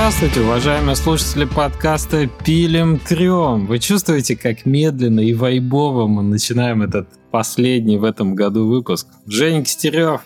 Здравствуйте, 0.00 0.42
уважаемые 0.42 0.94
слушатели 0.94 1.44
подкаста 1.44 2.28
«Пилим 2.44 3.00
трем». 3.00 3.66
Вы 3.66 3.80
чувствуете, 3.80 4.36
как 4.36 4.64
медленно 4.64 5.18
и 5.18 5.34
вайбово 5.34 6.06
мы 6.06 6.22
начинаем 6.22 6.82
этот 6.82 7.08
последний 7.32 7.96
в 7.98 8.04
этом 8.04 8.36
году 8.36 8.68
выпуск? 8.68 9.08
Женя 9.26 9.64
Кистерев, 9.64 10.20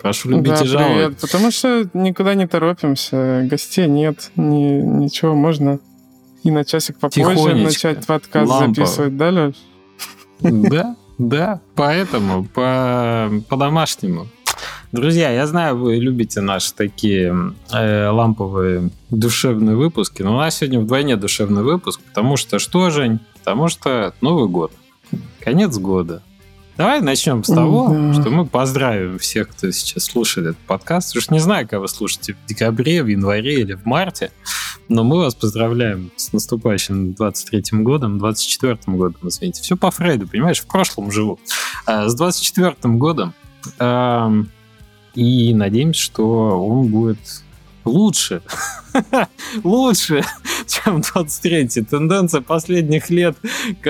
прошу 0.00 0.30
любить 0.30 0.54
да, 0.54 0.64
и 0.64 0.66
жаловать. 0.66 0.94
Привет, 0.94 1.18
потому 1.18 1.50
что 1.50 1.90
никуда 1.92 2.34
не 2.34 2.46
торопимся, 2.46 3.46
гостей 3.50 3.86
нет, 3.86 4.30
ни, 4.34 4.80
ничего, 4.80 5.34
можно 5.34 5.78
и 6.42 6.50
на 6.50 6.64
часик 6.64 6.98
попозже 6.98 7.54
начать 7.56 8.06
подкаст 8.06 8.50
лампово. 8.50 8.86
записывать, 8.86 9.16
да, 9.18 9.28
Леш? 9.28 9.54
Да, 10.40 10.96
да, 11.18 11.60
поэтому, 11.74 12.46
по, 12.46 13.30
по-домашнему. 13.50 14.26
Друзья, 14.92 15.30
я 15.30 15.46
знаю, 15.46 15.76
вы 15.76 15.96
любите 15.96 16.40
наши 16.40 16.74
такие 16.74 17.54
э, 17.72 18.08
ламповые 18.08 18.90
душевные 19.10 19.76
выпуски, 19.76 20.22
но 20.22 20.34
у 20.34 20.38
нас 20.38 20.56
сегодня 20.56 20.80
вдвойне 20.80 21.16
душевный 21.16 21.62
выпуск, 21.62 22.00
потому 22.08 22.36
что 22.36 22.58
что, 22.58 22.90
Жень? 22.90 23.20
Потому 23.38 23.68
что 23.68 24.14
Новый 24.20 24.48
год, 24.48 24.72
конец 25.40 25.78
года. 25.78 26.22
Давай 26.76 27.00
начнем 27.02 27.44
с 27.44 27.52
того, 27.52 27.88
Да. 27.88 28.14
что 28.20 28.30
мы 28.30 28.46
поздравим 28.46 29.18
всех, 29.18 29.50
кто 29.50 29.70
сейчас 29.70 30.04
слушает 30.06 30.48
этот 30.48 30.58
подкаст. 30.66 31.14
Уж 31.14 31.30
не 31.30 31.38
знаю, 31.38 31.68
кого 31.68 31.82
вы 31.82 31.88
слушаете 31.88 32.32
в 32.34 32.46
декабре, 32.48 33.04
в 33.04 33.06
январе 33.06 33.60
или 33.60 33.74
в 33.74 33.84
марте, 33.84 34.32
но 34.88 35.04
мы 35.04 35.18
вас 35.18 35.36
поздравляем 35.36 36.10
с 36.16 36.32
наступающим 36.32 37.10
23-м 37.10 37.84
годом, 37.84 38.18
24-м 38.18 38.96
годом, 38.96 39.20
извините. 39.28 39.62
Все 39.62 39.76
по 39.76 39.90
Фрейду, 39.92 40.26
понимаешь, 40.26 40.60
в 40.60 40.66
прошлом 40.66 41.12
живу. 41.12 41.38
А, 41.86 42.08
с 42.08 42.20
24-м 42.20 42.98
годом. 42.98 43.34
Ам, 43.78 44.48
и 45.14 45.54
надеемся, 45.54 46.02
что 46.02 46.66
он 46.66 46.88
будет 46.88 47.18
лучше. 47.84 48.42
лучше, 49.64 50.24
чем 50.66 50.98
23-й. 50.98 51.84
Тенденция 51.84 52.40
последних 52.40 53.10
лет. 53.10 53.36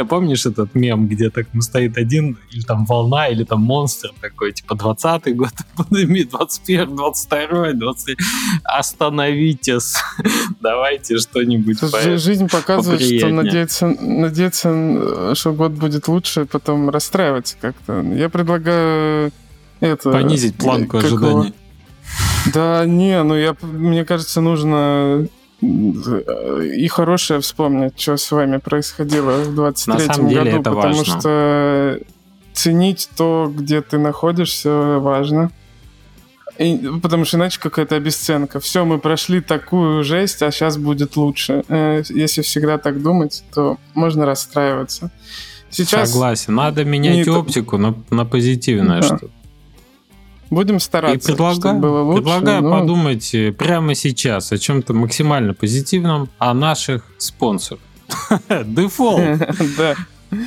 Помнишь 0.09 0.47
этот 0.47 0.75
мем, 0.75 1.09
где 1.09 1.31
так 1.31 1.47
ну, 1.53 1.61
стоит 1.63 1.97
один, 1.97 2.39
или 2.51 2.63
там 2.63 2.85
волна, 2.85 3.29
или 3.29 3.45
там 3.45 3.61
монстр 3.63 4.11
такой, 4.21 4.53
типа 4.53 4.75
20-й 4.75 5.33
год 5.33 5.53
пандемии, 5.77 6.25
21 6.25 6.97
22 6.97 7.73
23 7.73 8.17
Остановитесь. 8.65 9.95
Давайте 10.61 11.19
что-нибудь 11.19 11.81
по- 11.81 12.19
Жизнь 12.19 12.49
показывает, 12.49 13.01
что 13.01 13.29
надеяться, 13.29 13.87
надеяться, 13.89 14.71
э, 14.71 15.33
что 15.35 15.53
год 15.53 15.73
будет 15.73 16.09
лучше, 16.09 16.45
потом 16.45 16.91
расстраиваться 16.91 17.57
как-то. 17.61 18.01
Я 18.03 18.29
предлагаю 18.29 19.33
это... 19.81 20.11
понизить 20.13 20.57
планку 20.57 20.99
как 20.99 21.05
его- 21.11 21.17
ожиданий. 21.41 21.55
Да, 22.55 22.85
не, 22.87 23.23
ну 23.23 23.35
я, 23.37 23.55
мне 23.63 24.05
кажется, 24.05 24.41
нужно 24.41 25.27
э, 25.63 26.65
и 26.77 26.89
хорошее 26.89 27.41
вспомнить, 27.41 28.01
что 28.01 28.17
с 28.17 28.31
вами 28.31 28.57
происходило 28.59 29.43
в 29.43 29.55
23 29.55 30.07
На 30.07 30.15
самом 30.15 30.29
деле 30.31 30.45
году, 30.53 30.61
это 30.61 30.71
потому 30.71 30.97
важно. 30.97 31.21
что 31.21 32.01
ценить 32.55 33.09
то, 33.17 33.53
где 33.55 33.81
ты 33.83 33.99
находишься, 33.99 34.71
важно. 34.99 35.51
И- 36.59 36.79
потому 37.03 37.25
что 37.25 37.37
иначе 37.37 37.59
какая-то 37.61 37.95
обесценка. 37.97 38.59
Все, 38.61 38.85
мы 38.85 38.99
прошли 38.99 39.41
такую 39.41 40.03
жесть, 40.05 40.43
а 40.43 40.51
сейчас 40.51 40.77
будет 40.79 41.17
лучше. 41.17 41.63
Э, 41.69 42.03
Если 42.09 42.43
всегда 42.43 42.77
так 42.79 43.01
думать, 43.03 43.45
то 43.55 43.79
можно 43.95 44.27
расстраиваться. 44.27 45.11
Сейчас 45.71 46.11
Согласен. 46.11 46.55
Надо 46.55 46.85
менять 46.85 47.27
не- 47.27 47.33
оптику 47.33 47.77
на, 47.79 47.95
на 48.11 48.25
позитивное 48.25 49.01
Да. 49.01 49.07
что-то. 49.07 49.31
Будем 50.51 50.77
И 50.77 50.81
стараться, 50.81 51.29
предлагаю, 51.29 51.55
чтобы 51.61 51.81
было 51.81 52.03
лучше. 52.03 52.23
предлагаю 52.23 52.63
но- 52.63 52.81
подумать 52.81 53.35
прямо 53.59 53.95
сейчас 53.95 54.53
о 54.53 54.59
чем-то 54.59 54.93
максимально 54.95 55.55
позитивном, 55.55 56.29
о 56.39 56.53
наших 56.55 57.05
спонсорах. 57.19 57.81
Defold. 58.67 59.21
Да. 59.79 59.95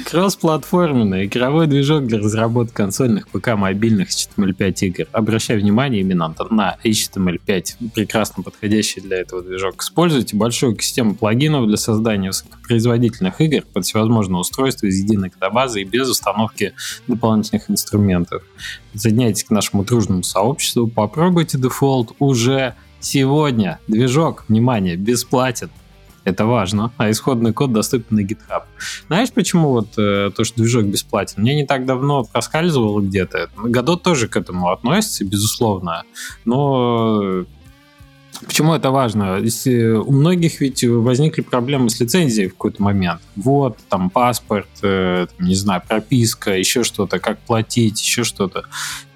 Кроссплатформенный 0.06 1.26
игровой 1.26 1.68
движок 1.68 2.06
для 2.08 2.20
разработки 2.20 2.74
консольных 2.74 3.28
ПК 3.28 3.56
мобильных 3.56 4.10
HTML5 4.10 4.74
игр. 4.82 5.08
Обращаю 5.12 5.60
внимание 5.60 6.02
именно 6.02 6.34
на 6.50 6.78
HTML5, 6.84 7.92
прекрасно 7.94 8.44
подходящий 8.44 9.02
для 9.02 9.18
этого 9.18 9.42
движок. 9.42 9.82
Используйте 9.82 10.38
большую 10.38 10.80
систему 10.80 11.16
плагинов 11.16 11.68
для 11.68 11.78
создания 11.78 12.30
высокопроизводительных 12.30 13.42
игр 13.42 13.64
под 13.74 13.86
всевозможные 13.86 14.40
устройства 14.40 14.86
из 14.88 15.00
единой 15.00 15.30
кодобазы 15.30 15.82
и 15.82 15.86
без 15.86 16.10
установки 16.10 16.74
дополнительных 17.08 17.70
инструментов. 17.70 18.42
Присоединяйтесь 18.94 19.44
к 19.44 19.50
нашему 19.50 19.84
дружному 19.84 20.24
сообществу, 20.24 20.88
попробуйте 20.88 21.58
дефолт 21.58 22.14
уже 22.20 22.76
сегодня. 23.02 23.80
Движок, 23.88 24.46
внимание, 24.48 24.96
бесплатен. 24.96 25.70
Это 26.26 26.46
важно. 26.46 26.92
А 26.98 27.12
исходный 27.12 27.52
код 27.52 27.74
доступен 27.74 28.16
на 28.16 28.22
GitHub. 28.22 28.64
Знаешь, 29.08 29.32
почему 29.32 29.70
вот 29.70 29.98
э, 29.98 30.32
то, 30.36 30.44
что 30.44 30.58
движок 30.58 30.86
бесплатен? 30.86 31.42
Мне 31.42 31.56
не 31.56 31.66
так 31.66 31.86
давно 31.86 32.24
проскальзывало 32.24 33.02
где-то. 33.02 33.50
Годот 33.58 34.04
тоже 34.04 34.28
к 34.28 34.38
этому 34.38 34.72
относится, 34.72 35.26
безусловно. 35.26 36.04
Но 36.46 37.20
э, 37.24 37.46
почему 38.46 38.74
это 38.74 38.92
важно? 38.92 39.40
Если 39.40 39.92
у 39.92 40.12
многих 40.12 40.62
ведь 40.62 40.86
возникли 40.86 41.42
проблемы 41.42 41.90
с 41.90 42.00
лицензией 42.00 42.48
в 42.48 42.54
какой-то 42.54 42.82
момент. 42.82 43.22
Вот, 43.36 43.78
там 43.90 44.10
паспорт, 44.10 44.70
э, 44.82 45.28
там, 45.36 45.46
не 45.46 45.56
знаю, 45.56 45.82
прописка, 45.86 46.52
еще 46.58 46.84
что-то, 46.84 47.20
как 47.20 47.40
платить, 47.40 48.02
еще 48.02 48.24
что-то. 48.24 48.64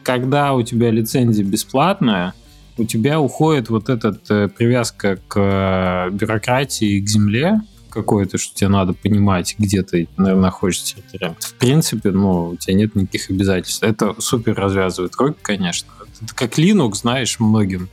Когда 0.04 0.54
у 0.54 0.62
тебя 0.62 0.92
лицензия 0.92 1.46
бесплатная, 1.46 2.34
у 2.78 2.86
тебя 2.86 3.20
уходит 3.20 3.70
вот 3.70 3.90
эта 3.90 4.14
привязка 4.50 5.20
к 5.28 5.40
э, 5.40 6.10
бюрократии, 6.12 7.00
к 7.00 7.08
земле 7.08 7.62
какой-то, 7.90 8.38
что 8.38 8.54
тебе 8.54 8.70
надо 8.70 8.94
понимать, 8.94 9.56
где 9.58 9.82
ты, 9.82 10.08
наверное, 10.18 10.44
находишься. 10.44 10.98
В 11.40 11.54
принципе, 11.56 12.12
ну, 12.12 12.50
у 12.50 12.56
тебя 12.56 12.76
нет 12.76 12.96
никаких 12.96 13.30
обязательств. 13.30 13.82
Это 13.82 14.16
супер 14.20 14.54
развязывает 14.56 15.16
руки, 15.16 15.40
конечно. 15.42 15.90
Это 16.22 16.34
как 16.36 16.58
Linux, 16.58 16.96
знаешь, 16.96 17.40
многим 17.40 17.90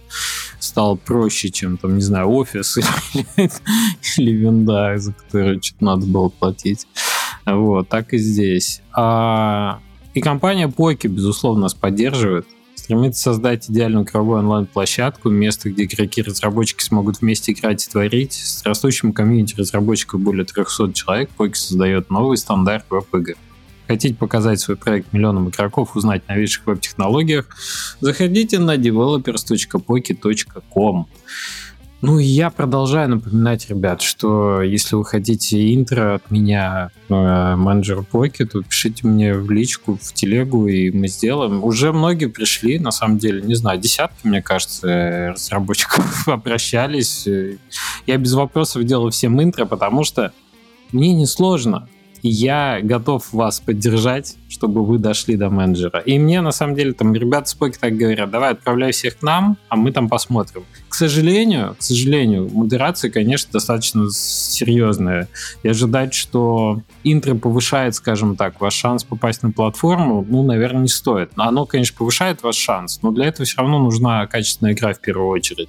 стал 0.58 0.96
проще, 0.96 1.50
чем, 1.50 1.76
там, 1.76 1.96
не 1.96 2.02
знаю, 2.02 2.28
офис 2.28 2.78
или, 2.78 2.86
или 4.18 4.32
винда, 4.32 4.94
за 4.96 5.12
которую 5.12 5.62
что-то 5.62 5.84
надо 5.84 6.06
было 6.06 6.28
платить. 6.28 6.86
Вот, 7.46 7.88
так 7.88 8.12
и 8.14 8.18
здесь. 8.18 8.80
А, 8.92 9.80
и 10.14 10.20
компания 10.20 10.68
Poki, 10.68 11.08
безусловно, 11.08 11.62
нас 11.62 11.74
поддерживает 11.74 12.46
стремится 12.84 13.22
создать 13.22 13.70
идеальную 13.70 14.04
игровую 14.04 14.40
онлайн-площадку, 14.40 15.30
место, 15.30 15.70
где 15.70 15.84
игроки-разработчики 15.84 16.82
смогут 16.82 17.22
вместе 17.22 17.52
играть 17.52 17.86
и 17.86 17.90
творить. 17.90 18.34
С 18.34 18.62
растущим 18.62 19.14
комьюнити 19.14 19.56
разработчиков 19.56 20.20
более 20.20 20.44
300 20.44 20.92
человек 20.92 21.30
Poki 21.38 21.54
создает 21.54 22.10
новый 22.10 22.36
стандарт 22.36 22.84
веб-игр. 22.90 23.36
Хотите 23.88 24.14
показать 24.14 24.60
свой 24.60 24.76
проект 24.76 25.14
миллионам 25.14 25.48
игроков, 25.48 25.96
узнать 25.96 26.24
о 26.26 26.32
новейших 26.32 26.66
веб-технологиях, 26.66 27.46
заходите 28.00 28.58
на 28.58 28.76
developer.poki.com. 28.76 31.06
Ну 32.06 32.18
я 32.18 32.50
продолжаю 32.50 33.08
напоминать, 33.08 33.70
ребят, 33.70 34.02
что 34.02 34.60
если 34.60 34.94
вы 34.94 35.06
хотите 35.06 35.74
интро 35.74 36.16
от 36.16 36.30
меня, 36.30 36.90
э, 37.08 37.56
менеджер 37.56 38.02
Поки, 38.02 38.44
то 38.44 38.62
пишите 38.62 39.06
мне 39.06 39.32
в 39.32 39.50
личку, 39.50 39.98
в 39.98 40.12
телегу, 40.12 40.66
и 40.66 40.90
мы 40.90 41.08
сделаем. 41.08 41.64
Уже 41.64 41.94
многие 41.94 42.26
пришли, 42.26 42.78
на 42.78 42.90
самом 42.90 43.16
деле, 43.16 43.40
не 43.40 43.54
знаю, 43.54 43.80
десятки, 43.80 44.26
мне 44.26 44.42
кажется, 44.42 44.86
э, 44.86 45.30
разработчиков 45.30 46.28
обращались. 46.28 47.26
Я 48.06 48.18
без 48.18 48.34
вопросов 48.34 48.84
делаю 48.84 49.10
всем 49.10 49.42
интро, 49.42 49.64
потому 49.64 50.04
что 50.04 50.30
мне 50.92 51.14
не 51.14 51.24
сложно. 51.24 51.88
Я 52.20 52.80
готов 52.82 53.32
вас 53.32 53.60
поддержать, 53.60 54.36
чтобы 54.64 54.82
вы 54.82 54.98
дошли 54.98 55.36
до 55.36 55.50
менеджера. 55.50 56.00
И 56.00 56.18
мне, 56.18 56.40
на 56.40 56.50
самом 56.50 56.74
деле, 56.74 56.94
там 56.94 57.14
ребята 57.14 57.50
с 57.50 57.54
так 57.54 57.96
говорят, 57.96 58.30
давай 58.30 58.52
отправляй 58.52 58.92
всех 58.92 59.18
к 59.18 59.22
нам, 59.22 59.58
а 59.68 59.76
мы 59.76 59.92
там 59.92 60.08
посмотрим. 60.08 60.64
К 60.88 60.94
сожалению, 60.94 61.76
к 61.78 61.82
сожалению, 61.82 62.48
модерация, 62.50 63.10
конечно, 63.10 63.52
достаточно 63.52 64.06
серьезная. 64.10 65.28
И 65.62 65.68
ожидать, 65.68 66.14
что 66.14 66.80
интро 67.02 67.34
повышает, 67.34 67.94
скажем 67.94 68.36
так, 68.36 68.58
ваш 68.60 68.72
шанс 68.74 69.04
попасть 69.04 69.42
на 69.42 69.50
платформу, 69.50 70.24
ну, 70.26 70.42
наверное, 70.42 70.82
не 70.82 70.88
стоит. 70.88 71.32
Оно, 71.36 71.66
конечно, 71.66 71.98
повышает 71.98 72.42
ваш 72.42 72.56
шанс, 72.56 73.00
но 73.02 73.10
для 73.10 73.26
этого 73.26 73.44
все 73.44 73.58
равно 73.58 73.78
нужна 73.80 74.26
качественная 74.26 74.72
игра 74.72 74.94
в 74.94 75.00
первую 75.00 75.28
очередь, 75.28 75.68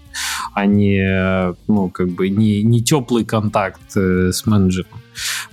а 0.54 0.66
не, 0.66 1.54
ну, 1.68 1.90
как 1.90 2.08
бы, 2.08 2.30
не, 2.30 2.64
не 2.64 2.82
теплый 2.82 3.26
контакт 3.26 3.82
э, 3.98 4.32
с 4.32 4.46
менеджером. 4.46 5.02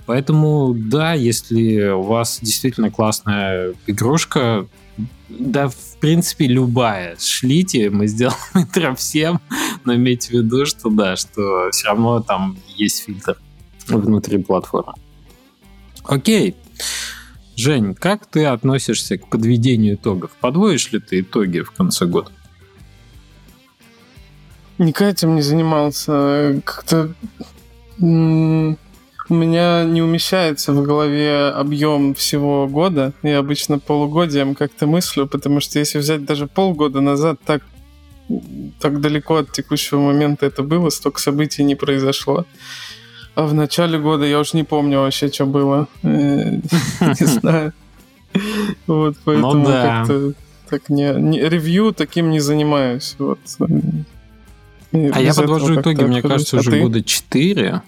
Поэтому, 0.05 0.73
да, 0.75 1.13
если 1.13 1.89
у 1.89 2.01
вас 2.01 2.39
действительно 2.41 2.91
классная 2.91 3.73
игрушка, 3.87 4.67
да, 5.29 5.69
в 5.69 5.97
принципе, 5.99 6.47
любая, 6.47 7.15
шлите, 7.19 7.89
мы 7.89 8.07
сделаем 8.07 8.37
интро 8.53 8.93
всем, 8.95 9.39
но 9.85 9.95
имейте 9.95 10.29
в 10.29 10.33
виду, 10.33 10.65
что 10.65 10.89
да, 10.89 11.15
что 11.15 11.69
все 11.71 11.87
равно 11.87 12.19
там 12.21 12.57
есть 12.75 13.03
фильтр 13.03 13.37
внутри 13.87 14.37
платформы. 14.37 14.93
Окей. 16.03 16.55
Жень, 17.55 17.93
как 17.93 18.25
ты 18.25 18.45
относишься 18.45 19.17
к 19.17 19.27
подведению 19.29 19.95
итогов? 19.95 20.31
Подводишь 20.39 20.91
ли 20.91 20.99
ты 20.99 21.21
итоги 21.21 21.59
в 21.59 21.71
конце 21.71 22.05
года? 22.05 22.31
Никак 24.79 25.13
этим 25.13 25.35
не 25.35 25.41
занимался. 25.41 26.61
Как-то 26.65 27.13
у 29.29 29.33
меня 29.33 29.83
не 29.85 30.01
умещается 30.01 30.73
в 30.73 30.83
голове 30.83 31.47
объем 31.47 32.13
всего 32.13 32.67
года. 32.67 33.13
Я 33.23 33.39
обычно 33.39 33.79
полугодием 33.79 34.53
как-то 34.55 34.85
мыслю, 34.85 35.27
потому 35.27 35.59
что 35.59 35.79
если 35.79 35.99
взять 35.99 36.25
даже 36.25 36.47
полгода 36.47 36.99
назад, 36.99 37.39
так, 37.45 37.61
так 38.79 38.99
далеко 38.99 39.37
от 39.37 39.51
текущего 39.51 39.99
момента 39.99 40.45
это 40.45 40.61
было, 40.61 40.89
столько 40.89 41.21
событий 41.21 41.63
не 41.63 41.75
произошло. 41.75 42.45
А 43.35 43.45
в 43.45 43.53
начале 43.53 43.97
года 43.97 44.25
я 44.25 44.39
уж 44.39 44.53
не 44.53 44.63
помню 44.63 44.99
вообще, 44.99 45.31
что 45.31 45.45
было. 45.45 45.87
Э, 46.03 46.51
не 47.01 47.25
знаю. 47.25 47.73
Вот, 48.87 49.15
поэтому 49.23 49.53
ну 49.53 49.65
как-то 49.65 50.33
так 50.69 50.89
не, 50.89 51.11
ревью 51.47 51.93
таким 51.93 52.29
не 52.29 52.39
занимаюсь. 52.39 53.15
Вот. 53.19 53.39
А 54.91 55.21
я 55.21 55.33
подвожу 55.33 55.79
итоги, 55.79 56.03
мне 56.03 56.21
кажется, 56.21 56.57
а 56.57 56.59
уже 56.59 56.81
года 56.81 57.01
4 57.01 57.81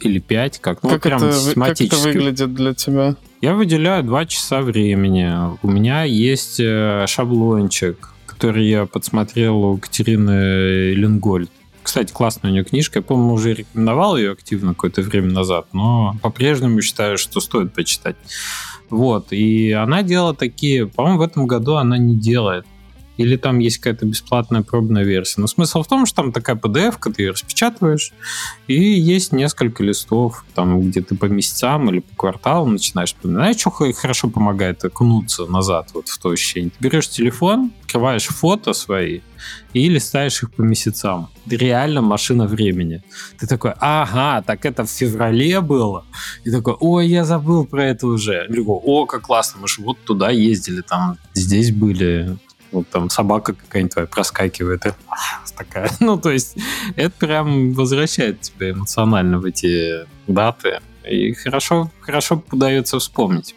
или 0.00 0.18
5, 0.18 0.58
как, 0.60 0.82
ну, 0.82 0.90
как 0.90 1.02
прям 1.02 1.22
это, 1.22 1.32
систематически. 1.32 1.90
Как 1.90 1.98
это 1.98 2.08
выглядит 2.08 2.54
для 2.54 2.74
тебя? 2.74 3.16
Я 3.40 3.54
выделяю 3.54 4.02
2 4.02 4.26
часа 4.26 4.60
времени. 4.60 5.32
У 5.62 5.68
меня 5.68 6.02
есть 6.04 6.60
э, 6.60 7.04
шаблончик, 7.06 8.10
который 8.26 8.68
я 8.68 8.86
подсмотрел 8.86 9.64
у 9.64 9.78
Катерины 9.78 10.92
Ленгольд. 10.94 11.50
Кстати, 11.82 12.12
классная 12.12 12.50
у 12.50 12.52
нее 12.52 12.64
книжка. 12.64 12.98
Я, 12.98 13.02
по-моему, 13.02 13.34
уже 13.34 13.54
рекомендовал 13.54 14.16
ее 14.16 14.32
активно 14.32 14.74
какое-то 14.74 15.00
время 15.02 15.32
назад, 15.32 15.68
но 15.72 16.16
по-прежнему 16.20 16.82
считаю, 16.82 17.16
что 17.16 17.40
стоит 17.40 17.72
почитать. 17.72 18.16
Вот, 18.90 19.32
и 19.32 19.72
она 19.72 20.02
делала 20.02 20.34
такие, 20.34 20.86
по-моему, 20.86 21.18
в 21.18 21.22
этом 21.22 21.46
году 21.46 21.76
она 21.76 21.98
не 21.98 22.16
делает 22.16 22.66
или 23.18 23.36
там 23.36 23.58
есть 23.58 23.78
какая-то 23.78 24.06
бесплатная 24.06 24.62
пробная 24.62 25.04
версия. 25.04 25.40
Но 25.40 25.46
смысл 25.48 25.82
в 25.82 25.88
том, 25.88 26.06
что 26.06 26.22
там 26.22 26.32
такая 26.32 26.56
PDF, 26.56 26.96
ты 27.12 27.22
ее 27.22 27.32
распечатываешь, 27.32 28.12
и 28.68 28.80
есть 28.80 29.32
несколько 29.32 29.82
листов, 29.82 30.44
там, 30.54 30.80
где 30.80 31.02
ты 31.02 31.16
по 31.16 31.26
месяцам 31.26 31.90
или 31.90 31.98
по 31.98 32.16
кварталам 32.16 32.72
начинаешь 32.72 33.10
вспоминать. 33.10 33.60
Что 33.60 33.70
хорошо 33.70 34.30
помогает 34.30 34.84
окунуться 34.84 35.46
назад 35.46 35.90
вот 35.94 36.08
в 36.08 36.18
то 36.18 36.30
ощущение? 36.30 36.70
Ты 36.70 36.88
берешь 36.88 37.08
телефон, 37.08 37.72
открываешь 37.82 38.26
фото 38.26 38.72
свои 38.72 39.20
и 39.72 39.88
листаешь 39.88 40.42
их 40.42 40.52
по 40.52 40.62
месяцам. 40.62 41.28
Реально 41.46 42.02
машина 42.02 42.46
времени. 42.46 43.02
Ты 43.38 43.46
такой, 43.46 43.72
ага, 43.80 44.42
так 44.42 44.64
это 44.64 44.84
в 44.84 44.90
феврале 44.90 45.60
было. 45.60 46.04
И 46.44 46.50
такой, 46.50 46.74
ой, 46.78 47.08
я 47.08 47.24
забыл 47.24 47.66
про 47.66 47.86
это 47.86 48.06
уже. 48.06 48.46
И 48.48 48.54
такой, 48.54 48.80
о, 48.84 49.06
как 49.06 49.22
классно, 49.22 49.60
мы 49.62 49.68
же 49.68 49.82
вот 49.82 49.98
туда 50.04 50.30
ездили, 50.30 50.82
там 50.82 51.18
здесь 51.34 51.72
были 51.72 52.38
вот 52.72 52.88
там 52.88 53.10
собака 53.10 53.54
какая-нибудь 53.54 53.92
твоя 53.92 54.06
проскакивает, 54.06 54.86
и 54.86 54.90
такая. 55.56 55.90
Ну, 56.00 56.18
то 56.18 56.30
есть 56.30 56.56
это 56.96 57.14
прям 57.18 57.72
возвращает 57.72 58.40
тебя 58.40 58.70
эмоционально 58.70 59.38
в 59.38 59.44
эти 59.44 60.06
даты. 60.26 60.80
И 61.08 61.32
хорошо, 61.32 61.90
хорошо 62.00 62.42
удается 62.50 62.98
вспомнить. 62.98 63.54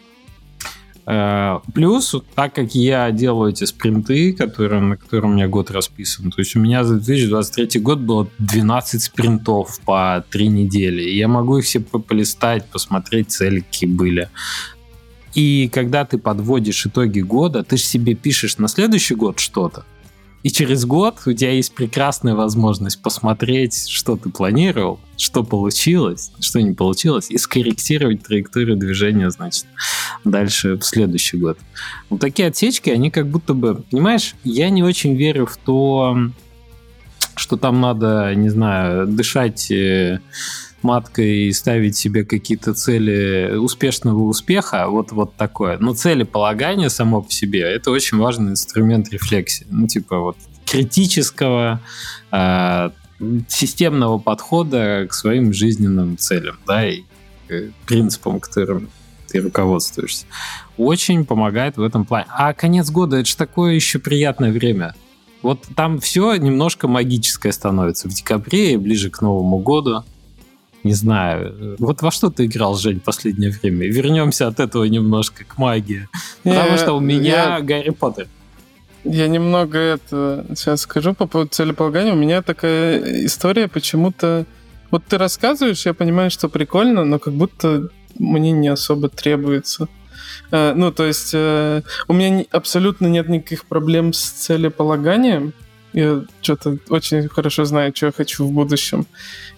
Э, 1.04 1.58
плюс, 1.74 2.14
так 2.34 2.54
как 2.54 2.74
я 2.74 3.10
делаю 3.10 3.52
эти 3.52 3.64
спринты, 3.64 4.32
которые, 4.32 4.80
на 4.80 4.96
которые 4.96 5.30
у 5.30 5.34
меня 5.34 5.48
год 5.48 5.70
расписан, 5.70 6.30
то 6.30 6.40
есть 6.40 6.54
у 6.54 6.60
меня 6.60 6.84
за 6.84 6.94
2023 6.94 7.80
год 7.80 7.98
было 7.98 8.28
12 8.38 9.02
спринтов 9.02 9.80
по 9.84 10.24
3 10.30 10.48
недели. 10.48 11.02
И 11.02 11.16
я 11.16 11.28
могу 11.28 11.58
их 11.58 11.64
все 11.64 11.80
полистать, 11.80 12.66
посмотреть 12.66 13.32
цели, 13.32 13.60
какие 13.60 13.90
были. 13.90 14.28
И 15.34 15.68
когда 15.72 16.04
ты 16.04 16.18
подводишь 16.18 16.86
итоги 16.86 17.20
года, 17.20 17.64
ты 17.64 17.76
же 17.76 17.84
себе 17.84 18.14
пишешь 18.14 18.58
на 18.58 18.68
следующий 18.68 19.14
год 19.14 19.38
что-то. 19.38 19.84
И 20.42 20.50
через 20.50 20.84
год 20.84 21.20
у 21.26 21.32
тебя 21.32 21.52
есть 21.52 21.72
прекрасная 21.72 22.34
возможность 22.34 23.00
посмотреть, 23.00 23.86
что 23.88 24.16
ты 24.16 24.28
планировал, 24.28 24.98
что 25.16 25.44
получилось, 25.44 26.32
что 26.40 26.60
не 26.60 26.72
получилось, 26.72 27.30
и 27.30 27.38
скорректировать 27.38 28.24
траекторию 28.24 28.76
движения, 28.76 29.30
значит, 29.30 29.66
дальше 30.24 30.76
в 30.76 30.82
следующий 30.82 31.36
год. 31.36 31.58
Вот 32.10 32.20
такие 32.20 32.48
отсечки, 32.48 32.90
они 32.90 33.10
как 33.10 33.28
будто 33.28 33.54
бы, 33.54 33.84
понимаешь, 33.88 34.34
я 34.42 34.68
не 34.70 34.82
очень 34.82 35.14
верю 35.14 35.46
в 35.46 35.56
то, 35.56 36.16
что 37.36 37.56
там 37.56 37.80
надо, 37.80 38.34
не 38.34 38.48
знаю, 38.48 39.06
дышать 39.06 39.70
э, 39.70 40.20
маткой 40.82 41.46
и 41.46 41.52
ставить 41.52 41.96
себе 41.96 42.24
какие-то 42.24 42.74
цели 42.74 43.54
успешного 43.56 44.22
успеха, 44.22 44.88
вот, 44.88 45.12
вот 45.12 45.34
такое. 45.36 45.78
Но 45.78 45.94
целеполагание 45.94 46.90
само 46.90 47.22
по 47.22 47.30
себе, 47.30 47.60
это 47.60 47.90
очень 47.90 48.18
важный 48.18 48.52
инструмент 48.52 49.10
рефлексии. 49.10 49.66
Ну, 49.70 49.86
типа 49.86 50.18
вот 50.18 50.36
критического, 50.66 51.80
э, 52.30 52.90
системного 53.48 54.18
подхода 54.18 55.06
к 55.08 55.14
своим 55.14 55.52
жизненным 55.52 56.18
целям, 56.18 56.58
да, 56.66 56.88
и 56.88 57.02
принципам, 57.86 58.40
которым 58.40 58.90
ты 59.28 59.40
руководствуешься. 59.40 60.26
Очень 60.76 61.24
помогает 61.24 61.76
в 61.76 61.82
этом 61.82 62.04
плане. 62.04 62.26
А 62.30 62.52
конец 62.52 62.90
года, 62.90 63.18
это 63.18 63.28
же 63.28 63.36
такое 63.36 63.74
еще 63.74 63.98
приятное 63.98 64.52
время. 64.52 64.94
Вот 65.42 65.66
там 65.74 65.98
все 65.98 66.36
немножко 66.36 66.86
магическое 66.86 67.52
становится 67.52 68.08
в 68.08 68.12
декабре 68.12 68.74
и 68.74 68.76
ближе 68.76 69.10
к 69.10 69.20
Новому 69.22 69.58
году 69.58 70.04
не 70.84 70.94
знаю. 70.94 71.76
Вот 71.78 72.02
во 72.02 72.10
что 72.10 72.30
ты 72.30 72.46
играл, 72.46 72.76
Жень, 72.76 73.00
в 73.00 73.04
последнее 73.04 73.50
время? 73.50 73.86
Вернемся 73.86 74.48
от 74.48 74.60
этого 74.60 74.84
немножко 74.84 75.44
к 75.44 75.58
магии. 75.58 76.08
Потому 76.42 76.76
что 76.76 76.92
у 76.94 77.00
меня 77.00 77.60
Гарри 77.60 77.90
Поттер. 77.90 78.28
Я 79.04 79.26
немного 79.26 79.78
это 79.78 80.46
сейчас 80.50 80.82
скажу 80.82 81.14
по 81.14 81.26
поводу 81.26 81.50
целеполагания. 81.50 82.12
У 82.12 82.16
меня 82.16 82.42
такая 82.42 83.24
история 83.26 83.68
почему-то... 83.68 84.46
Вот 84.90 85.04
ты 85.04 85.18
рассказываешь, 85.18 85.86
я 85.86 85.94
понимаю, 85.94 86.30
что 86.30 86.48
прикольно, 86.48 87.04
но 87.04 87.18
как 87.18 87.32
будто 87.32 87.88
мне 88.18 88.52
не 88.52 88.68
особо 88.68 89.08
требуется. 89.08 89.88
Э, 90.50 90.74
ну, 90.74 90.92
то 90.92 91.04
есть 91.04 91.30
э, 91.32 91.82
у 92.08 92.12
меня 92.12 92.44
абсолютно 92.50 93.06
нет 93.06 93.28
никаких 93.28 93.64
проблем 93.64 94.12
с 94.12 94.20
целеполаганием. 94.20 95.54
Я 95.92 96.22
что-то 96.40 96.78
очень 96.88 97.28
хорошо 97.28 97.64
знаю, 97.64 97.92
что 97.94 98.06
я 98.06 98.12
хочу 98.12 98.46
в 98.46 98.52
будущем. 98.52 99.06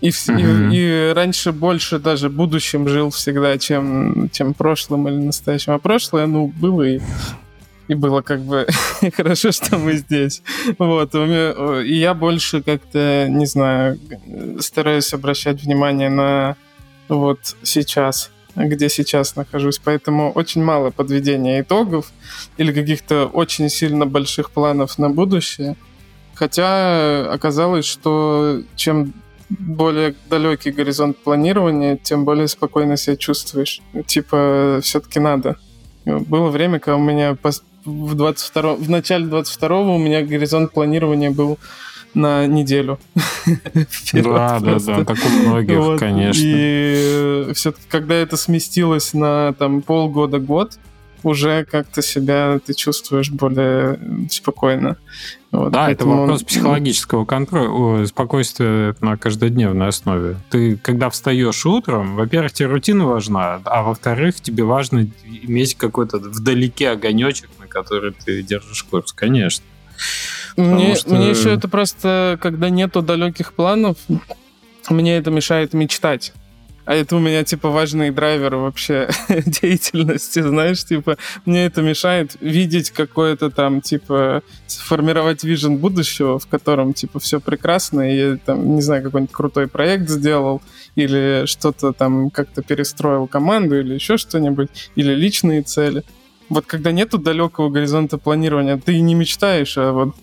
И, 0.00 0.08
uh-huh. 0.08 0.72
и, 0.72 1.10
и 1.10 1.12
раньше 1.14 1.52
больше 1.52 1.98
даже 1.98 2.28
будущим 2.28 2.88
жил 2.88 3.10
всегда, 3.10 3.56
чем, 3.58 4.28
чем 4.32 4.54
прошлым 4.54 5.08
или 5.08 5.16
настоящим. 5.16 5.72
А 5.72 5.78
прошлое, 5.78 6.26
ну, 6.26 6.48
было 6.48 6.82
и, 6.82 7.00
и 7.88 7.94
было 7.94 8.22
как 8.22 8.40
бы 8.40 8.66
хорошо, 9.16 9.52
что 9.52 9.78
мы 9.78 9.92
здесь. 9.94 10.42
Вот. 10.78 11.14
И 11.14 11.94
я 11.94 12.14
больше 12.14 12.62
как-то, 12.62 13.26
не 13.28 13.46
знаю, 13.46 13.98
стараюсь 14.58 15.12
обращать 15.14 15.62
внимание 15.62 16.10
на 16.10 16.56
вот 17.08 17.56
сейчас 17.62 18.30
где 18.56 18.88
сейчас 18.88 19.36
нахожусь, 19.36 19.80
поэтому 19.82 20.30
очень 20.30 20.62
мало 20.62 20.90
подведения 20.90 21.60
итогов 21.60 22.12
или 22.56 22.72
каких-то 22.72 23.26
очень 23.26 23.68
сильно 23.68 24.06
больших 24.06 24.50
планов 24.50 24.98
на 24.98 25.10
будущее. 25.10 25.76
Хотя 26.34 27.32
оказалось, 27.32 27.84
что 27.84 28.60
чем 28.76 29.12
более 29.48 30.14
далекий 30.28 30.70
горизонт 30.70 31.16
планирования, 31.18 31.96
тем 31.96 32.24
более 32.24 32.48
спокойно 32.48 32.96
себя 32.96 33.16
чувствуешь. 33.16 33.80
Типа, 34.06 34.80
все-таки 34.82 35.20
надо. 35.20 35.56
Было 36.04 36.48
время, 36.48 36.80
когда 36.80 36.96
у 36.96 37.00
меня 37.00 37.36
в, 37.84 38.14
22, 38.14 38.74
в 38.74 38.90
начале 38.90 39.26
22-го 39.26 39.94
у 39.94 39.98
меня 39.98 40.22
горизонт 40.22 40.72
планирования 40.72 41.30
был 41.30 41.58
на 42.14 42.46
неделю. 42.46 42.98
да, 44.12 44.60
да, 44.60 44.78
да, 44.78 45.04
так 45.04 45.18
у 45.24 45.28
многих, 45.28 45.98
конечно. 45.98 46.42
И 46.44 47.50
все-таки, 47.54 47.84
когда 47.88 48.14
это 48.14 48.36
сместилось 48.36 49.14
на 49.14 49.52
там 49.54 49.82
полгода-год, 49.82 50.78
уже 51.24 51.64
как-то 51.64 52.02
себя 52.02 52.60
ты 52.64 52.74
чувствуешь 52.74 53.30
более 53.30 53.98
спокойно. 54.30 54.96
Вот, 55.50 55.72
да, 55.72 55.86
поэтому... 55.86 56.12
это 56.12 56.20
вопрос 56.20 56.42
психологического 56.42 57.24
контроля, 57.24 58.06
спокойствия 58.06 58.96
на 59.00 59.16
каждодневной 59.16 59.88
основе. 59.88 60.36
Ты, 60.50 60.76
когда 60.76 61.10
встаешь 61.10 61.64
утром, 61.64 62.16
во-первых, 62.16 62.52
тебе 62.52 62.68
рутина 62.68 63.06
важна, 63.06 63.60
а 63.64 63.82
во-вторых, 63.82 64.40
тебе 64.40 64.64
важно 64.64 65.08
иметь 65.24 65.76
какой-то 65.76 66.18
вдалеке 66.18 66.90
огонечек, 66.90 67.50
на 67.60 67.66
который 67.66 68.12
ты 68.12 68.42
держишь 68.42 68.82
курс, 68.82 69.12
конечно. 69.12 69.64
Мне, 70.56 70.96
что... 70.96 71.14
мне 71.14 71.30
еще 71.30 71.52
это 71.52 71.68
просто, 71.68 72.38
когда 72.42 72.68
нету 72.68 73.02
далеких 73.02 73.52
планов, 73.52 73.96
мне 74.88 75.16
это 75.16 75.30
мешает 75.30 75.72
мечтать. 75.72 76.32
А 76.84 76.94
это 76.94 77.16
у 77.16 77.18
меня, 77.18 77.44
типа, 77.44 77.70
важный 77.70 78.10
драйвер 78.10 78.56
вообще 78.56 79.08
деятельности, 79.28 80.40
знаешь, 80.40 80.84
типа, 80.84 81.16
мне 81.46 81.64
это 81.64 81.80
мешает 81.80 82.36
видеть 82.40 82.90
какое-то 82.90 83.50
там, 83.50 83.80
типа, 83.80 84.42
сформировать 84.66 85.44
вижен 85.44 85.78
будущего, 85.78 86.38
в 86.38 86.46
котором, 86.46 86.92
типа, 86.92 87.20
все 87.20 87.40
прекрасно, 87.40 88.12
и 88.12 88.16
я, 88.16 88.36
там, 88.36 88.74
не 88.74 88.82
знаю, 88.82 89.02
какой-нибудь 89.02 89.34
крутой 89.34 89.66
проект 89.66 90.10
сделал, 90.10 90.60
или 90.94 91.44
что-то 91.46 91.92
там 91.92 92.30
как-то 92.30 92.62
перестроил 92.62 93.26
команду, 93.26 93.80
или 93.80 93.94
еще 93.94 94.18
что-нибудь, 94.18 94.68
или 94.94 95.14
личные 95.14 95.62
цели. 95.62 96.04
Вот 96.50 96.66
когда 96.66 96.92
нету 96.92 97.16
далекого 97.16 97.70
горизонта 97.70 98.18
планирования, 98.18 98.76
ты 98.76 99.00
не 99.00 99.14
мечтаешь, 99.14 99.78
а 99.78 99.92
вот 99.92 100.14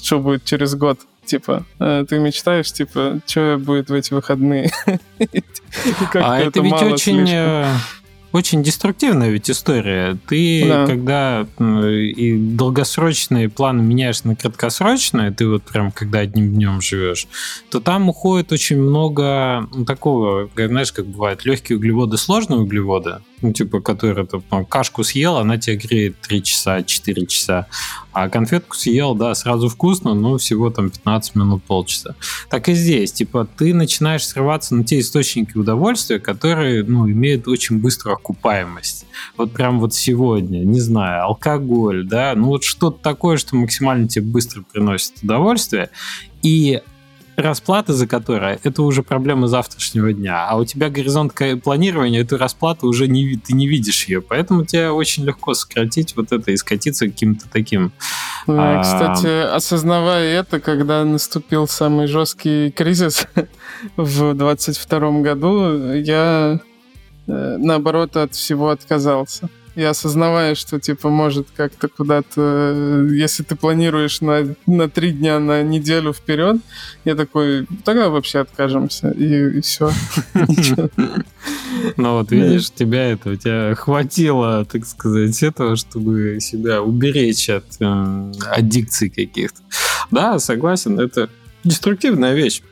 что 0.00 0.18
будет 0.18 0.44
через 0.44 0.74
год, 0.74 1.00
типа. 1.24 1.64
Э, 1.78 2.04
ты 2.08 2.18
мечтаешь, 2.18 2.72
типа, 2.72 3.20
что 3.26 3.58
будет 3.58 3.90
в 3.90 3.94
эти 3.94 4.12
выходные. 4.12 4.70
А 6.14 6.40
это 6.40 6.60
ведь 6.60 6.82
очень 6.82 7.26
очень 8.32 8.62
деструктивная 8.62 9.30
ведь 9.30 9.50
история. 9.50 10.16
Ты, 10.28 10.64
да. 10.66 10.86
когда 10.86 11.46
и 11.58 12.36
долгосрочные 12.38 13.48
планы 13.48 13.82
меняешь 13.82 14.22
на 14.24 14.36
краткосрочные, 14.36 15.32
ты 15.32 15.48
вот 15.48 15.64
прям 15.64 15.90
когда 15.90 16.20
одним 16.20 16.52
днем 16.52 16.80
живешь, 16.80 17.26
то 17.70 17.80
там 17.80 18.08
уходит 18.08 18.52
очень 18.52 18.80
много 18.80 19.68
такого, 19.86 20.48
знаешь, 20.56 20.92
как 20.92 21.06
бывает, 21.06 21.44
легкие 21.44 21.78
углеводы, 21.78 22.16
сложные 22.16 22.60
углеводы, 22.60 23.18
ну, 23.42 23.52
типа, 23.52 23.80
который 23.80 24.26
ты 24.26 24.40
там, 24.40 24.64
кашку 24.64 25.04
съел, 25.04 25.36
она 25.36 25.58
тебе 25.58 25.76
греет 25.76 26.20
3 26.20 26.42
часа, 26.42 26.82
4 26.82 27.26
часа. 27.26 27.66
А 28.12 28.28
конфетку 28.28 28.76
съел, 28.76 29.14
да, 29.14 29.34
сразу 29.34 29.68
вкусно, 29.68 30.14
но 30.14 30.36
всего 30.36 30.70
там 30.70 30.90
15 30.90 31.36
минут, 31.36 31.62
полчаса. 31.62 32.14
Так 32.48 32.68
и 32.68 32.74
здесь, 32.74 33.12
типа, 33.12 33.48
ты 33.56 33.72
начинаешь 33.72 34.26
срываться 34.26 34.74
на 34.74 34.84
те 34.84 34.98
источники 35.00 35.56
удовольствия, 35.56 36.18
которые, 36.18 36.84
ну, 36.84 37.08
имеют 37.08 37.46
очень 37.48 37.78
быструю 37.78 38.16
окупаемость. 38.16 39.06
Вот 39.36 39.52
прям 39.52 39.80
вот 39.80 39.94
сегодня, 39.94 40.58
не 40.58 40.80
знаю, 40.80 41.24
алкоголь, 41.24 42.06
да, 42.06 42.34
ну 42.36 42.48
вот 42.48 42.64
что-то 42.64 42.98
такое, 43.02 43.36
что 43.36 43.56
максимально 43.56 44.08
тебе 44.08 44.24
быстро 44.24 44.62
приносит 44.62 45.22
удовольствие. 45.22 45.90
И 46.42 46.80
расплата 47.42 47.92
за 47.92 48.06
которое 48.06 48.58
это 48.62 48.82
уже 48.82 49.02
проблема 49.02 49.46
завтрашнего 49.46 50.12
дня. 50.12 50.46
А 50.48 50.56
у 50.56 50.64
тебя 50.64 50.90
горизонт 50.90 51.34
планирования, 51.62 52.22
эту 52.22 52.36
расплату 52.36 52.86
уже 52.86 53.08
не, 53.08 53.36
ты 53.36 53.52
не 53.54 53.66
видишь 53.66 54.06
ее. 54.06 54.20
Поэтому 54.20 54.64
тебе 54.64 54.90
очень 54.90 55.24
легко 55.24 55.54
сократить 55.54 56.16
вот 56.16 56.32
это 56.32 56.50
и 56.50 56.56
скатиться 56.56 57.06
каким-то 57.06 57.46
таким. 57.50 57.92
а... 58.46 58.82
Кстати, 58.82 59.54
осознавая 59.54 60.40
это, 60.40 60.60
когда 60.60 61.04
наступил 61.04 61.68
самый 61.68 62.06
жесткий 62.06 62.70
кризис 62.70 63.26
в 63.96 64.34
22 64.34 65.10
году, 65.20 65.94
я 65.94 66.60
э, 67.26 67.56
наоборот 67.58 68.16
от 68.16 68.34
всего 68.34 68.70
отказался 68.70 69.48
и 69.74 69.82
осознавая, 69.82 70.54
что, 70.54 70.80
типа, 70.80 71.08
может 71.08 71.48
как-то 71.56 71.88
куда-то... 71.88 73.06
Если 73.10 73.42
ты 73.42 73.56
планируешь 73.56 74.20
на, 74.20 74.54
на 74.66 74.88
три 74.88 75.12
дня, 75.12 75.38
на 75.38 75.62
неделю 75.62 76.12
вперед, 76.12 76.56
я 77.04 77.14
такой, 77.14 77.66
тогда 77.84 78.08
вообще 78.08 78.40
откажемся, 78.40 79.10
и, 79.10 79.58
и 79.58 79.60
все. 79.60 79.90
Ну 81.96 82.18
вот 82.18 82.30
видишь, 82.32 82.70
тебя 82.70 83.12
это, 83.12 83.30
у 83.30 83.36
тебя 83.36 83.74
хватило, 83.74 84.64
так 84.64 84.84
сказать, 84.84 85.42
этого, 85.42 85.76
чтобы 85.76 86.38
себя 86.40 86.82
уберечь 86.82 87.48
от 87.48 87.64
э, 87.80 88.32
аддикций 88.50 89.08
каких-то. 89.08 89.60
Да, 90.10 90.38
согласен, 90.38 90.98
это 90.98 91.30
деструктивная 91.64 92.34
вещь. 92.34 92.62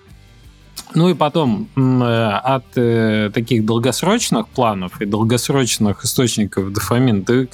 Ну 0.94 1.08
и 1.10 1.14
потом 1.14 1.68
э, 1.76 1.80
от 1.80 2.64
э, 2.76 3.30
таких 3.32 3.64
долгосрочных 3.64 4.48
планов 4.48 5.00
и 5.00 5.06
долгосрочных 5.06 6.04
источников 6.04 6.72
дофамина 6.72 7.22
ты 7.22 7.48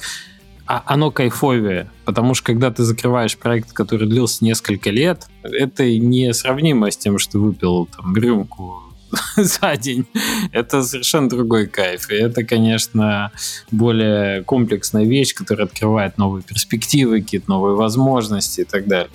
а 0.67 0.81
оно 0.87 1.11
кайфовее, 1.11 1.91
потому 2.05 2.33
что 2.33 2.47
когда 2.47 2.71
ты 2.71 2.83
закрываешь 2.83 3.37
проект, 3.37 3.71
который 3.71 4.07
длился 4.07 4.43
несколько 4.43 4.89
лет, 4.89 5.27
это 5.43 5.87
не 5.87 6.33
сравнимо 6.33 6.89
с 6.89 6.97
тем, 6.97 7.19
что 7.19 7.37
выпил 7.37 7.85
там 7.85 8.15
рюмку 8.17 8.81
за 9.37 9.75
день. 9.77 10.05
Это 10.51 10.81
совершенно 10.81 11.29
другой 11.29 11.67
кайф. 11.67 12.09
И 12.09 12.15
это, 12.15 12.43
конечно, 12.43 13.31
более 13.71 14.43
комплексная 14.43 15.05
вещь, 15.05 15.35
которая 15.35 15.67
открывает 15.67 16.17
новые 16.17 16.43
перспективы, 16.43 17.21
какие-то 17.21 17.49
новые 17.49 17.75
возможности 17.75 18.61
и 18.61 18.65
так 18.65 18.87
далее. 18.87 19.11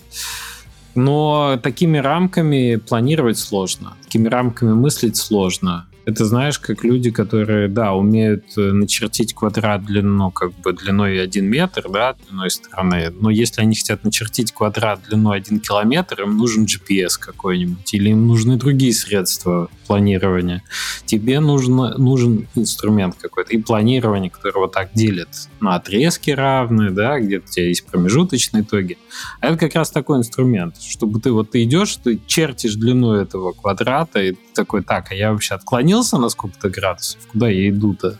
Но 0.95 1.59
такими 1.63 1.99
рамками 1.99 2.77
планировать 2.77 3.39
сложно, 3.39 3.95
такими 4.03 4.29
рамками 4.29 4.73
мыслить 4.73 5.17
сложно. 5.17 5.87
Это 6.07 6.25
знаешь, 6.25 6.59
как 6.59 6.83
люди, 6.83 7.11
которые, 7.11 7.69
да, 7.69 7.93
умеют 7.93 8.45
э, 8.57 8.73
начертить 8.73 9.35
квадрат 9.35 9.85
длину, 9.85 10.31
как 10.31 10.53
бы 10.61 10.73
длиной 10.73 11.23
1 11.23 11.45
метр, 11.45 11.89
да, 11.91 12.15
длиной 12.27 12.51
стороны, 12.51 13.11
но 13.21 13.31
если 13.31 13.61
они 13.61 13.75
хотят 13.75 14.05
начертить 14.05 14.53
квадрат 14.53 15.01
длиной 15.09 15.39
1 15.39 15.61
километр, 15.61 16.23
им 16.23 16.37
нужен 16.37 16.65
GPS 16.65 17.19
какой-нибудь, 17.19 17.93
или 17.95 18.11
им 18.11 18.27
нужны 18.27 18.57
другие 18.57 18.93
средства 18.93 19.69
планирования. 19.87 20.63
Тебе 21.05 21.41
нужно, 21.41 21.99
нужен 21.99 22.47
инструмент 22.55 23.17
какой-то, 23.17 23.53
и 23.53 23.59
планирование, 23.59 24.31
которое 24.31 24.61
вот 24.61 24.73
так 24.73 24.91
делит 24.95 25.29
на 25.61 25.75
отрезки 25.75 26.31
равные, 26.31 26.91
да, 26.91 27.19
где 27.19 27.39
у 27.39 27.41
тебя 27.41 27.67
есть 27.67 27.85
промежуточные 27.87 28.63
итоги. 28.63 28.99
А 29.41 29.49
это 29.49 29.57
как 29.57 29.75
раз 29.75 29.91
такой 29.91 30.19
инструмент, 30.19 30.81
чтобы 30.81 31.21
ты 31.21 31.33
вот 31.33 31.51
ты 31.51 31.65
идешь, 31.65 31.97
ты 31.97 32.21
чертишь 32.27 32.75
длину 32.75 33.15
этого 33.15 33.53
квадрата, 33.53 34.23
и 34.23 34.37
такой, 34.65 34.83
так, 34.83 35.13
а 35.13 35.15
я 35.15 35.33
вообще 35.33 35.55
отклонил 35.55 35.91
изменился 35.91 36.19
на 36.19 36.29
сколько-то 36.29 36.71
градусов, 36.71 37.19
куда 37.33 37.49
я 37.49 37.69
иду-то? 37.69 38.19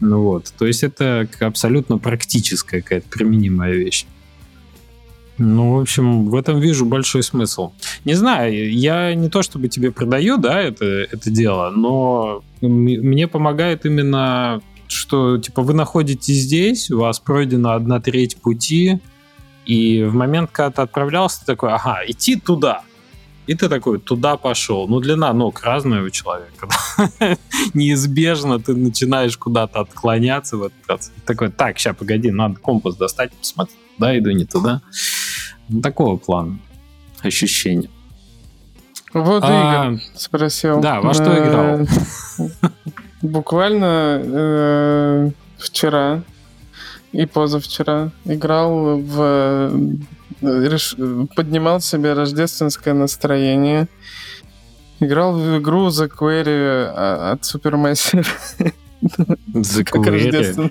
Ну 0.00 0.22
вот, 0.22 0.52
то 0.56 0.66
есть 0.66 0.82
это 0.82 1.28
абсолютно 1.40 1.98
практическая 1.98 2.80
какая-то 2.82 3.08
применимая 3.08 3.72
вещь. 3.72 4.06
Ну, 5.38 5.76
в 5.76 5.80
общем, 5.80 6.28
в 6.28 6.34
этом 6.34 6.60
вижу 6.60 6.84
большой 6.84 7.22
смысл. 7.22 7.72
Не 8.04 8.14
знаю, 8.14 8.72
я 8.72 9.14
не 9.14 9.30
то 9.30 9.42
чтобы 9.42 9.68
тебе 9.68 9.90
продаю, 9.90 10.36
да, 10.36 10.60
это, 10.60 10.84
это 10.84 11.30
дело, 11.30 11.70
но 11.70 12.42
мне 12.60 13.26
помогает 13.26 13.86
именно, 13.86 14.60
что, 14.86 15.38
типа, 15.38 15.62
вы 15.62 15.72
находитесь 15.72 16.42
здесь, 16.42 16.90
у 16.90 16.98
вас 16.98 17.20
пройдена 17.20 17.74
одна 17.74 18.00
треть 18.00 18.36
пути, 18.36 19.00
и 19.64 20.02
в 20.04 20.14
момент, 20.14 20.50
когда 20.52 20.70
ты 20.70 20.82
отправлялся, 20.82 21.40
ты 21.40 21.46
такой, 21.46 21.72
ага, 21.72 22.00
идти 22.06 22.36
туда. 22.36 22.82
И 23.50 23.54
ты 23.56 23.68
такой 23.68 23.98
туда 23.98 24.36
пошел. 24.36 24.86
Ну, 24.86 25.00
длина 25.00 25.32
ног 25.32 25.60
разная 25.64 26.02
у 26.04 26.10
человека. 26.10 26.68
Неизбежно 27.74 28.60
ты 28.60 28.76
начинаешь 28.76 29.36
куда-то 29.36 29.80
отклоняться 29.80 30.56
в 30.56 30.62
этот 30.62 30.80
процесс. 30.86 31.12
Такой, 31.26 31.50
так, 31.50 31.76
сейчас, 31.76 31.96
погоди, 31.96 32.30
надо 32.30 32.60
компас 32.60 32.94
достать, 32.94 33.32
посмотреть, 33.32 33.76
туда 33.96 34.16
иду, 34.16 34.30
не 34.30 34.44
туда. 34.44 34.82
Ну, 35.68 35.80
такого 35.80 36.16
плана 36.16 36.60
ощущения. 37.22 37.90
Вот 39.12 39.42
а, 39.44 39.88
Игорь 39.88 40.00
спросил. 40.14 40.80
Да, 40.80 41.00
во 41.00 41.12
что 41.12 41.36
играл? 41.36 41.88
Буквально 43.22 44.22
э, 44.22 45.30
вчера 45.58 46.22
и 47.10 47.26
позавчера 47.26 48.12
играл 48.24 48.96
в 48.96 49.72
реш... 50.42 50.96
поднимал 51.34 51.80
себе 51.80 52.12
рождественское 52.12 52.94
настроение. 52.94 53.88
Играл 55.00 55.32
в 55.32 55.58
игру 55.58 55.88
The 55.88 56.10
Query 56.10 56.92
а, 56.94 57.32
от 57.32 57.42
Supermassive. 57.42 58.26
The 59.02 59.84
Query? 59.84 60.70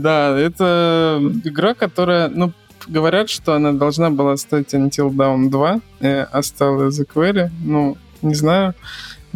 Да, 0.00 0.38
это 0.38 1.20
игра, 1.44 1.74
которая, 1.74 2.28
ну, 2.28 2.52
говорят, 2.88 3.28
что 3.28 3.54
она 3.54 3.72
должна 3.72 4.10
была 4.10 4.36
стать 4.36 4.74
Until 4.74 5.10
Dawn 5.10 5.50
2, 5.50 5.80
а 6.00 6.42
стала 6.42 6.88
The 6.88 7.06
Query. 7.06 7.50
Ну, 7.62 7.96
не 8.22 8.34
знаю, 8.34 8.74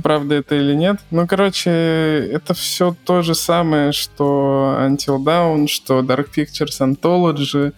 правда 0.02 0.36
это 0.36 0.54
или 0.54 0.74
нет. 0.74 1.00
Ну, 1.10 1.26
короче, 1.26 1.70
это 1.70 2.54
все 2.54 2.96
то 3.04 3.22
же 3.22 3.34
самое, 3.34 3.92
что 3.92 4.76
Until 4.80 5.18
Dawn, 5.18 5.66
что 5.66 6.00
Dark 6.00 6.28
Pictures 6.34 6.80
Anthology, 6.80 7.72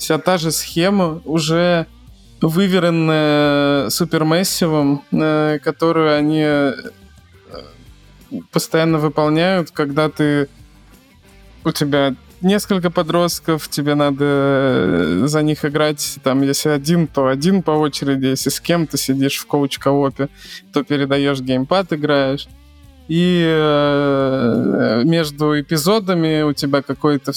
вся 0.00 0.18
та 0.18 0.38
же 0.38 0.50
схема, 0.50 1.20
уже 1.24 1.86
выверенная 2.40 3.90
супермессивом, 3.90 5.02
э, 5.12 5.58
которую 5.62 6.16
они 6.16 6.42
э, 6.42 6.72
постоянно 8.50 8.98
выполняют, 8.98 9.70
когда 9.70 10.08
ты 10.08 10.48
у 11.64 11.70
тебя 11.70 12.14
несколько 12.40 12.90
подростков, 12.90 13.68
тебе 13.68 13.94
надо 13.94 14.24
э, 14.24 15.22
за 15.26 15.42
них 15.42 15.66
играть, 15.66 16.18
там, 16.22 16.40
если 16.40 16.70
один, 16.70 17.06
то 17.06 17.26
один 17.26 17.62
по 17.62 17.72
очереди, 17.72 18.26
если 18.26 18.48
с 18.48 18.58
кем-то 18.58 18.96
сидишь 18.96 19.36
в 19.36 19.46
коуч-коопе, 19.46 20.30
то 20.72 20.82
передаешь 20.82 21.40
геймпад, 21.40 21.92
играешь. 21.92 22.48
И 23.08 23.44
э, 23.44 25.02
между 25.04 25.60
эпизодами 25.60 26.42
у 26.42 26.54
тебя 26.54 26.80
какой-то... 26.80 27.32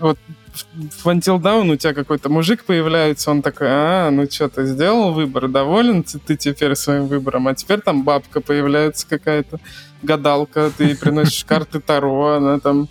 Вот 0.00 0.18
в 0.54 1.06
Until 1.06 1.40
Dawn 1.40 1.70
у 1.70 1.76
тебя 1.76 1.94
какой-то 1.94 2.28
мужик 2.28 2.64
появляется, 2.64 3.30
он 3.30 3.42
такой, 3.42 3.68
а, 3.70 4.10
ну 4.10 4.28
что, 4.30 4.48
ты 4.48 4.66
сделал 4.66 5.12
выбор, 5.12 5.48
доволен 5.48 6.02
ты 6.02 6.36
теперь 6.36 6.74
своим 6.74 7.06
выбором, 7.06 7.48
а 7.48 7.54
теперь 7.54 7.80
там 7.80 8.04
бабка 8.04 8.40
появляется 8.40 9.06
какая-то, 9.08 9.60
гадалка, 10.02 10.70
ты 10.76 10.96
приносишь 10.96 11.44
карты 11.48 11.80
Таро, 11.80 12.36
она 12.36 12.58
там 12.58 12.88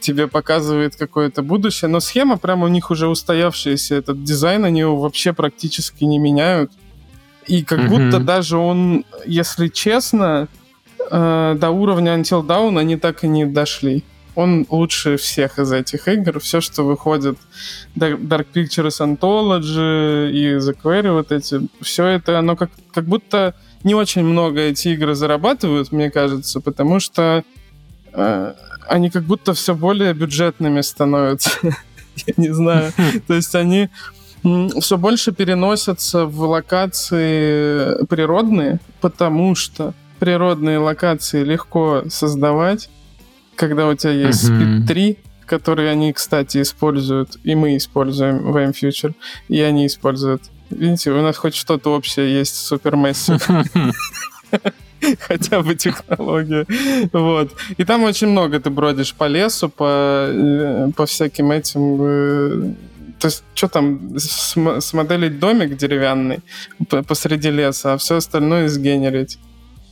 тебе 0.00 0.28
показывает 0.28 0.96
какое-то 0.96 1.42
будущее, 1.42 1.88
но 1.88 2.00
схема 2.00 2.36
прямо 2.36 2.66
у 2.66 2.68
них 2.68 2.90
уже 2.90 3.08
устоявшаяся, 3.08 3.96
этот 3.96 4.22
дизайн 4.22 4.64
они 4.64 4.80
его 4.80 4.96
вообще 4.96 5.32
практически 5.32 6.04
не 6.04 6.18
меняют. 6.18 6.72
И 7.46 7.62
как 7.62 7.80
mm-hmm. 7.80 7.88
будто 7.88 8.20
даже 8.20 8.56
он, 8.56 9.04
если 9.24 9.68
честно, 9.68 10.48
э, 11.10 11.56
до 11.58 11.70
уровня 11.70 12.16
Until 12.16 12.44
Dawn 12.44 12.78
они 12.78 12.96
так 12.96 13.24
и 13.24 13.28
не 13.28 13.46
дошли. 13.46 14.04
Он 14.36 14.66
лучше 14.68 15.16
всех 15.16 15.58
из 15.58 15.72
этих 15.72 16.06
игр. 16.08 16.38
Все, 16.38 16.60
что 16.60 16.84
выходит, 16.84 17.38
Dark 17.96 18.46
Pictures 18.54 19.00
Anthology 19.00 20.30
и 20.30 20.56
The 20.58 20.76
Query, 20.80 21.12
вот 21.12 21.32
эти, 21.32 21.68
все 21.80 22.06
это, 22.06 22.38
оно 22.38 22.54
как, 22.54 22.70
как 22.92 23.04
будто 23.06 23.54
не 23.82 23.94
очень 23.94 24.22
много 24.24 24.60
эти 24.60 24.88
игры 24.88 25.14
зарабатывают, 25.14 25.90
мне 25.90 26.10
кажется, 26.10 26.60
потому 26.60 27.00
что 27.00 27.44
э, 28.12 28.54
они 28.88 29.10
как 29.10 29.24
будто 29.24 29.54
все 29.54 29.74
более 29.74 30.12
бюджетными 30.12 30.82
становятся. 30.82 31.50
Я 32.26 32.34
не 32.36 32.52
знаю. 32.52 32.92
То 33.26 33.34
есть 33.34 33.54
они 33.54 33.88
все 34.80 34.96
больше 34.96 35.32
переносятся 35.32 36.26
в 36.26 36.40
локации 36.40 38.04
природные, 38.06 38.80
потому 39.00 39.54
что 39.54 39.94
природные 40.18 40.78
локации 40.78 41.42
легко 41.42 42.04
создавать, 42.08 42.88
когда 43.56 43.88
у 43.88 43.94
тебя 43.94 44.12
есть 44.12 44.48
uh-huh. 44.48 44.84
Speed 44.84 44.86
3, 44.86 45.18
который 45.46 45.90
они, 45.90 46.12
кстати, 46.12 46.62
используют, 46.62 47.38
и 47.44 47.54
мы 47.54 47.76
используем 47.76 48.52
в 48.52 48.56
M-Future, 48.56 49.14
и 49.48 49.60
они 49.60 49.86
используют. 49.86 50.42
Видите, 50.70 51.10
у 51.12 51.22
нас 51.22 51.36
хоть 51.36 51.54
что-то 51.54 51.94
общее 51.94 52.38
есть 52.38 52.56
с 52.56 52.72
Supermassive. 52.72 53.92
Хотя 55.20 55.62
бы 55.62 55.74
технология. 55.74 56.66
Вот. 57.12 57.52
И 57.76 57.84
там 57.84 58.02
очень 58.04 58.28
много 58.28 58.58
ты 58.58 58.70
бродишь 58.70 59.14
по 59.14 59.28
лесу, 59.28 59.68
по, 59.68 60.26
э, 60.28 60.90
по 60.96 61.06
всяким 61.06 61.52
этим 61.52 61.98
э, 62.00 62.74
то 63.18 63.28
есть, 63.28 63.44
что 63.54 63.68
там, 63.68 64.18
смоделить 64.18 65.38
домик 65.38 65.76
деревянный 65.76 66.40
посреди 66.88 67.50
леса, 67.50 67.94
а 67.94 67.96
все 67.96 68.16
остальное 68.16 68.68
сгенерить. 68.68 69.38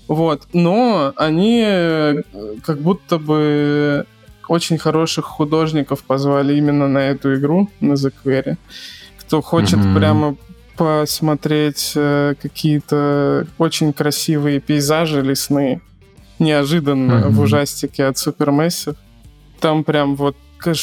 Вот. 0.08 0.42
Но 0.52 1.12
они 1.16 1.62
э, 1.64 2.22
как 2.64 2.80
будто 2.80 3.18
бы 3.18 4.06
очень 4.48 4.78
хороших 4.78 5.24
художников 5.24 6.04
позвали 6.04 6.54
именно 6.56 6.88
на 6.88 6.98
эту 6.98 7.34
игру, 7.34 7.70
на 7.80 7.94
The 7.94 8.12
Query. 8.24 8.56
Кто 9.20 9.40
хочет 9.40 9.78
mm-hmm. 9.78 9.98
прямо 9.98 10.36
посмотреть 10.76 11.92
э, 11.94 12.34
какие-то 12.40 13.46
очень 13.58 13.92
красивые 13.92 14.60
пейзажи 14.60 15.22
лесные, 15.22 15.80
неожиданно 16.38 17.12
mm-hmm. 17.12 17.28
в 17.30 17.40
ужастике 17.40 18.04
от 18.04 18.16
Supermassive. 18.16 18.96
Там 19.60 19.84
прям 19.84 20.16
вот 20.16 20.36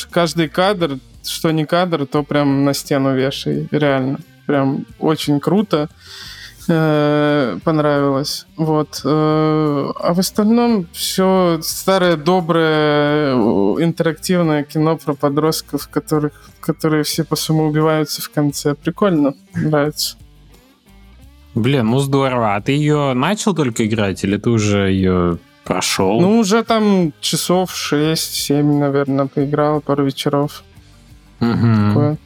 каждый 0.10 0.50
кадр, 0.50 0.98
что 1.24 1.51
не 1.51 1.66
кадр, 1.66 2.06
то 2.06 2.24
прям 2.24 2.66
на 2.66 2.74
стену 2.74 3.16
вешай, 3.16 3.68
реально. 3.72 4.20
Прям 4.48 4.86
очень 5.00 5.40
круто. 5.40 5.90
Э, 6.68 7.58
понравилось. 7.63 8.46
Вот. 8.58 9.01
Э, 9.03 9.91
а 10.00 10.13
в 10.13 10.20
остальном 10.20 10.88
все 10.94 11.60
старое, 11.62 12.18
доброе, 12.18 13.34
интерактивное 13.84 14.63
кино 14.63 14.98
про 14.98 15.13
подростков, 15.13 15.88
которых, 15.88 16.34
которые 16.60 17.03
все 17.03 17.24
по 17.24 17.36
самоубиваются 17.36 18.22
в 18.22 18.30
конце. 18.30 18.75
Прикольно. 18.75 19.34
Нравится. 19.56 20.18
Блин, 21.56 21.88
ну 21.88 22.00
здорово. 22.00 22.56
А 22.56 22.62
ты 22.62 22.74
ее 22.74 23.13
начал 23.13 23.53
только 23.53 23.86
играть 23.86 24.24
или 24.24 24.38
ты 24.38 24.50
уже 24.50 24.91
ее 24.91 25.38
прошел? 25.63 26.22
Ну, 26.22 26.39
уже 26.39 26.63
там 26.63 27.13
часов 27.20 27.72
6-7, 27.74 28.63
наверное, 28.63 29.27
поиграл 29.27 29.82
пару 29.82 30.06
вечеров. 30.06 30.63
Угу. 31.39 31.88
Такое. 31.88 32.18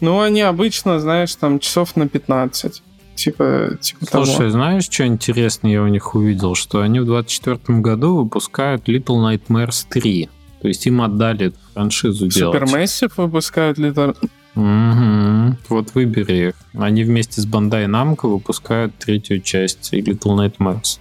Ну, 0.00 0.20
они 0.20 0.42
обычно, 0.42 0.98
знаешь, 1.00 1.34
там 1.34 1.58
часов 1.58 1.96
на 1.96 2.08
15. 2.08 2.82
Типа, 3.14 3.78
типа 3.80 4.06
Слушай, 4.06 4.36
того. 4.36 4.50
знаешь, 4.50 4.84
что 4.84 5.06
интересно 5.06 5.68
я 5.68 5.82
у 5.82 5.88
них 5.88 6.14
увидел? 6.14 6.54
Что 6.54 6.80
они 6.80 7.00
в 7.00 7.06
24 7.06 7.80
году 7.80 8.16
выпускают 8.16 8.88
Little 8.88 9.18
Nightmares 9.22 9.86
3. 9.88 10.28
То 10.60 10.68
есть 10.68 10.86
им 10.86 11.02
отдали 11.02 11.46
эту 11.46 11.58
франшизу 11.74 12.26
делать. 12.26 12.62
Supermassive 12.62 13.12
выпускают 13.16 13.78
Little... 13.78 14.16
Угу. 14.56 15.58
Вот 15.68 15.94
выбери 15.94 16.48
их. 16.48 16.54
Они 16.74 17.04
вместе 17.04 17.40
с 17.40 17.46
Bandai 17.46 17.86
Namco 17.86 18.28
выпускают 18.28 18.94
третью 18.96 19.40
часть 19.40 19.92
Little 19.92 20.36
Nightmares. 20.36 20.98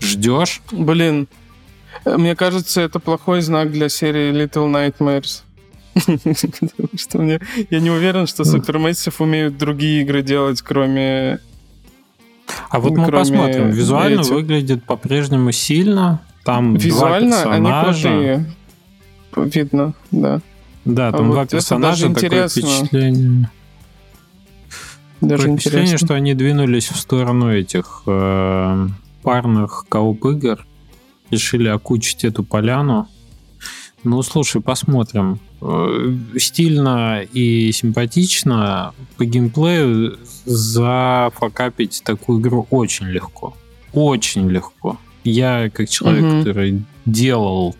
Ждешь? 0.00 0.62
Блин, 0.70 1.28
мне 2.04 2.36
кажется, 2.36 2.82
это 2.82 2.98
плохой 2.98 3.40
знак 3.40 3.72
для 3.72 3.88
серии 3.88 4.30
Little 4.32 4.70
Nightmares. 4.70 5.42
Что 6.96 7.18
мне... 7.18 7.40
Я 7.70 7.80
не 7.80 7.90
уверен, 7.90 8.26
что 8.26 8.42
Supermassive 8.42 9.14
умеют 9.18 9.58
другие 9.58 10.02
игры 10.02 10.22
делать, 10.22 10.60
кроме... 10.62 11.38
А 12.68 12.80
вот 12.80 12.92
мы 12.92 13.08
посмотрим. 13.08 13.70
Визуально 13.70 14.22
выглядит 14.22 14.84
по-прежнему 14.84 15.52
сильно. 15.52 16.20
Там 16.44 16.76
Визуально 16.76 17.42
два 17.42 17.52
они 17.52 17.92
крутые. 17.92 18.46
Видно, 19.36 19.94
да. 20.10 20.40
Да, 20.84 21.12
там 21.12 21.30
а 21.30 21.32
два 21.32 21.40
вот 21.42 21.50
персонажа, 21.50 22.08
такое 22.08 22.24
интересно. 22.24 22.62
впечатление. 22.62 23.50
Даже 25.20 25.42
такое 25.42 25.56
впечатление, 25.56 25.96
что 25.96 26.14
они 26.14 26.34
двинулись 26.34 26.88
в 26.88 26.96
сторону 26.96 27.50
этих 27.50 28.02
э, 28.06 28.88
парных 29.22 29.86
кооп 29.88 30.24
игр, 30.26 30.66
решили 31.30 31.68
окучить 31.68 32.24
эту 32.24 32.44
поляну. 32.44 33.08
Ну, 34.04 34.22
слушай, 34.22 34.60
посмотрим. 34.60 35.40
Э, 35.62 36.14
стильно 36.36 37.22
и 37.22 37.72
симпатично 37.72 38.92
по 39.16 39.24
геймплею 39.24 40.18
зафакапить 40.44 42.02
такую 42.04 42.40
игру 42.40 42.66
очень 42.70 43.06
легко. 43.06 43.56
Очень 43.94 44.50
легко. 44.50 44.98
Я, 45.24 45.70
как 45.70 45.88
человек, 45.88 46.24
угу. 46.24 46.38
который 46.38 46.84
делал 47.06 47.74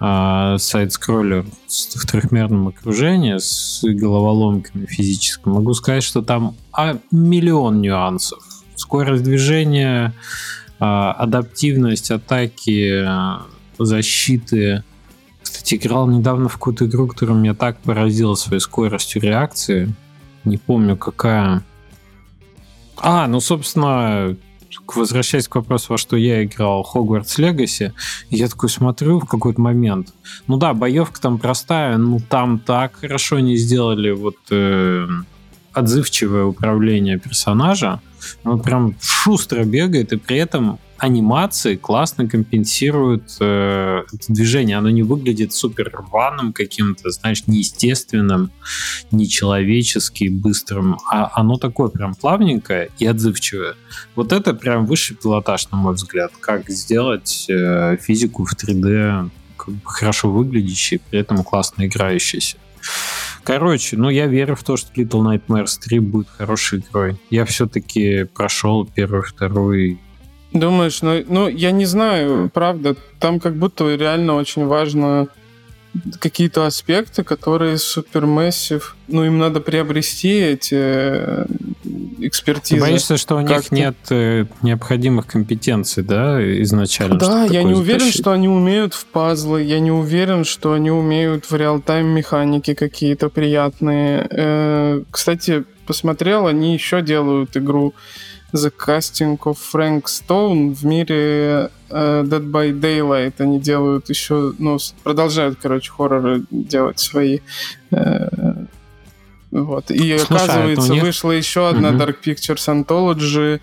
э, 0.00 0.56
сайт-скроллер 0.58 1.44
в 1.44 2.06
трехмерном 2.06 2.68
окружении 2.68 3.36
с 3.36 3.82
головоломками 3.82 4.86
физическими, 4.86 5.52
могу 5.52 5.74
сказать, 5.74 6.02
что 6.02 6.22
там 6.22 6.56
а, 6.72 6.96
миллион 7.10 7.82
нюансов. 7.82 8.42
Скорость 8.74 9.22
движения, 9.22 10.14
э, 10.80 10.84
адаптивность 10.84 12.10
атаки, 12.10 13.06
защиты, 13.78 14.82
кстати, 15.62 15.76
играл 15.76 16.08
недавно 16.08 16.48
в 16.48 16.54
какую-то 16.54 16.86
игру, 16.86 17.06
которая 17.06 17.36
меня 17.36 17.54
так 17.54 17.78
поразила 17.78 18.34
своей 18.34 18.60
скоростью 18.60 19.22
реакции. 19.22 19.94
Не 20.44 20.58
помню, 20.58 20.96
какая. 20.96 21.62
А, 22.96 23.28
ну, 23.28 23.38
собственно, 23.38 24.36
возвращаясь 24.92 25.46
к 25.46 25.54
вопросу, 25.54 25.86
во 25.90 25.98
что 25.98 26.16
я 26.16 26.42
играл, 26.42 26.84
Hogwarts 26.92 27.38
Legacy, 27.38 27.92
я 28.30 28.48
такой 28.48 28.70
смотрю 28.70 29.20
в 29.20 29.26
какой-то 29.26 29.60
момент. 29.60 30.12
Ну 30.48 30.56
да, 30.56 30.74
боевка 30.74 31.20
там 31.20 31.38
простая, 31.38 31.96
ну 31.96 32.18
там 32.18 32.58
так 32.58 32.96
хорошо 32.96 33.38
не 33.38 33.56
сделали 33.56 34.10
вот 34.10 34.38
э, 34.50 35.06
отзывчивое 35.72 36.44
управление 36.44 37.20
персонажа. 37.20 38.00
Он 38.42 38.60
прям 38.60 38.96
шустро 39.00 39.62
бегает, 39.62 40.12
и 40.12 40.16
при 40.16 40.38
этом 40.38 40.80
анимации 41.02 41.74
классно 41.74 42.28
компенсируют 42.28 43.36
э, 43.40 44.04
это 44.06 44.32
движение. 44.32 44.78
Оно 44.78 44.88
не 44.88 45.02
выглядит 45.02 45.52
супер 45.52 45.90
рваным 45.92 46.52
каким-то, 46.52 47.10
знаешь, 47.10 47.48
неестественным, 47.48 48.52
нечеловечески 49.10 50.28
быстрым, 50.28 50.98
а 51.10 51.28
оно 51.34 51.56
такое 51.58 51.88
прям 51.88 52.14
плавненькое 52.14 52.90
и 53.00 53.06
отзывчивое. 53.06 53.74
Вот 54.14 54.32
это 54.32 54.54
прям 54.54 54.86
высший 54.86 55.16
пилотаж, 55.16 55.68
на 55.72 55.76
мой 55.76 55.94
взгляд. 55.94 56.30
Как 56.38 56.70
сделать 56.70 57.46
э, 57.50 57.96
физику 58.00 58.44
в 58.44 58.54
3D 58.54 59.28
как 59.56 59.74
бы 59.74 59.80
хорошо 59.82 60.30
выглядящей, 60.30 61.00
при 61.10 61.18
этом 61.18 61.42
классно 61.42 61.84
играющейся. 61.84 62.58
Короче, 63.42 63.96
ну 63.96 64.08
я 64.08 64.26
верю 64.26 64.54
в 64.54 64.62
то, 64.62 64.76
что 64.76 64.92
Little 64.92 65.24
Nightmares 65.24 65.80
3 65.82 65.98
будет 65.98 66.28
хорошей 66.28 66.78
игрой. 66.78 67.16
Я 67.28 67.44
все-таки 67.44 68.22
прошел 68.22 68.86
первый, 68.86 69.22
второй 69.22 69.98
Думаешь, 70.52 71.00
ну, 71.02 71.24
ну, 71.28 71.48
я 71.48 71.70
не 71.70 71.86
знаю, 71.86 72.50
правда, 72.52 72.94
там 73.18 73.40
как 73.40 73.56
будто 73.56 73.94
реально 73.94 74.34
очень 74.34 74.66
важно 74.66 75.28
какие-то 76.18 76.66
аспекты, 76.66 77.22
которые 77.22 77.76
супермессив, 77.78 78.96
ну, 79.08 79.24
им 79.24 79.38
надо 79.38 79.60
приобрести 79.60 80.30
эти 80.30 80.74
э, 80.74 81.46
экспертизы. 82.20 82.80
Ты 82.80 82.80
боишься, 82.80 83.16
что 83.16 83.36
у 83.36 83.40
них 83.40 83.70
нет 83.70 83.96
э, 84.10 84.46
необходимых 84.62 85.26
компетенций, 85.26 86.02
да, 86.02 86.40
изначально? 86.62 87.18
Да, 87.18 87.44
я 87.44 87.62
не 87.62 87.74
уверен, 87.74 88.10
что 88.10 88.32
они 88.32 88.48
умеют 88.48 88.94
в 88.94 89.04
пазлы, 89.06 89.62
я 89.62 89.80
не 89.80 89.90
уверен, 89.90 90.44
что 90.44 90.72
они 90.72 90.90
умеют 90.90 91.50
в 91.50 91.54
реал-тайм 91.54 92.06
механики 92.06 92.74
какие-то 92.74 93.28
приятные. 93.28 94.26
Э, 94.30 95.02
кстати, 95.10 95.64
посмотрел, 95.86 96.46
они 96.46 96.72
еще 96.72 97.02
делают 97.02 97.56
игру 97.56 97.94
The 98.52 98.72
Casting 98.76 99.38
of 99.38 99.56
Frank 99.72 100.04
Stone 100.04 100.74
в 100.74 100.84
мире 100.84 101.70
uh, 101.88 102.22
Dead 102.22 102.50
by 102.50 102.78
Daylight. 102.78 103.34
Они 103.38 103.58
делают 103.58 104.08
еще, 104.08 104.52
ну, 104.58 104.78
продолжают, 105.02 105.58
короче, 105.60 105.90
хорроры 105.90 106.44
делать 106.50 106.98
свои. 106.98 107.40
Uh, 107.90 108.66
вот. 109.50 109.90
И 109.90 110.18
Слушай, 110.18 110.20
а 110.20 110.34
оказывается, 110.34 110.92
них... 110.92 111.02
вышла 111.02 111.30
еще 111.32 111.68
одна 111.68 111.90
mm-hmm. 111.90 111.98
Dark 111.98 112.16
Pictures 112.24 112.86
Anthology. 112.86 113.60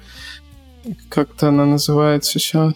Как-то 1.10 1.49
она 1.49 1.65
называется 1.65 2.39
сейчас. 2.39 2.73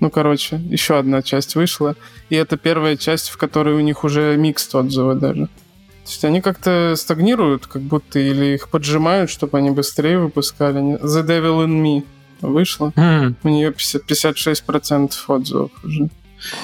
Ну, 0.00 0.10
короче, 0.10 0.56
еще 0.56 0.98
одна 0.98 1.22
часть 1.22 1.54
вышла. 1.54 1.94
И 2.28 2.34
это 2.34 2.56
первая 2.56 2.96
часть, 2.96 3.28
в 3.28 3.36
которой 3.36 3.74
у 3.74 3.80
них 3.80 4.02
уже 4.02 4.36
микс 4.36 4.74
отзывы 4.74 5.14
даже. 5.14 5.48
То 6.04 6.10
есть 6.10 6.24
они 6.24 6.40
как-то 6.40 6.94
стагнируют, 6.96 7.66
как 7.66 7.82
будто, 7.82 8.18
или 8.18 8.54
их 8.54 8.68
поджимают, 8.68 9.30
чтобы 9.30 9.58
они 9.58 9.70
быстрее 9.70 10.18
выпускали. 10.18 10.80
The 11.00 11.24
Devil 11.24 11.64
in 11.64 11.82
Me 11.82 12.04
вышла. 12.40 12.92
Mm. 12.96 13.34
У 13.44 13.48
нее 13.48 13.72
50, 13.72 14.02
56% 14.10 15.12
отзывов 15.28 15.70
уже. 15.84 16.08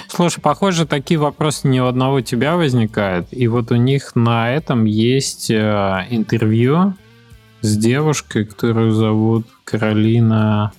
Слушай, 0.09 0.40
похоже, 0.40 0.87
такие 0.87 1.20
вопросы 1.20 1.68
ни 1.68 1.79
у 1.79 1.87
одного 1.87 2.20
тебя 2.20 2.57
возникают. 2.57 3.29
И 3.31 3.46
вот 3.46 3.70
у 3.70 3.77
них 3.77 4.16
на 4.16 4.53
этом 4.53 4.85
есть 4.85 5.51
э, 5.51 6.07
интервью 6.11 6.94
с 7.61 7.77
девушкой, 7.77 8.44
которую 8.44 8.92
зовут 8.92 9.46
Каролина. 9.64 10.72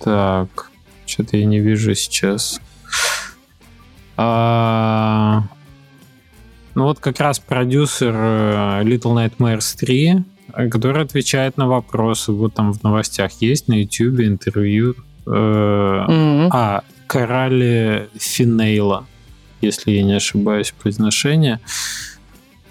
Так, 0.00 0.70
что-то 1.06 1.36
я 1.36 1.44
не 1.44 1.60
вижу 1.60 1.94
сейчас. 1.94 2.60
А... 4.16 5.15
Вот 6.86 7.00
как 7.00 7.18
раз 7.18 7.40
продюсер 7.40 8.14
э, 8.14 8.82
Little 8.84 9.16
Nightmares 9.16 9.76
3, 9.76 10.22
который 10.70 11.02
отвечает 11.02 11.56
на 11.56 11.66
вопросы. 11.66 12.30
Вот 12.30 12.54
там 12.54 12.72
в 12.72 12.80
новостях 12.84 13.32
есть 13.40 13.66
на 13.66 13.72
YouTube 13.72 14.20
интервью. 14.20 14.94
Э, 15.26 15.30
mm-hmm. 15.30 16.48
А, 16.52 16.84
Коралли 17.08 18.08
Финейла, 18.16 19.04
если 19.60 19.90
я 19.90 20.04
не 20.04 20.12
ошибаюсь, 20.12 20.72
произношение. 20.80 21.58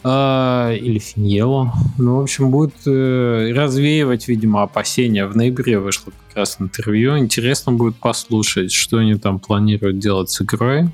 А, 0.01 0.71
или 0.71 0.99
Финьело. 0.99 1.73
Ну, 1.97 2.19
в 2.19 2.21
общем, 2.21 2.51
будет 2.51 2.87
э, 2.87 3.51
развеивать, 3.53 4.29
видимо, 4.29 4.63
опасения. 4.63 5.25
В 5.25 5.35
ноябре 5.35 5.77
вышло 5.77 6.13
как 6.29 6.37
раз 6.37 6.55
интервью. 6.61 7.17
Интересно 7.17 7.73
будет 7.73 7.97
послушать, 7.97 8.71
что 8.71 8.99
они 8.99 9.15
там 9.15 9.39
планируют 9.39 9.99
делать 9.99 10.29
с 10.29 10.41
игрой. 10.41 10.87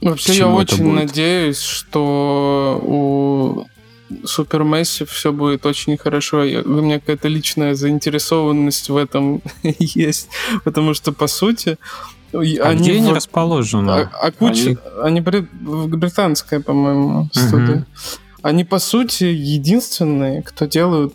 Вообще, 0.00 0.34
я 0.34 0.48
очень 0.48 0.84
будет? 0.84 1.08
надеюсь, 1.08 1.60
что 1.60 2.80
у 2.82 3.66
Supermassive 4.24 5.06
все 5.06 5.32
будет 5.32 5.66
очень 5.66 5.96
хорошо. 5.96 6.38
У 6.38 6.42
меня 6.68 6.98
какая-то 6.98 7.28
личная 7.28 7.74
заинтересованность 7.74 8.88
в 8.88 8.96
этом 8.96 9.42
есть. 9.62 10.28
Потому 10.64 10.94
что, 10.94 11.12
по 11.12 11.26
сути, 11.26 11.78
а 12.32 12.38
они 12.38 12.82
где 12.82 12.96
они 12.96 13.12
расположены? 13.12 13.90
А, 13.90 14.10
а 14.22 14.32
куча... 14.32 14.78
Они, 15.02 15.20
они 15.20 15.20
британская, 15.20 16.60
по-моему, 16.60 17.28
студия. 17.32 17.76
Угу. 17.76 17.84
Они, 18.42 18.64
по 18.64 18.78
сути, 18.78 19.24
единственные, 19.24 20.42
кто 20.42 20.66
делают 20.66 21.12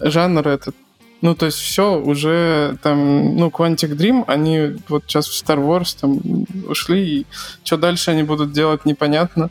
жанр 0.00 0.46
этот. 0.46 0.74
Ну, 1.22 1.34
то 1.34 1.46
есть 1.46 1.58
все 1.58 2.00
уже 2.00 2.78
там, 2.82 3.36
ну, 3.36 3.48
Quantic 3.48 3.94
Dream, 3.96 4.24
они 4.26 4.76
вот 4.88 5.04
сейчас 5.06 5.28
в 5.28 5.32
Star 5.32 5.58
Wars 5.58 5.96
там 6.00 6.18
ушли, 6.66 7.20
и 7.20 7.26
что 7.62 7.76
дальше 7.76 8.10
они 8.10 8.22
будут 8.22 8.52
делать, 8.52 8.86
непонятно. 8.86 9.50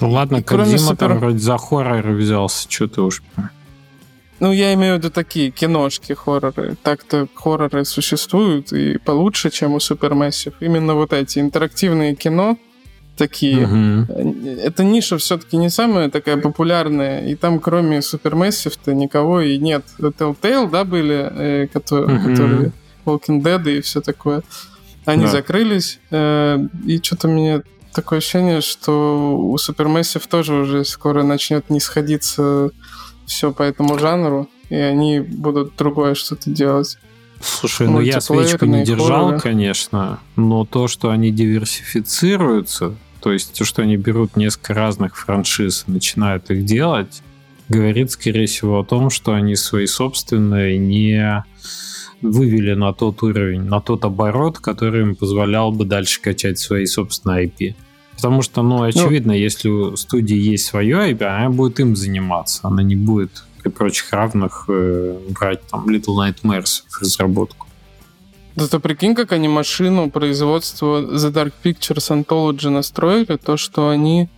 Ладно, 0.00 0.42
Кодзима 0.42 0.78
супер... 0.78 1.08
там 1.08 1.18
вроде 1.18 1.38
за 1.38 1.56
хоррор 1.58 2.08
взялся, 2.10 2.70
что 2.70 2.88
ты 2.88 3.00
уж... 3.02 3.22
Ну, 4.40 4.52
я 4.52 4.72
имею 4.74 4.94
в 4.94 4.98
виду 4.98 5.10
такие 5.10 5.50
киношки, 5.50 6.14
хорроры. 6.14 6.76
Так-то 6.82 7.28
хорроры 7.34 7.84
существуют 7.84 8.72
и 8.72 8.96
получше, 8.98 9.50
чем 9.50 9.74
у 9.74 9.76
Supermassive. 9.76 10.54
Именно 10.60 10.94
вот 10.94 11.12
эти 11.12 11.38
интерактивные 11.38 12.14
кино, 12.14 12.56
такие. 13.20 13.66
Угу. 13.66 14.12
Эта 14.62 14.82
ниша 14.82 15.18
все-таки 15.18 15.58
не 15.58 15.68
самая 15.68 16.08
такая 16.08 16.38
популярная, 16.38 17.26
и 17.26 17.34
там 17.34 17.60
кроме 17.60 17.98
Supermassive-то 17.98 18.94
никого 18.94 19.42
и 19.42 19.58
нет. 19.58 19.84
Telltale, 19.98 20.70
да, 20.70 20.84
были, 20.84 21.30
э, 21.30 21.66
которые, 21.66 22.18
угу. 22.18 22.28
которые 22.28 22.72
Walking 23.04 23.42
Dead 23.42 23.76
и 23.76 23.80
все 23.82 24.00
такое. 24.00 24.42
Они 25.04 25.24
да. 25.24 25.30
закрылись, 25.30 26.00
э, 26.10 26.58
и 26.86 26.98
что-то 27.02 27.28
мне 27.28 27.62
такое 27.92 28.20
ощущение, 28.20 28.62
что 28.62 29.36
у 29.36 29.56
Supermassive 29.56 30.26
тоже 30.26 30.54
уже 30.54 30.84
скоро 30.86 31.22
начнет 31.22 31.68
не 31.68 31.80
сходиться 31.80 32.70
все 33.26 33.52
по 33.52 33.62
этому 33.62 33.98
жанру, 33.98 34.48
и 34.70 34.76
они 34.76 35.20
будут 35.20 35.76
другое 35.76 36.14
что-то 36.14 36.48
делать. 36.48 36.96
Слушай, 37.42 37.86
ну 37.88 38.00
я 38.00 38.20
свечку 38.22 38.64
не 38.64 38.82
держал, 38.82 39.24
хорроры. 39.26 39.40
конечно, 39.40 40.20
но 40.36 40.64
то, 40.64 40.88
что 40.88 41.10
они 41.10 41.30
диверсифицируются, 41.30 42.94
то 43.20 43.32
есть 43.32 43.56
то, 43.58 43.64
что 43.64 43.82
они 43.82 43.96
берут 43.96 44.36
несколько 44.36 44.74
разных 44.74 45.16
франшиз 45.16 45.84
и 45.86 45.90
начинают 45.90 46.50
их 46.50 46.64
делать, 46.64 47.22
говорит, 47.68 48.10
скорее 48.10 48.46
всего, 48.46 48.80
о 48.80 48.84
том, 48.84 49.10
что 49.10 49.32
они 49.32 49.54
свои 49.56 49.86
собственные 49.86 50.78
не 50.78 51.44
вывели 52.22 52.74
на 52.74 52.92
тот 52.92 53.22
уровень, 53.22 53.62
на 53.62 53.80
тот 53.80 54.04
оборот, 54.04 54.58
который 54.58 55.02
им 55.02 55.14
позволял 55.14 55.72
бы 55.72 55.84
дальше 55.84 56.20
качать 56.20 56.58
свои 56.58 56.86
собственные 56.86 57.46
IP. 57.46 57.74
Потому 58.16 58.42
что, 58.42 58.62
ну, 58.62 58.78
ну 58.78 58.82
очевидно, 58.84 59.32
ну, 59.32 59.38
если 59.38 59.68
у 59.68 59.96
студии 59.96 60.36
есть 60.36 60.66
свое 60.66 61.12
IP, 61.12 61.22
она 61.24 61.48
будет 61.48 61.80
им 61.80 61.96
заниматься. 61.96 62.60
Она 62.64 62.82
не 62.82 62.96
будет 62.96 63.44
при 63.62 63.70
прочих 63.70 64.12
равных 64.12 64.66
э, 64.68 65.18
брать 65.30 65.60
там 65.70 65.88
Little 65.88 66.16
Nightmares 66.16 66.82
в 66.88 67.00
разработку. 67.00 67.66
Да 68.56 68.66
ты 68.66 68.78
прикинь, 68.78 69.14
как 69.14 69.32
они 69.32 69.48
машину 69.48 70.10
производства 70.10 71.00
The 71.02 71.32
Dark 71.32 71.52
Pictures 71.62 72.24
Anthology 72.24 72.68
настроили, 72.68 73.36
то, 73.36 73.56
что 73.56 73.88
они 73.88 74.28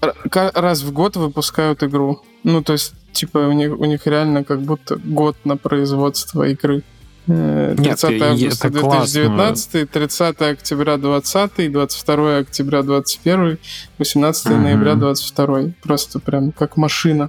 раз 0.00 0.82
в 0.82 0.92
год 0.92 1.16
выпускают 1.16 1.82
игру. 1.82 2.22
Ну, 2.44 2.62
то 2.62 2.72
есть 2.72 2.94
типа 3.12 3.38
у 3.38 3.52
них, 3.52 3.78
у 3.78 3.84
них 3.84 4.06
реально 4.06 4.44
как 4.44 4.62
будто 4.62 4.96
год 4.96 5.36
на 5.44 5.56
производство 5.56 6.44
игры. 6.44 6.82
30 7.26 7.78
Нет, 7.78 8.22
августа 8.22 8.70
2019, 8.70 9.70
классно. 9.70 9.86
30 9.86 10.42
октября 10.42 10.96
2020, 10.96 11.72
22 11.72 12.36
октября 12.38 12.82
2021, 12.82 13.58
18 13.98 14.46
угу. 14.46 14.54
ноября 14.56 14.94
2022. 14.94 15.72
Просто 15.82 16.20
прям 16.20 16.52
как 16.52 16.78
машина 16.78 17.28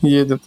едет. 0.00 0.42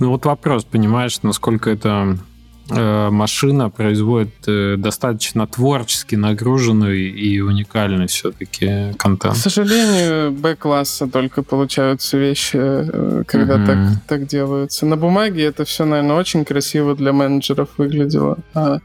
Ну 0.00 0.10
вот 0.10 0.24
вопрос, 0.24 0.64
понимаешь, 0.64 1.22
насколько 1.22 1.70
это 1.70 2.18
Э, 2.18 2.33
машина 2.70 3.68
производит 3.68 4.34
э, 4.46 4.76
достаточно 4.78 5.46
творчески 5.46 6.14
нагруженный 6.14 7.10
и 7.10 7.40
уникальный 7.40 8.06
все-таки 8.06 8.94
контент. 8.96 9.34
К 9.34 9.38
сожалению, 9.38 10.32
Б-класса 10.32 11.06
только 11.06 11.42
получаются 11.42 12.16
вещи, 12.16 12.56
э, 12.56 13.24
когда 13.26 13.56
mm-hmm. 13.56 13.66
так, 13.66 14.06
так 14.06 14.26
делаются. 14.26 14.86
На 14.86 14.96
бумаге 14.96 15.44
это 15.44 15.64
все, 15.64 15.84
наверное, 15.84 16.16
очень 16.16 16.44
красиво 16.44 16.94
для 16.94 17.12
менеджеров 17.12 17.68
выглядело. 17.76 18.38
А 18.54 18.78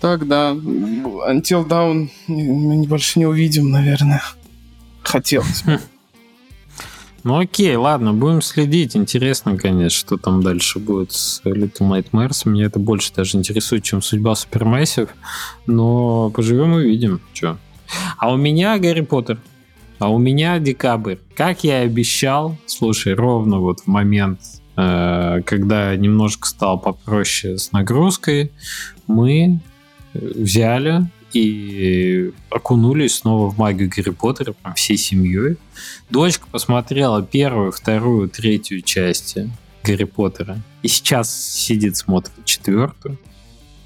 так, 0.00 0.26
да, 0.26 0.52
Until 0.52 1.68
Down 1.68 2.08
мы 2.26 2.82
больше 2.86 3.18
не 3.18 3.26
увидим, 3.26 3.70
наверное. 3.70 4.22
Хотелось 5.02 5.62
бы. 5.62 5.78
Ну 7.24 7.38
окей, 7.38 7.76
ладно, 7.76 8.12
будем 8.12 8.42
следить. 8.42 8.96
Интересно, 8.96 9.56
конечно, 9.56 9.90
что 9.90 10.16
там 10.16 10.42
дальше 10.42 10.80
будет 10.80 11.12
с 11.12 11.40
Little 11.44 11.88
Nightmares. 11.88 12.48
Меня 12.48 12.66
это 12.66 12.80
больше 12.80 13.12
даже 13.14 13.38
интересует, 13.38 13.84
чем 13.84 14.02
судьба 14.02 14.32
Supermassive. 14.32 15.08
Но 15.66 16.30
поживем 16.30 16.74
и 16.74 16.84
увидим. 16.84 17.20
Че. 17.32 17.58
А 18.18 18.32
у 18.32 18.36
меня 18.36 18.76
Гарри 18.78 19.02
Поттер. 19.02 19.38
А 20.00 20.08
у 20.08 20.18
меня 20.18 20.58
декабрь. 20.58 21.18
Как 21.36 21.62
я 21.62 21.84
и 21.84 21.86
обещал, 21.86 22.56
слушай, 22.66 23.14
ровно 23.14 23.60
вот 23.60 23.80
в 23.80 23.86
момент, 23.86 24.40
э, 24.76 25.42
когда 25.46 25.94
немножко 25.94 26.48
стал 26.48 26.80
попроще 26.80 27.56
с 27.56 27.70
нагрузкой, 27.70 28.50
мы 29.06 29.60
взяли 30.12 31.08
и 31.34 32.32
окунулись 32.50 33.16
снова 33.16 33.50
в 33.50 33.58
магию 33.58 33.90
Гарри 33.94 34.10
Поттера 34.10 34.52
прям 34.52 34.74
всей 34.74 34.96
семьей. 34.96 35.56
Дочка 36.10 36.46
посмотрела 36.50 37.22
первую, 37.22 37.72
вторую, 37.72 38.28
третью 38.28 38.82
части 38.82 39.50
Гарри 39.82 40.04
Поттера. 40.04 40.58
И 40.82 40.88
сейчас 40.88 41.34
сидит, 41.34 41.96
смотрит 41.96 42.44
четвертую. 42.44 43.18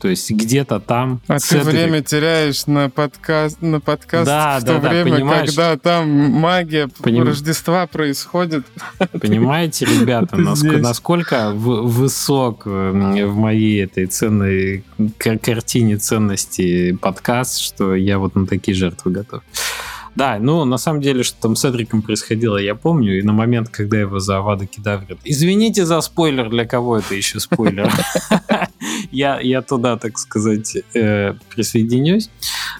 То 0.06 0.10
есть 0.10 0.30
где-то 0.30 0.78
там... 0.78 1.20
А 1.26 1.40
ты 1.40 1.58
этой... 1.58 1.72
время 1.72 2.00
теряешь 2.00 2.68
на 2.68 2.88
подкаст, 2.88 3.60
на 3.60 3.80
подкаст 3.80 4.24
да, 4.24 4.60
в 4.60 4.62
да, 4.62 4.76
то 4.76 4.80
да, 4.80 4.88
время, 4.90 5.16
понимаешь? 5.16 5.48
когда 5.48 5.76
там 5.76 6.08
магия 6.08 6.88
Поним... 7.02 7.24
Рождества 7.24 7.88
происходит. 7.88 8.64
Понимаете, 9.20 9.84
ребята, 9.84 10.36
насколько, 10.36 10.78
насколько 10.78 11.50
высок 11.50 12.66
в 12.66 13.34
моей 13.34 13.82
этой 13.82 14.06
ценной 14.06 14.84
картине 15.18 15.96
ценности 15.96 16.92
подкаст, 16.92 17.58
что 17.58 17.96
я 17.96 18.20
вот 18.20 18.36
на 18.36 18.46
такие 18.46 18.76
жертвы 18.76 19.10
готов. 19.10 19.42
Да, 20.16 20.38
ну, 20.40 20.64
на 20.64 20.78
самом 20.78 21.02
деле, 21.02 21.24
что 21.24 21.42
там 21.42 21.56
с 21.56 21.64
Эдриком 21.64 22.00
происходило, 22.00 22.56
я 22.56 22.74
помню, 22.74 23.18
и 23.18 23.22
на 23.22 23.32
момент, 23.32 23.68
когда 23.68 23.98
его 23.98 24.18
за 24.18 24.38
Авада 24.38 24.66
кидаврят. 24.66 25.18
Извините 25.24 25.84
за 25.84 26.00
спойлер, 26.00 26.48
для 26.48 26.64
кого 26.64 26.98
это 26.98 27.14
еще 27.14 27.38
спойлер. 27.38 27.92
я, 29.10 29.40
я 29.40 29.62
туда, 29.62 29.96
так 29.96 30.18
сказать, 30.18 30.76
э, 30.94 31.34
присоединюсь. 31.54 32.30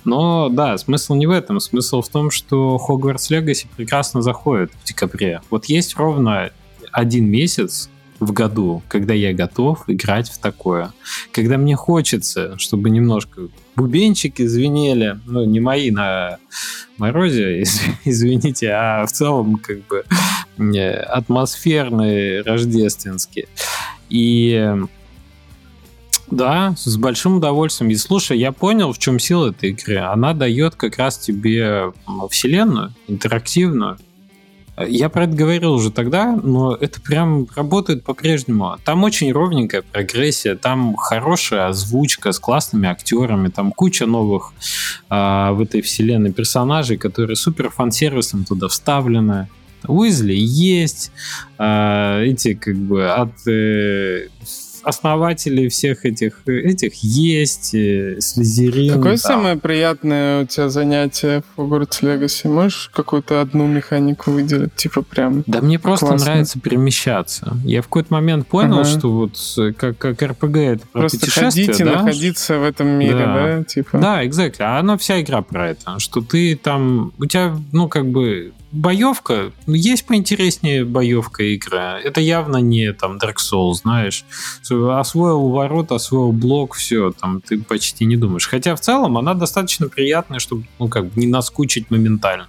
Но 0.04 0.48
да, 0.48 0.78
смысл 0.78 1.14
не 1.14 1.26
в 1.26 1.30
этом. 1.30 1.60
Смысл 1.60 2.02
в 2.02 2.08
том, 2.08 2.30
что 2.30 2.80
Hogwarts 2.88 3.30
Legacy 3.30 3.66
прекрасно 3.76 4.22
заходит 4.22 4.72
в 4.82 4.86
декабре. 4.86 5.40
Вот 5.50 5.66
есть 5.66 5.96
ровно 5.96 6.50
один 6.92 7.28
месяц, 7.28 7.90
в 8.20 8.32
году, 8.32 8.82
когда 8.88 9.14
я 9.14 9.32
готов 9.32 9.84
играть 9.88 10.30
в 10.30 10.38
такое. 10.38 10.92
Когда 11.32 11.58
мне 11.58 11.76
хочется, 11.76 12.58
чтобы 12.58 12.90
немножко 12.90 13.48
бубенчики 13.74 14.46
звенели, 14.46 15.18
ну, 15.26 15.44
не 15.44 15.60
мои 15.60 15.90
на 15.90 16.38
морозе, 16.98 17.62
извините, 18.04 18.70
а 18.70 19.06
в 19.06 19.12
целом 19.12 19.56
как 19.56 19.86
бы 19.86 20.04
атмосферные, 21.08 22.42
рождественские. 22.42 23.48
И 24.08 24.74
да, 26.30 26.74
с 26.76 26.96
большим 26.96 27.36
удовольствием. 27.36 27.90
И 27.90 27.96
слушай, 27.96 28.38
я 28.38 28.52
понял, 28.52 28.92
в 28.92 28.98
чем 28.98 29.18
сила 29.18 29.50
этой 29.50 29.70
игры. 29.70 29.98
Она 29.98 30.34
дает 30.34 30.74
как 30.74 30.98
раз 30.98 31.18
тебе 31.18 31.92
вселенную, 32.30 32.94
интерактивную. 33.08 33.98
Я 34.78 35.08
про 35.08 35.24
это 35.24 35.34
говорил 35.34 35.72
уже 35.72 35.90
тогда, 35.90 36.36
но 36.36 36.74
это 36.74 37.00
прям 37.00 37.46
работает 37.56 38.04
по-прежнему. 38.04 38.76
Там 38.84 39.04
очень 39.04 39.32
ровненькая 39.32 39.80
прогрессия, 39.80 40.54
там 40.54 40.96
хорошая 40.96 41.68
озвучка 41.68 42.32
с 42.32 42.38
классными 42.38 42.86
актерами, 42.86 43.48
там 43.48 43.72
куча 43.72 44.04
новых 44.04 44.52
э, 45.08 45.50
в 45.52 45.62
этой 45.62 45.80
вселенной 45.80 46.32
персонажей, 46.32 46.98
которые 46.98 47.36
супер 47.36 47.70
фан-сервисом 47.70 48.44
туда 48.44 48.68
вставлены. 48.68 49.48
Уизли 49.88 50.34
есть, 50.36 51.10
э, 51.58 52.24
эти 52.26 52.52
как 52.52 52.76
бы 52.76 53.08
от 53.08 53.46
э, 53.46 54.28
основатели 54.87 55.68
всех 55.68 56.05
этих, 56.05 56.46
этих 56.46 56.94
есть, 56.94 57.75
э, 57.75 58.20
Слизерин. 58.20 58.94
Какое 58.94 59.12
да. 59.12 59.18
самое 59.18 59.57
приятное 59.57 60.44
у 60.44 60.46
тебя 60.46 60.68
занятие 60.68 61.42
в 61.57 61.61
Hogwarts 61.61 62.03
Legacy? 62.03 62.49
Можешь 62.49 62.90
какую-то 62.94 63.40
одну 63.40 63.66
механику 63.66 64.31
выделить? 64.31 64.75
Типа 64.77 65.03
прям 65.03 65.42
Да 65.46 65.61
мне 65.61 65.81
просто 65.81 66.07
классно. 66.07 66.27
нравится 66.27 66.61
перемещаться. 66.61 67.57
Я 67.64 67.83
в 67.83 67.87
какой-то 67.87 68.14
момент 68.14 68.46
понял, 68.46 68.81
ага. 68.81 68.85
что 68.85 69.11
вот 69.11 69.37
как, 69.77 69.99
как 69.99 70.22
РПГ 70.22 70.57
это 70.57 70.87
про 70.87 71.01
Просто 71.01 71.31
ходить 71.31 71.81
и 71.81 71.85
да? 71.85 72.03
находиться 72.03 72.59
в 72.59 72.62
этом 72.62 72.87
мире, 72.87 73.18
да? 73.18 73.35
да 73.35 73.64
типа. 73.64 73.99
Да, 73.99 74.25
exactly. 74.25 74.61
А 74.61 74.79
она 74.79 74.96
вся 74.96 75.20
игра 75.20 75.42
про 75.42 75.70
это. 75.70 75.99
Что 75.99 76.20
ты 76.20 76.55
там... 76.57 77.12
У 77.18 77.27
тебя, 77.27 77.57
ну, 77.72 77.88
как 77.88 78.07
бы 78.07 78.53
боевка, 78.72 79.52
ну, 79.66 79.74
есть 79.74 80.07
поинтереснее 80.07 80.85
боевка 80.85 81.55
игра. 81.55 81.98
Это 81.98 82.20
явно 82.20 82.59
не 82.59 82.92
там 82.92 83.18
Dark 83.18 83.37
Souls, 83.37 83.74
знаешь. 83.83 84.24
Освоил 84.70 85.48
ворот, 85.48 85.92
освоил 85.92 86.33
блок, 86.33 86.74
все, 86.74 87.12
там 87.12 87.40
ты 87.40 87.59
почти 87.59 88.05
не 88.05 88.16
думаешь. 88.16 88.48
Хотя 88.48 88.74
в 88.74 88.81
целом 88.81 89.16
она 89.16 89.35
достаточно 89.35 89.88
приятная, 89.88 90.38
чтобы, 90.38 90.64
ну, 90.79 90.88
как 90.88 91.07
бы 91.07 91.20
не 91.20 91.26
наскучить 91.26 91.90
моментально. 91.90 92.48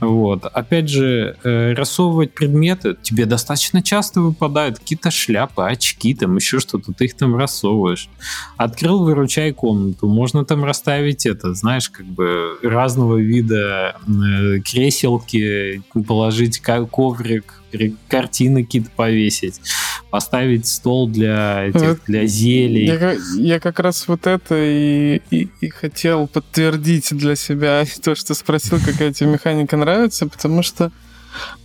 Вот. 0.00 0.44
Опять 0.44 0.88
же, 0.88 1.36
э, 1.42 1.72
рассовывать 1.74 2.34
предметы 2.34 2.96
тебе 3.02 3.26
достаточно 3.26 3.82
часто 3.82 4.20
выпадают 4.20 4.78
какие-то 4.78 5.10
шляпы, 5.10 5.62
очки, 5.62 6.14
там 6.14 6.36
еще 6.36 6.60
что-то, 6.60 6.92
ты 6.92 7.06
их 7.06 7.14
там 7.14 7.36
рассовываешь. 7.36 8.08
Открыл, 8.56 9.04
выручай 9.04 9.52
комнату, 9.52 10.06
можно 10.08 10.44
там 10.44 10.64
расставить 10.64 11.26
это, 11.26 11.54
знаешь, 11.54 11.90
как 11.90 12.06
бы 12.06 12.58
разного 12.62 13.16
вида 13.16 13.96
э, 14.06 14.60
креселки, 14.60 15.82
положить 16.06 16.60
коврик, 16.60 17.57
картины 18.08 18.64
какие-то 18.64 18.90
повесить, 18.96 19.60
поставить 20.10 20.66
стол 20.66 21.08
для 21.08 21.66
этих, 21.66 22.04
для 22.06 22.26
зелий. 22.26 22.86
Я, 22.86 23.16
я 23.36 23.60
как 23.60 23.78
раз 23.80 24.08
вот 24.08 24.26
это 24.26 24.54
и, 24.56 25.20
и, 25.30 25.48
и 25.60 25.68
хотел 25.68 26.26
подтвердить 26.26 27.08
для 27.10 27.36
себя 27.36 27.84
то, 28.02 28.14
что 28.14 28.34
спросил, 28.34 28.78
какая 28.84 29.12
тебе 29.12 29.30
механика 29.30 29.76
нравится, 29.76 30.26
потому 30.26 30.62
что 30.62 30.92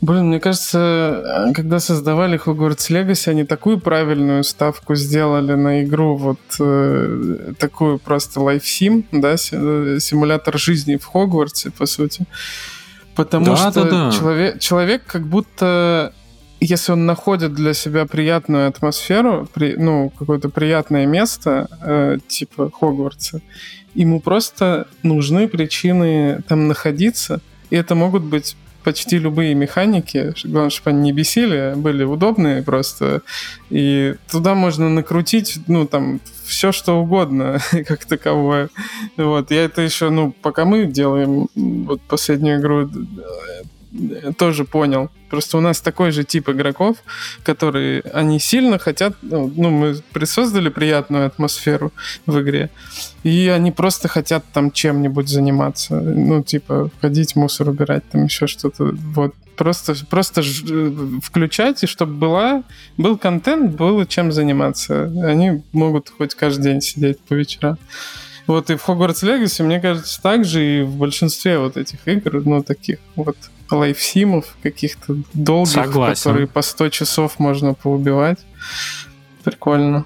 Блин, 0.02 0.28
мне 0.28 0.40
кажется, 0.40 1.52
когда 1.56 1.80
создавали 1.80 2.40
Hogwarts 2.40 2.90
Legacy, 2.90 3.30
они 3.30 3.44
такую 3.44 3.80
правильную 3.80 4.44
ставку 4.44 4.96
сделали 4.96 5.54
на 5.54 5.84
игру, 5.84 6.16
вот 6.16 6.40
э, 6.60 7.54
такую 7.58 8.00
просто 8.00 8.42
лайфсим, 8.42 9.06
да, 9.12 9.36
э, 9.36 9.98
симулятор 10.00 10.58
жизни 10.58 10.98
в 10.98 11.06
Хогвартсе, 11.06 11.72
по 11.72 11.86
сути. 11.86 12.26
Потому 13.16 13.46
да, 13.46 13.56
что 13.56 13.84
да, 13.84 13.90
да. 13.90 14.12
Человек, 14.12 14.60
человек 14.60 15.04
как 15.06 15.28
будто, 15.28 16.14
если 16.60 16.92
он 16.94 17.06
находит 17.06 17.54
для 17.54 17.74
себя 17.74 18.06
приятную 18.06 18.68
атмосферу, 18.68 19.48
при, 19.54 19.76
ну, 19.76 20.12
какое-то 20.18 20.50
приятное 20.50 21.06
место, 21.06 21.68
э, 21.82 22.18
типа 22.28 22.72
Хогвартса, 22.72 23.42
ему 23.94 24.20
просто 24.20 24.88
нужны 25.04 25.48
причины 25.48 26.42
там 26.48 26.68
находиться, 26.68 27.42
и 27.70 27.76
это 27.76 27.96
могут 27.96 28.24
быть 28.24 28.56
почти 28.84 29.18
любые 29.18 29.56
механики, 29.56 30.34
главное, 30.44 30.70
чтобы 30.70 30.92
они 30.92 31.02
не 31.02 31.12
бесили, 31.12 31.56
а 31.56 31.76
были 31.76 32.04
удобные 32.04 32.62
просто. 32.64 33.22
И 33.70 34.16
туда 34.30 34.56
можно 34.56 34.90
накрутить, 34.90 35.60
ну, 35.68 35.88
там, 35.88 36.20
все 36.46 36.72
что 36.72 37.02
угодно, 37.02 37.60
как 37.88 38.06
таковое. 38.06 38.70
Вот, 39.18 39.52
я 39.52 39.66
это 39.66 39.82
еще, 39.82 40.10
ну, 40.10 40.32
пока 40.42 40.66
мы 40.66 40.86
делаем 40.86 41.48
вот 41.56 42.02
последнюю 42.02 42.60
игру, 42.60 42.90
тоже 44.38 44.66
понял. 44.66 45.10
Просто 45.30 45.58
у 45.58 45.62
нас 45.62 45.82
такой 45.82 46.12
же 46.12 46.24
тип 46.24 46.50
игроков, 46.50 46.98
которые, 47.44 48.02
они 48.14 48.40
сильно 48.40 48.78
хотят, 48.78 49.16
ну, 49.22 49.52
ну, 49.56 49.70
мы 49.72 49.96
присоздали 50.12 50.70
приятную 50.70 51.26
атмосферу 51.26 51.92
в 52.26 52.40
игре, 52.40 52.70
и 53.24 53.48
они 53.48 53.72
просто 53.72 54.08
хотят 54.08 54.44
там 54.54 54.72
чем-нибудь 54.72 55.28
заниматься, 55.28 56.00
ну, 56.00 56.44
типа, 56.44 56.92
ходить, 57.02 57.36
мусор 57.36 57.70
убирать, 57.70 58.04
там 58.12 58.26
еще 58.26 58.48
что-то, 58.48 58.92
вот. 58.94 59.34
Просто, 59.56 59.94
просто 60.10 60.42
включать, 61.22 61.84
и 61.84 61.86
чтобы 61.86 62.14
была, 62.14 62.64
был 62.98 63.20
контент, 63.20 63.76
было 63.76 64.04
чем 64.08 64.32
заниматься. 64.32 65.04
Они 65.24 65.62
могут 65.74 66.10
хоть 66.10 66.34
каждый 66.34 66.64
день 66.64 66.82
сидеть 66.82 67.20
по 67.20 67.36
вечерам. 67.36 67.78
Вот 68.48 68.72
и 68.72 68.76
в 68.76 68.90
Hogwarts 68.90 69.24
Legacy, 69.24 69.64
мне 69.64 69.80
кажется, 69.80 70.20
также 70.22 70.80
и 70.80 70.82
в 70.82 70.96
большинстве 70.96 71.60
вот 71.60 71.78
этих 71.78 72.00
игр, 72.08 72.42
ну, 72.44 72.64
таких 72.64 72.98
вот 73.16 73.38
лайфсимов 73.78 74.56
каких-то 74.64 75.18
долгих, 75.34 75.74
Согласен. 75.74 76.24
которые 76.24 76.48
по 76.48 76.62
100 76.62 76.90
часов 76.90 77.40
можно 77.40 77.74
поубивать. 77.74 78.40
Прикольно. 79.44 80.06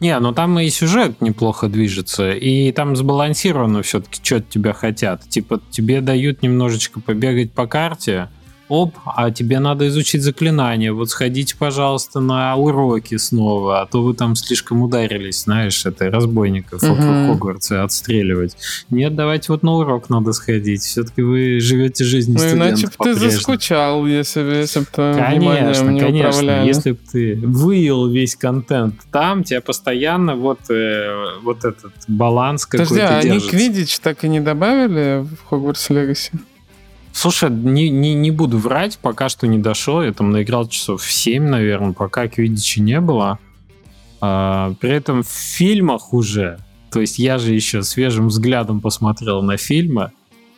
Не, 0.00 0.18
ну 0.18 0.32
там 0.32 0.58
и 0.58 0.70
сюжет 0.70 1.20
неплохо 1.20 1.68
движется, 1.68 2.32
и 2.32 2.72
там 2.72 2.96
сбалансировано 2.96 3.82
все-таки, 3.82 4.20
что 4.24 4.36
от 4.36 4.48
тебя 4.48 4.72
хотят. 4.72 5.28
Типа 5.28 5.60
тебе 5.70 6.00
дают 6.00 6.42
немножечко 6.42 7.00
побегать 7.00 7.52
по 7.52 7.66
карте, 7.66 8.28
оп, 8.70 8.94
а 9.04 9.30
тебе 9.30 9.58
надо 9.58 9.88
изучить 9.88 10.22
заклинание, 10.22 10.92
вот 10.92 11.10
сходите, 11.10 11.56
пожалуйста, 11.58 12.20
на 12.20 12.54
уроки 12.56 13.16
снова, 13.16 13.82
а 13.82 13.86
то 13.86 14.02
вы 14.02 14.14
там 14.14 14.36
слишком 14.36 14.82
ударились, 14.82 15.42
знаешь, 15.42 15.84
это 15.84 16.08
разбойников 16.10 16.82
угу. 16.82 16.94
в 16.94 17.26
Хогвартсе 17.26 17.76
отстреливать. 17.76 18.56
Нет, 18.88 19.16
давайте 19.16 19.46
вот 19.48 19.64
на 19.64 19.72
урок 19.72 20.08
надо 20.08 20.32
сходить, 20.32 20.82
все-таки 20.82 21.20
вы 21.20 21.58
живете 21.60 22.04
жизнью 22.04 22.38
ну, 22.38 22.46
студента 22.46 22.68
иначе 22.68 22.86
бы 22.86 23.04
ты 23.04 23.14
заскучал, 23.14 24.06
если, 24.06 24.40
если 24.40 24.80
бы 24.80 24.86
твоим 24.86 25.16
конечно, 25.16 25.88
не 25.90 26.00
конечно, 26.00 26.28
управляли. 26.30 26.66
если 26.68 26.92
бы 26.92 26.98
ты 27.10 27.36
выел 27.42 28.08
весь 28.08 28.36
контент 28.36 28.94
там, 29.10 29.42
тебя 29.42 29.60
постоянно 29.60 30.36
вот, 30.36 30.60
э, 30.70 31.40
вот 31.42 31.64
этот 31.64 31.92
баланс 32.06 32.66
какой-то 32.66 32.94
Подожди, 32.94 33.30
а 33.30 33.34
они 33.34 33.40
Квидич 33.40 33.98
так 33.98 34.22
и 34.22 34.28
не 34.28 34.40
добавили 34.40 35.24
в 35.24 35.48
Хогвартс 35.48 35.90
Легаси? 35.90 36.32
Слушай, 37.12 37.50
не, 37.50 37.90
не, 37.90 38.14
не 38.14 38.30
буду 38.30 38.58
врать, 38.58 38.98
пока 38.98 39.28
что 39.28 39.46
не 39.46 39.58
дошел. 39.58 40.02
Я 40.02 40.12
там 40.12 40.30
наиграл 40.30 40.68
часов 40.68 41.04
7, 41.04 41.42
наверное, 41.42 41.92
пока 41.92 42.28
Квидичи 42.28 42.80
не 42.80 43.00
было. 43.00 43.38
А, 44.20 44.74
при 44.80 44.90
этом 44.90 45.22
в 45.22 45.28
фильмах 45.28 46.12
уже, 46.12 46.58
то 46.90 47.00
есть 47.00 47.18
я 47.18 47.38
же 47.38 47.54
еще 47.54 47.82
свежим 47.82 48.28
взглядом 48.28 48.80
посмотрел 48.80 49.42
на 49.42 49.56
фильмы, 49.56 50.12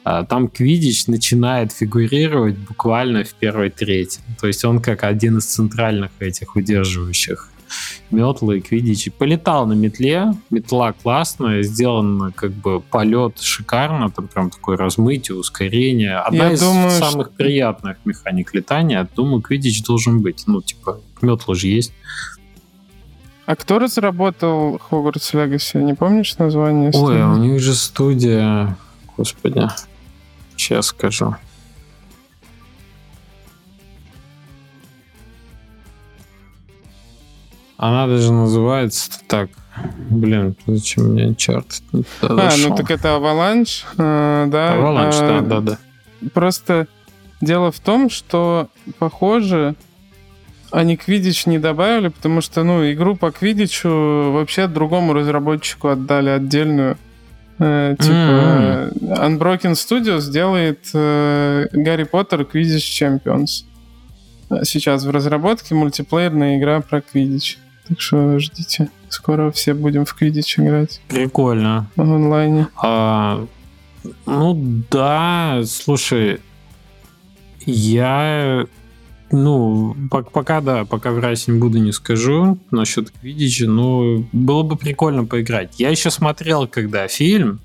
а, 0.04 0.24
там 0.24 0.48
Квидич 0.48 1.06
начинает 1.06 1.72
фигурировать 1.72 2.58
буквально 2.58 3.24
в 3.24 3.34
первой 3.34 3.70
трети. 3.70 4.20
То 4.40 4.48
есть 4.48 4.64
он 4.64 4.80
как 4.80 5.04
один 5.04 5.38
из 5.38 5.44
центральных 5.46 6.10
этих 6.18 6.56
удерживающих 6.56 7.51
метлы, 8.10 8.60
квидичи. 8.60 9.10
Полетал 9.10 9.66
на 9.66 9.72
метле, 9.72 10.32
метла 10.50 10.92
классная, 10.92 11.62
сделан 11.62 12.32
как 12.32 12.52
бы 12.52 12.80
полет 12.80 13.40
шикарно, 13.40 14.10
там 14.10 14.28
прям 14.28 14.50
такое 14.50 14.76
размытие, 14.76 15.36
ускорение. 15.36 16.16
Одна 16.16 16.46
Я 16.46 16.52
из 16.52 16.60
думаю, 16.60 16.90
самых 16.90 17.28
что... 17.28 17.36
приятных 17.36 17.96
механик 18.04 18.54
летания, 18.54 19.08
думаю, 19.14 19.42
квидич 19.42 19.82
должен 19.84 20.20
быть. 20.22 20.44
Ну, 20.46 20.62
типа, 20.62 21.00
метла 21.20 21.54
же 21.54 21.68
есть. 21.68 21.92
А 23.44 23.56
кто 23.56 23.78
разработал 23.78 24.80
Hogwarts 24.90 25.34
Legacy? 25.34 25.82
Не 25.82 25.94
помнишь 25.94 26.36
название? 26.38 26.90
Ой, 26.90 26.92
студии? 26.92 27.22
у 27.22 27.36
них 27.36 27.60
же 27.60 27.74
студия... 27.74 28.76
Господи, 29.16 29.68
сейчас 30.56 30.86
скажу. 30.86 31.36
Она 37.82 38.06
даже 38.06 38.32
называется 38.32 39.10
так. 39.26 39.50
Блин, 40.08 40.54
зачем 40.68 41.14
мне 41.14 41.34
чарт? 41.34 41.82
А, 42.20 42.50
ну 42.56 42.76
так 42.76 42.92
это 42.92 43.08
Avalanche, 43.08 43.82
э, 43.98 44.46
да? 44.46 44.76
Avalanche, 44.76 45.18
а, 45.20 45.40
да, 45.40 45.40
да, 45.40 45.60
да. 45.60 45.78
Просто 46.32 46.86
дело 47.40 47.72
в 47.72 47.80
том, 47.80 48.08
что, 48.08 48.68
похоже, 49.00 49.74
Они 50.70 50.96
Квидич 50.96 51.46
не 51.46 51.58
добавили, 51.58 52.06
потому 52.08 52.40
что, 52.40 52.62
ну, 52.62 52.88
игру 52.88 53.16
по 53.16 53.32
Квидичу 53.32 54.30
вообще 54.30 54.68
другому 54.68 55.12
разработчику 55.12 55.88
отдали 55.88 56.28
отдельную. 56.28 56.96
Э, 57.58 57.96
типа, 57.98 58.12
mm-hmm. 58.12 59.38
Unbroken 59.40 59.72
Studios 59.72 60.30
делает 60.30 60.88
э, 60.94 61.66
Гарри 61.72 62.04
Поттер 62.04 62.42
Quidditch 62.42 63.20
Champions. 63.26 63.64
Сейчас 64.62 65.04
в 65.04 65.10
разработке 65.10 65.74
мультиплеерная 65.74 66.58
игра 66.58 66.80
про 66.80 67.00
Quidditch. 67.00 67.56
Так 67.88 68.00
что 68.00 68.38
ждите. 68.38 68.90
Скоро 69.08 69.50
все 69.50 69.74
будем 69.74 70.04
в 70.04 70.16
Quidditch 70.20 70.62
играть. 70.62 71.00
Прикольно. 71.08 71.90
В 71.96 72.02
онлайне. 72.02 72.68
А, 72.76 73.46
ну 74.26 74.84
да, 74.90 75.62
слушай, 75.66 76.40
я 77.66 78.66
ну, 79.32 79.96
пока 80.10 80.60
да, 80.60 80.84
пока 80.84 81.10
врать 81.10 81.48
не 81.48 81.58
буду, 81.58 81.78
не 81.78 81.92
скажу 81.92 82.58
насчет 82.70 83.10
Квидича, 83.10 83.66
но 83.66 84.22
было 84.32 84.62
бы 84.62 84.76
прикольно 84.76 85.24
поиграть. 85.24 85.80
Я 85.80 85.88
еще 85.88 86.10
смотрел, 86.10 86.66
когда 86.68 87.08
фильм, 87.08 87.60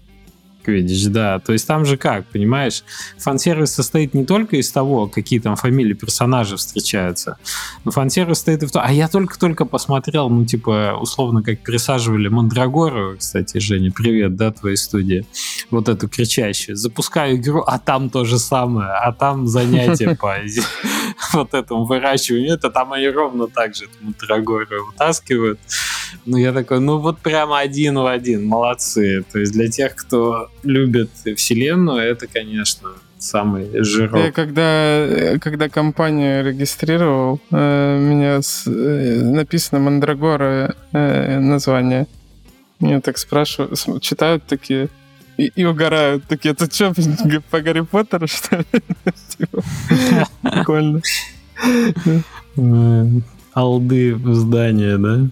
Квидич, 0.67 1.07
да. 1.07 1.39
То 1.39 1.53
есть 1.53 1.65
там 1.65 1.85
же 1.85 1.95
как, 1.95 2.25
понимаешь, 2.25 2.83
фан-сервис 3.17 3.73
состоит 3.73 4.13
не 4.13 4.25
только 4.25 4.57
из 4.57 4.69
того, 4.69 5.07
какие 5.07 5.39
там 5.39 5.55
фамилии 5.55 5.93
персонажей 5.93 6.57
встречаются, 6.57 7.37
но 7.85 7.91
фан-сервис 7.91 8.35
состоит 8.39 8.63
и 8.63 8.65
в 8.65 8.71
том... 8.73 8.81
А 8.85 8.91
я 8.91 9.07
только-только 9.07 9.63
посмотрел, 9.63 10.29
ну, 10.29 10.45
типа, 10.45 10.97
условно, 10.99 11.41
как 11.41 11.63
пересаживали 11.63 12.27
Мандрагору, 12.27 13.15
кстати, 13.17 13.59
Женя, 13.59 13.93
привет, 13.95 14.35
да, 14.35 14.51
твоей 14.51 14.75
студии, 14.75 15.25
вот 15.71 15.87
эту 15.87 16.09
кричащую. 16.09 16.75
Запускаю 16.75 17.37
игру, 17.37 17.63
а 17.65 17.79
там 17.79 18.09
то 18.09 18.25
же 18.25 18.37
самое, 18.37 18.89
а 18.89 19.13
там 19.13 19.47
занятие 19.47 20.15
по 20.19 20.35
вот 21.31 21.53
этому 21.53 21.85
выращиванию. 21.85 22.55
Это 22.55 22.69
там 22.69 22.91
они 22.91 23.07
ровно 23.07 23.47
так 23.47 23.73
же 23.73 23.85
Мандрагору 24.01 24.87
вытаскивают. 24.87 25.61
Ну, 26.25 26.37
я 26.37 26.53
такой, 26.53 26.79
ну, 26.79 26.99
вот 26.99 27.19
прямо 27.19 27.59
один 27.59 27.95
в 27.95 28.05
один, 28.05 28.45
молодцы. 28.45 29.23
То 29.31 29.39
есть 29.39 29.53
для 29.53 29.69
тех, 29.69 29.95
кто 29.95 30.49
любит 30.63 31.09
вселенную, 31.35 31.99
это, 31.99 32.27
конечно, 32.27 32.89
самый 33.17 33.69
жирок. 33.83 34.23
Я 34.23 34.31
когда, 34.31 35.37
когда 35.39 35.69
компанию 35.69 36.45
регистрировал, 36.45 37.39
э, 37.51 37.99
меня 37.99 38.41
с, 38.41 38.67
э, 38.67 39.21
написано 39.23 39.79
Мандрагора 39.79 40.75
э, 40.93 41.39
название. 41.39 42.07
Меня 42.79 43.01
так 43.01 43.17
спрашивают, 43.17 43.79
читают 44.01 44.43
такие 44.45 44.89
и, 45.37 45.51
и 45.55 45.65
угорают. 45.65 46.25
Такие, 46.25 46.51
это 46.53 46.71
что, 46.71 46.93
по 47.51 47.61
Гарри 47.61 47.81
Поттеру, 47.81 48.27
что 48.27 48.57
ли? 48.57 48.65
Типа, 49.37 49.63
прикольно 50.41 51.01
алды 53.57 54.13
в 54.13 54.35
здание, 54.35 54.97
да? 54.97 55.29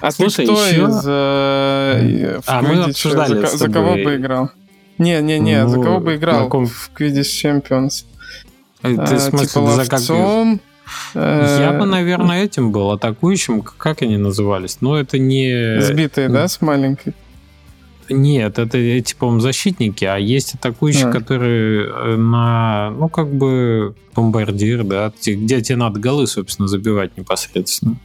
А 0.00 0.10
Слушай, 0.10 0.46
ты 0.46 0.52
кто 0.52 0.66
еще... 0.66 0.82
из... 0.82 1.02
Э, 1.06 2.40
а, 2.46 2.62
мы 2.62 2.82
обсуждали 2.82 3.46
за, 3.46 3.56
за 3.56 3.70
кого 3.70 3.92
бы 3.94 4.16
играл? 4.16 4.50
Не-не-не, 4.98 5.62
ну, 5.62 5.68
за 5.68 5.80
кого 5.80 6.00
бы 6.00 6.16
играл 6.16 6.44
каком... 6.44 6.66
в 6.66 6.90
Quidditch 6.98 7.22
Champions? 7.22 8.04
Ты, 8.82 8.96
а, 8.96 9.04
в 9.04 9.20
смысле, 9.20 9.46
типа 9.46 9.58
ловцом? 9.60 10.60
Э, 11.14 11.58
Я 11.60 11.78
бы, 11.78 11.86
наверное, 11.86 12.42
этим 12.42 12.72
был, 12.72 12.90
атакующим. 12.90 13.62
Как 13.62 14.02
они 14.02 14.16
назывались? 14.16 14.78
Ну, 14.80 14.96
это 14.96 15.20
не... 15.20 15.80
Сбитые, 15.80 16.28
да, 16.28 16.48
с 16.48 16.60
маленькой? 16.60 17.14
Нет, 18.10 18.58
это 18.58 18.78
эти, 18.78 19.14
по-моему, 19.14 19.40
защитники, 19.40 20.04
а 20.04 20.16
есть 20.16 20.54
атакующие, 20.54 21.08
а. 21.08 21.12
которые 21.12 21.86
э, 21.86 22.16
на, 22.16 22.90
ну, 22.90 23.08
как 23.08 23.32
бы 23.32 23.94
бомбардир, 24.14 24.84
да, 24.84 25.12
где 25.24 25.60
тебе 25.60 25.76
надо 25.76 26.00
голы, 26.00 26.26
собственно, 26.26 26.68
забивать 26.68 27.16
непосредственно. 27.16 27.96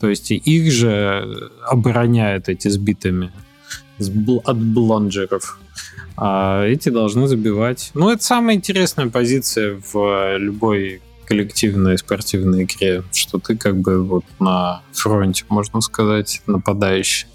То 0.00 0.08
есть 0.08 0.30
их 0.30 0.72
же 0.72 1.50
обороняют 1.66 2.48
эти 2.48 2.68
сбитыми 2.68 3.32
от 4.44 4.58
блонджеров. 4.58 5.58
А 6.18 6.64
эти 6.64 6.88
должны 6.88 7.28
забивать. 7.28 7.90
Ну, 7.94 8.10
это 8.10 8.22
самая 8.22 8.56
интересная 8.56 9.08
позиция 9.08 9.80
в 9.92 10.36
любой 10.38 11.02
коллективной 11.26 11.98
спортивной 11.98 12.64
игре, 12.64 13.02
что 13.12 13.38
ты 13.38 13.56
как 13.56 13.76
бы 13.76 14.02
вот 14.02 14.24
на 14.38 14.82
фронте, 14.92 15.44
можно 15.48 15.80
сказать, 15.80 16.42
нападающий. 16.46 17.26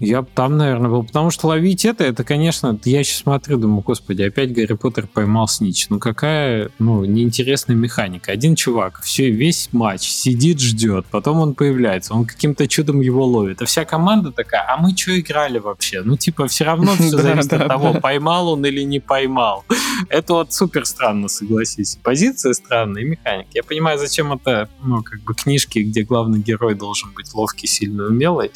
Я 0.00 0.22
там, 0.22 0.56
наверное, 0.56 0.90
был. 0.90 1.04
Потому 1.04 1.30
что 1.30 1.48
ловить 1.48 1.84
это, 1.84 2.04
это, 2.04 2.24
конечно, 2.24 2.78
я 2.84 3.04
сейчас 3.04 3.18
смотрю, 3.18 3.58
думаю, 3.58 3.82
господи, 3.82 4.22
опять 4.22 4.52
Гарри 4.52 4.72
Поттер 4.72 5.06
поймал 5.06 5.46
снич. 5.46 5.88
Ну 5.90 5.98
какая, 5.98 6.70
ну, 6.78 7.04
неинтересная 7.04 7.76
механика. 7.76 8.32
Один 8.32 8.56
чувак 8.56 9.02
все, 9.02 9.30
весь 9.30 9.68
матч 9.72 10.00
сидит, 10.00 10.58
ждет, 10.58 11.04
потом 11.10 11.40
он 11.40 11.54
появляется, 11.54 12.14
он 12.14 12.24
каким-то 12.24 12.66
чудом 12.66 13.02
его 13.02 13.26
ловит. 13.26 13.60
А 13.60 13.66
вся 13.66 13.84
команда 13.84 14.32
такая, 14.32 14.64
а 14.66 14.78
мы 14.78 14.96
что 14.96 15.18
играли 15.20 15.58
вообще? 15.58 16.00
Ну, 16.02 16.16
типа, 16.16 16.48
все 16.48 16.64
равно 16.64 16.94
все 16.94 17.08
зависит 17.18 17.52
от 17.52 17.68
того, 17.68 17.94
поймал 18.00 18.48
он 18.48 18.64
или 18.64 18.80
не 18.82 19.00
поймал. 19.00 19.64
Это 20.08 20.32
вот 20.32 20.54
супер 20.54 20.86
странно, 20.86 21.28
согласись. 21.28 21.98
Позиция 22.02 22.54
странная 22.54 23.02
и 23.02 23.04
механика. 23.04 23.50
Я 23.52 23.62
понимаю, 23.62 23.98
зачем 23.98 24.32
это, 24.32 24.70
ну, 24.82 25.02
как 25.02 25.20
бы 25.20 25.34
книжки, 25.34 25.80
где 25.80 26.04
главный 26.04 26.38
герой 26.38 26.74
должен 26.74 27.12
быть 27.12 27.34
ловкий, 27.34 27.66
сильный, 27.66 28.06
умелый, 28.06 28.50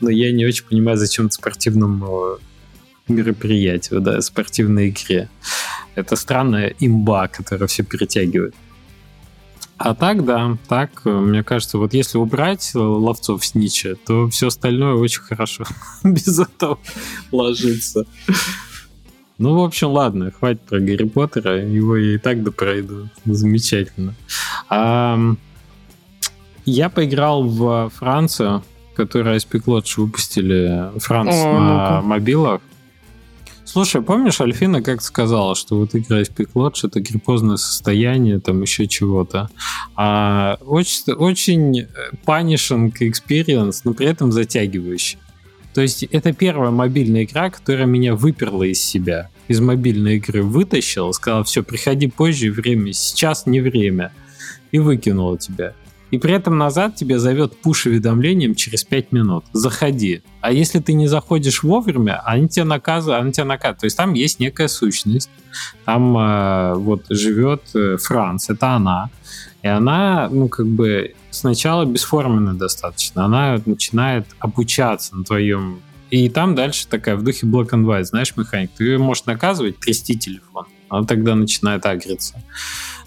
но 0.00 0.10
я 0.10 0.32
не 0.32 0.44
очень 0.46 0.64
понимаю, 0.64 0.96
зачем 0.96 1.30
спортивному 1.30 2.38
мероприятию, 3.08 4.00
да, 4.00 4.20
спортивной 4.20 4.88
игре. 4.90 5.28
Это 5.94 6.16
странная 6.16 6.74
имба, 6.78 7.28
которая 7.28 7.68
все 7.68 7.82
перетягивает. 7.82 8.54
А 9.76 9.94
так, 9.94 10.24
да, 10.24 10.56
так, 10.68 11.04
мне 11.04 11.42
кажется, 11.42 11.78
вот 11.78 11.94
если 11.94 12.16
убрать 12.16 12.70
ловцов 12.74 13.44
с 13.44 13.54
Нича, 13.54 13.94
то 14.06 14.28
все 14.28 14.46
остальное 14.46 14.94
очень 14.94 15.20
хорошо 15.20 15.64
без 16.04 16.38
этого 16.38 16.78
ложится. 17.32 18.06
Ну, 19.36 19.58
в 19.58 19.64
общем, 19.64 19.88
ладно, 19.88 20.30
хватит 20.30 20.60
про 20.62 20.78
Гарри 20.78 21.08
Поттера, 21.08 21.60
его 21.60 21.96
я 21.96 22.14
и 22.14 22.18
так 22.18 22.44
да 22.44 22.52
пройду. 22.52 23.08
Замечательно. 23.24 24.14
Я 26.66 26.88
поиграл 26.88 27.42
в 27.42 27.90
Францию, 27.96 28.62
которые 28.94 29.36
SP 29.36 29.62
Lodge 29.64 29.94
выпустили 29.96 30.90
Франц 30.98 31.34
О, 31.34 31.60
на 31.60 32.00
ну 32.00 32.06
мобилах. 32.06 32.60
Слушай, 33.64 34.02
помнишь, 34.02 34.40
Альфина 34.40 34.82
как 34.82 35.02
сказала, 35.02 35.54
что 35.54 35.78
вот 35.78 35.94
игра 35.94 36.20
SP 36.20 36.46
Lodge 36.54 36.86
это 36.86 37.00
гриппозное 37.00 37.56
состояние, 37.56 38.38
там 38.38 38.62
еще 38.62 38.86
чего-то. 38.86 39.48
А, 39.96 40.58
очень, 40.60 41.12
очень 41.12 41.86
punishing 42.26 42.92
experience, 43.00 43.80
но 43.84 43.94
при 43.94 44.06
этом 44.06 44.30
затягивающий. 44.32 45.18
То 45.74 45.80
есть 45.80 46.04
это 46.04 46.32
первая 46.32 46.70
мобильная 46.70 47.24
игра, 47.24 47.50
которая 47.50 47.86
меня 47.86 48.14
выперла 48.14 48.62
из 48.62 48.80
себя. 48.80 49.30
Из 49.48 49.60
мобильной 49.60 50.16
игры 50.16 50.42
вытащила, 50.42 51.10
сказала, 51.12 51.42
все, 51.42 51.62
приходи 51.64 52.06
позже, 52.06 52.52
время 52.52 52.92
сейчас 52.92 53.46
не 53.46 53.60
время. 53.60 54.12
И 54.70 54.78
выкинула 54.78 55.36
тебя 55.38 55.74
и 56.14 56.18
при 56.18 56.32
этом 56.32 56.56
назад 56.56 56.94
тебя 56.94 57.18
зовет 57.18 57.56
пуш-уведомлением 57.60 58.54
через 58.54 58.84
5 58.84 59.10
минут. 59.10 59.44
Заходи. 59.52 60.22
А 60.40 60.52
если 60.52 60.78
ты 60.78 60.92
не 60.92 61.08
заходишь 61.08 61.64
вовремя, 61.64 62.22
они 62.24 62.48
тебя 62.48 62.64
наказывают, 62.64 63.20
они 63.20 63.32
тебя 63.32 63.46
наказывают. 63.46 63.80
То 63.80 63.86
есть 63.86 63.96
там 63.96 64.14
есть 64.14 64.38
некая 64.38 64.68
сущность. 64.68 65.28
Там 65.84 66.16
э, 66.16 66.74
вот 66.74 67.06
живет 67.10 67.62
э, 67.74 67.96
Франц, 68.00 68.48
это 68.48 68.76
она. 68.76 69.10
И 69.62 69.66
она, 69.66 70.28
ну, 70.30 70.48
как 70.48 70.66
бы 70.66 71.14
сначала 71.30 71.84
бесформенная 71.84 72.54
достаточно. 72.54 73.24
Она 73.24 73.60
начинает 73.66 74.26
обучаться 74.38 75.16
на 75.16 75.24
твоем 75.24 75.80
и 76.10 76.28
там 76.28 76.54
дальше 76.54 76.86
такая 76.86 77.16
в 77.16 77.24
духе 77.24 77.44
Black 77.44 77.70
and 77.70 77.84
White, 77.84 78.04
знаешь, 78.04 78.36
механик. 78.36 78.70
Ты 78.76 78.84
ее 78.84 78.98
можешь 78.98 79.24
наказывать, 79.24 79.80
трясти 79.80 80.16
телефон. 80.16 80.66
Она 80.88 81.04
тогда 81.04 81.34
начинает 81.34 81.84
агриться 81.86 82.40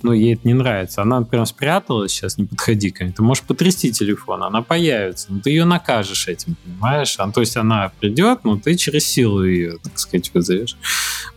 но 0.03 0.13
ей 0.13 0.33
это 0.35 0.47
не 0.47 0.53
нравится. 0.53 1.01
Она 1.01 1.21
прям 1.21 1.45
спряталась, 1.45 2.11
сейчас 2.11 2.37
не 2.37 2.45
подходи 2.45 2.91
ко 2.91 3.03
мне. 3.03 3.13
Ты 3.13 3.21
можешь 3.23 3.43
потрясти 3.43 3.91
телефон, 3.91 4.43
она 4.43 4.61
появится, 4.61 5.27
но 5.31 5.39
ты 5.39 5.51
ее 5.51 5.65
накажешь 5.65 6.27
этим, 6.27 6.55
понимаешь? 6.63 7.15
А, 7.17 7.31
то 7.31 7.41
есть 7.41 7.57
она 7.57 7.91
придет, 7.99 8.43
но 8.43 8.57
ты 8.57 8.75
через 8.75 9.05
силу 9.05 9.43
ее, 9.43 9.77
так 9.83 9.97
сказать, 9.97 10.31
вызовешь. 10.33 10.77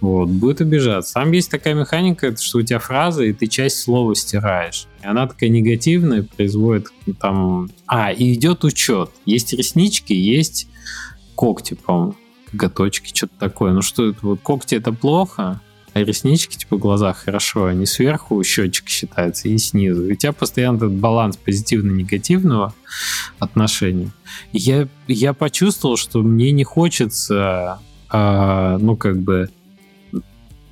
Вот, 0.00 0.28
будет 0.28 0.61
обижаться. 0.61 1.14
Там 1.14 1.32
есть 1.32 1.50
такая 1.50 1.74
механика, 1.74 2.36
что 2.36 2.58
у 2.58 2.62
тебя 2.62 2.78
фраза, 2.78 3.24
и 3.24 3.32
ты 3.32 3.46
часть 3.46 3.80
слова 3.80 4.14
стираешь. 4.14 4.86
И 5.02 5.06
она 5.06 5.26
такая 5.26 5.50
негативная, 5.50 6.22
производит 6.22 6.88
там... 7.20 7.70
А, 7.86 8.12
и 8.12 8.34
идет 8.34 8.64
учет. 8.64 9.11
Есть 9.26 9.52
реснички, 9.52 10.12
есть 10.12 10.68
когти, 11.34 11.74
по-моему, 11.74 12.14
коготочки, 12.50 13.14
что-то 13.14 13.34
такое. 13.38 13.72
Ну 13.72 13.82
что 13.82 14.11
это, 14.11 14.18
вот 14.22 14.40
когти 14.40 14.74
это 14.74 14.92
плохо, 14.92 15.61
а 15.93 16.01
реснички, 16.01 16.57
типа, 16.57 16.76
в 16.76 16.80
глазах 16.80 17.18
хорошо, 17.18 17.66
они 17.66 17.86
сверху 17.86 18.43
счетчик 18.45 18.88
считается 18.88 19.49
и 19.49 19.59
снизу. 19.59 20.07
И 20.09 20.12
у 20.12 20.16
тебя 20.16 20.32
постоянно 20.32 20.76
этот 20.76 20.93
баланс 20.93 21.36
позитивно-негативного 21.36 22.74
отношения. 23.38 24.11
Я, 24.53 24.88
я 25.09 25.32
почувствовал, 25.32 25.97
что 25.97 26.22
мне 26.22 26.53
не 26.53 26.64
хочется, 26.64 27.80
э, 28.12 28.78
ну, 28.80 28.97
как 28.97 29.18
бы, 29.18 29.51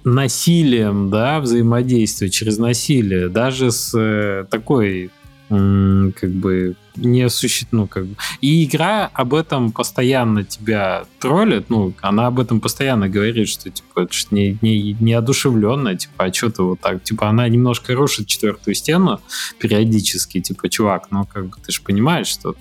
насилием, 0.05 1.11
да, 1.11 1.41
взаимодействия 1.41 2.31
через 2.31 2.59
насилие, 2.59 3.29
даже 3.29 3.71
с 3.71 3.93
э, 3.99 4.47
такой 4.51 5.11
как 5.49 6.31
бы 6.31 6.77
не 6.97 7.29
существует, 7.31 7.73
ну, 7.73 7.87
как 7.87 8.07
бы. 8.07 8.17
И 8.41 8.65
игра 8.65 9.11
об 9.13 9.35
этом 9.35 9.73
постоянно 9.73 10.45
тебя 10.45 11.05
троллит, 11.21 11.71
ну, 11.71 11.95
она 12.01 12.27
об 12.27 12.41
этом 12.41 12.61
постоянно 12.61 13.09
говорит, 13.09 13.49
что, 13.49 13.71
типа, 13.71 14.01
это 14.01 14.15
не, 14.31 14.59
не, 14.61 14.97
неодушевленно, 15.01 15.97
типа, 15.97 16.25
а 16.25 16.33
что-то 16.33 16.69
вот 16.69 16.81
так, 16.81 17.03
типа, 17.03 17.29
она 17.29 17.49
немножко 17.49 17.95
рушит 17.95 18.27
четвертую 18.27 18.75
стену 18.75 19.21
периодически, 19.59 20.41
типа, 20.41 20.69
чувак, 20.69 21.09
ну, 21.11 21.25
как 21.25 21.47
бы, 21.47 21.57
ты 21.65 21.73
же 21.73 21.83
понимаешь, 21.83 22.29
что... 22.29 22.55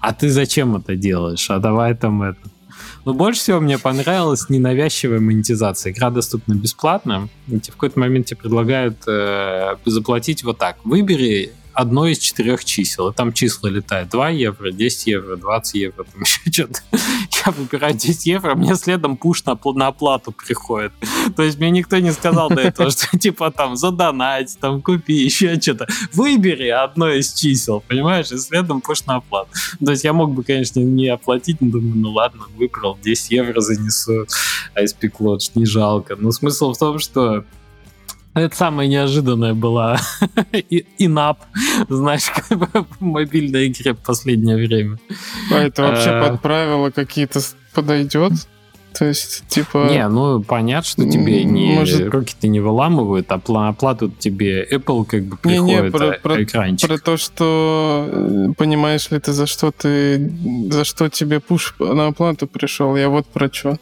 А 0.00 0.14
ты 0.14 0.30
зачем 0.30 0.76
это 0.76 0.96
делаешь? 0.96 1.50
А 1.50 1.58
давай 1.58 1.94
там 1.94 2.22
это... 2.22 2.38
Но 3.04 3.14
больше 3.14 3.40
всего 3.40 3.60
мне 3.60 3.78
понравилась 3.78 4.48
ненавязчивая 4.48 5.20
монетизация. 5.20 5.92
Игра 5.92 6.10
доступна 6.10 6.54
бесплатно. 6.54 7.28
И 7.48 7.58
в 7.58 7.72
какой-то 7.72 7.98
момент 7.98 8.26
тебе 8.26 8.38
предлагают 8.38 8.96
э, 9.06 9.76
заплатить 9.84 10.44
вот 10.44 10.58
так. 10.58 10.78
Выбери 10.84 11.52
одно 11.74 12.06
из 12.06 12.18
четырех 12.18 12.64
чисел. 12.64 13.08
И 13.08 13.14
там 13.14 13.32
числа 13.32 13.68
летают 13.68 14.10
2 14.10 14.28
евро, 14.30 14.70
10 14.70 15.06
евро, 15.06 15.36
20 15.36 15.74
евро, 15.74 16.04
там 16.04 16.20
еще 16.22 16.40
что-то. 16.50 16.80
Я 17.44 17.52
выбираю 17.52 17.94
10 17.94 18.26
евро, 18.26 18.54
мне 18.54 18.74
следом 18.76 19.16
пуш 19.16 19.44
на, 19.44 19.58
на 19.74 19.86
оплату 19.88 20.32
приходит. 20.32 20.92
То 21.36 21.42
есть 21.42 21.58
мне 21.58 21.70
никто 21.70 21.98
не 21.98 22.12
сказал 22.12 22.48
до 22.48 22.60
этого, 22.60 22.90
что 22.90 23.18
типа 23.18 23.50
там 23.50 23.76
задонать, 23.76 24.56
там 24.60 24.82
купи, 24.82 25.14
еще 25.14 25.60
что-то. 25.60 25.86
Выбери 26.12 26.68
одно 26.68 27.10
из 27.10 27.32
чисел, 27.32 27.82
понимаешь, 27.86 28.30
и 28.30 28.38
следом 28.38 28.80
пуш 28.80 29.04
на 29.06 29.16
оплату. 29.16 29.50
То 29.84 29.90
есть 29.90 30.04
я 30.04 30.12
мог 30.12 30.32
бы, 30.32 30.44
конечно, 30.44 30.80
не 30.80 31.08
оплатить, 31.08 31.60
но 31.60 31.70
думаю, 31.70 31.96
ну 31.96 32.10
ладно, 32.10 32.42
выбрал, 32.56 32.98
10 33.02 33.30
евро 33.30 33.60
занесу, 33.60 34.26
ISP 34.76 35.10
Lodge, 35.18 35.50
не 35.54 35.66
жалко. 35.66 36.16
Но 36.16 36.30
смысл 36.32 36.72
в 36.72 36.78
том, 36.78 36.98
что 36.98 37.44
это 38.40 38.56
самая 38.56 38.86
неожиданная 38.86 39.54
была 39.54 40.00
инап, 40.98 41.40
знаешь, 41.88 42.30
в 42.50 42.86
мобильной 43.00 43.68
игре 43.68 43.94
в 43.94 43.98
последнее 43.98 44.56
время. 44.56 44.98
А 45.50 45.56
это 45.56 45.82
вообще 45.82 46.10
а... 46.10 46.28
под 46.30 46.42
правила 46.42 46.90
какие-то 46.90 47.40
подойдет? 47.74 48.32
То 48.92 49.06
есть, 49.06 49.46
типа... 49.48 49.88
Не, 49.90 50.06
ну, 50.08 50.42
понятно, 50.42 50.88
что 50.88 51.08
тебе 51.08 51.44
не, 51.44 51.76
Может... 51.76 52.12
руки-то 52.12 52.46
не 52.46 52.60
выламывают, 52.60 53.30
а 53.32 53.40
оплату 53.68 54.10
тебе 54.10 54.66
Apple 54.70 55.04
как 55.06 55.24
бы 55.24 55.36
приходит 55.36 55.64
не, 55.64 55.80
не, 55.86 55.90
про, 55.90 56.10
а, 56.10 56.18
про, 56.18 56.42
экранчик. 56.42 56.88
Про 56.88 56.98
то, 56.98 57.16
что 57.16 58.08
э, 58.12 58.52
понимаешь 58.56 59.10
ли 59.10 59.18
ты, 59.18 59.32
за 59.32 59.46
что 59.46 59.72
ты... 59.72 60.30
За 60.70 60.84
что 60.84 61.08
тебе 61.08 61.40
пуш 61.40 61.74
на 61.78 62.08
оплату 62.08 62.46
пришел, 62.46 62.94
я 62.96 63.08
вот 63.08 63.26
про 63.26 63.50
что. 63.52 63.78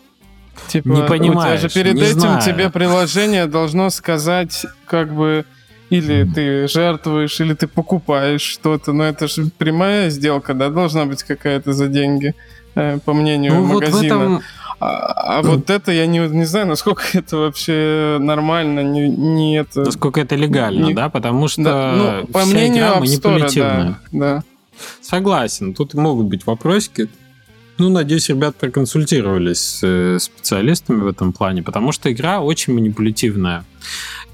Типа, 0.68 0.88
не 0.88 1.02
понимаешь, 1.02 1.64
у 1.64 1.68
тебя 1.68 1.68
же 1.68 1.74
перед 1.74 1.94
не 1.94 2.02
этим 2.02 2.20
знаю. 2.20 2.42
тебе 2.42 2.70
приложение 2.70 3.46
должно 3.46 3.90
сказать, 3.90 4.66
как 4.86 5.12
бы, 5.12 5.44
или 5.90 6.28
ты 6.32 6.68
жертвуешь, 6.68 7.40
или 7.40 7.54
ты 7.54 7.66
покупаешь 7.66 8.42
что-то. 8.42 8.92
Но 8.92 9.04
это 9.04 9.28
же 9.28 9.50
прямая 9.58 10.10
сделка, 10.10 10.54
да, 10.54 10.68
должна 10.68 11.06
быть 11.06 11.22
какая-то 11.22 11.72
за 11.72 11.88
деньги, 11.88 12.34
э, 12.74 12.98
по 13.04 13.12
мнению 13.12 13.54
ну, 13.54 13.64
магазина. 13.64 14.16
Вот 14.16 14.24
этом... 14.26 14.42
А, 14.80 15.38
а 15.38 15.42
вот 15.42 15.68
это 15.68 15.92
я 15.92 16.06
не, 16.06 16.20
не 16.20 16.44
знаю, 16.44 16.66
насколько 16.66 17.02
это 17.12 17.36
вообще 17.36 18.16
нормально, 18.18 18.80
не, 18.80 19.08
не 19.08 19.58
это... 19.58 19.80
Насколько 19.80 20.22
это 20.22 20.36
легально, 20.36 20.86
не... 20.86 20.94
да? 20.94 21.10
Потому 21.10 21.48
что 21.48 21.62
да, 21.62 21.92
ну, 21.92 22.26
по 22.28 22.40
вся 22.40 22.50
мнению 22.50 22.84
игра 22.84 23.00
манипулятивная. 23.00 23.98
Да, 24.12 24.18
да. 24.18 24.42
Согласен, 25.02 25.74
тут 25.74 25.92
могут 25.92 26.26
быть 26.26 26.46
вопросики. 26.46 27.08
Ну, 27.80 27.88
надеюсь, 27.88 28.28
ребят 28.28 28.56
проконсультировались 28.56 29.58
с 29.58 29.80
э, 29.82 30.18
специалистами 30.20 31.00
в 31.00 31.06
этом 31.06 31.32
плане, 31.32 31.62
потому 31.62 31.92
что 31.92 32.12
игра 32.12 32.40
очень 32.40 32.74
манипулятивная. 32.74 33.64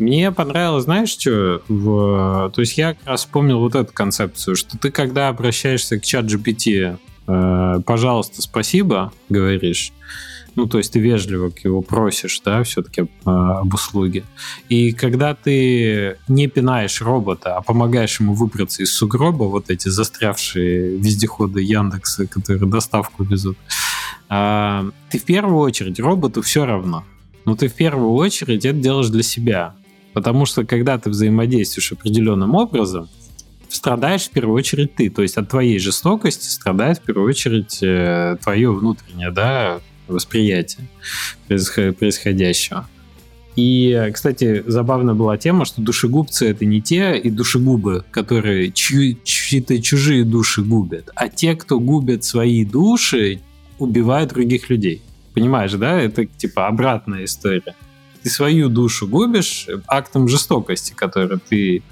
Мне 0.01 0.32
понравилось, 0.32 0.82
знаешь, 0.82 1.11
что? 1.11 1.62
В... 1.68 2.51
То 2.53 2.61
есть 2.61 2.76
я 2.76 2.94
как 2.94 3.07
раз 3.07 3.20
вспомнил 3.20 3.61
вот 3.61 3.76
эту 3.76 3.92
концепцию, 3.92 4.57
что 4.57 4.76
ты, 4.76 4.90
когда 4.90 5.28
обращаешься 5.28 6.01
к 6.01 6.03
чат 6.03 6.24
GPT, 6.24 6.99
э, 7.28 7.80
пожалуйста, 7.86 8.42
спасибо, 8.42 9.12
говоришь, 9.28 9.92
ну, 10.57 10.66
то 10.66 10.78
есть 10.78 10.94
ты 10.94 11.00
вежливо 11.00 11.52
его 11.62 11.82
просишь, 11.82 12.40
да, 12.44 12.62
все-таки 12.62 13.02
э, 13.02 13.07
об 13.24 13.72
услуге. 13.74 14.24
И 14.70 14.92
когда 14.92 15.34
ты 15.34 16.16
не 16.28 16.46
пинаешь 16.48 17.02
робота, 17.02 17.57
а 17.57 17.61
помогаешь 17.61 18.18
ему 18.20 18.32
выбраться 18.32 18.82
из 18.82 18.94
сугроба, 18.94 19.44
вот 19.44 19.68
эти 19.68 19.88
застрявшие 19.88 20.96
вездеходы 20.96 21.61
Яндекса, 21.61 22.26
которые 22.26 22.68
доставку 22.70 23.22
везут, 23.22 23.59
э, 24.30 24.90
ты 25.11 25.18
в 25.18 25.24
первую 25.24 25.59
очередь 25.59 26.00
роботу 26.00 26.40
все 26.40 26.64
равно. 26.64 27.04
Но 27.44 27.54
ты 27.54 27.68
в 27.68 27.74
первую 27.74 28.12
очередь 28.12 28.64
это 28.64 28.78
делаешь 28.78 29.09
для 29.09 29.22
себя. 29.22 29.74
Потому 30.14 30.46
что 30.46 30.64
когда 30.64 30.98
ты 30.98 31.11
взаимодействуешь 31.11 31.92
определенным 31.92 32.54
образом, 32.54 33.11
страдаешь 33.68 34.24
в 34.24 34.30
первую 34.30 34.57
очередь 34.57 34.94
ты. 34.94 35.11
То 35.11 35.20
есть 35.20 35.36
от 35.36 35.50
твоей 35.50 35.78
жестокости 35.78 36.48
страдает 36.48 36.98
в 36.98 37.02
первую 37.02 37.28
очередь 37.28 37.82
э, 37.82 38.38
твое 38.42 38.72
внутреннее, 38.72 39.30
да, 39.30 39.80
восприятия 40.09 40.86
происходящего. 41.46 42.88
И, 43.54 44.11
кстати, 44.12 44.62
забавная 44.66 45.14
была 45.14 45.38
тема, 45.38 45.64
что 45.64 45.80
душегубцы 45.80 46.50
это 46.50 46.66
не 46.66 46.82
те 46.82 47.16
и 47.16 47.30
душегубы, 47.30 48.04
которые 48.11 48.70
чьи, 48.70 49.18
чьи-то 49.24 49.80
чужие 49.80 50.24
души 50.24 50.62
губят, 50.62 51.09
а 51.14 51.28
те, 51.28 51.54
кто 51.57 51.80
губят 51.80 52.22
свои 52.22 52.66
души, 52.66 53.40
убивают 53.78 54.30
других 54.30 54.68
людей. 54.68 55.00
Понимаешь, 55.32 55.72
да? 55.72 55.98
Это 55.98 56.26
типа 56.26 56.66
обратная 56.66 57.24
история. 57.24 57.74
Ты 58.22 58.30
свою 58.30 58.68
душу 58.68 59.07
губишь 59.07 59.68
актом 59.86 60.28
жестокости, 60.28 60.92
который 60.92 61.38
ты 61.38 61.82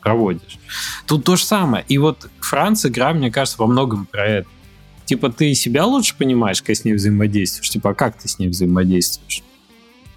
проводишь. 0.00 0.58
Тут 1.06 1.24
то 1.24 1.34
же 1.34 1.44
самое. 1.44 1.84
И 1.88 1.98
вот 1.98 2.28
Франция 2.40 2.90
игра, 2.90 3.12
мне 3.12 3.30
кажется, 3.32 3.58
во 3.58 3.66
многом 3.66 4.06
про 4.06 4.24
это 4.24 4.48
типа, 5.08 5.30
ты 5.30 5.54
себя 5.54 5.86
лучше 5.86 6.14
понимаешь, 6.16 6.62
как 6.62 6.76
с 6.76 6.84
ней 6.84 6.92
взаимодействуешь, 6.92 7.70
типа, 7.70 7.90
а 7.90 7.94
как 7.94 8.18
ты 8.18 8.28
с 8.28 8.38
ней 8.38 8.48
взаимодействуешь. 8.48 9.42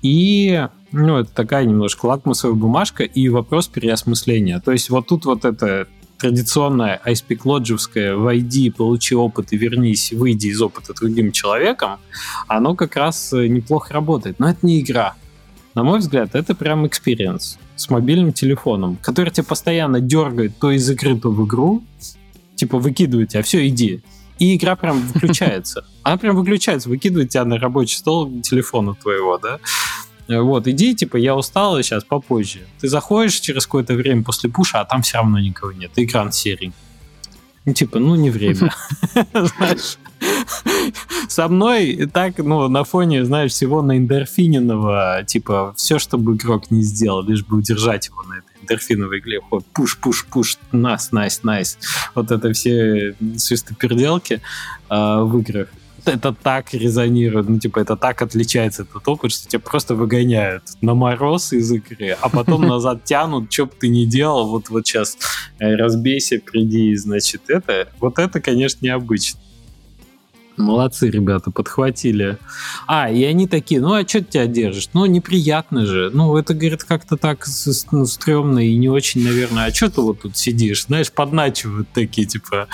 И, 0.02 0.68
ну, 0.92 1.20
это 1.20 1.32
такая 1.34 1.64
немножко 1.64 2.08
лакмусовая 2.08 2.56
бумажка 2.56 3.04
и 3.06 3.30
вопрос 3.30 3.70
переосмысления. 3.70 4.60
То 4.60 4.74
есть 4.74 4.90
вот 4.90 5.08
тут 5.08 5.24
вот 5.26 5.46
это 5.46 5.88
традиционное 6.18 7.00
айспик-лоджевское 7.06 8.16
«войди, 8.16 8.70
получи 8.70 9.16
опыт 9.16 9.54
и 9.54 9.58
вернись, 9.58 10.12
выйди 10.12 10.48
из 10.48 10.62
опыта 10.62 10.94
другим 10.94 11.32
человеком», 11.32 11.98
оно 12.48 12.76
как 12.76 12.98
раз 12.98 13.32
э, 13.32 13.48
неплохо 13.48 13.94
работает. 13.94 14.40
Но 14.40 14.50
это 14.50 14.60
не 14.64 14.82
игра. 14.82 15.16
На 15.74 15.84
мой 15.84 16.00
взгляд, 16.00 16.36
это 16.36 16.54
прям 16.54 16.86
experience 16.86 17.58
с 17.78 17.90
мобильным 17.90 18.34
телефоном, 18.34 18.98
который 19.02 19.32
тебя 19.32 19.46
постоянно 19.46 20.02
дергает 20.02 20.58
то 20.60 20.70
из 20.70 20.90
игры, 20.90 21.18
то 21.18 21.32
в 21.32 21.46
игру, 21.46 21.82
типа 22.56 22.78
выкидывает 22.78 23.30
тебя, 23.30 23.42
все, 23.42 23.66
иди 23.66 24.02
и 24.42 24.56
игра 24.56 24.76
прям 24.76 25.00
выключается. 25.00 25.86
Она 26.04 26.18
прям 26.18 26.36
выключается, 26.36 26.90
выкидывает 26.90 27.30
тебя 27.30 27.46
на 27.46 27.60
рабочий 27.60 27.98
стол 27.98 28.42
телефона 28.42 28.96
твоего, 28.96 29.38
да. 29.38 29.60
Вот, 30.28 30.68
иди, 30.68 30.96
типа, 30.96 31.18
я 31.18 31.36
устал, 31.36 31.80
сейчас 31.84 32.04
попозже. 32.04 32.62
Ты 32.80 32.88
заходишь 32.88 33.40
через 33.40 33.66
какое-то 33.68 33.94
время 33.94 34.24
после 34.24 34.50
пуша, 34.50 34.80
а 34.80 34.86
там 34.86 35.04
все 35.04 35.18
равно 35.18 35.40
никого 35.40 35.74
нет. 35.74 35.92
Экран 35.96 36.32
серый. 36.32 36.74
Ну, 37.66 37.74
типа, 37.74 38.00
ну, 38.00 38.16
не 38.16 38.32
время. 38.32 38.74
Знаешь, 39.34 40.00
со 41.28 41.48
мной 41.48 41.90
и 41.90 42.06
так, 42.08 42.40
ну, 42.40 42.68
на 42.68 42.84
фоне, 42.84 43.24
знаешь, 43.26 43.52
всего 43.52 43.84
на 43.84 43.96
эндорфиненного, 43.96 45.24
типа, 45.28 45.76
все, 45.78 46.00
чтобы 46.00 46.34
игрок 46.34 46.72
не 46.72 46.82
сделал, 46.82 47.22
лишь 47.22 47.46
бы 47.46 47.58
удержать 47.58 48.08
его 48.08 48.24
на 48.24 48.40
этой 48.40 48.51
эндорфиновой 48.62 49.20
игле. 49.20 49.40
Вот, 49.50 49.66
пуш, 49.74 49.98
пуш, 49.98 50.26
пуш, 50.26 50.58
нас, 50.72 51.12
найс, 51.12 51.44
найс. 51.44 51.78
Вот 52.16 52.32
это 52.32 52.54
все 52.54 53.16
свистоперделки 53.38 54.42
э, 54.90 55.20
в 55.22 55.40
играх 55.40 55.68
это 56.06 56.34
так 56.34 56.74
резонирует, 56.74 57.50
ну, 57.50 57.60
типа, 57.60 57.80
это 57.80 57.96
так 57.96 58.22
отличается 58.22 58.84
этот 58.84 59.08
опыт, 59.08 59.32
что 59.32 59.48
тебя 59.48 59.60
просто 59.60 59.96
выгоняют 59.96 60.64
на 60.82 60.94
мороз 60.94 61.54
из 61.54 61.72
игры, 61.72 62.18
а 62.20 62.30
потом 62.30 62.62
назад 62.68 63.04
тянут, 63.04 63.52
что 63.52 63.66
бы 63.66 63.74
ты 63.80 63.88
ни 63.88 64.06
делал, 64.06 64.50
вот, 64.50 64.70
вот 64.70 64.88
сейчас 64.88 65.18
э, 65.60 65.76
разбейся, 65.76 66.40
приди, 66.40 66.96
значит, 66.96 67.44
это, 67.50 67.90
вот 68.00 68.20
это, 68.20 68.40
конечно, 68.42 68.86
необычно. 68.86 69.40
Молодцы, 70.62 71.10
ребята, 71.10 71.52
подхватили. 71.52 72.38
А, 72.88 73.10
и 73.10 73.24
они 73.24 73.48
такие, 73.48 73.82
ну 73.82 73.94
а 73.94 74.08
что 74.08 74.20
ты 74.20 74.26
тебя 74.26 74.46
держишь? 74.48 74.90
Ну, 74.94 75.06
неприятно 75.06 75.86
же. 75.86 76.12
Ну, 76.14 76.36
это, 76.38 76.54
говорит, 76.54 76.84
как-то 76.84 77.18
так 77.18 77.46
ну, 77.92 78.06
стрёмно 78.06 78.60
и 78.60 78.76
не 78.76 78.90
очень, 78.90 79.24
наверное. 79.24 79.66
А 79.66 79.74
что 79.74 79.90
ты 79.90 80.02
вот 80.02 80.22
тут 80.22 80.38
сидишь? 80.38 80.86
Знаешь, 80.86 81.12
подначивают 81.12 81.90
такие, 81.94 82.28
типа... 82.28 82.68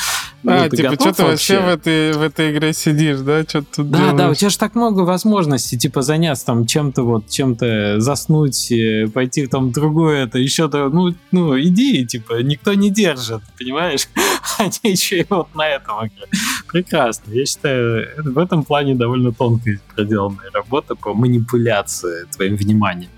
Ну, 0.43 0.51
а, 0.53 0.69
типа, 0.69 0.93
что 0.93 1.13
ты 1.13 1.23
вообще 1.23 1.59
в 1.59 1.67
этой, 1.67 2.13
в 2.13 2.21
этой 2.21 2.51
игре 2.51 2.73
сидишь, 2.73 3.19
да? 3.19 3.43
Что 3.43 3.61
ты 3.61 3.67
тут 3.77 3.89
Да, 3.89 3.97
делаешь? 3.97 4.17
да, 4.17 4.29
у 4.29 4.33
тебя 4.35 4.49
же 4.49 4.57
так 4.57 4.75
много 4.75 5.01
возможностей, 5.01 5.77
типа, 5.77 6.01
заняться 6.01 6.45
там 6.45 6.65
чем-то 6.65 7.03
вот, 7.03 7.29
чем-то 7.29 7.99
заснуть, 7.99 8.71
э, 8.71 9.07
пойти 9.13 9.47
там 9.47 9.71
другое, 9.71 10.25
это 10.25 10.37
еще-то, 10.37 10.89
ну, 10.89 11.13
ну, 11.31 11.59
иди, 11.59 12.05
типа, 12.05 12.41
никто 12.43 12.73
не 12.73 12.89
держит, 12.89 13.41
понимаешь? 13.57 14.07
Они 14.59 14.91
еще 14.91 15.19
и 15.19 15.25
вот 15.29 15.53
на 15.55 15.67
этом 15.67 16.07
игре. 16.07 16.27
Прекрасно. 16.67 17.31
Я 17.31 17.45
считаю, 17.45 17.76
в 18.17 18.37
этом 18.37 18.63
плане 18.63 18.95
довольно 18.95 19.31
тонкая 19.31 19.79
проделанная 19.95 20.49
работа 20.53 20.95
по 20.95 21.13
манипуляции 21.13 22.25
твоим 22.31 22.55
вниманием. 22.55 23.09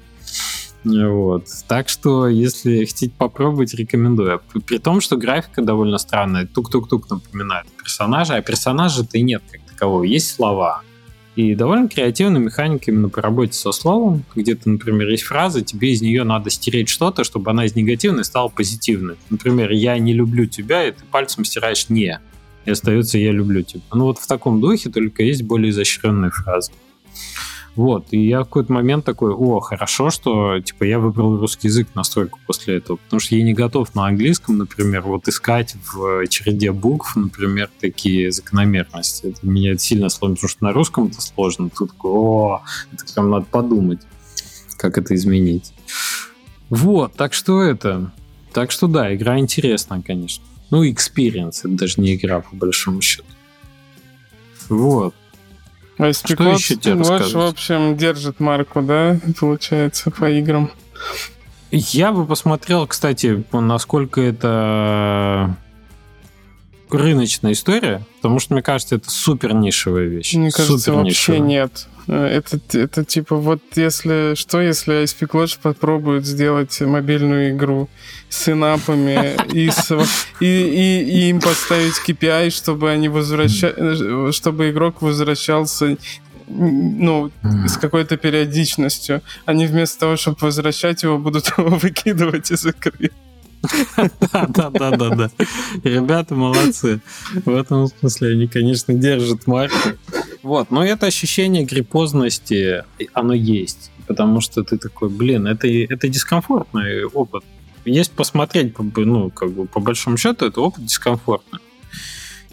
Вот. 0.84 1.46
Так 1.68 1.90
что, 1.90 2.28
если 2.28 2.86
хотите 2.86 3.12
попробовать, 3.18 3.74
рекомендую. 3.74 4.42
При 4.66 4.78
том, 4.78 5.02
что 5.02 5.18
графика 5.18 5.62
довольно 5.62 5.98
странная. 5.98 6.46
Тук-тук-тук 6.48 7.10
напоминает 7.10 7.68
персонажа, 7.78 8.36
а 8.36 8.42
персонажа-то 8.42 9.18
и 9.18 9.22
нет 9.22 9.44
как 9.52 9.62
такового. 9.62 10.04
Есть 10.04 10.34
слова. 10.34 10.82
И 11.36 11.56
довольно 11.56 11.88
креативная 11.88 12.42
механика 12.42 12.92
именно 12.92 13.10
по 13.10 13.22
работе 13.22 13.54
со 13.54 13.72
словом. 13.72 14.24
Где-то, 14.36 14.70
например, 14.70 15.08
есть 15.10 15.24
фраза, 15.24 15.62
тебе 15.62 15.92
из 15.92 16.02
нее 16.02 16.24
надо 16.24 16.50
стереть 16.50 16.90
что-то, 16.90 17.24
чтобы 17.24 17.52
она 17.52 17.66
из 17.66 17.76
негативной 17.76 18.26
стала 18.26 18.50
позитивной. 18.50 19.16
Например, 19.30 19.72
«я 19.72 19.98
не 20.00 20.14
люблю 20.14 20.48
тебя», 20.48 20.86
и 20.86 20.92
ты 20.92 21.04
пальцем 21.06 21.46
стираешь 21.46 21.88
«не». 21.90 22.20
И 22.66 22.72
остается 22.72 23.18
«я 23.18 23.32
люблю 23.32 23.62
тебя». 23.62 23.82
Ну 23.94 24.06
вот 24.06 24.20
в 24.20 24.28
таком 24.28 24.62
духе 24.62 24.90
только 24.90 25.24
есть 25.24 25.44
более 25.44 25.72
изощренные 25.72 26.32
фразы. 26.32 26.72
Вот, 27.76 28.08
и 28.12 28.28
я 28.28 28.42
в 28.42 28.46
какой-то 28.46 28.74
момент 28.74 29.06
такой, 29.06 29.32
о, 29.32 29.62
хорошо, 29.62 30.10
что, 30.10 30.60
типа, 30.60 30.84
я 30.84 31.00
выбрал 31.00 31.38
русский 31.38 31.68
язык 31.68 31.88
настройку 31.96 32.38
после 32.46 32.76
этого, 32.76 32.98
потому 32.98 33.22
что 33.22 33.36
я 33.36 33.44
не 33.44 33.54
готов 33.54 33.96
на 33.96 34.08
английском, 34.08 34.58
например, 34.58 35.04
вот 35.04 35.30
искать 35.30 35.76
в 35.94 36.28
череде 36.28 36.74
букв, 36.74 37.16
например, 37.16 37.70
такие 37.80 38.32
закономерности. 38.32 39.28
Это 39.28 39.48
меня 39.48 39.78
сильно 39.78 40.10
сложно, 40.10 40.36
потому 40.36 40.50
что 40.50 40.64
на 40.66 40.74
русском 40.74 41.08
это 41.08 41.22
сложно. 41.22 41.70
Тут 41.70 41.92
такой, 41.92 42.12
о, 42.12 42.62
это 42.92 43.14
прям 43.14 43.30
надо 43.30 43.46
подумать, 43.46 44.02
как 44.76 44.98
это 44.98 45.16
изменить. 45.16 45.72
Вот, 46.70 47.14
так 47.14 47.34
что 47.34 47.62
это... 47.62 48.12
Так 48.52 48.72
что 48.72 48.88
да, 48.88 49.16
игра 49.16 49.40
интересная, 49.40 50.02
конечно. 50.02 50.44
Ну, 50.70 50.86
experience, 50.86 51.60
это 51.60 51.70
даже 51.70 52.02
не 52.02 52.16
игра, 52.16 52.42
по 52.42 52.56
большому 52.56 53.02
счету. 53.02 53.26
Вот. 54.70 55.16
А 55.98 56.14
Что 56.14 56.44
еще 56.50 56.76
тебе 56.76 56.96
ваш, 56.96 57.34
в 57.34 57.42
общем, 57.42 57.98
держит 57.98 58.40
марку, 58.40 58.82
да, 58.82 59.20
получается, 59.40 60.12
по 60.12 60.30
играм? 60.30 60.72
Я 61.72 62.12
бы 62.12 62.26
посмотрел, 62.26 62.88
кстати, 62.88 63.44
насколько 63.52 64.22
это 64.22 65.56
рыночная 66.90 67.54
история, 67.54 68.02
потому 68.18 68.40
что, 68.40 68.54
мне 68.54 68.62
кажется, 68.62 68.96
это 68.96 69.10
супер 69.10 69.54
нишевая 69.54 70.06
вещь. 70.06 70.34
Мне 70.34 70.52
кажется, 70.52 70.78
супер 70.78 70.98
вообще 71.00 71.40
нет. 71.40 71.88
Это, 72.08 72.60
это 72.74 73.06
типа 73.06 73.36
вот 73.36 73.62
если... 73.76 74.34
Что 74.36 74.60
если 74.62 75.04
ISP 75.04 75.30
Lodge 75.30 75.60
попробует 75.62 76.26
сделать 76.26 76.82
мобильную 76.82 77.52
игру 77.52 77.88
с 78.30 78.50
инапами 78.50 79.38
и, 79.54 79.70
с, 79.70 79.92
и, 80.40 80.46
и, 80.46 81.04
и 81.04 81.30
им 81.30 81.40
поставить 81.40 82.02
KPI, 82.08 82.50
чтобы 82.50 82.90
они 82.90 83.10
возвращали... 83.10 84.32
Чтобы 84.32 84.72
игрок 84.72 85.04
возвращался 85.04 85.98
ну, 86.48 87.32
с 87.68 87.78
какой-то 87.78 88.18
периодичностью. 88.18 89.22
Они 89.46 89.68
вместо 89.68 90.00
того, 90.00 90.16
чтобы 90.16 90.38
возвращать 90.42 91.04
его, 91.04 91.20
будут 91.20 91.54
его 91.58 91.70
выкидывать 91.78 92.52
из 92.52 92.66
игры. 92.66 93.12
Да, 94.32 94.48
да, 94.48 94.70
да, 94.70 94.92
да, 94.92 95.10
да. 95.16 95.30
Ребята 95.84 96.36
молодцы. 96.36 97.02
В 97.46 97.50
этом 97.50 97.88
смысле 97.88 98.32
они, 98.32 98.48
конечно, 98.48 98.94
держат 98.94 99.48
марку. 99.48 99.90
Вот, 100.44 100.72
но 100.72 100.84
это 100.84 101.08
ощущение 101.08 101.66
гриппозности, 101.66 102.84
оно 103.14 103.34
есть. 103.34 103.92
Потому 104.08 104.42
что 104.42 104.64
ты 104.64 104.78
такой, 104.78 105.10
блин, 105.10 105.48
это, 105.48 105.68
это 105.68 106.08
дискомфортный 106.08 107.06
опыт. 107.06 107.44
Есть 107.86 108.12
посмотреть, 108.12 108.74
ну, 108.96 109.30
как 109.30 109.52
бы, 109.52 109.66
по 109.66 109.80
большому 109.80 110.18
счету, 110.18 110.46
это 110.46 110.62
опыт 110.62 110.86
дискомфортный. 110.86 111.60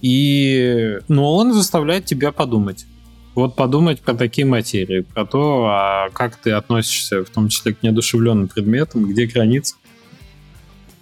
И, 0.02 0.98
но 1.08 1.34
он 1.34 1.52
заставляет 1.52 2.04
тебя 2.04 2.32
подумать. 2.32 2.86
Вот 3.34 3.54
подумать 3.54 4.00
про 4.00 4.14
такие 4.14 4.46
материи, 4.46 5.00
про 5.00 5.26
то, 5.26 5.66
а 5.66 6.10
как 6.10 6.36
ты 6.36 6.52
относишься, 6.52 7.24
в 7.24 7.30
том 7.30 7.48
числе 7.48 7.74
к 7.74 7.82
неодушевленным 7.82 8.48
предметам, 8.48 9.04
где 9.04 9.26
границы 9.26 9.76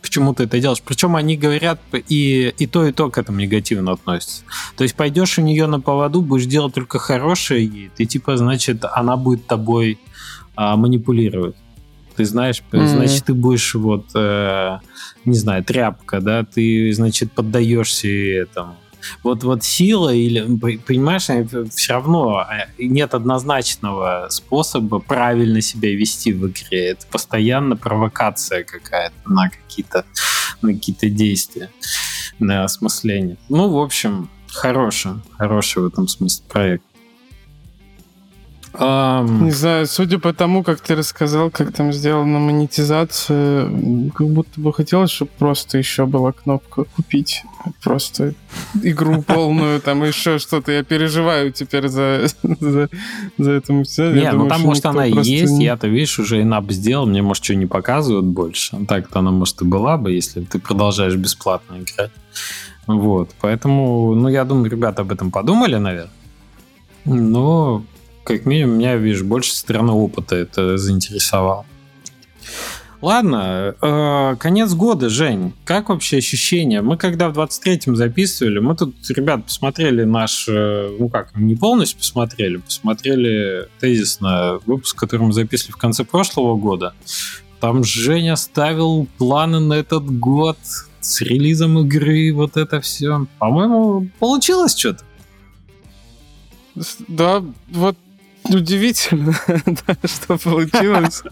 почему 0.04 0.34
ты 0.34 0.44
это 0.44 0.60
делаешь. 0.60 0.82
Причем 0.84 1.16
они 1.16 1.34
говорят 1.34 1.80
и, 2.08 2.52
и 2.58 2.66
то, 2.66 2.86
и 2.86 2.92
то 2.92 3.10
к 3.10 3.16
этому 3.16 3.40
негативно 3.40 3.92
относятся. 3.92 4.42
То 4.76 4.84
есть 4.84 4.94
пойдешь 4.94 5.38
у 5.38 5.42
нее 5.42 5.66
на 5.66 5.80
поводу, 5.80 6.20
будешь 6.20 6.44
делать 6.44 6.74
только 6.74 6.98
хорошее, 6.98 7.64
и 7.64 7.90
ты 7.96 8.04
типа, 8.04 8.36
значит, 8.36 8.84
она 8.84 9.16
будет 9.16 9.46
тобой 9.46 9.98
а, 10.56 10.76
манипулировать. 10.76 11.56
Ты 12.16 12.26
знаешь, 12.26 12.62
mm-hmm. 12.70 12.86
значит, 12.86 13.24
ты 13.24 13.34
будешь 13.34 13.74
вот, 13.74 14.04
э, 14.14 14.78
не 15.24 15.36
знаю, 15.36 15.64
тряпка, 15.64 16.20
да, 16.20 16.44
ты, 16.44 16.92
значит, 16.92 17.32
поддаешься 17.32 18.08
этому 18.08 18.76
вот, 19.22 19.42
вот 19.44 19.64
сила 19.64 20.12
или, 20.12 20.40
понимаешь, 20.76 21.28
все 21.70 21.92
равно 21.92 22.38
а, 22.38 22.66
нет 22.78 23.14
однозначного 23.14 24.28
способа 24.30 24.98
правильно 24.98 25.60
себя 25.60 25.94
вести 25.94 26.32
в 26.32 26.46
игре. 26.48 26.90
Это 26.90 27.06
постоянно 27.06 27.76
провокация 27.76 28.64
какая-то 28.64 29.14
на 29.26 29.48
какие-то 29.48 30.04
на 30.62 30.72
какие-то 30.72 31.10
действия, 31.10 31.70
на 32.38 32.64
осмысление. 32.64 33.36
Ну, 33.48 33.68
в 33.68 33.78
общем, 33.78 34.30
хороший, 34.46 35.12
хороший 35.36 35.82
в 35.82 35.86
этом 35.86 36.08
смысле 36.08 36.44
проект. 36.48 36.84
Um... 38.74 39.44
Не 39.44 39.50
знаю, 39.52 39.86
судя 39.86 40.18
по 40.18 40.32
тому, 40.32 40.64
как 40.64 40.80
ты 40.80 40.96
рассказал, 40.96 41.50
как 41.50 41.72
там 41.72 41.92
сделана 41.92 42.40
монетизация, 42.40 43.68
как 44.14 44.28
будто 44.28 44.60
бы 44.60 44.72
хотелось, 44.72 45.10
чтобы 45.10 45.30
просто 45.38 45.78
еще 45.78 46.06
была 46.06 46.32
кнопка 46.32 46.84
купить. 46.84 47.42
Просто 47.82 48.34
игру 48.82 49.22
полную, 49.22 49.80
там 49.80 50.02
еще 50.02 50.38
что-то. 50.38 50.72
Я 50.72 50.82
переживаю 50.82 51.52
теперь 51.52 51.88
за, 51.88 52.26
за, 52.42 52.88
за 53.38 53.50
это 53.52 53.84
все. 53.84 54.12
Не, 54.12 54.32
ну 54.32 54.48
там, 54.48 54.62
может, 54.62 54.84
она 54.86 55.06
и 55.06 55.12
есть. 55.22 55.58
Я-то, 55.58 55.86
видишь, 55.86 56.18
уже 56.18 56.42
инап 56.42 56.70
сделал. 56.72 57.06
Мне, 57.06 57.22
может, 57.22 57.44
что 57.44 57.54
не 57.54 57.66
показывают 57.66 58.26
больше. 58.26 58.76
Так-то 58.88 59.20
она, 59.20 59.30
может, 59.30 59.62
и 59.62 59.64
была 59.64 59.96
бы, 59.96 60.12
если 60.12 60.42
ты 60.42 60.58
продолжаешь 60.58 61.14
бесплатно 61.14 61.76
играть. 61.76 62.10
Вот. 62.86 63.30
Поэтому, 63.40 64.14
ну, 64.14 64.28
я 64.28 64.44
думаю, 64.44 64.68
ребята 64.68 65.02
об 65.02 65.12
этом 65.12 65.30
подумали, 65.30 65.76
наверное. 65.76 66.10
Но 67.04 67.84
как 68.24 68.46
минимум, 68.46 68.78
меня, 68.78 68.96
видишь, 68.96 69.22
больше 69.22 69.54
стороны 69.54 69.92
опыта 69.92 70.34
это 70.36 70.76
заинтересовало. 70.78 71.66
Ладно, 73.04 73.74
э, 73.82 74.36
конец 74.38 74.72
года, 74.72 75.10
Жень. 75.10 75.52
Как 75.66 75.90
вообще 75.90 76.16
ощущения? 76.16 76.80
Мы 76.80 76.96
когда 76.96 77.28
в 77.28 77.38
23-м 77.38 77.96
записывали, 77.96 78.60
мы 78.60 78.74
тут, 78.74 78.94
ребят, 79.10 79.44
посмотрели 79.44 80.04
наш, 80.04 80.46
э, 80.48 80.96
ну 80.98 81.10
как, 81.10 81.36
не 81.36 81.54
полностью 81.54 81.98
посмотрели, 81.98 82.56
посмотрели 82.56 83.68
тезисно 83.78 84.58
выпуск, 84.64 84.98
который 84.98 85.26
мы 85.26 85.34
записывали 85.34 85.72
в 85.72 85.76
конце 85.76 86.04
прошлого 86.04 86.56
года. 86.56 86.94
Там 87.60 87.84
Женя 87.84 88.36
ставил 88.36 89.06
планы 89.18 89.60
на 89.60 89.74
этот 89.74 90.04
год 90.18 90.56
с 91.00 91.20
релизом 91.20 91.78
игры, 91.80 92.32
вот 92.32 92.56
это 92.56 92.80
все. 92.80 93.26
По-моему, 93.38 94.08
получилось 94.18 94.74
что-то. 94.78 95.04
Да, 97.06 97.44
вот 97.68 97.96
удивительно, 98.48 99.34
что 100.04 100.38
получилось. 100.38 101.22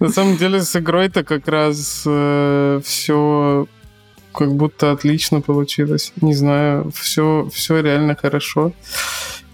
На 0.00 0.08
самом 0.08 0.36
деле 0.36 0.62
с 0.62 0.76
игрой-то 0.76 1.24
как 1.24 1.48
раз 1.48 2.04
э, 2.06 2.80
все 2.84 3.66
как 4.32 4.54
будто 4.54 4.90
отлично 4.92 5.40
получилось. 5.40 6.12
Не 6.20 6.34
знаю, 6.34 6.90
все, 6.94 7.48
все 7.52 7.80
реально 7.80 8.16
хорошо. 8.16 8.72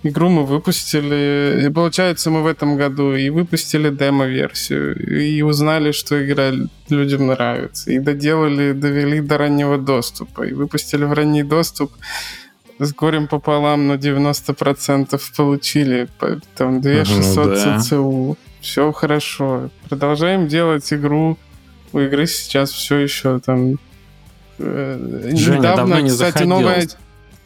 Игру 0.03 0.31
мы 0.31 0.47
выпустили, 0.47 1.67
и 1.67 1.71
получается 1.71 2.31
мы 2.31 2.43
в 2.43 2.47
этом 2.47 2.79
году 2.79 3.15
и 3.15 3.29
выпустили 3.29 3.91
демо-версию, 3.91 4.97
и 4.97 5.43
узнали, 5.43 5.93
что 5.93 6.25
игра 6.25 6.53
людям 6.89 7.27
нравится, 7.27 7.91
и 7.91 7.99
доделали, 7.99 8.73
довели 8.73 9.21
до 9.21 9.37
раннего 9.37 9.77
доступа, 9.77 10.45
и 10.45 10.55
выпустили 10.55 11.05
в 11.05 11.13
ранний 11.13 11.43
доступ 11.43 11.93
с 12.81 12.95
горем 12.95 13.29
пополам 13.29 13.89
на 13.89 13.93
90% 13.93 15.21
получили. 15.37 16.09
Там 16.57 16.81
2600 16.81 17.47
ну, 17.47 17.55
да. 17.55 17.79
ЦЦУ. 17.79 18.39
Все 18.61 18.93
хорошо. 18.93 19.71
Продолжаем 19.89 20.49
делать 20.49 20.91
игру. 20.93 21.37
У 21.93 22.01
игры 22.01 22.27
сейчас 22.27 22.71
все 22.71 22.97
еще 22.97 23.39
там... 23.41 23.79
Э, 24.59 25.31
Женя, 25.35 25.59
недавно, 25.59 26.01
не 26.01 26.09
кстати, 26.09 26.33
заходил. 26.33 26.49
новая... 26.49 26.89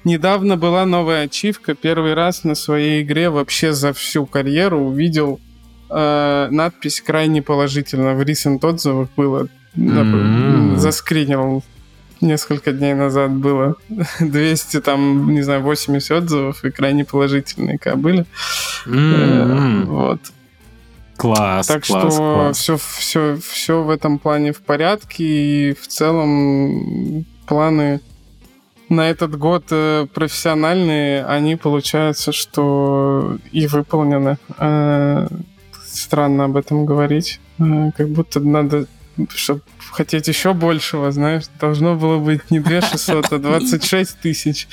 Недавно 0.05 0.57
была 0.57 0.85
новая 0.85 1.25
ачивка. 1.25 1.75
Первый 1.75 2.15
раз 2.15 2.45
на 2.45 2.55
своей 2.55 3.03
игре 3.03 3.31
вообще 3.31 3.73
за 3.73 3.93
всю 3.93 4.27
карьеру 4.27 4.81
увидел 4.81 5.41
э, 5.91 6.49
надпись 6.51 7.01
крайне 7.01 7.43
положительно. 7.43 8.15
В 8.15 8.21
recent 8.21 8.65
отзывах 8.65 9.09
было. 9.17 9.49
Mm-hmm. 9.77 10.77
Заскринил 10.77 11.65
несколько 12.21 12.73
дней 12.73 12.95
назад 12.95 13.31
было 13.33 13.77
200, 14.21 14.81
там, 14.81 15.33
не 15.35 15.43
знаю, 15.43 15.63
80 15.63 16.11
отзывов, 16.11 16.65
и 16.65 16.71
крайне 16.71 17.05
положительные 17.05 17.79
были. 17.97 18.27
Mm-hmm. 18.87 19.85
Вот. 19.85 20.21
Класс, 21.17 21.69
так 21.69 21.85
класс, 21.85 22.15
что 22.15 22.35
класс. 22.35 22.59
Все, 22.59 22.77
все, 22.77 23.39
все 23.49 23.83
в 23.83 23.91
этом 23.91 24.19
плане 24.19 24.53
в 24.53 24.61
порядке, 24.61 25.25
и 25.25 25.75
в 25.75 25.87
целом 25.87 27.25
планы 27.47 28.01
на 28.89 29.09
этот 29.09 29.37
год 29.39 29.65
э, 29.71 30.07
профессиональные, 30.13 31.25
они 31.25 31.57
получается, 31.57 32.33
что 32.33 33.39
и 33.53 33.67
выполнены. 33.67 34.39
странно 35.85 36.45
об 36.45 36.57
этом 36.57 36.85
говорить. 36.85 37.41
Э, 37.59 37.91
как 37.97 38.09
будто 38.09 38.41
надо 38.41 38.87
чтобы 39.35 39.61
хотеть 39.93 40.29
еще 40.29 40.55
большего, 40.55 41.13
знаешь, 41.13 41.45
должно 41.61 41.95
было 41.95 42.19
быть 42.19 42.51
не 42.51 42.61
2 42.61 42.81
600, 42.81 43.33
а 43.33 43.39
26 43.39 44.19
тысяч. 44.21 44.69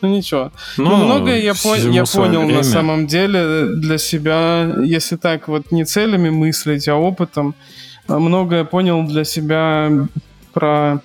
Ну 0.00 0.08
ничего. 0.08 0.52
Ну, 0.76 0.96
ну 0.96 1.04
многое 1.06 1.40
я, 1.40 1.54
по- 1.54 1.76
я 1.76 2.04
понял 2.04 2.40
время. 2.40 2.58
на 2.58 2.62
самом 2.62 3.06
деле 3.06 3.66
для 3.74 3.98
себя, 3.98 4.74
если 4.84 5.16
так 5.16 5.48
вот 5.48 5.72
не 5.72 5.84
целями 5.84 6.30
мыслить, 6.30 6.86
а 6.88 6.94
опытом. 6.94 7.54
А 8.06 8.18
многое 8.18 8.64
понял 8.64 9.02
для 9.04 9.24
себя 9.24 9.90
про 10.52 11.00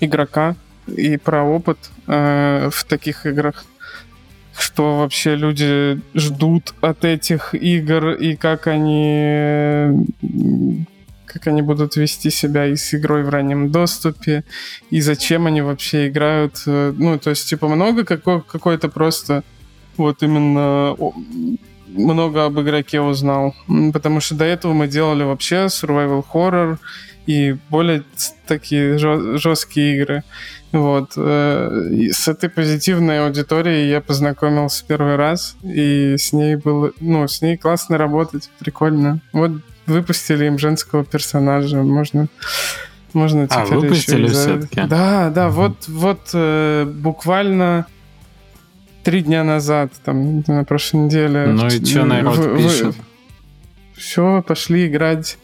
игрока 0.00 0.54
и 0.86 1.16
про 1.16 1.44
опыт 1.44 1.78
э, 2.06 2.68
в 2.70 2.84
таких 2.84 3.26
играх 3.26 3.64
что 4.58 4.98
вообще 4.98 5.34
люди 5.34 6.00
ждут 6.14 6.74
от 6.82 7.04
этих 7.04 7.54
игр 7.54 8.10
и 8.10 8.36
как 8.36 8.66
они 8.66 10.06
как 11.32 11.46
они 11.46 11.62
будут 11.62 11.96
вести 11.96 12.30
себя 12.30 12.66
и 12.66 12.76
с 12.76 12.94
игрой 12.94 13.22
в 13.22 13.28
раннем 13.28 13.70
доступе, 13.70 14.44
и 14.90 15.00
зачем 15.00 15.46
они 15.46 15.62
вообще 15.62 16.08
играют. 16.08 16.62
Э, 16.66 16.92
ну, 16.96 17.18
то 17.18 17.30
есть, 17.30 17.48
типа, 17.48 17.68
много 17.68 18.04
какой- 18.04 18.42
какой-то 18.42 18.88
просто 18.88 19.42
вот 19.96 20.22
именно 20.22 20.96
много 21.88 22.44
об 22.44 22.60
игроке 22.60 23.00
узнал. 23.00 23.54
Потому 23.92 24.20
что 24.20 24.34
до 24.34 24.44
этого 24.44 24.72
мы 24.72 24.88
делали 24.88 25.24
вообще 25.24 25.66
survival 25.66 26.24
horror 26.32 26.78
и 27.26 27.56
более 27.70 28.02
такие 28.46 28.98
жесткие 28.98 29.96
игры. 29.96 30.22
Вот. 30.72 31.12
Э, 31.16 31.88
и 31.90 32.10
с 32.10 32.28
этой 32.28 32.48
позитивной 32.48 33.24
аудиторией 33.24 33.90
я 33.90 34.00
познакомился 34.00 34.84
первый 34.88 35.16
раз, 35.16 35.56
и 35.62 36.16
с 36.18 36.32
ней 36.32 36.56
было, 36.56 36.92
ну, 37.00 37.28
с 37.28 37.42
ней 37.42 37.58
классно 37.58 37.98
работать, 37.98 38.50
прикольно. 38.58 39.20
Вот 39.32 39.52
выпустили 39.92 40.46
им 40.46 40.58
женского 40.58 41.04
персонажа, 41.04 41.82
можно 41.82 42.28
можно 43.14 43.44
а, 43.44 43.46
теперь 43.46 43.78
выпустили 43.78 44.24
еще 44.24 44.32
все-таки? 44.32 44.82
Да, 44.88 45.30
да, 45.30 45.48
угу. 45.48 45.56
вот, 45.56 45.88
вот 45.88 46.30
э, 46.32 46.84
буквально 46.84 47.86
три 49.02 49.22
дня 49.22 49.44
назад, 49.44 49.92
там, 50.04 50.42
на 50.46 50.64
прошлой 50.64 51.04
неделе. 51.04 51.46
Ну 51.46 51.66
и 51.66 51.84
что 51.84 52.04
народ 52.04 52.38
в, 52.38 52.56
пишет? 52.56 52.96
Все, 53.94 54.42
пошли 54.46 54.86
играть 54.86 55.38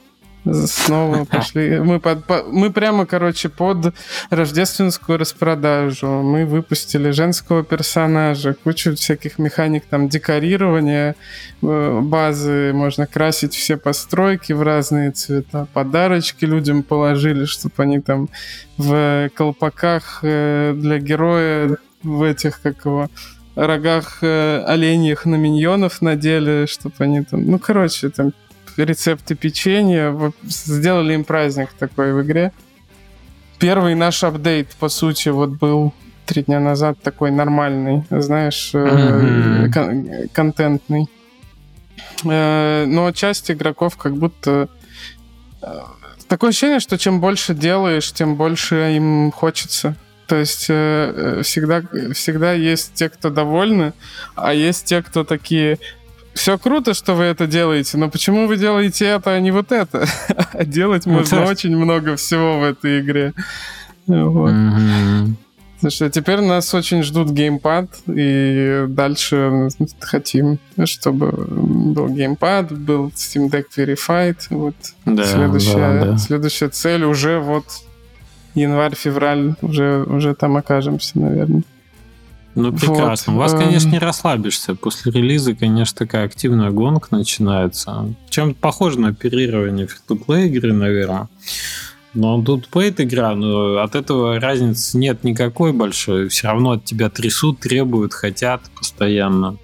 снова 0.53 1.25
пошли. 1.31 1.79
Мы, 1.81 2.01
под, 2.01 2.25
по, 2.25 2.43
мы 2.45 2.71
прямо, 2.71 3.07
короче, 3.07 3.49
под 3.49 3.95
рождественскую 4.31 5.19
распродажу. 5.19 6.07
Мы 6.23 6.47
выпустили 6.47 7.11
женского 7.11 7.65
персонажа, 7.65 8.55
кучу 8.55 8.95
всяких 8.95 9.39
механик, 9.39 9.85
там, 9.87 10.09
декорирования 10.09 11.17
э, 11.63 12.01
базы, 12.03 12.73
можно 12.75 13.07
красить 13.07 13.55
все 13.55 13.77
постройки 13.77 14.53
в 14.53 14.63
разные 14.63 15.11
цвета, 15.13 15.67
подарочки 15.73 16.45
людям 16.45 16.83
положили, 16.83 17.45
чтобы 17.45 17.75
они 17.79 18.01
там 18.01 18.29
в 18.77 19.31
колпаках 19.35 20.21
э, 20.23 20.75
для 20.77 20.99
героя 20.99 21.77
в 22.03 22.23
этих, 22.23 22.61
как 22.61 22.85
его, 22.85 23.09
рогах 23.67 24.19
э, 24.23 24.63
оленьих 24.67 25.27
на 25.27 25.35
миньонов 25.35 26.01
надели, 26.01 26.67
чтобы 26.67 26.95
они 26.99 27.25
там... 27.25 27.45
Ну, 27.51 27.59
короче, 27.59 28.09
там 28.09 28.33
рецепты 28.85 29.35
печенья. 29.35 30.33
Сделали 30.43 31.15
им 31.15 31.25
праздник 31.25 31.71
такой 31.79 32.13
в 32.13 32.23
игре. 32.23 32.53
Первый 33.59 33.95
наш 33.95 34.23
апдейт, 34.23 34.69
по 34.79 34.89
сути, 34.89 35.31
вот 35.31 35.51
был 35.51 35.93
три 36.27 36.43
дня 36.45 36.61
назад 36.61 36.99
такой 37.03 37.31
нормальный, 37.31 38.05
знаешь, 38.11 38.71
mm-hmm. 38.73 39.73
кон- 39.73 40.29
контентный. 40.33 41.09
Э, 42.25 42.85
но 42.87 43.11
часть 43.13 43.51
игроков 43.51 43.97
как 43.97 44.17
будто... 44.17 44.69
Э, 45.63 45.81
такое 46.29 46.51
ощущение, 46.51 46.81
что 46.81 46.99
чем 46.99 47.21
больше 47.21 47.55
делаешь, 47.55 48.13
тем 48.13 48.37
больше 48.37 48.95
им 48.95 49.33
хочется. 49.33 49.97
То 50.27 50.37
есть 50.37 50.65
всегда, 50.65 51.83
всегда 52.13 52.53
есть 52.53 52.93
те, 52.93 53.09
кто 53.09 53.31
довольны, 53.31 53.95
а 54.35 54.53
есть 54.53 54.85
те, 54.85 55.03
кто 55.03 55.25
такие, 55.25 55.79
все 56.39 56.57
круто, 56.57 56.95
что 56.95 57.15
вы 57.15 57.25
это 57.25 57.47
делаете, 57.47 57.99
но 57.99 58.09
почему 58.09 58.47
вы 58.47 58.57
делаете 58.57 59.07
это, 59.07 59.33
а 59.33 59.41
не 59.41 59.51
вот 59.51 59.73
это? 59.73 60.07
А 60.53 60.65
делать 60.65 61.07
ну, 61.07 61.15
можно 61.15 61.45
очень 61.45 61.77
много 61.77 62.17
всего 62.17 62.61
в 62.61 62.65
этой 62.65 63.01
игре. 63.01 63.35
Вот. 64.07 64.53
Потому 65.77 65.91
что 65.91 66.11
теперь 66.11 66.41
нас 66.41 66.75
очень 66.75 67.03
ждут 67.03 67.31
геймпад, 67.31 67.89
и 68.07 68.85
дальше 68.89 69.69
хотим, 70.01 70.59
чтобы 70.85 71.31
был 71.31 72.09
геймпад, 72.09 72.73
был 72.73 73.09
Steam 73.09 73.51
Deck 73.51 73.67
Verified. 73.77 74.39
Вот 74.51 74.75
да, 75.05 75.25
следующая, 75.25 76.01
да, 76.01 76.05
да. 76.05 76.19
следующая 76.19 76.69
цель 76.69 77.05
уже 77.05 77.39
вот 77.39 77.65
январь-февраль, 78.55 79.55
уже, 79.63 80.05
уже 80.05 80.35
там 80.35 80.57
окажемся, 80.57 81.19
наверное. 81.19 81.63
Ну, 82.59 82.73
прекрасно. 82.73 83.35
Вот. 83.35 83.39
У 83.39 83.43
вас, 83.43 83.53
конечно, 83.53 83.89
не 83.89 83.99
расслабишься. 83.99 84.75
После 84.75 85.13
релиза, 85.13 85.55
конечно, 85.55 85.97
такая 85.97 86.27
активная 86.27 86.71
гонка 86.71 87.09
начинается. 87.11 88.13
Чем-то 88.29 88.59
похоже 88.61 89.01
на 89.01 89.09
оперирование 89.09 89.87
фри-то-плей 89.87 90.49
игры, 90.49 90.73
наверное. 90.73 91.29
Но 92.15 92.43
тут 92.43 92.69
пейт 92.69 93.01
игра, 93.01 93.35
но 93.35 93.79
от 93.79 93.95
этого 93.95 94.41
разницы 94.41 94.99
нет 94.99 95.23
никакой 95.25 95.73
большой. 95.73 96.29
Все 96.29 96.49
равно 96.49 96.73
от 96.73 96.85
тебя 96.85 97.11
трясут, 97.11 97.61
требуют, 97.61 98.13
хотят 98.13 98.63
постоянно. 98.77 99.57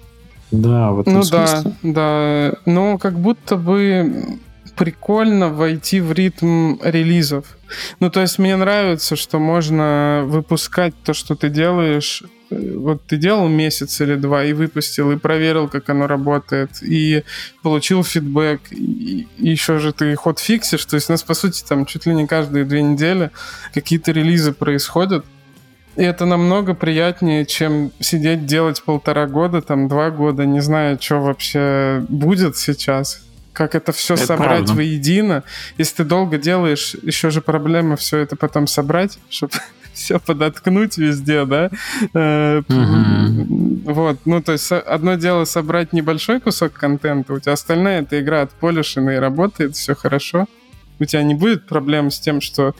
Да, 0.51 0.91
вот 0.91 1.05
Ну 1.07 1.23
смысле. 1.23 1.73
да, 1.83 2.51
да. 2.51 2.53
Но 2.65 2.97
как 2.97 3.19
будто 3.19 3.57
бы 3.57 4.39
прикольно 4.77 5.49
войти 5.49 5.99
в 5.99 6.11
ритм 6.11 6.75
релизов. 6.81 7.57
Ну, 7.99 8.09
то 8.09 8.21
есть 8.21 8.39
мне 8.39 8.55
нравится, 8.55 9.15
что 9.15 9.39
можно 9.39 10.23
выпускать 10.25 10.93
то, 11.03 11.13
что 11.13 11.35
ты 11.35 11.49
делаешь. 11.49 12.23
Вот 12.49 13.03
ты 13.05 13.17
делал 13.17 13.47
месяц 13.47 13.99
или 14.01 14.15
два 14.15 14.43
и 14.43 14.53
выпустил, 14.53 15.11
и 15.11 15.17
проверил, 15.17 15.67
как 15.67 15.89
оно 15.89 16.07
работает, 16.07 16.81
и 16.81 17.23
получил 17.63 18.03
фидбэк, 18.03 18.61
и 18.71 19.27
еще 19.37 19.79
же 19.79 19.93
ты 19.93 20.15
ход 20.15 20.39
фиксишь. 20.39 20.85
То 20.85 20.95
есть 20.95 21.09
у 21.09 21.13
нас, 21.13 21.23
по 21.23 21.33
сути, 21.33 21.63
там 21.67 21.85
чуть 21.85 22.05
ли 22.05 22.13
не 22.13 22.27
каждые 22.27 22.65
две 22.65 22.81
недели 22.81 23.31
какие-то 23.73 24.11
релизы 24.11 24.51
происходят. 24.51 25.25
И 25.95 26.03
это 26.03 26.25
намного 26.25 26.73
приятнее, 26.73 27.45
чем 27.45 27.91
сидеть 27.99 28.45
делать 28.45 28.83
полтора 28.83 29.27
года, 29.27 29.61
там 29.61 29.87
два 29.87 30.11
года, 30.11 30.45
не 30.45 30.59
зная, 30.59 30.99
что 30.99 31.21
вообще 31.21 32.05
будет 32.09 32.57
сейчас 32.57 33.21
как 33.53 33.73
это 33.73 33.93
все 33.93 34.15
это 34.15 34.25
собрать 34.25 34.65
правда. 34.65 34.73
воедино. 34.73 35.43
Если 35.77 35.95
ты 35.95 36.03
долго 36.03 36.37
делаешь, 36.37 36.93
еще 37.01 37.29
же 37.29 37.39
проблема 37.41 37.95
все 37.95 38.17
это 38.17 38.35
потом 38.35 38.67
собрать, 38.67 39.17
чтобы 39.29 39.53
все 39.95 40.19
подоткнуть 40.19 40.97
везде, 40.97 41.45
да. 41.45 41.71
Угу. 42.13 43.91
Вот, 43.91 44.19
ну 44.25 44.41
то 44.41 44.51
есть 44.51 44.71
одно 44.71 45.15
дело 45.15 45.45
собрать 45.45 45.93
небольшой 45.93 46.39
кусок 46.39 46.73
контента, 46.73 47.33
у 47.33 47.39
тебя 47.39 47.53
остальная 47.53 48.01
эта 48.01 48.19
игра 48.19 48.41
отполишена 48.41 49.15
и 49.15 49.17
работает, 49.17 49.75
все 49.75 49.95
хорошо. 49.95 50.47
У 50.99 51.05
тебя 51.05 51.23
не 51.23 51.35
будет 51.35 51.65
проблем 51.65 52.09
с 52.09 52.19
тем, 52.19 52.39
что 52.39 52.73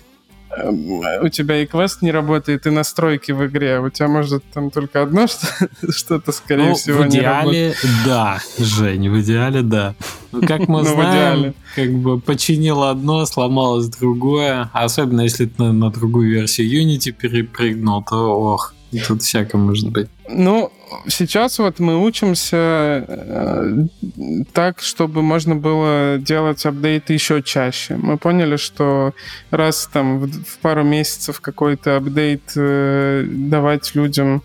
у 0.63 1.27
тебя 1.29 1.61
и 1.61 1.65
квест 1.65 2.01
не 2.01 2.11
работает, 2.11 2.65
и 2.65 2.69
настройки 2.69 3.31
в 3.31 3.45
игре. 3.45 3.79
У 3.79 3.89
тебя 3.89 4.07
может 4.07 4.43
там 4.53 4.71
только 4.71 5.01
одно 5.01 5.27
что-то, 5.89 6.31
скорее 6.31 6.69
ну, 6.69 6.75
всего, 6.75 7.03
в 7.03 7.07
идеале, 7.07 7.73
да, 8.05 8.39
Жень, 8.57 9.09
в 9.09 9.19
идеале, 9.21 9.61
да. 9.61 9.95
Ну, 10.31 10.41
как 10.41 10.67
мы 10.67 10.79
ну, 10.83 10.85
знаем, 10.85 11.55
как 11.75 11.91
бы 11.93 12.19
починил 12.19 12.83
одно, 12.83 13.25
сломалось 13.25 13.87
другое. 13.87 14.69
Особенно 14.73 15.21
если 15.21 15.45
ты 15.45 15.61
на, 15.61 15.73
на 15.73 15.89
другую 15.91 16.29
версию 16.29 16.83
Unity 16.83 17.11
перепрыгнул, 17.11 18.03
то 18.03 18.15
ох, 18.15 18.73
Тут 19.07 19.21
всякое 19.23 19.57
может 19.57 19.89
быть. 19.91 20.07
Ну, 20.29 20.71
сейчас 21.07 21.59
вот 21.59 21.79
мы 21.79 22.03
учимся 22.03 23.05
э, 23.07 23.85
так, 24.53 24.81
чтобы 24.81 25.21
можно 25.21 25.55
было 25.55 26.17
делать 26.17 26.65
апдейты 26.65 27.13
еще 27.13 27.41
чаще. 27.41 27.95
Мы 27.95 28.17
поняли, 28.17 28.57
что 28.57 29.13
раз 29.51 29.89
там 29.91 30.19
в, 30.19 30.57
пару 30.59 30.83
месяцев 30.83 31.41
какой-то 31.41 31.97
апдейт 31.97 32.53
э, 32.55 33.25
давать 33.27 33.95
людям 33.95 34.43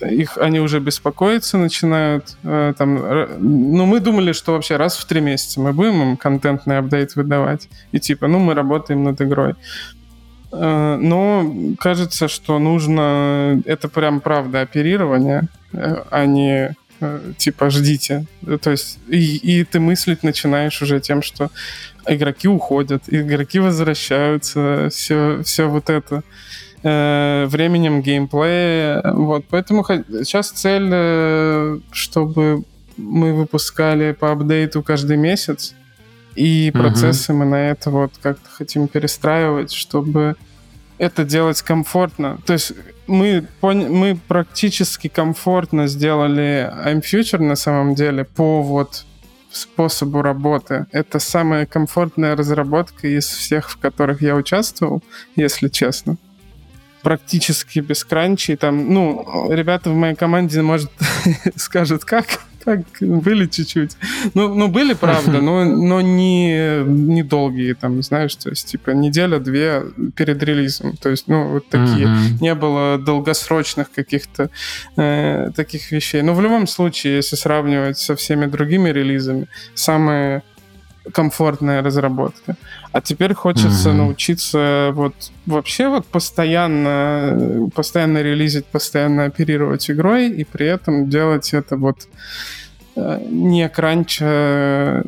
их 0.00 0.36
они 0.36 0.60
уже 0.60 0.78
беспокоиться 0.78 1.56
начинают. 1.56 2.36
Э, 2.42 2.74
там, 2.76 2.96
ну, 3.38 3.86
мы 3.86 4.00
думали, 4.00 4.32
что 4.32 4.52
вообще 4.52 4.76
раз 4.76 4.96
в 4.96 5.04
три 5.06 5.20
месяца 5.20 5.60
мы 5.60 5.72
будем 5.72 6.02
им 6.02 6.16
контентный 6.16 6.78
апдейт 6.78 7.16
выдавать. 7.16 7.68
И 7.92 7.98
типа, 7.98 8.28
ну, 8.28 8.38
мы 8.38 8.54
работаем 8.54 9.04
над 9.04 9.20
игрой. 9.22 9.54
Э, 10.52 10.96
но 11.00 11.74
кажется, 11.78 12.28
что 12.28 12.58
нужно... 12.58 13.62
Это 13.66 13.88
прям 13.88 14.20
правда 14.20 14.60
оперирование, 14.62 15.48
э, 15.72 16.02
а 16.10 16.26
не 16.26 16.74
э, 17.00 17.32
типа 17.36 17.70
ждите. 17.70 18.26
То 18.62 18.70
есть 18.70 18.98
и, 19.08 19.36
и 19.36 19.64
ты 19.64 19.80
мыслить 19.80 20.22
начинаешь 20.22 20.82
уже 20.82 21.00
тем, 21.00 21.22
что 21.22 21.50
игроки 22.06 22.48
уходят, 22.48 23.04
игроки 23.08 23.58
возвращаются, 23.58 24.88
все, 24.90 25.42
все 25.44 25.68
вот 25.68 25.90
это 25.90 26.22
временем 26.82 28.00
геймплея. 28.00 29.02
Вот, 29.12 29.44
поэтому 29.50 29.84
сейчас 29.84 30.50
цель, 30.50 31.82
чтобы 31.92 32.64
мы 32.96 33.34
выпускали 33.34 34.12
по 34.12 34.32
апдейту 34.32 34.82
каждый 34.82 35.18
месяц, 35.18 35.74
и 36.34 36.70
процессы 36.72 37.32
угу. 37.32 37.40
мы 37.40 37.44
на 37.46 37.70
это 37.70 37.90
вот 37.90 38.12
как-то 38.20 38.48
хотим 38.50 38.88
перестраивать, 38.88 39.72
чтобы 39.72 40.36
это 40.98 41.24
делать 41.24 41.62
комфортно. 41.62 42.38
То 42.46 42.52
есть 42.52 42.72
мы, 43.06 43.46
мы 43.62 44.18
практически 44.28 45.08
комфортно 45.08 45.86
сделали 45.86 46.70
I'm 46.84 47.02
Future 47.02 47.42
на 47.42 47.56
самом 47.56 47.94
деле 47.94 48.24
по 48.24 48.62
вот 48.62 49.04
способу 49.50 50.22
работы. 50.22 50.86
Это 50.92 51.18
самая 51.18 51.66
комфортная 51.66 52.36
разработка 52.36 53.08
из 53.08 53.26
всех, 53.26 53.70
в 53.70 53.78
которых 53.78 54.22
я 54.22 54.36
участвовал, 54.36 55.02
если 55.36 55.68
честно. 55.68 56.16
Практически 57.02 57.80
без 57.80 58.04
кранчей. 58.04 58.56
Там, 58.56 58.92
ну, 58.92 59.48
ребята 59.50 59.90
в 59.90 59.94
моей 59.94 60.14
команде, 60.14 60.62
может, 60.62 60.90
скажут, 61.56 62.04
как? 62.04 62.26
Так, 62.64 62.80
были 63.00 63.46
чуть-чуть. 63.46 63.96
Ну, 64.34 64.54
ну 64.54 64.68
были, 64.68 64.94
правда, 64.94 65.40
но, 65.40 65.64
но 65.64 66.00
не, 66.00 66.82
не 66.84 67.22
долгие, 67.22 67.72
там, 67.72 68.02
знаешь, 68.02 68.34
то 68.36 68.50
есть, 68.50 68.66
типа, 68.66 68.90
неделя-две 68.90 69.84
перед 70.14 70.42
релизом. 70.42 70.96
То 70.96 71.08
есть, 71.08 71.28
ну, 71.28 71.48
вот 71.48 71.68
такие. 71.68 72.06
Uh-huh. 72.06 72.40
Не 72.40 72.54
было 72.54 72.98
долгосрочных 72.98 73.90
каких-то 73.90 74.50
э, 74.96 75.50
таких 75.56 75.90
вещей. 75.90 76.22
Но 76.22 76.34
в 76.34 76.40
любом 76.40 76.66
случае, 76.66 77.16
если 77.16 77.36
сравнивать 77.36 77.98
со 77.98 78.14
всеми 78.14 78.46
другими 78.46 78.90
релизами, 78.90 79.48
самые 79.74 80.42
комфортная 81.12 81.82
разработка. 81.82 82.56
А 82.92 83.00
теперь 83.00 83.34
хочется 83.34 83.88
mm-hmm. 83.88 83.94
научиться 83.94 84.90
вот 84.92 85.14
вообще 85.46 85.88
вот 85.88 86.06
постоянно, 86.06 87.68
постоянно 87.74 88.22
релизить, 88.22 88.66
постоянно 88.66 89.24
оперировать 89.24 89.90
игрой 89.90 90.30
и 90.30 90.44
при 90.44 90.66
этом 90.66 91.08
делать 91.08 91.54
это 91.54 91.76
вот 91.76 92.06
э, 92.96 93.20
не 93.28 93.68
кранча 93.68 94.24
э, 94.26 95.02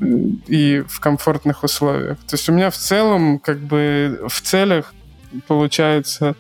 и 0.46 0.82
в 0.88 1.00
комфортных 1.00 1.62
условиях. 1.62 2.18
То 2.26 2.36
есть 2.36 2.48
у 2.48 2.52
меня 2.52 2.70
в 2.70 2.76
целом 2.76 3.38
как 3.38 3.58
бы 3.58 4.20
в 4.28 4.40
целях 4.40 4.94
получается 5.46 6.34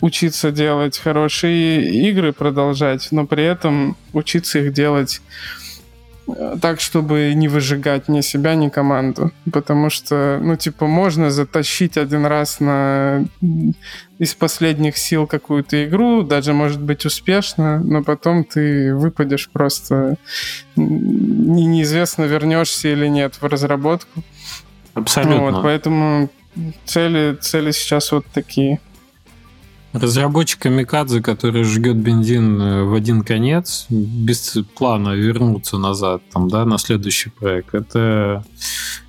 учиться 0.00 0.50
делать 0.52 0.98
хорошие 0.98 2.08
игры, 2.08 2.32
продолжать, 2.32 3.08
но 3.10 3.26
при 3.26 3.44
этом 3.44 3.96
учиться 4.12 4.60
их 4.60 4.72
делать 4.72 5.20
так, 6.60 6.80
чтобы 6.80 7.32
не 7.34 7.48
выжигать 7.48 8.08
ни 8.08 8.20
себя, 8.20 8.54
ни 8.54 8.68
команду. 8.68 9.32
Потому 9.52 9.90
что, 9.90 10.38
ну, 10.42 10.56
типа, 10.56 10.86
можно 10.86 11.30
затащить 11.30 11.96
один 11.96 12.26
раз 12.26 12.60
на 12.60 13.24
из 14.18 14.34
последних 14.34 14.98
сил 14.98 15.26
какую-то 15.26 15.84
игру, 15.84 16.22
даже 16.22 16.52
может 16.52 16.82
быть 16.82 17.06
успешно, 17.06 17.78
но 17.78 18.02
потом 18.02 18.44
ты 18.44 18.94
выпадешь 18.94 19.48
просто 19.48 20.16
неизвестно, 20.76 22.24
вернешься 22.24 22.88
или 22.88 23.06
нет 23.06 23.36
в 23.40 23.44
разработку. 23.44 24.22
Абсолютно. 24.94 25.38
Вот, 25.38 25.62
поэтому 25.62 26.30
цели, 26.84 27.36
цели 27.40 27.70
сейчас 27.70 28.10
вот 28.10 28.26
такие. 28.26 28.80
Разработчик 29.92 30.60
Камикадзе, 30.60 31.22
который 31.22 31.64
жгет 31.64 31.96
бензин 31.96 32.60
э, 32.60 32.82
в 32.84 32.92
один 32.92 33.22
конец, 33.22 33.86
без 33.88 34.58
плана 34.76 35.14
вернуться 35.14 35.78
назад 35.78 36.22
там, 36.30 36.48
да, 36.48 36.66
на 36.66 36.76
следующий 36.76 37.30
проект, 37.30 37.74
это, 37.74 38.44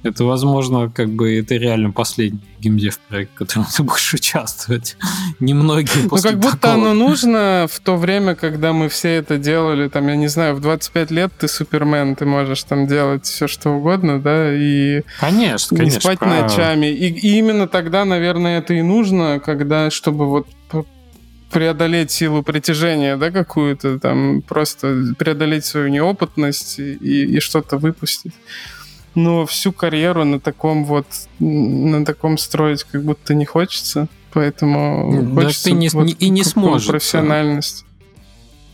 это 0.04 0.24
возможно, 0.24 0.90
как 0.90 1.10
бы, 1.10 1.38
это 1.38 1.56
реально 1.56 1.92
последний 1.92 2.40
геймдев 2.60 3.00
проект, 3.00 3.32
в 3.34 3.38
котором 3.38 3.66
ты 3.76 3.84
будешь 3.84 4.14
участвовать. 4.14 4.98
Немногие 5.40 6.08
Ну, 6.10 6.18
как 6.18 6.40
будто 6.40 6.58
такого... 6.58 6.92
оно 6.92 6.94
нужно 6.94 7.68
в 7.70 7.80
то 7.80 7.96
время, 7.96 8.36
когда 8.36 8.74
мы 8.74 8.90
все 8.90 9.16
это 9.16 9.38
делали, 9.38 9.90
там, 9.90 10.08
я 10.08 10.16
не 10.16 10.28
знаю, 10.28 10.56
в 10.56 10.62
25 10.62 11.12
лет 11.12 11.34
ты 11.38 11.48
супермен, 11.48 12.16
ты 12.16 12.26
можешь 12.26 12.64
там 12.64 12.88
делать 12.88 13.26
все, 13.26 13.48
что 13.48 13.72
угодно, 13.72 14.22
да, 14.22 14.54
и... 14.54 15.02
Конечно, 15.20 15.76
не 15.76 15.80
конечно. 15.80 16.02
спать 16.02 16.20
про... 16.20 16.42
ночами. 16.42 16.88
И, 16.88 17.08
и 17.08 17.38
именно 17.38 17.68
тогда, 17.68 18.06
наверное, 18.06 18.60
это 18.60 18.74
и 18.74 18.82
нужно, 18.82 19.40
когда, 19.40 19.90
чтобы 19.90 20.28
вот 20.28 20.48
преодолеть 21.52 22.12
силу 22.12 22.44
притяжения, 22.44 23.18
да, 23.18 23.32
какую-то 23.32 24.00
там, 24.00 24.42
просто 24.42 25.14
преодолеть 25.18 25.66
свою 25.66 25.90
неопытность 25.90 26.80
и, 26.80 26.94
и 26.94 27.40
что-то 27.40 27.78
выпустить. 27.78 28.34
Но 29.16 29.46
всю 29.46 29.72
карьеру 29.72 30.24
на 30.24 30.40
таком 30.40 30.86
вот, 30.86 31.06
на 31.40 32.06
таком 32.06 32.38
строить 32.38 32.84
как 32.84 33.04
будто 33.04 33.34
не 33.34 33.46
хочется, 33.46 34.08
поэтому 34.32 35.34
да 35.34 35.44
хочется 35.44 35.64
ты 35.66 35.72
не, 35.72 35.90
вот 35.90 36.10
и 36.20 36.30
не 36.30 36.44
сможешь 36.44 36.88
профессиональность. 36.88 37.86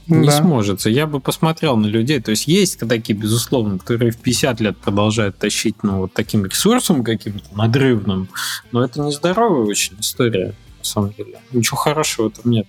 Не 0.07 0.27
да. 0.27 0.33
сможет. 0.33 0.85
Я 0.85 1.07
бы 1.07 1.19
посмотрел 1.19 1.77
на 1.77 1.87
людей. 1.87 2.19
То 2.19 2.29
есть 2.29 2.47
есть 2.47 2.77
такие, 2.77 3.17
безусловно, 3.17 3.79
которые 3.79 4.11
в 4.11 4.17
50 4.17 4.61
лет 4.61 4.77
продолжают 4.77 5.39
тащить 5.39 5.77
ну, 5.81 6.01
вот 6.01 6.13
таким 6.13 6.45
ресурсом 6.45 7.03
каким-то 7.03 7.57
надрывным. 7.57 8.29
Но 8.71 8.83
это 8.83 9.01
нездоровая 9.01 9.65
очень 9.65 9.95
история 9.99 10.53
самом 10.85 11.13
деле. 11.13 11.39
Ничего 11.51 11.77
хорошего 11.77 12.29
там 12.29 12.51
нет. 12.51 12.67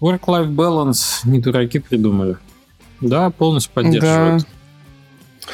Work-life 0.00 0.54
balance 0.54 1.20
не 1.24 1.40
дураки 1.40 1.78
придумали. 1.78 2.36
Да, 3.00 3.30
полностью 3.30 3.72
поддерживают. 3.72 4.42
Да. 4.42 4.48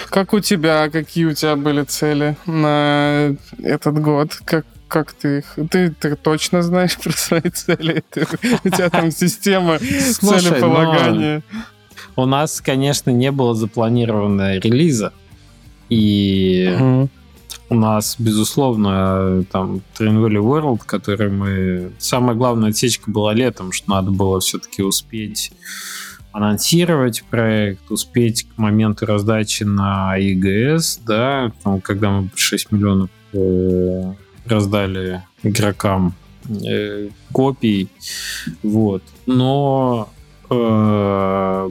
Как 0.08 0.32
у 0.32 0.40
тебя, 0.40 0.88
какие 0.90 1.26
у 1.26 1.34
тебя 1.34 1.56
были 1.56 1.82
цели 1.82 2.36
на 2.46 3.36
этот 3.62 4.00
год? 4.00 4.38
Как, 4.44 4.66
как 4.88 5.12
ты 5.12 5.38
их... 5.38 5.58
Ты, 5.70 5.90
ты 5.90 6.16
точно 6.16 6.62
знаешь 6.62 6.96
про 6.98 7.12
свои 7.12 7.50
цели? 7.50 8.02
Ты, 8.10 8.26
у 8.64 8.68
тебя 8.68 8.90
там 8.90 9.10
система 9.10 9.78
целеполагания. 9.78 11.42
У 12.16 12.26
нас, 12.26 12.60
конечно, 12.60 13.10
не 13.10 13.30
было 13.30 13.54
запланированного 13.54 14.58
релиза. 14.58 15.12
И 15.88 16.74
угу 16.78 17.10
у 17.72 17.74
нас, 17.74 18.16
безусловно, 18.18 19.44
там 19.50 19.80
Train 19.98 20.22
Valley 20.22 20.42
World, 20.42 20.82
который 20.84 21.30
мы... 21.30 21.92
Самая 21.98 22.36
главная 22.36 22.68
отсечка 22.68 23.10
была 23.10 23.32
летом, 23.32 23.72
что 23.72 23.90
надо 23.90 24.10
было 24.10 24.40
все-таки 24.40 24.82
успеть 24.82 25.52
анонсировать 26.32 27.22
проект, 27.30 27.90
успеть 27.90 28.48
к 28.48 28.58
моменту 28.58 29.06
раздачи 29.06 29.64
на 29.64 30.16
ЕГС, 30.16 31.00
да, 31.06 31.52
там, 31.62 31.80
когда 31.80 32.10
мы 32.10 32.30
6 32.34 32.72
миллионов 32.72 33.10
э, 33.32 34.12
раздали 34.46 35.22
игрокам 35.42 36.14
э, 36.48 37.08
копий, 37.32 37.88
вот. 38.62 39.02
Но 39.26 40.08
э, 40.50 41.70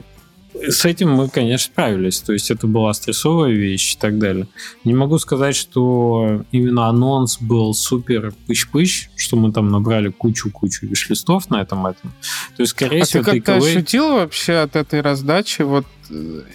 с 0.54 0.84
этим 0.84 1.10
мы, 1.10 1.28
конечно, 1.28 1.72
справились. 1.72 2.20
То 2.20 2.32
есть 2.32 2.50
это 2.50 2.66
была 2.66 2.92
стрессовая 2.94 3.52
вещь 3.52 3.94
и 3.94 3.98
так 3.98 4.18
далее. 4.18 4.48
Не 4.84 4.94
могу 4.94 5.18
сказать, 5.18 5.56
что 5.56 6.44
именно 6.52 6.88
анонс 6.88 7.38
был 7.40 7.74
супер 7.74 8.32
пыщ-пыщ, 8.46 9.08
что 9.16 9.36
мы 9.36 9.52
там 9.52 9.70
набрали 9.70 10.08
кучу-кучу 10.08 10.86
виш-листов 10.86 11.50
на 11.50 11.62
этом 11.62 11.86
этом. 11.86 12.12
То 12.56 12.62
есть, 12.62 12.72
скорее 12.72 13.02
а 13.02 13.04
всего, 13.04 13.24
ты 13.24 13.40
как-то 13.40 13.56
ощутил 13.56 14.12
вообще 14.12 14.54
от 14.54 14.76
этой 14.76 15.00
раздачи 15.00 15.62
вот 15.62 15.86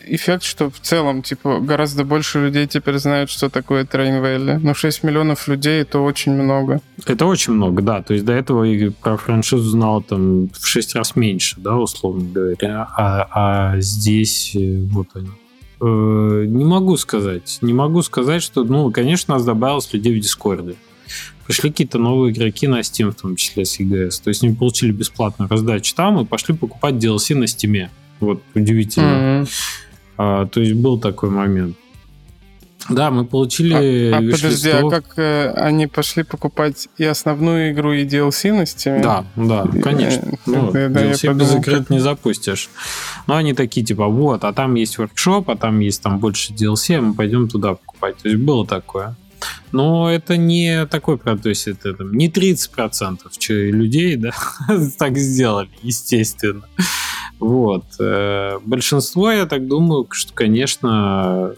эффект, 0.05 0.43
что 0.43 0.69
в 0.69 0.79
целом, 0.79 1.21
типа, 1.21 1.59
гораздо 1.59 2.03
больше 2.03 2.39
людей 2.45 2.67
теперь 2.67 2.97
знают, 2.97 3.29
что 3.29 3.49
такое 3.49 3.83
Train 3.83 4.21
Valley. 4.21 4.59
Но 4.61 4.73
6 4.73 5.03
миллионов 5.03 5.47
людей— 5.47 5.81
это 5.81 5.99
очень 5.99 6.33
много. 6.33 6.81
Это 7.05 7.25
очень 7.25 7.53
много, 7.53 7.81
да. 7.81 8.01
То 8.01 8.13
есть 8.13 8.25
до 8.25 8.33
этого 8.33 8.63
я 8.63 8.91
про 8.91 9.17
франшизу 9.17 9.69
знал 9.69 10.01
там 10.01 10.49
в 10.49 10.65
6 10.65 10.95
раз 10.95 11.15
меньше, 11.15 11.55
да, 11.59 11.75
условно 11.77 12.25
говоря. 12.31 12.87
А, 12.95 13.27
а 13.31 13.81
здесь 13.81 14.55
э, 14.55 14.81
вот 14.83 15.07
они. 15.15 15.29
Э, 15.81 16.45
не 16.47 16.65
могу 16.65 16.97
сказать. 16.97 17.59
Не 17.61 17.73
могу 17.73 18.01
сказать, 18.01 18.43
что, 18.43 18.63
ну, 18.63 18.91
конечно, 18.91 19.35
нас 19.35 19.45
добавилось 19.45 19.91
людей 19.93 20.17
в 20.17 20.21
Дискорде. 20.21 20.75
Пришли 21.45 21.69
какие-то 21.69 21.97
новые 21.97 22.33
игроки 22.33 22.67
на 22.67 22.81
Steam, 22.81 23.11
в 23.11 23.15
том 23.15 23.35
числе 23.37 23.63
с 23.63 23.79
EGS. 23.79 24.21
То 24.21 24.29
есть 24.29 24.43
они 24.43 24.53
получили 24.53 24.91
бесплатную 24.91 25.49
раздачу 25.49 25.95
там 25.95 26.19
и 26.19 26.25
пошли 26.25 26.55
покупать 26.55 26.95
DLC 26.95 27.35
на 27.35 27.45
Steam. 27.45 27.89
Вот 28.19 28.41
удивительно. 28.55 29.41
Mm-hmm. 29.41 29.49
А, 30.17 30.45
то 30.47 30.59
есть 30.59 30.73
был 30.73 30.99
такой 30.99 31.29
момент. 31.29 31.75
Да, 32.89 33.11
мы 33.11 33.25
получили. 33.25 34.11
А, 34.11 34.17
а 34.17 34.21
подожди, 34.21 34.69
а 34.69 34.89
как 34.89 35.17
э, 35.17 35.51
они 35.51 35.87
пошли 35.87 36.23
покупать 36.23 36.87
и 36.97 37.03
основную 37.03 37.71
игру, 37.71 37.91
и 37.91 38.05
DLC 38.05 38.53
на 38.53 38.61
Steam? 38.61 39.01
Да, 39.01 39.25
да, 39.35 39.67
конечно. 39.83 40.29
Э, 40.29 40.35
ну, 40.45 40.71
да, 40.71 40.87
DLC 40.87 41.33
без 41.33 41.55
игры 41.55 41.85
не 41.89 41.99
запустишь. 41.99 42.69
Но 43.27 43.35
они 43.35 43.53
такие, 43.53 43.85
типа, 43.85 44.07
вот, 44.07 44.43
а 44.43 44.53
там 44.53 44.75
есть 44.75 44.97
воркшоп, 44.97 45.49
а 45.49 45.57
там 45.57 45.79
есть 45.79 46.01
там 46.01 46.19
больше 46.19 46.53
DLC, 46.53 46.95
а 46.95 47.01
мы 47.01 47.13
пойдем 47.13 47.49
туда 47.49 47.73
покупать. 47.75 48.17
То 48.17 48.29
есть 48.29 48.41
было 48.41 48.65
такое. 48.65 49.15
Но 49.71 50.09
это 50.09 50.37
не 50.37 50.85
такой, 50.87 51.19
то 51.19 51.49
есть 51.49 51.67
это 51.67 51.93
там, 51.93 52.13
не 52.13 52.29
30% 52.29 53.19
людей, 53.49 54.15
да, 54.15 54.31
так 54.97 55.17
сделали, 55.17 55.69
естественно. 55.83 56.63
Вот. 57.39 57.85
Э, 57.99 58.59
большинство, 58.65 59.31
я 59.31 59.45
так 59.45 59.67
думаю, 59.67 60.07
что, 60.11 60.33
конечно, 60.33 61.53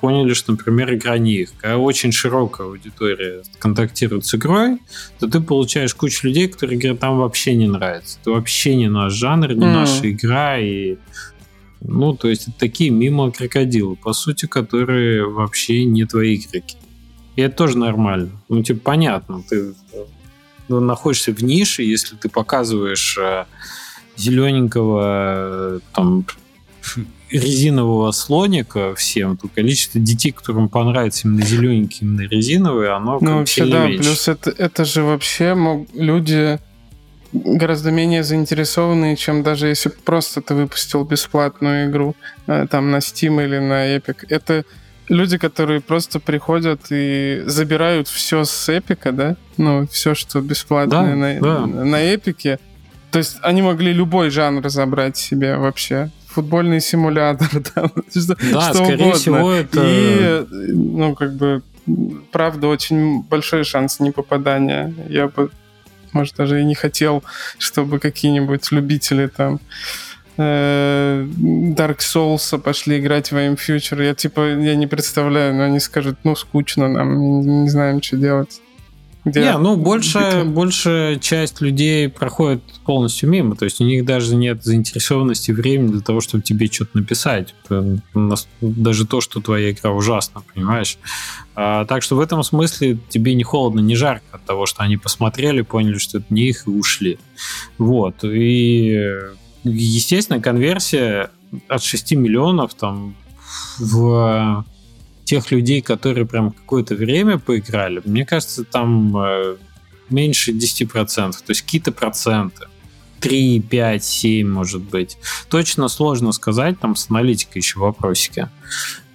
поняли, 0.00 0.32
что, 0.32 0.52
например, 0.52 0.94
игра 0.94 1.18
не 1.18 1.34
их. 1.34 1.52
Когда 1.58 1.78
очень 1.78 2.12
широкая 2.12 2.66
аудитория 2.66 3.42
контактирует 3.58 4.24
с 4.24 4.34
игрой, 4.34 4.78
то 5.18 5.28
ты 5.28 5.40
получаешь 5.40 5.94
кучу 5.94 6.26
людей, 6.26 6.48
которые 6.48 6.78
говорят, 6.78 7.00
там 7.00 7.18
вообще 7.18 7.54
не 7.54 7.66
нравится. 7.66 8.18
Это 8.20 8.30
вообще 8.30 8.76
не 8.76 8.88
наш 8.88 9.12
жанр, 9.12 9.52
не 9.52 9.66
mm. 9.66 9.72
наша 9.72 10.10
игра, 10.10 10.58
и 10.58 10.96
Ну, 11.80 12.14
то 12.14 12.28
есть 12.28 12.48
такие 12.58 12.90
мимо 12.90 13.30
крокодилы, 13.30 13.96
по 13.96 14.12
сути, 14.12 14.46
которые 14.46 15.26
вообще 15.26 15.84
не 15.84 16.04
твои 16.04 16.36
игроки. 16.36 16.76
И 17.36 17.42
это 17.42 17.56
тоже 17.56 17.78
нормально. 17.78 18.30
Ну, 18.48 18.62
типа, 18.62 18.80
понятно, 18.82 19.42
ты 19.48 19.74
ну, 20.68 20.80
находишься 20.80 21.32
в 21.32 21.42
нише, 21.42 21.82
если 21.82 22.16
ты 22.16 22.28
показываешь 22.28 23.16
э, 23.18 23.44
зелененького 24.18 25.76
э, 25.76 25.80
там 25.94 26.26
резинового 27.30 28.10
слоника 28.12 28.94
всем, 28.94 29.36
то 29.36 29.48
количество 29.48 30.00
детей, 30.00 30.32
которым 30.32 30.68
понравится 30.68 31.28
именно 31.28 31.44
зелененький, 31.44 32.06
именно 32.06 32.22
резиновый, 32.22 32.90
оно 32.90 33.18
ну, 33.20 33.38
вообще, 33.38 33.66
да, 33.66 33.86
меньше. 33.86 34.02
плюс 34.02 34.28
это, 34.28 34.50
это 34.50 34.84
же 34.84 35.02
вообще 35.02 35.54
мог, 35.54 35.88
люди 35.94 36.58
гораздо 37.32 37.90
менее 37.90 38.22
заинтересованные, 38.24 39.16
чем 39.16 39.42
даже 39.42 39.68
если 39.68 39.90
просто 39.90 40.40
ты 40.40 40.54
выпустил 40.54 41.04
бесплатную 41.04 41.90
игру 41.90 42.16
э, 42.46 42.66
там 42.70 42.90
на 42.90 42.96
Steam 42.96 43.44
или 43.44 43.58
на 43.58 43.96
Epic. 43.96 44.24
Это 44.28 44.64
люди, 45.08 45.36
которые 45.36 45.80
просто 45.80 46.20
приходят 46.20 46.80
и 46.90 47.42
забирают 47.46 48.08
все 48.08 48.44
с 48.44 48.68
Эпика, 48.68 49.12
да? 49.12 49.36
Ну, 49.56 49.86
все, 49.88 50.14
что 50.14 50.40
бесплатное 50.40 51.38
да, 51.40 51.66
на, 51.66 51.66
да. 51.66 51.66
на 51.66 52.14
Эпике. 52.14 52.58
То 53.10 53.18
есть 53.18 53.38
они 53.42 53.62
могли 53.62 53.92
любой 53.92 54.30
жанр 54.30 54.68
забрать 54.68 55.16
себе 55.16 55.56
вообще. 55.56 56.10
Футбольный 56.26 56.80
симулятор, 56.80 57.48
там, 57.74 57.90
да, 58.14 58.70
что 58.70 58.74
скорее 58.74 58.94
угодно. 58.94 59.14
всего 59.14 59.52
это... 59.52 59.82
И, 59.84 60.46
ну, 60.74 61.14
как 61.14 61.34
бы, 61.34 61.62
правда, 62.32 62.68
очень 62.68 63.22
большой 63.22 63.64
шанс 63.64 64.00
непопадания. 64.00 64.92
Я 65.08 65.28
бы 65.28 65.50
может, 66.12 66.36
даже 66.36 66.60
и 66.60 66.64
не 66.64 66.74
хотел, 66.74 67.22
чтобы 67.58 67.98
какие-нибудь 67.98 68.72
любители 68.72 69.26
там 69.26 69.60
э, 70.36 71.26
Dark 71.76 71.98
Souls 71.98 72.58
пошли 72.58 72.98
играть 72.98 73.30
в 73.32 73.36
Aim 73.36 73.56
Future. 73.56 74.04
Я 74.04 74.14
типа, 74.14 74.40
я 74.40 74.76
не 74.76 74.86
представляю, 74.86 75.54
но 75.54 75.64
они 75.64 75.80
скажут, 75.80 76.18
ну, 76.24 76.34
скучно 76.36 76.88
нам, 76.88 77.18
не, 77.20 77.62
не 77.62 77.68
знаем, 77.68 78.02
что 78.02 78.16
делать. 78.16 78.60
Где 79.30 79.40
не, 79.40 79.58
ну 79.58 79.76
больше, 79.76 80.44
большая 80.46 81.16
часть 81.16 81.60
людей 81.60 82.08
проходит 82.08 82.62
полностью 82.84 83.28
мимо, 83.28 83.56
то 83.56 83.64
есть 83.64 83.80
у 83.80 83.84
них 83.84 84.04
даже 84.04 84.36
нет 84.36 84.64
заинтересованности 84.64 85.50
времени 85.50 85.92
для 85.92 86.00
того, 86.00 86.20
чтобы 86.20 86.42
тебе 86.42 86.66
что-то 86.66 86.98
написать. 86.98 87.54
Даже 88.60 89.06
то, 89.06 89.20
что 89.20 89.40
твоя 89.40 89.70
игра 89.70 89.90
ужасна, 89.90 90.42
понимаешь? 90.54 90.98
А, 91.54 91.84
так 91.84 92.02
что 92.02 92.16
в 92.16 92.20
этом 92.20 92.42
смысле 92.42 92.98
тебе 93.08 93.34
не 93.34 93.44
холодно, 93.44 93.80
не 93.80 93.94
жарко 93.94 94.24
от 94.32 94.44
того, 94.44 94.66
что 94.66 94.82
они 94.82 94.96
посмотрели, 94.96 95.62
поняли, 95.62 95.98
что 95.98 96.18
это 96.18 96.26
не 96.30 96.48
их 96.48 96.66
и 96.66 96.70
ушли. 96.70 97.18
Вот. 97.78 98.24
И, 98.24 99.18
естественно, 99.64 100.40
конверсия 100.40 101.30
от 101.68 101.82
6 101.82 102.12
миллионов 102.12 102.74
там 102.74 103.16
в 103.78 104.64
тех 105.28 105.50
людей, 105.50 105.82
которые 105.82 106.26
прям 106.26 106.52
какое-то 106.52 106.94
время 106.94 107.38
поиграли, 107.38 108.00
мне 108.06 108.24
кажется, 108.24 108.64
там 108.64 109.14
э, 109.14 109.56
меньше 110.08 110.52
10%, 110.52 111.32
то 111.32 111.36
есть 111.48 111.60
какие-то 111.60 111.92
проценты. 111.92 112.66
3, 113.20 113.60
5, 113.60 114.04
7, 114.04 114.48
может 114.48 114.80
быть. 114.80 115.18
Точно 115.50 115.88
сложно 115.88 116.32
сказать, 116.32 116.80
там 116.80 116.96
с 116.96 117.10
аналитикой 117.10 117.60
еще 117.60 117.78
вопросики 117.78 118.48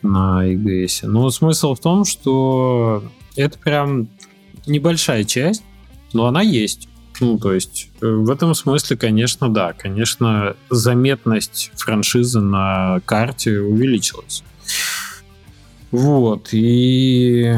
на 0.03 0.45
EGS. 0.45 1.07
Но 1.07 1.31
смысл 1.31 1.73
в 1.73 1.79
том, 1.79 2.05
что 2.05 3.03
это 3.35 3.57
прям 3.57 4.07
небольшая 4.67 5.23
часть, 5.23 5.63
но 6.11 6.27
она 6.27 6.41
есть. 6.43 6.89
Ну, 7.21 7.39
то 7.39 7.53
есть 7.53 7.89
э, 8.01 8.05
в 8.05 8.29
этом 8.29 8.53
смысле, 8.53 8.97
конечно, 8.97 9.49
да, 9.49 9.73
конечно, 9.73 10.55
заметность 10.69 11.71
франшизы 11.75 12.39
на 12.39 13.01
карте 13.05 13.61
увеличилась. 13.61 14.43
Вот, 15.93 16.49
и... 16.53 17.55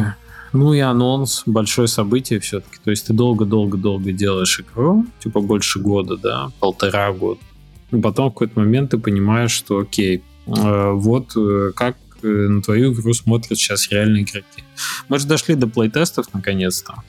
Ну 0.52 0.74
и 0.74 0.80
анонс, 0.80 1.44
большое 1.46 1.88
событие 1.88 2.40
все-таки. 2.40 2.78
То 2.84 2.92
есть 2.92 3.08
ты 3.08 3.14
долго-долго-долго 3.14 4.12
делаешь 4.12 4.60
игру, 4.60 5.06
типа 5.20 5.42
больше 5.42 5.80
года, 5.80 6.18
да, 6.18 6.52
полтора 6.60 7.12
года. 7.12 7.40
И 7.92 7.98
потом 8.00 8.30
в 8.30 8.34
какой-то 8.34 8.60
момент 8.60 8.92
ты 8.92 8.98
понимаешь, 8.98 9.52
что 9.52 9.80
окей, 9.80 10.24
э, 10.48 10.92
вот 10.92 11.36
э, 11.36 11.72
как 11.76 11.98
э, 12.24 12.28
на 12.28 12.62
твою 12.62 12.94
игру 12.94 13.14
смотрят 13.14 13.58
сейчас 13.58 13.90
реальные 13.90 14.24
игроки. 14.24 14.64
Мы 15.10 15.20
же 15.20 15.28
дошли 15.28 15.56
до 15.56 15.68
плейтестов 15.68 16.34
наконец-то 16.34 17.04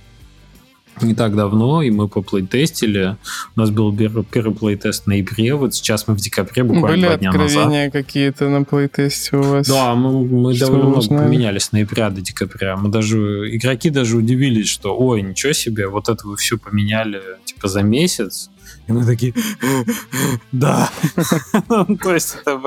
не 1.01 1.14
так 1.14 1.36
давно, 1.36 1.82
и 1.82 1.90
мы 1.90 2.09
поплейтестили. 2.09 3.16
У 3.55 3.61
нас 3.61 3.70
был 3.70 3.94
первый 3.97 4.55
плейтест 4.55 5.05
в 5.05 5.07
ноябре, 5.07 5.55
вот 5.55 5.74
сейчас 5.74 6.09
мы 6.09 6.14
в 6.14 6.18
декабре, 6.18 6.64
буквально 6.64 6.88
Были 6.88 7.07
два 7.07 7.16
дня 7.16 7.32
назад. 7.32 7.47
откровения 7.47 7.90
какие-то 7.90 8.49
на 8.49 8.64
плейтесте 8.64 9.36
у 9.36 9.42
вас? 9.42 9.68
Да, 9.68 9.94
мы, 9.94 10.24
мы 10.24 10.59
довольно 10.59 10.84
много 10.84 10.99
узнали? 10.99 11.24
поменялись 11.26 11.64
с 11.64 11.72
ноября 11.72 12.11
до 12.11 12.20
декабря. 12.20 12.76
Мы 12.76 12.90
даже, 12.90 13.55
игроки 13.55 13.90
даже 13.90 14.16
удивились, 14.16 14.68
что, 14.68 14.97
ой, 14.97 15.22
ничего 15.22 15.53
себе, 15.53 15.88
вот 15.88 16.09
это 16.09 16.26
вы 16.26 16.36
все 16.36 16.59
поменяли, 16.59 17.20
типа, 17.44 17.68
за 17.68 17.82
месяц. 17.82 18.51
И 18.88 18.92
мы 18.92 19.05
такие, 19.05 19.34
да. 20.53 20.90
Ну, 21.68 21.97
то 21.97 22.14
есть 22.14 22.36
это 22.40 22.61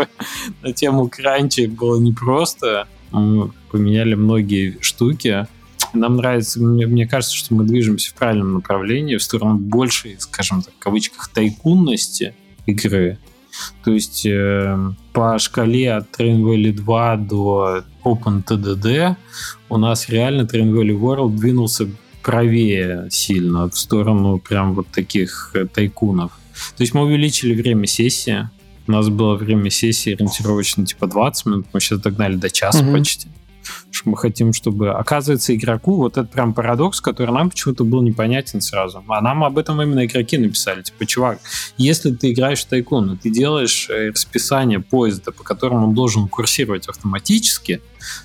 на 0.62 0.74
тему 0.74 1.08
кранчи 1.10 1.68
было 1.68 2.00
непросто. 2.00 2.88
Мы 3.12 3.52
поменяли 3.72 4.16
многие 4.16 4.78
штуки 4.82 5.48
нам 5.94 6.18
нравится, 6.18 6.62
мне, 6.62 6.86
мне 6.88 7.08
кажется, 7.08 7.36
что 7.36 7.54
мы 7.54 7.64
движемся 7.64 8.12
в 8.12 8.14
правильном 8.16 8.56
направлении, 8.56 9.18
в 9.18 9.24
сторону 9.24 9.56
большей, 9.56 10.16
скажем 10.20 10.62
так, 10.62 10.74
в 10.74 10.80
кавычках, 10.80 11.30
тайкунности 11.30 12.34
игры. 12.66 13.18
То 13.84 13.92
есть 13.92 14.26
э, 14.26 14.78
по 15.12 15.38
шкале 15.40 15.94
от 15.94 16.20
Train 16.20 16.42
Valley 16.42 16.72
2 16.72 17.16
до 17.18 17.84
OpenTDD 18.04 19.16
у 19.70 19.78
нас 19.78 20.10
реально 20.10 20.44
Train 20.44 20.72
Valley 20.72 20.98
World 20.98 21.36
двинулся 21.36 21.90
правее 22.24 23.08
сильно, 23.10 23.70
в 23.70 23.78
сторону 23.78 24.40
прям 24.40 24.76
вот 24.76 24.88
таких 24.88 25.52
э, 25.56 25.66
тайкунов. 25.66 26.32
То 26.78 26.84
есть 26.84 26.94
мы 26.94 27.04
увеличили 27.04 27.60
время 27.60 27.88
сессии. 27.88 28.50
У 28.88 28.92
нас 28.92 29.10
было 29.10 29.36
время 29.36 29.70
сессии 29.70 30.14
ориентировочно 30.14 30.86
типа 30.86 31.08
20 31.08 31.46
минут, 31.46 31.68
мы 31.74 31.80
сейчас 31.80 32.00
догнали 32.00 32.36
до 32.36 32.50
часа 32.50 32.84
угу. 32.84 32.94
почти 32.94 33.28
что 33.92 34.10
мы 34.10 34.18
хотим, 34.18 34.54
чтобы... 34.54 34.92
Оказывается, 34.92 35.56
игроку 35.56 35.96
вот 35.96 36.18
этот 36.18 36.32
прям 36.32 36.54
парадокс, 36.54 37.02
который 37.02 37.32
нам 37.32 37.50
почему-то 37.50 37.84
был 37.84 38.02
непонятен 38.02 38.62
сразу. 38.62 39.04
А 39.08 39.22
нам 39.22 39.44
об 39.44 39.58
этом 39.58 39.82
именно 39.82 40.06
игроки 40.06 40.38
написали. 40.38 40.82
Типа, 40.82 41.06
чувак, 41.06 41.40
если 41.78 42.12
ты 42.12 42.32
играешь 42.32 42.62
в 42.62 42.66
тайкун, 42.66 43.14
и 43.14 43.18
ты 43.18 43.30
делаешь 43.30 43.90
э, 43.90 44.10
расписание 44.10 44.80
поезда, 44.80 45.32
по 45.32 45.44
которому 45.44 45.88
он 45.88 45.94
должен 45.94 46.28
курсировать 46.28 46.88
автоматически, 46.88 47.82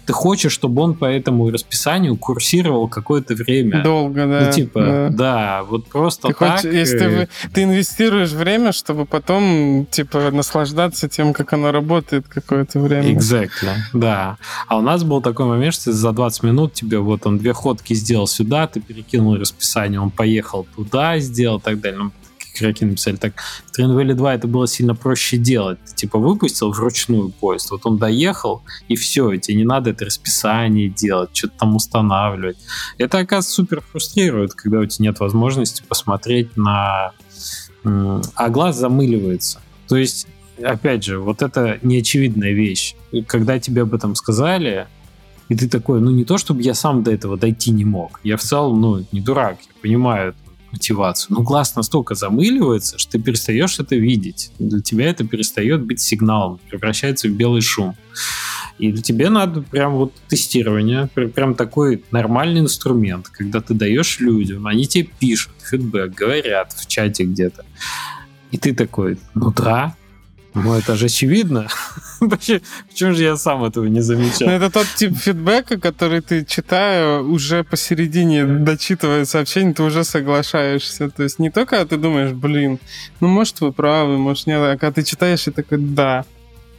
ты 0.06 0.12
хочешь, 0.12 0.52
чтобы 0.52 0.82
он 0.82 0.94
по 0.94 1.06
этому 1.06 1.50
расписанию 1.50 2.16
курсировал 2.16 2.88
какое-то 2.88 3.34
время. 3.34 3.82
Долго, 3.82 4.26
да. 4.26 4.46
Ну, 4.46 4.52
типа, 4.52 4.80
да, 4.80 5.08
да 5.10 5.62
вот 5.64 5.86
просто 5.86 6.28
ты 6.28 6.34
так. 6.34 6.60
Хочешь, 6.60 6.72
если 6.72 6.98
ты, 6.98 7.04
э, 7.04 7.28
ты 7.52 7.62
инвестируешь 7.64 8.30
время, 8.30 8.72
чтобы 8.72 9.06
потом, 9.06 9.86
типа, 9.90 10.30
наслаждаться 10.30 11.08
тем, 11.08 11.32
как 11.32 11.52
оно 11.52 11.72
работает 11.72 12.28
какое-то 12.28 12.80
время. 12.80 13.12
Exactly, 13.12 13.74
да. 13.92 14.38
А 14.68 14.78
у 14.78 14.80
нас 14.80 15.02
был 15.04 15.20
такой 15.20 15.46
что 15.70 15.92
за 15.92 16.12
20 16.12 16.42
минут 16.42 16.74
тебе 16.74 16.98
вот 16.98 17.26
он 17.26 17.38
две 17.38 17.52
ходки 17.52 17.94
сделал 17.94 18.26
сюда, 18.26 18.66
ты 18.66 18.80
перекинул 18.80 19.36
расписание, 19.36 20.00
он 20.00 20.10
поехал 20.10 20.66
туда, 20.76 21.18
сделал 21.18 21.58
и 21.58 21.62
так 21.62 21.80
далее. 21.80 22.04
Ну, 22.04 22.12
игроки 22.56 22.84
написали 22.84 23.16
так. 23.16 23.34
В 23.66 23.78
Train 23.78 23.96
Valley 23.96 24.14
2 24.14 24.34
это 24.34 24.48
было 24.48 24.66
сильно 24.66 24.94
проще 24.94 25.36
делать. 25.36 25.78
Ты 25.86 25.94
типа 25.94 26.18
выпустил 26.18 26.70
вручную 26.72 27.30
поезд, 27.30 27.70
вот 27.70 27.80
он 27.84 27.98
доехал, 27.98 28.62
и 28.88 28.96
все, 28.96 29.34
тебе 29.36 29.56
не 29.56 29.64
надо 29.64 29.90
это 29.90 30.04
расписание 30.04 30.88
делать, 30.88 31.30
что-то 31.32 31.54
там 31.58 31.76
устанавливать. 31.76 32.56
Это, 32.98 33.18
оказывается, 33.18 33.52
супер 33.52 33.80
фрустрирует, 33.80 34.54
когда 34.54 34.80
у 34.80 34.86
тебя 34.86 35.08
нет 35.08 35.20
возможности 35.20 35.82
посмотреть 35.88 36.56
на... 36.56 37.12
А 37.84 38.48
глаз 38.48 38.76
замыливается. 38.76 39.60
То 39.88 39.96
есть, 39.96 40.26
опять 40.62 41.04
же, 41.04 41.18
вот 41.18 41.42
это 41.42 41.78
неочевидная 41.82 42.52
вещь. 42.52 42.94
Когда 43.26 43.58
тебе 43.58 43.82
об 43.82 43.92
этом 43.94 44.14
сказали, 44.14 44.86
и 45.48 45.54
ты 45.54 45.68
такой, 45.68 46.00
ну 46.00 46.10
не 46.10 46.24
то, 46.24 46.38
чтобы 46.38 46.62
я 46.62 46.74
сам 46.74 47.02
до 47.02 47.12
этого 47.12 47.36
дойти 47.36 47.70
не 47.70 47.84
мог. 47.84 48.20
Я 48.24 48.36
в 48.36 48.42
целом, 48.42 48.80
ну, 48.80 49.06
не 49.12 49.20
дурак, 49.20 49.58
я 49.60 49.72
понимаю 49.82 50.34
мотивацию. 50.72 51.36
Но 51.36 51.42
глаз 51.42 51.76
настолько 51.76 52.14
замыливается, 52.14 52.98
что 52.98 53.12
ты 53.12 53.20
перестаешь 53.20 53.78
это 53.78 53.94
видеть. 53.94 54.50
Для 54.58 54.80
тебя 54.80 55.06
это 55.06 55.24
перестает 55.24 55.82
быть 55.82 56.00
сигналом, 56.00 56.58
превращается 56.68 57.28
в 57.28 57.32
белый 57.32 57.60
шум. 57.60 57.94
И 58.78 58.92
тебе 58.92 59.30
надо 59.30 59.62
прям 59.62 59.94
вот 59.94 60.12
тестирование, 60.26 61.06
прям 61.06 61.54
такой 61.54 62.02
нормальный 62.10 62.60
инструмент, 62.60 63.28
когда 63.28 63.60
ты 63.60 63.72
даешь 63.72 64.18
людям, 64.18 64.66
они 64.66 64.86
тебе 64.86 65.08
пишут 65.20 65.52
фидбэк, 65.70 66.12
говорят 66.12 66.72
в 66.72 66.86
чате 66.88 67.24
где-то. 67.24 67.64
И 68.50 68.58
ты 68.58 68.74
такой, 68.74 69.18
ну 69.34 69.52
да, 69.52 69.94
ну, 70.54 70.74
это 70.74 70.94
же 70.94 71.06
очевидно. 71.06 71.68
Почему 72.88 73.12
же 73.12 73.22
я 73.22 73.36
сам 73.36 73.64
этого 73.64 73.86
не 73.86 74.00
замечал? 74.00 74.48
Ну, 74.48 74.54
это 74.54 74.70
тот 74.70 74.86
тип 74.96 75.16
фидбэка, 75.16 75.78
который 75.78 76.20
ты, 76.20 76.44
читая, 76.44 77.20
уже 77.20 77.64
посередине, 77.64 78.44
дочитывая 78.44 79.24
сообщение, 79.24 79.74
ты 79.74 79.82
уже 79.82 80.04
соглашаешься. 80.04 81.10
То 81.10 81.22
есть 81.22 81.38
не 81.38 81.50
только 81.50 81.84
ты 81.86 81.96
думаешь, 81.96 82.32
блин, 82.32 82.78
ну, 83.20 83.28
может, 83.28 83.60
вы 83.60 83.72
правы, 83.72 84.18
может, 84.18 84.46
нет, 84.46 84.60
а 84.60 84.76
когда 84.78 84.92
ты 84.92 85.02
читаешь, 85.02 85.46
и 85.46 85.50
такой, 85.50 85.78
да. 85.78 86.24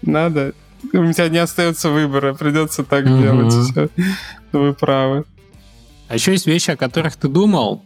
надо. 0.02 0.54
У 0.94 1.12
тебя 1.12 1.30
не 1.30 1.40
остается 1.40 1.90
выбора, 1.90 2.34
придется 2.34 2.84
так 2.84 3.06
угу. 3.06 3.18
делать. 3.18 3.54
Все. 3.54 3.90
Вы 4.52 4.74
правы. 4.74 5.26
А 6.08 6.14
еще 6.14 6.32
есть 6.32 6.46
вещи, 6.46 6.72
о 6.72 6.78
которых 6.78 7.16
ты 7.16 7.28
думал, 7.28 7.84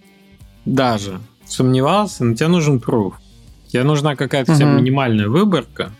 даже 0.65 1.19
сомневался, 1.45 2.25
но 2.25 2.35
тебе 2.35 2.49
нужен 2.49 2.79
пруф. 2.79 3.15
Тебе 3.67 3.83
нужна 3.83 4.15
какая-то 4.15 4.53
угу. 4.53 4.65
минимальная 4.65 5.27
выборка 5.27 5.91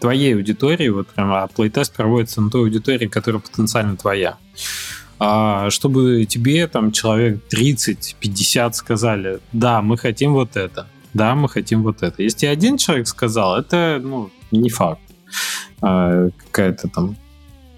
твоей 0.00 0.34
аудитории, 0.34 0.88
вот 0.88 1.08
прям, 1.08 1.32
а 1.32 1.46
плейтест 1.48 1.94
проводится 1.94 2.40
на 2.40 2.50
той 2.50 2.62
аудитории, 2.62 3.06
которая 3.06 3.40
потенциально 3.40 3.96
твоя. 3.96 4.38
А 5.18 5.68
чтобы 5.70 6.24
тебе 6.26 6.66
там 6.68 6.92
человек 6.92 7.40
30-50 7.52 8.72
сказали, 8.74 9.40
да, 9.52 9.82
мы 9.82 9.98
хотим 9.98 10.32
вот 10.32 10.56
это, 10.56 10.86
да, 11.14 11.34
мы 11.34 11.48
хотим 11.48 11.82
вот 11.82 12.02
это. 12.02 12.22
Если 12.22 12.46
один 12.46 12.76
человек 12.76 13.08
сказал, 13.08 13.56
это 13.56 14.00
ну, 14.02 14.30
не 14.52 14.70
факт. 14.70 15.00
А, 15.80 16.28
какая-то 16.46 16.88
там 16.88 17.16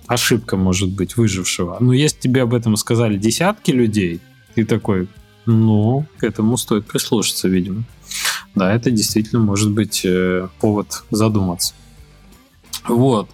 ошибка 0.06 0.56
может 0.56 0.90
быть 0.90 1.16
выжившего. 1.16 1.76
Но 1.80 1.92
если 1.92 2.18
тебе 2.18 2.42
об 2.42 2.52
этом 2.52 2.76
сказали 2.76 3.16
десятки 3.16 3.70
людей, 3.70 4.20
ты 4.54 4.64
такой, 4.64 5.08
ну, 5.46 6.04
к 6.18 6.24
этому 6.24 6.56
стоит 6.56 6.86
прислушаться, 6.86 7.48
видимо. 7.48 7.84
Да, 8.54 8.74
это 8.74 8.90
действительно 8.90 9.40
может 9.40 9.70
быть 9.70 10.02
э, 10.04 10.48
повод 10.60 11.04
задуматься. 11.10 11.74
Вот. 12.96 13.28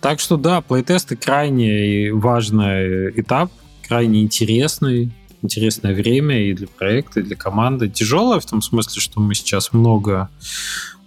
Так 0.00 0.20
что 0.20 0.36
да, 0.36 0.60
плейтесты 0.60 1.16
крайне 1.16 2.12
важный 2.12 3.10
этап, 3.20 3.50
крайне 3.86 4.22
интересный, 4.22 5.12
интересное 5.42 5.94
время 5.94 6.42
и 6.48 6.54
для 6.54 6.68
проекта, 6.68 7.20
и 7.20 7.22
для 7.22 7.36
команды. 7.36 7.88
Тяжелое 7.88 8.40
в 8.40 8.46
том 8.46 8.62
смысле, 8.62 9.00
что 9.00 9.20
мы 9.20 9.34
сейчас 9.34 9.72
много 9.72 10.28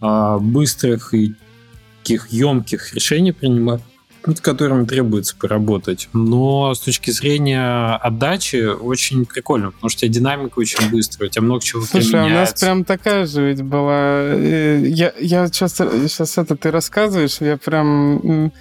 э, 0.01 0.38
быстрых 0.41 1.14
и 1.14 1.34
таких 2.01 2.28
емких 2.32 2.93
решений 2.93 3.32
принимаем 3.32 3.82
над 4.26 4.40
которыми 4.42 4.86
требуется 4.86 5.36
поработать. 5.36 6.10
Но 6.14 6.74
с 6.74 6.80
точки 6.80 7.12
зрения 7.12 7.96
отдачи 7.96 8.66
очень 8.66 9.26
прикольно, 9.26 9.72
потому 9.72 9.90
что 9.90 10.08
динамика 10.08 10.60
очень 10.60 10.90
быстрая, 10.90 11.30
у 11.30 11.32
тебя 11.32 11.44
много 11.44 11.62
чего 11.64 11.84
Слушай, 11.84 12.22
а 12.22 12.26
у 12.26 12.30
нас 12.30 12.54
прям 12.54 12.84
такая 12.84 13.26
же 13.26 13.50
ведь 13.50 13.62
была. 13.62 13.94
Э, 13.94 14.82
я, 14.86 15.14
я 15.20 15.48
сейчас, 15.48 15.76
сейчас 15.76 16.38
это 16.38 16.56
ты 16.56 16.72
рассказываешь, 16.72 17.38
я 17.42 17.58
прям 17.58 18.52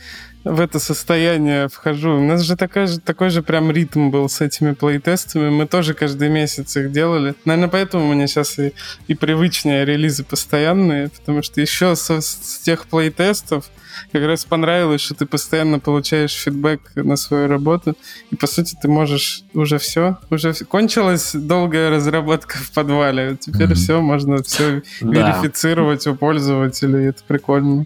в 0.44 0.60
это 0.60 0.78
состояние 0.78 1.68
вхожу. 1.68 2.16
У 2.16 2.20
нас 2.20 2.42
же, 2.42 2.56
такой 2.56 2.86
же 2.86 2.98
такой 2.98 3.30
же 3.30 3.42
прям 3.42 3.70
ритм 3.70 4.10
был 4.10 4.28
с 4.28 4.40
этими 4.40 4.72
плейтестами. 4.72 5.50
Мы 5.50 5.66
тоже 5.66 5.94
каждый 5.94 6.28
месяц 6.28 6.76
их 6.76 6.90
делали. 6.90 7.34
Наверное, 7.44 7.68
поэтому 7.68 8.08
у 8.08 8.12
меня 8.12 8.26
сейчас 8.26 8.58
и, 8.58 8.72
и 9.06 9.14
привычнее 9.14 9.84
релизы 9.84 10.24
постоянные, 10.24 11.10
потому 11.10 11.42
что 11.42 11.60
еще 11.60 11.94
со, 11.94 12.20
с 12.20 12.60
тех 12.64 12.86
плейтестов 12.86 13.70
как 14.12 14.24
раз 14.24 14.44
понравилось, 14.44 15.00
что 15.00 15.14
ты 15.14 15.26
постоянно 15.26 15.78
получаешь 15.78 16.32
фидбэк 16.32 16.80
на 16.96 17.16
свою 17.16 17.48
работу, 17.48 17.94
и 18.30 18.36
по 18.36 18.46
сути 18.46 18.76
ты 18.80 18.88
можешь 18.88 19.44
уже 19.54 19.78
все, 19.78 20.18
уже 20.30 20.54
кончилась 20.54 21.32
долгая 21.34 21.90
разработка 21.90 22.58
в 22.58 22.72
подвале, 22.72 23.36
теперь 23.40 23.70
mm-hmm. 23.70 23.74
все, 23.74 24.00
можно 24.00 24.42
все 24.42 24.82
да. 25.00 25.32
верифицировать 25.32 26.06
у 26.06 26.14
пользователей, 26.14 27.08
это 27.08 27.22
прикольно. 27.26 27.84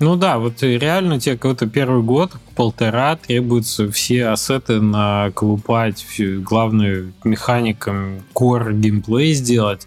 Ну 0.00 0.16
да, 0.16 0.38
вот 0.38 0.62
реально 0.62 1.20
тебе 1.20 1.36
какой-то 1.36 1.66
первый 1.66 2.02
год, 2.02 2.32
полтора, 2.56 3.16
требуются 3.16 3.90
все 3.92 4.28
ассеты 4.28 4.80
наколупать, 4.80 6.06
главное 6.18 7.12
механикам 7.22 8.22
core 8.34 8.72
геймплей 8.72 9.34
сделать, 9.34 9.86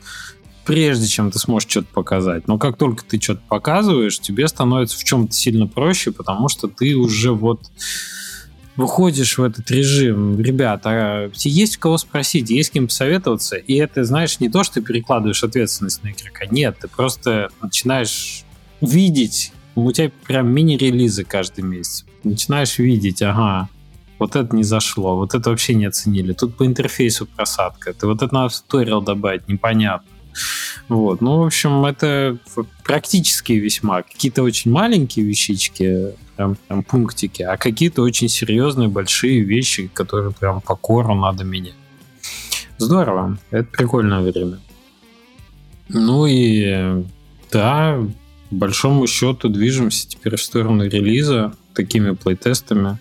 прежде 0.66 1.08
чем 1.08 1.32
ты 1.32 1.40
сможешь 1.40 1.70
что-то 1.70 1.88
показать. 1.94 2.48
Но 2.48 2.58
как 2.58 2.78
только 2.78 3.04
ты 3.04 3.20
что-то 3.22 3.42
показываешь, 3.48 4.20
тебе 4.20 4.48
становится 4.48 4.98
в 4.98 5.04
чем-то 5.04 5.34
сильно 5.34 5.68
проще, 5.68 6.12
потому 6.12 6.50
что 6.50 6.68
ты 6.68 6.96
уже 6.96 7.32
вот 7.32 7.60
выходишь 8.76 9.38
в 9.38 9.44
этот 9.44 9.70
режим, 9.70 10.40
ребята, 10.40 10.90
а 10.90 11.32
есть 11.36 11.78
кого 11.78 11.98
спросить, 11.98 12.50
есть 12.50 12.70
с 12.70 12.72
кем 12.72 12.88
посоветоваться, 12.88 13.56
и 13.56 13.76
это, 13.76 14.04
знаешь, 14.04 14.40
не 14.40 14.50
то, 14.50 14.64
что 14.64 14.76
ты 14.76 14.82
перекладываешь 14.82 15.44
ответственность 15.44 16.04
на 16.04 16.10
игрока, 16.10 16.46
нет, 16.50 16.78
ты 16.82 16.88
просто 16.88 17.50
начинаешь 17.62 18.44
видеть, 18.82 19.54
у 19.76 19.92
тебя 19.92 20.12
прям 20.26 20.52
мини-релизы 20.52 21.24
каждый 21.24 21.64
месяц, 21.64 22.06
начинаешь 22.24 22.80
видеть, 22.80 23.22
ага, 23.22 23.70
вот 24.18 24.36
это 24.36 24.56
не 24.56 24.64
зашло, 24.64 25.18
вот 25.18 25.36
это 25.36 25.52
вообще 25.52 25.76
не 25.76 25.86
оценили, 25.86 26.34
тут 26.34 26.58
по 26.58 26.66
интерфейсу 26.66 27.28
просадка, 27.28 27.94
ты 27.94 28.08
вот 28.08 28.24
это 28.24 28.34
надо 28.34 28.50
в 28.50 29.04
добавить, 29.04 29.48
непонятно. 29.48 30.08
Вот. 30.90 31.22
Ну, 31.22 31.40
в 31.40 31.46
общем, 31.46 31.86
это 31.86 32.38
практические 32.84 33.60
весьма. 33.60 34.02
Какие-то 34.04 34.44
очень 34.44 34.72
маленькие 34.72 35.26
вещички, 35.26 36.14
прям, 36.36 36.56
прям 36.68 36.84
пунктики, 36.84 37.42
а 37.44 37.58
какие-то 37.58 38.02
очень 38.02 38.30
серьезные, 38.30 38.90
большие 38.90 39.42
вещи, 39.42 39.90
которые 39.94 40.32
прям 40.32 40.62
по 40.62 40.76
кору 40.76 41.16
надо 41.16 41.44
менять. 41.44 41.76
Здорово. 42.78 43.38
Это 43.52 43.66
прикольное 43.72 44.20
время. 44.22 44.60
Ну 45.90 46.26
и 46.26 47.04
да, 47.52 48.00
большому 48.52 49.08
счету 49.08 49.50
движемся 49.50 50.08
теперь 50.08 50.36
в 50.36 50.42
сторону 50.42 50.86
релиза 50.86 51.54
такими 51.74 52.12
плейтестами. 52.12 52.98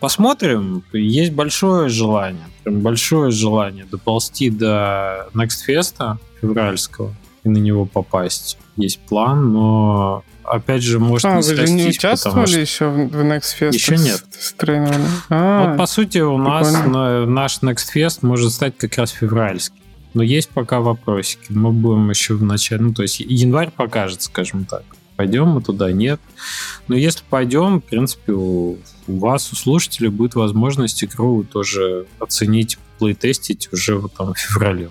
Посмотрим. 0.00 0.82
Есть 0.92 1.32
большое 1.32 1.88
желание, 1.88 2.46
прям 2.70 2.80
большое 2.80 3.30
желание 3.30 3.84
доползти 3.84 4.50
до 4.50 5.28
Next 5.34 5.66
февральского 6.40 7.14
и 7.44 7.48
на 7.48 7.58
него 7.58 7.84
попасть. 7.86 8.58
Есть 8.76 9.00
план, 9.00 9.52
но 9.52 10.24
опять 10.44 10.82
же, 10.82 10.98
может 10.98 11.24
а, 11.24 11.36
не 11.36 11.42
вы 11.42 11.54
же 11.54 11.72
не 11.72 11.86
участвовали 11.86 12.46
что... 12.46 12.60
еще 12.60 12.88
в 12.88 13.16
Next 13.22 13.54
Fest? 13.58 13.72
Еще 13.72 13.96
нет. 13.96 14.24
А, 15.28 15.68
вот 15.68 15.78
по 15.78 15.86
сути 15.86 16.18
у 16.18 16.38
нас 16.38 16.72
на, 16.86 17.26
наш 17.26 17.58
Next 17.58 17.94
Fest 17.94 18.18
может 18.22 18.52
стать 18.52 18.76
как 18.76 18.96
раз 18.96 19.10
февральский. 19.10 19.80
Но 20.12 20.22
есть 20.22 20.48
пока 20.50 20.80
вопросики. 20.80 21.46
Мы 21.50 21.72
будем 21.72 22.10
еще 22.10 22.34
в 22.34 22.42
начале, 22.42 22.82
ну 22.82 22.94
то 22.94 23.02
есть 23.02 23.20
январь 23.20 23.70
покажет, 23.70 24.22
скажем 24.22 24.64
так. 24.64 24.82
Пойдем 25.20 25.48
мы 25.48 25.60
туда, 25.60 25.92
нет. 25.92 26.18
Но 26.88 26.96
если 26.96 27.22
пойдем, 27.28 27.82
в 27.82 27.84
принципе, 27.84 28.32
у, 28.32 28.78
у 29.06 29.18
вас, 29.18 29.52
у 29.52 29.54
слушателей 29.54 30.08
будет 30.08 30.34
возможность 30.34 31.04
игру 31.04 31.44
тоже 31.44 32.06
оценить, 32.18 32.78
плейтестить 32.98 33.68
уже 33.70 33.98
вот 33.98 34.14
там 34.14 34.32
в 34.32 34.38
феврале, 34.38 34.88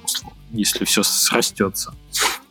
если 0.51 0.85
все 0.85 1.01
срастется. 1.01 1.95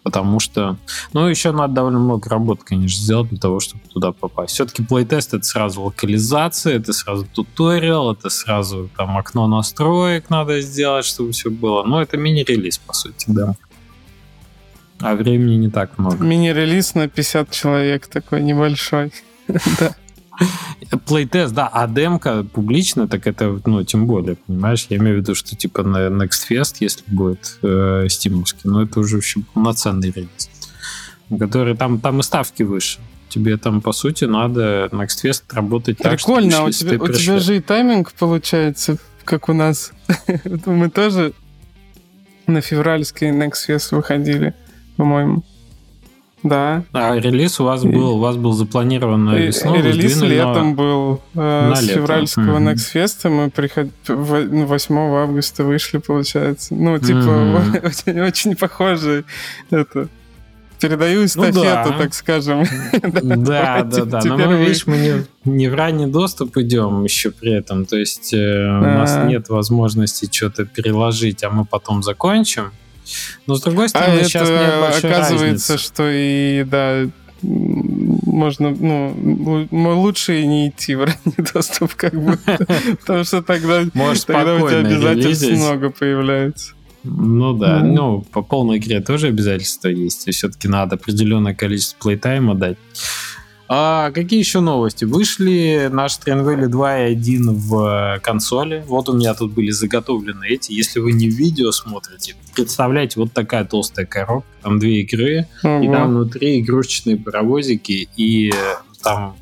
Потому 0.03 0.41
что, 0.41 0.77
ну, 1.13 1.29
еще 1.29 1.53
надо 1.53 1.75
довольно 1.75 2.01
много 2.01 2.29
работы, 2.29 2.65
конечно, 2.65 3.01
сделать 3.01 3.29
для 3.29 3.39
того, 3.39 3.61
чтобы 3.61 3.85
туда 3.85 4.11
попасть. 4.11 4.55
Все-таки 4.55 4.83
плейтест 4.83 5.35
это 5.35 5.45
сразу 5.45 5.83
локализация, 5.83 6.79
это 6.79 6.93
сразу 6.93 7.29
туториал, 7.33 8.13
это 8.13 8.29
сразу 8.29 8.91
там 8.97 9.17
окно 9.17 9.47
настроек 9.47 10.31
надо 10.31 10.61
сделать, 10.63 11.05
чтобы 11.05 11.31
все 11.31 11.49
было. 11.49 11.85
Ну, 11.85 12.01
это 12.01 12.17
мини-релиз, 12.17 12.79
по 12.79 12.93
сути, 12.93 13.27
да. 13.29 13.55
А 15.01 15.15
времени 15.15 15.57
не 15.57 15.71
так 15.71 15.99
много. 15.99 16.25
Мини-релиз 16.25 16.95
на 16.95 17.09
50 17.09 17.51
человек 17.51 18.07
такой 18.07 18.43
небольшой. 18.43 19.13
Да. 19.81 19.95
Плейтест, 21.07 21.53
да, 21.53 21.67
а 21.67 21.89
демка 21.89 22.45
публично, 22.45 23.09
так 23.09 23.27
это, 23.27 23.61
ну, 23.67 23.83
тем 23.83 24.07
более, 24.07 24.37
понимаешь? 24.37 24.87
Я 24.89 24.99
имею 24.99 25.17
в 25.17 25.21
виду, 25.21 25.35
что 25.35 25.57
типа 25.57 25.83
на 25.83 26.07
Next 26.07 26.49
Fest, 26.49 26.77
если 26.79 27.03
будет 27.09 27.59
э, 27.63 28.07
стимовский, 28.09 28.61
но 28.71 28.83
это 28.83 29.01
уже 29.01 29.17
вообще 29.17 29.41
полноценный 29.53 30.11
релиз, 30.11 30.49
который 31.37 31.77
там, 31.77 31.99
там 31.99 32.21
и 32.21 32.23
ставки 32.23 32.63
выше. 32.63 33.01
Тебе 33.29 33.57
там, 33.57 33.81
по 33.81 33.93
сути, 33.93 34.25
надо 34.25 34.89
Next 34.93 35.25
Fest 35.25 35.43
работать 35.51 35.99
так, 35.99 36.13
Прикольно, 36.17 36.51
что... 36.73 36.87
Прикольно, 36.87 37.05
у, 37.05 37.09
тебя, 37.09 37.17
у 37.17 37.23
тебя 37.23 37.39
же 37.41 37.57
и 37.57 37.61
тайминг 37.61 38.13
получается, 38.13 38.97
как 39.25 39.49
у 39.49 39.53
нас. 39.53 39.93
Мы 40.67 40.89
тоже 40.89 41.33
на 42.47 42.61
февральский 42.61 43.29
Next 43.29 43.69
Fest 43.69 43.95
выходили, 43.95 44.55
по-моему. 44.99 45.43
Да. 46.43 46.85
А 46.93 47.17
релиз 47.17 47.59
у 47.61 47.65
вас 47.65 47.83
был, 47.83 48.17
у 48.17 48.19
вас 48.19 48.37
был 48.37 48.53
запланирован 48.53 49.25
на 49.25 49.35
весну? 49.35 49.75
Релиз 49.75 50.21
летом 50.21 50.75
был. 50.75 51.21
Э, 51.35 51.69
на 51.71 51.77
с 51.77 51.83
лето. 51.83 51.95
февральского 51.95 52.59
mm-hmm. 52.59 52.75
Next 52.75 52.95
Fest 52.95 53.29
мы 53.29 53.51
приход... 53.51 53.89
8 54.07 54.95
ну, 54.95 55.17
августа 55.17 55.65
вышли, 55.65 55.99
получается. 55.99 56.75
Ну, 56.75 56.99
типа, 56.99 57.17
mm-hmm. 57.17 57.87
очень, 58.09 58.21
очень 58.21 58.57
похоже 58.57 59.25
это. 59.71 60.09
Передаю 60.81 61.25
эстафету, 61.25 61.59
ну, 61.59 61.65
да. 61.65 61.99
так 61.99 62.15
скажем. 62.15 62.65
Да, 63.03 63.83
да, 63.85 64.05
да. 64.05 64.21
Но 64.25 64.37
мы, 64.37 64.59
видишь, 64.59 64.87
мы 64.87 64.97
не, 64.97 65.25
не 65.45 65.69
в 65.69 65.75
ранний 65.75 66.07
доступ 66.07 66.57
идем 66.57 67.03
еще 67.03 67.33
при 67.33 67.53
этом. 67.53 67.85
То 67.85 67.97
есть 67.97 68.33
э, 68.33 68.37
у 68.37 68.83
нас 68.83 69.17
а. 69.17 69.25
нет 69.25 69.49
возможности 69.49 70.29
что-то 70.31 70.65
переложить, 70.67 71.43
а 71.43 71.51
мы 71.51 71.65
потом 71.65 72.05
закончим. 72.05 72.71
Но 73.47 73.55
с 73.55 73.63
другой 73.63 73.89
стороны, 73.89 74.21
а 74.21 74.25
сейчас 74.25 74.49
это 74.49 74.59
нет 74.59 74.81
большой 74.81 75.11
оказывается, 75.11 75.73
разницы. 75.73 75.79
что 75.79 76.11
и 76.11 76.65
да, 76.65 77.07
можно, 77.43 78.71
ну, 78.71 80.01
лучше 80.01 80.41
и 80.41 80.47
не 80.47 80.69
идти 80.69 80.95
в 80.95 81.05
ранний 81.05 81.51
доступ, 81.55 81.95
как 81.95 82.15
бы, 82.15 82.39
потому 83.01 83.25
что 83.25 83.43
тогда, 83.43 83.85
тогда 84.27 84.57
у 84.57 84.69
тебя 84.69 84.79
обязательств 84.79 85.51
много 85.51 85.91
появляется. 85.91 86.73
Ну 87.05 87.53
да, 87.55 87.81
ну, 87.81 88.23
по 88.33 88.43
полной 88.43 88.79
игре 88.79 89.01
тоже 89.01 89.29
обязательства 89.29 89.89
есть, 89.89 90.27
и 90.27 90.33
все-таки 90.33 90.69
надо 90.69 90.97
определенное 90.97 91.55
количество 91.55 91.97
плейтайма 91.99 92.55
дать. 92.55 92.77
А 93.69 94.11
какие 94.13 94.39
еще 94.39 94.61
новости? 94.61 95.05
Вышли 95.05 95.91
наши 95.93 96.19
Trend 96.21 96.67
2 96.69 96.99
и 96.99 97.13
1 97.13 97.55
в 97.55 98.17
э, 98.17 98.21
консоли. 98.21 98.83
Вот 98.87 99.11
у 99.11 99.13
меня 99.13 99.35
тут 99.35 99.53
были 99.53 99.71
заготовлены 99.71 100.47
эти. 100.47 100.73
Если 100.73 101.01
вы 101.01 101.13
не 101.13 101.29
видео 101.29 101.71
смотрите, 101.71 102.35
представляете, 102.55 103.21
вот 103.21 103.33
такая 103.33 103.67
толстая 103.67 104.07
коробка, 104.07 104.49
там 104.63 104.79
две 104.79 105.03
игры, 105.03 105.47
угу. 105.63 105.83
и 105.83 105.89
там 105.89 106.09
внутри 106.09 106.61
игрушечные 106.61 107.19
паровозики, 107.19 108.09
и 108.17 108.51
э, 108.51 108.55
там 109.03 109.37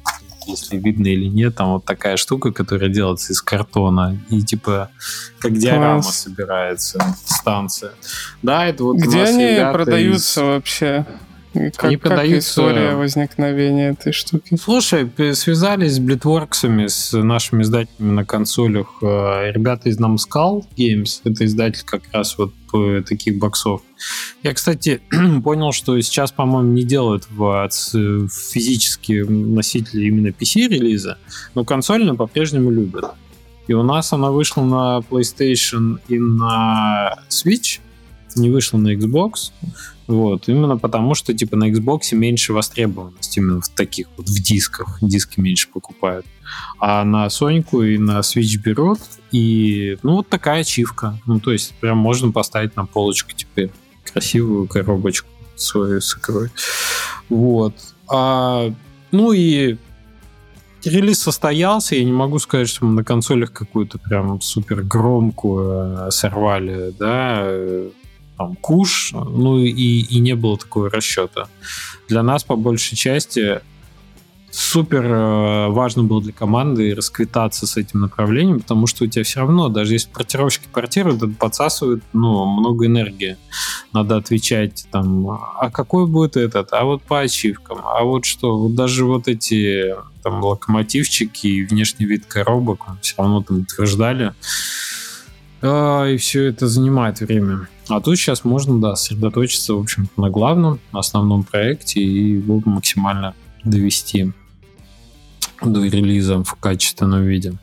если 0.47 0.77
видно 0.77 1.09
или 1.09 1.27
нет, 1.27 1.57
там 1.57 1.73
вот 1.73 1.85
такая 1.85 2.17
штука, 2.17 2.53
которая 2.53 2.89
делается 2.89 3.33
из 3.33 3.43
картона, 3.43 4.17
и 4.31 4.43
типа 4.43 4.91
как 5.39 5.55
диорама 5.55 6.03
Класс. 6.03 6.23
собирается 6.23 7.17
станция. 7.25 7.93
Да, 8.43 8.67
это 8.67 8.85
вот 8.85 8.97
Где 8.97 9.23
они 9.23 9.73
продаются 9.73 10.41
из... 10.41 10.47
вообще? 10.47 11.07
Как, 11.77 11.85
Они 11.85 11.97
как 11.97 12.11
продаются... 12.11 12.51
история 12.51 12.95
возникновения 12.95 13.91
этой 13.91 14.13
штуки? 14.13 14.57
Слушай, 14.57 15.11
связались 15.35 15.95
с 15.95 16.01
Blitworks'ами, 16.01 16.89
с 16.89 17.13
нашими 17.17 17.63
издателями 17.63 18.13
на 18.13 18.25
консолях. 18.25 18.89
Э, 19.03 19.51
ребята 19.53 19.89
из 19.89 19.99
Namskull 19.99 20.65
Games, 20.77 21.21
это 21.25 21.45
издатель 21.45 21.85
как 21.85 22.03
раз 22.13 22.37
вот 22.39 22.53
таких 23.07 23.39
боксов. 23.39 23.81
Я, 24.43 24.53
кстати, 24.53 25.01
понял, 25.45 25.73
что 25.73 25.99
сейчас, 26.01 26.33
по-моему, 26.33 26.73
не 26.73 26.85
делают 26.85 27.27
в, 27.31 27.69
в 27.69 28.29
физические 28.29 29.25
носители 29.25 30.07
именно 30.07 30.29
PC-релиза, 30.29 31.17
но 31.55 31.65
консольно 31.65 32.15
по-прежнему 32.15 32.71
любят. 32.71 33.13
И 33.67 33.73
у 33.73 33.83
нас 33.83 34.13
она 34.13 34.31
вышла 34.31 34.63
на 34.63 35.01
PlayStation 35.09 35.99
и 36.09 36.19
на 36.19 37.19
Switch, 37.29 37.81
не 38.37 38.51
вышла 38.51 38.79
на 38.79 38.95
Xbox. 38.95 39.53
Вот, 40.07 40.49
именно 40.49 40.77
потому, 40.77 41.15
что 41.15 41.35
типа 41.35 41.57
на 41.57 41.71
Xbox 41.71 42.15
меньше 42.15 42.53
востребованность 42.53 43.37
именно 43.37 43.61
в 43.61 43.69
таких 43.69 44.07
вот 44.17 44.29
в 44.29 44.43
дисках, 44.43 44.99
диски 45.03 45.41
меньше 45.41 45.69
покупают. 45.69 46.27
А 46.79 47.05
на 47.05 47.29
Соньку 47.29 47.83
и 47.83 47.99
на 47.99 48.21
Switch 48.21 48.57
берут, 48.63 49.01
и 49.33 49.99
ну 50.03 50.17
вот 50.17 50.29
такая 50.29 50.61
ачивка. 50.61 51.19
Ну 51.27 51.41
то 51.41 51.53
есть 51.53 51.75
прям 51.81 51.99
можно 51.99 52.31
поставить 52.31 52.77
на 52.77 52.87
полочку 52.87 53.33
теперь 53.35 53.71
красивую 54.05 54.69
коробочку 54.69 55.29
свою 55.57 56.01
с 56.01 56.17
игрой. 56.17 56.51
Вот. 57.29 57.75
А, 58.09 58.73
ну 59.11 59.33
и 59.33 59.77
релиз 60.85 61.19
состоялся, 61.19 61.97
я 61.97 62.05
не 62.05 62.13
могу 62.13 62.39
сказать, 62.39 62.69
что 62.69 62.85
мы 62.85 62.93
на 62.93 63.05
консолях 63.05 63.53
какую-то 63.53 63.99
прям 63.99 64.41
супер 64.41 64.83
громкую 64.83 66.07
э, 66.07 66.11
сорвали, 66.11 66.95
да, 66.99 67.45
там, 68.37 68.57
куш, 68.57 69.13
ну 69.13 69.59
и, 69.59 69.71
и 69.71 70.19
не 70.21 70.35
было 70.35 70.57
такого 70.59 70.91
расчета. 70.91 71.49
Для 72.09 72.23
нас, 72.23 72.45
по 72.45 72.57
большей 72.57 72.97
части, 72.97 73.61
супер 74.57 75.05
э, 75.05 75.69
важно 75.69 76.03
было 76.03 76.23
для 76.23 76.33
команды 76.33 76.95
расквитаться 76.95 77.67
с 77.67 77.77
этим 77.77 78.01
направлением, 78.01 78.61
потому 78.61 78.87
что 78.87 79.05
у 79.05 79.07
тебя 79.07 79.23
все 79.23 79.41
равно, 79.41 79.69
даже 79.69 79.95
если 79.95 80.09
портировщики 80.11 80.67
портируют, 80.73 81.23
это 81.23 81.29
подсасывает 81.29 82.03
ну, 82.13 82.47
много 82.47 82.87
энергии. 82.87 83.37
Надо 83.93 84.17
отвечать 84.17 84.87
там, 84.91 85.29
а 85.31 85.71
какой 85.71 86.07
будет 86.07 86.37
этот, 86.37 86.73
а 86.73 86.85
вот 86.85 87.03
по 87.03 87.21
ачивкам, 87.21 87.81
а 87.85 88.03
вот 88.05 88.25
что, 88.25 88.59
вот 88.59 88.75
даже 88.75 89.05
вот 89.05 89.29
эти 89.29 89.95
там 90.23 90.43
локомотивчики 90.43 91.47
и 91.47 91.65
внешний 91.65 92.07
вид 92.07 92.25
коробок 92.27 92.87
все 93.03 93.15
равно 93.19 93.43
там 93.43 93.61
утверждали. 93.61 94.33
И 95.67 96.17
все 96.19 96.45
это 96.45 96.69
занимает 96.69 97.21
время. 97.21 97.69
А 97.89 98.01
тут 98.01 98.17
сейчас 98.17 98.45
можно, 98.45 98.81
да, 98.81 98.97
сосредоточиться, 98.97 99.75
в 99.75 99.81
общем 99.81 100.09
на 100.17 100.31
главном, 100.31 100.81
основном 100.93 101.45
проекте 101.45 102.01
и 102.01 102.35
его 102.37 102.63
максимально 102.65 103.35
довести 103.65 104.33
до 105.63 105.85
релиза 105.85 106.43
в 106.43 106.55
качественном 106.55 107.25
виде. 107.25 107.55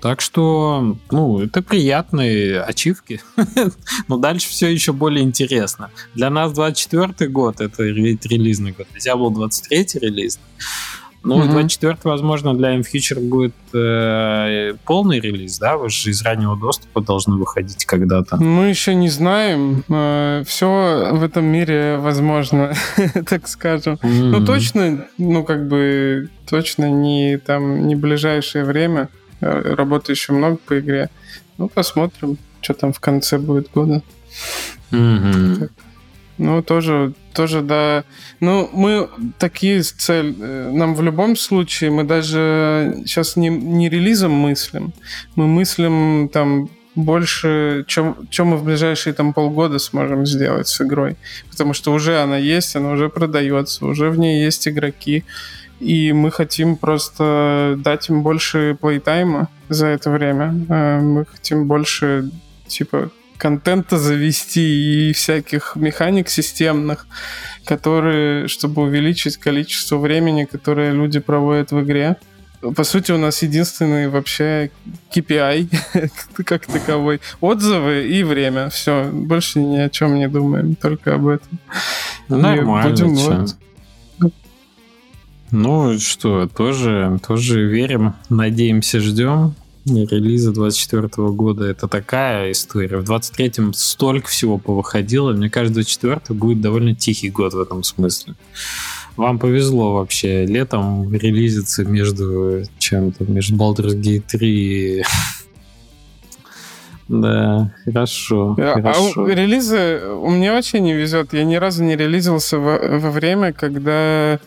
Так 0.00 0.22
что, 0.22 0.96
ну, 1.10 1.40
это 1.40 1.60
приятные 1.60 2.62
ачивки, 2.62 3.20
но 4.08 4.16
дальше 4.16 4.48
все 4.48 4.68
еще 4.68 4.94
более 4.94 5.22
интересно. 5.22 5.90
Для 6.14 6.30
нас 6.30 6.52
24 6.52 7.30
год, 7.30 7.60
это 7.60 7.82
релизный 7.82 8.72
год, 8.72 8.86
хотя 8.92 9.16
был 9.16 9.30
23 9.30 10.00
релизный. 10.00 10.44
Ну, 11.22 11.36
угу. 11.36 11.48
24 11.48 11.98
возможно, 12.04 12.54
для 12.54 12.74
M-Future 12.76 13.20
будет 13.20 13.54
э, 13.74 14.74
полный 14.86 15.20
релиз, 15.20 15.58
да? 15.58 15.76
Вы 15.76 15.90
же 15.90 16.10
из 16.10 16.22
раннего 16.22 16.56
доступа 16.56 17.02
должны 17.02 17.36
выходить 17.36 17.84
когда-то. 17.84 18.36
Мы 18.42 18.68
еще 18.68 18.94
не 18.94 19.10
знаем. 19.10 19.84
Э, 19.90 20.42
все 20.46 21.10
в 21.12 21.22
этом 21.22 21.44
мире 21.44 21.98
возможно, 21.98 22.72
так 23.28 23.48
скажем. 23.48 23.94
Mm-hmm. 23.96 24.30
Ну, 24.30 24.46
точно, 24.46 25.06
ну, 25.18 25.44
как 25.44 25.68
бы, 25.68 26.30
точно 26.48 26.90
не 26.90 27.36
там, 27.36 27.86
не 27.86 27.96
ближайшее 27.96 28.64
время. 28.64 29.10
Э, 29.42 29.74
работы 29.74 30.12
еще 30.12 30.32
много 30.32 30.56
по 30.56 30.78
игре. 30.78 31.10
Ну, 31.58 31.68
посмотрим, 31.68 32.38
что 32.62 32.72
там 32.72 32.94
в 32.94 33.00
конце 33.00 33.38
будет 33.38 33.70
года. 33.70 34.02
Mm-hmm. 34.90 35.70
Ну, 36.38 36.62
тоже, 36.62 37.12
тоже, 37.32 37.62
да. 37.62 38.04
Ну, 38.40 38.68
мы 38.72 39.08
такие 39.38 39.82
цель. 39.82 40.36
Э, 40.40 40.70
нам 40.72 40.94
в 40.94 41.02
любом 41.02 41.36
случае, 41.36 41.90
мы 41.90 42.04
даже 42.04 43.02
сейчас 43.06 43.36
не, 43.36 43.48
не 43.48 43.88
релизом 43.88 44.32
мыслим. 44.32 44.92
Мы 45.36 45.46
мыслим 45.46 46.28
там 46.32 46.68
больше, 46.94 47.84
чем, 47.86 48.16
чем 48.30 48.48
мы 48.48 48.56
в 48.56 48.64
ближайшие 48.64 49.12
там 49.12 49.32
полгода 49.32 49.78
сможем 49.78 50.26
сделать 50.26 50.68
с 50.68 50.80
игрой. 50.80 51.16
Потому 51.50 51.72
что 51.72 51.92
уже 51.92 52.20
она 52.20 52.36
есть, 52.36 52.76
она 52.76 52.90
уже 52.92 53.08
продается, 53.08 53.86
уже 53.86 54.10
в 54.10 54.18
ней 54.18 54.44
есть 54.44 54.66
игроки. 54.68 55.24
И 55.78 56.12
мы 56.12 56.30
хотим 56.30 56.76
просто 56.76 57.74
дать 57.78 58.10
им 58.10 58.22
больше 58.22 58.76
плейтайма 58.80 59.48
за 59.68 59.86
это 59.86 60.10
время. 60.10 60.54
Э, 60.68 61.00
мы 61.00 61.24
хотим 61.24 61.66
больше, 61.66 62.30
типа, 62.66 63.10
контента 63.40 63.98
завести 63.98 65.08
и 65.08 65.12
всяких 65.12 65.74
механик 65.74 66.28
системных, 66.28 67.06
которые, 67.64 68.48
чтобы 68.48 68.82
увеличить 68.82 69.38
количество 69.38 69.96
времени, 69.96 70.44
которое 70.44 70.92
люди 70.92 71.20
проводят 71.20 71.72
в 71.72 71.80
игре. 71.80 72.16
По 72.76 72.84
сути, 72.84 73.12
у 73.12 73.18
нас 73.18 73.42
единственный 73.42 74.08
вообще 74.08 74.70
KPI 75.10 76.10
как 76.44 76.66
таковой. 76.66 77.20
Отзывы 77.40 78.06
и 78.06 78.22
время. 78.22 78.68
Все, 78.68 79.10
больше 79.10 79.60
ни 79.60 79.78
о 79.78 79.88
чем 79.88 80.16
не 80.16 80.28
думаем, 80.28 80.74
только 80.74 81.14
об 81.14 81.26
этом. 81.26 81.58
Нормально. 82.28 82.90
Будем 82.90 83.14
вот... 83.14 83.56
Ну 85.50 85.98
что, 85.98 86.46
тоже, 86.46 87.18
тоже 87.26 87.66
верим, 87.66 88.14
надеемся, 88.28 89.00
ждем 89.00 89.54
релиза 89.86 90.52
24 90.52 91.08
года 91.30 91.64
это 91.64 91.88
такая 91.88 92.52
история. 92.52 92.98
В 92.98 93.10
23-м 93.10 93.72
столько 93.72 94.28
всего 94.28 94.58
повыходило. 94.58 95.32
Мне 95.32 95.50
кажется, 95.50 95.74
24 95.74 96.38
будет 96.38 96.60
довольно 96.60 96.94
тихий 96.94 97.30
год 97.30 97.54
в 97.54 97.60
этом 97.60 97.82
смысле. 97.82 98.34
Вам 99.16 99.38
повезло 99.38 99.94
вообще. 99.94 100.46
Летом 100.46 101.12
релизится 101.12 101.84
между 101.84 102.62
чем-то, 102.78 103.24
между 103.24 103.56
Baldur's 103.56 103.94
Gate 103.94 104.24
3 104.30 104.48
и 104.48 105.02
да, 107.08 107.74
хорошо. 107.84 108.56
А, 108.58 108.74
хорошо. 108.74 109.24
А 109.24 109.28
релизы 109.28 110.00
у 110.14 110.30
меня 110.30 110.52
вообще 110.52 110.80
не 110.80 110.94
везет. 110.94 111.32
Я 111.32 111.44
ни 111.44 111.56
разу 111.56 111.84
не 111.84 111.96
релизился 111.96 112.58
во, 112.58 112.78
во 112.78 113.10
время, 113.10 113.52
когда 113.52 114.38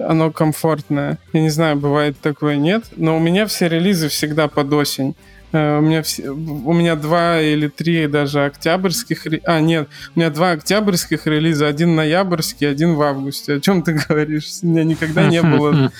оно 0.00 0.30
комфортное. 0.30 1.18
Я 1.32 1.40
не 1.40 1.50
знаю, 1.50 1.76
бывает 1.76 2.16
такое, 2.20 2.56
нет, 2.56 2.84
но 2.96 3.16
у 3.16 3.20
меня 3.20 3.46
все 3.46 3.68
релизы 3.68 4.08
всегда 4.08 4.48
под 4.48 4.72
осень. 4.72 5.14
Э, 5.52 5.78
у 5.78 5.80
меня, 5.80 6.02
все, 6.02 6.30
у 6.30 6.72
меня 6.72 6.94
два 6.96 7.40
или 7.40 7.68
три 7.68 8.06
даже 8.06 8.44
октябрьских... 8.44 9.26
А, 9.44 9.60
нет, 9.60 9.88
у 10.14 10.18
меня 10.18 10.30
два 10.30 10.52
октябрьских 10.52 11.26
релиза, 11.26 11.66
один 11.66 11.96
ноябрьский, 11.96 12.70
один 12.70 12.94
в 12.94 13.02
августе. 13.02 13.54
О 13.54 13.60
чем 13.60 13.82
ты 13.82 13.92
говоришь? 14.08 14.48
У 14.62 14.66
меня 14.66 14.84
никогда 14.84 15.26
не 15.28 15.42
было 15.42 15.92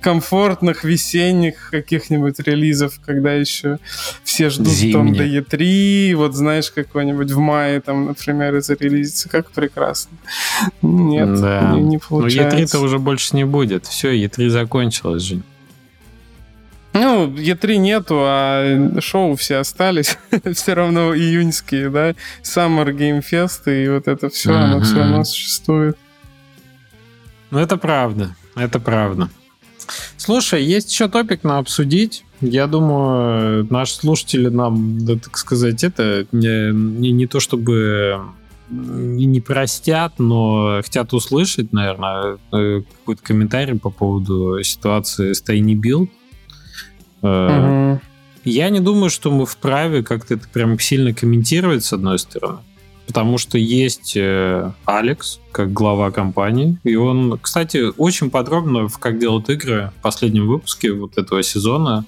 комфортных 0.00 0.84
весенних 0.84 1.70
каких-нибудь 1.70 2.38
релизов, 2.40 3.00
когда 3.04 3.32
еще 3.32 3.78
все 4.24 4.50
ждут 4.50 4.68
Зимний. 4.68 4.92
там 4.92 5.12
до 5.14 5.24
E3, 5.24 6.14
вот 6.14 6.34
знаешь, 6.34 6.70
какой-нибудь 6.70 7.30
в 7.30 7.38
мае 7.38 7.80
там, 7.80 8.06
например, 8.06 8.54
это 8.54 8.74
релизится. 8.74 9.28
Как 9.28 9.50
прекрасно. 9.50 10.16
Нет, 10.82 11.40
да. 11.40 11.72
не, 11.72 11.80
не 11.80 11.98
получается. 11.98 12.56
Ну, 12.56 12.62
E3-то 12.62 12.80
уже 12.80 12.98
больше 12.98 13.36
не 13.36 13.44
будет. 13.44 13.86
Все, 13.86 14.12
E3 14.12 14.48
закончилось, 14.48 15.22
же. 15.22 15.42
Ну, 17.00 17.26
Е3 17.28 17.76
нету, 17.76 18.16
а 18.20 19.00
шоу 19.00 19.36
все 19.36 19.56
остались. 19.56 20.18
все 20.54 20.74
равно 20.74 21.14
июньские, 21.14 21.90
да? 21.90 22.10
Summer 22.42 22.92
Game 22.92 23.22
Fest 23.22 23.72
и 23.72 23.88
вот 23.88 24.08
это 24.08 24.28
все, 24.28 24.50
mm-hmm. 24.50 24.64
оно 24.64 24.80
все 24.80 24.94
равно 24.96 25.24
существует. 25.24 25.96
Ну, 27.50 27.58
это 27.58 27.76
правда. 27.76 28.34
Это 28.56 28.80
правда. 28.80 29.28
Слушай, 30.16 30.64
есть 30.64 30.90
еще 30.90 31.08
топик 31.08 31.44
на 31.44 31.58
обсудить. 31.58 32.24
Я 32.40 32.66
думаю, 32.66 33.66
наши 33.70 33.94
слушатели 33.94 34.48
нам, 34.48 35.04
да, 35.04 35.16
так 35.16 35.38
сказать, 35.38 35.82
это 35.82 36.26
не, 36.32 36.72
не, 36.72 37.10
не 37.12 37.26
то 37.26 37.40
чтобы 37.40 38.20
не 38.70 39.40
простят, 39.40 40.18
но 40.18 40.80
хотят 40.82 41.14
услышать, 41.14 41.72
наверное, 41.72 42.38
э, 42.52 42.82
какой-то 42.82 43.22
комментарий 43.22 43.78
по 43.78 43.90
поводу 43.90 44.62
ситуации 44.62 45.32
с 45.32 45.42
Tiny 45.42 45.74
Build. 45.74 46.10
Угу. 47.22 48.00
Я 48.44 48.70
не 48.70 48.80
думаю, 48.80 49.10
что 49.10 49.30
мы 49.30 49.46
вправе 49.46 50.02
как-то 50.02 50.34
это 50.34 50.48
прям 50.48 50.78
сильно 50.78 51.12
комментировать, 51.12 51.84
с 51.84 51.92
одной 51.92 52.18
стороны. 52.18 52.58
Потому 53.06 53.38
что 53.38 53.56
есть 53.56 54.16
э, 54.16 54.70
Алекс, 54.84 55.40
как 55.50 55.72
глава 55.72 56.10
компании, 56.10 56.78
и 56.84 56.94
он, 56.94 57.38
кстати, 57.40 57.90
очень 57.96 58.30
подробно 58.30 58.86
в 58.86 58.98
«Как 58.98 59.18
делают 59.18 59.48
игры» 59.48 59.92
в 59.98 60.02
последнем 60.02 60.46
выпуске 60.46 60.92
вот 60.92 61.16
этого 61.16 61.42
сезона 61.42 62.04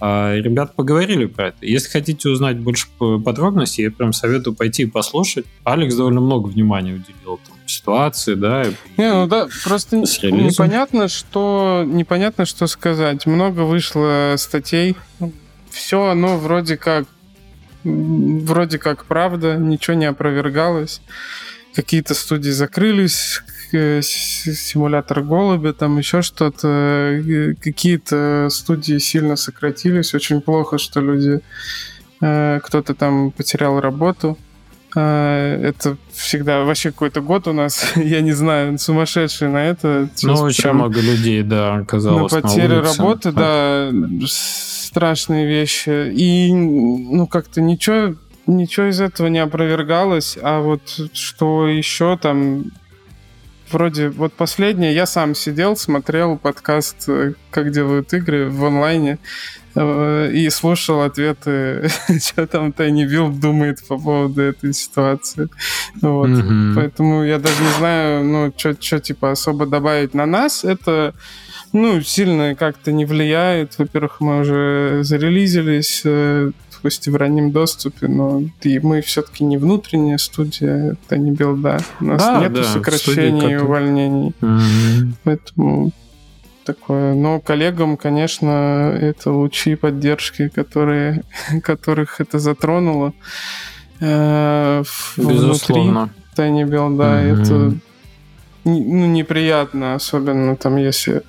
э, 0.00 0.40
ребят 0.40 0.74
поговорили 0.74 1.26
про 1.26 1.48
это. 1.48 1.58
Если 1.64 1.90
хотите 1.90 2.28
узнать 2.28 2.58
больше 2.58 2.88
подробностей, 2.98 3.84
я 3.84 3.92
прям 3.92 4.12
советую 4.12 4.56
пойти 4.56 4.82
и 4.82 4.86
послушать. 4.86 5.46
Алекс 5.62 5.94
довольно 5.94 6.20
много 6.20 6.48
внимания 6.48 6.94
уделил 6.94 7.38
ситуации, 7.72 8.34
да. 8.34 8.64
Не, 8.96 9.12
ну 9.12 9.26
да, 9.26 9.48
просто 9.64 9.96
непонятно, 9.96 11.08
что 11.08 11.84
непонятно, 11.86 12.44
что 12.44 12.66
сказать. 12.66 13.26
Много 13.26 13.60
вышло 13.60 14.34
статей. 14.36 14.96
Все 15.70 16.06
оно 16.06 16.38
вроде 16.38 16.76
как 16.76 17.06
вроде 17.84 18.78
как 18.78 19.04
правда, 19.04 19.56
ничего 19.56 19.94
не 19.94 20.06
опровергалось. 20.06 21.00
Какие-то 21.74 22.14
студии 22.14 22.50
закрылись, 22.50 23.42
симулятор 23.72 25.22
голубя, 25.22 25.72
там 25.72 25.98
еще 25.98 26.22
что-то. 26.22 26.68
Э, 26.68 27.54
какие-то 27.54 28.48
студии 28.50 28.98
сильно 28.98 29.36
сократились. 29.36 30.14
Очень 30.14 30.40
плохо, 30.42 30.78
что 30.78 31.00
люди... 31.00 31.40
Э, 32.20 32.60
кто-то 32.62 32.94
там 32.94 33.30
потерял 33.30 33.80
работу. 33.80 34.36
Э, 34.94 35.60
это 35.62 35.96
всегда 36.12 36.64
вообще 36.64 36.90
какой-то 36.90 37.20
год 37.20 37.48
у 37.48 37.52
нас, 37.52 37.92
я 37.96 38.20
не 38.20 38.32
знаю, 38.32 38.78
сумасшедший 38.78 39.48
на 39.48 39.64
это. 39.64 40.08
Ну, 40.22 40.34
очень 40.34 40.72
много 40.72 41.00
людей, 41.00 41.42
да, 41.42 41.76
оказалось 41.76 42.32
на 42.32 42.40
потерю 42.42 42.82
на 42.82 42.82
работы, 42.82 43.32
да, 43.32 43.90
страшные 44.26 45.46
вещи. 45.46 46.10
И, 46.10 46.52
ну, 46.52 47.26
как-то 47.26 47.62
ничего, 47.62 48.14
ничего 48.46 48.86
из 48.90 49.00
этого 49.00 49.28
не 49.28 49.38
опровергалось. 49.38 50.38
А 50.42 50.60
вот 50.60 50.82
что 51.14 51.66
еще 51.68 52.18
там 52.20 52.64
вроде 53.70 54.10
вот 54.10 54.34
последнее, 54.34 54.94
я 54.94 55.06
сам 55.06 55.34
сидел, 55.34 55.76
смотрел 55.76 56.36
подкаст 56.36 57.08
«Как 57.50 57.72
делают 57.72 58.12
игры» 58.12 58.50
в 58.50 58.64
онлайне 58.66 59.12
э, 59.12 59.18
и 59.74 60.48
слушал 60.50 61.02
ответы, 61.02 61.88
что 62.20 62.46
там 62.46 62.72
Тайни 62.72 63.04
Билд 63.04 63.40
думает 63.40 63.86
по 63.86 63.98
поводу 63.98 64.42
этой 64.42 64.74
ситуации. 64.74 65.48
Вот. 66.00 66.28
Mm-hmm. 66.28 66.74
Поэтому 66.74 67.24
я 67.24 67.38
даже 67.38 67.62
не 67.62 67.70
знаю, 67.78 68.24
ну, 68.24 68.52
что 68.56 69.00
типа 69.00 69.30
особо 69.30 69.66
добавить 69.66 70.14
на 70.14 70.26
нас. 70.26 70.64
Это 70.64 71.14
ну, 71.72 72.00
сильно 72.02 72.54
как-то 72.54 72.92
не 72.92 73.04
влияет. 73.04 73.78
Во-первых, 73.78 74.20
мы 74.20 74.40
уже 74.40 75.00
зарелизились, 75.02 76.02
э, 76.04 76.50
пусть 76.82 77.06
и 77.06 77.10
в 77.10 77.16
раннем 77.16 77.50
доступе, 77.50 78.08
но 78.08 78.42
и 78.62 78.78
мы 78.80 79.00
все-таки 79.00 79.44
не 79.44 79.56
внутренняя 79.56 80.18
студия, 80.18 80.92
это 80.92 81.16
не 81.16 81.30
билда. 81.30 81.78
У 82.00 82.04
нас 82.04 82.22
да, 82.22 82.40
нет 82.40 82.52
да, 82.52 82.64
сокращений 82.64 83.52
и 83.52 83.56
увольнений. 83.56 84.34
Угу. 84.42 85.14
Поэтому 85.24 85.92
такое. 86.64 87.14
Но 87.14 87.40
коллегам, 87.40 87.96
конечно, 87.96 88.96
это 89.00 89.32
лучи 89.32 89.74
поддержки, 89.74 90.48
которые, 90.48 91.22
которых 91.62 92.20
это 92.20 92.38
затронуло. 92.38 93.12
Э, 94.00 94.82
Безусловно. 95.16 96.10
Tiny 96.36 96.64
Build, 96.64 96.96
да, 96.96 97.22
mm 97.22 97.42
это 97.42 97.74
ну, 98.64 99.06
неприятно, 99.06 99.96
особенно 99.96 100.56
там, 100.56 100.76
если 100.76 101.22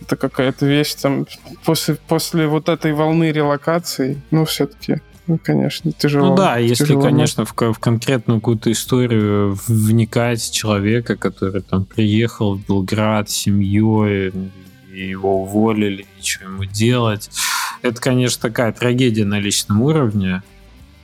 это 0.00 0.16
какая-то 0.16 0.66
вещь 0.66 0.94
там 0.94 1.26
после, 1.64 1.96
после 1.96 2.46
вот 2.46 2.68
этой 2.68 2.92
волны 2.92 3.32
релокаций, 3.32 4.18
ну, 4.30 4.44
все-таки 4.44 5.00
ну, 5.26 5.40
конечно, 5.42 5.90
тяжело. 5.90 6.28
Ну 6.28 6.36
да, 6.36 6.58
если, 6.58 6.84
тяжело, 6.84 7.02
конечно, 7.02 7.44
в, 7.44 7.52
в 7.52 7.78
конкретную 7.80 8.40
какую-то 8.40 8.70
историю 8.70 9.58
вникать 9.66 10.50
человека, 10.52 11.16
который 11.16 11.62
там 11.62 11.84
приехал 11.84 12.54
в 12.54 12.64
Белград 12.64 13.28
с 13.28 13.34
семьей, 13.34 14.32
и 14.96 15.08
его 15.08 15.42
уволили, 15.42 16.06
ничего 16.16 16.46
ему 16.46 16.64
делать. 16.64 17.30
Это, 17.82 18.00
конечно, 18.00 18.40
такая 18.40 18.72
трагедия 18.72 19.26
на 19.26 19.38
личном 19.38 19.82
уровне. 19.82 20.42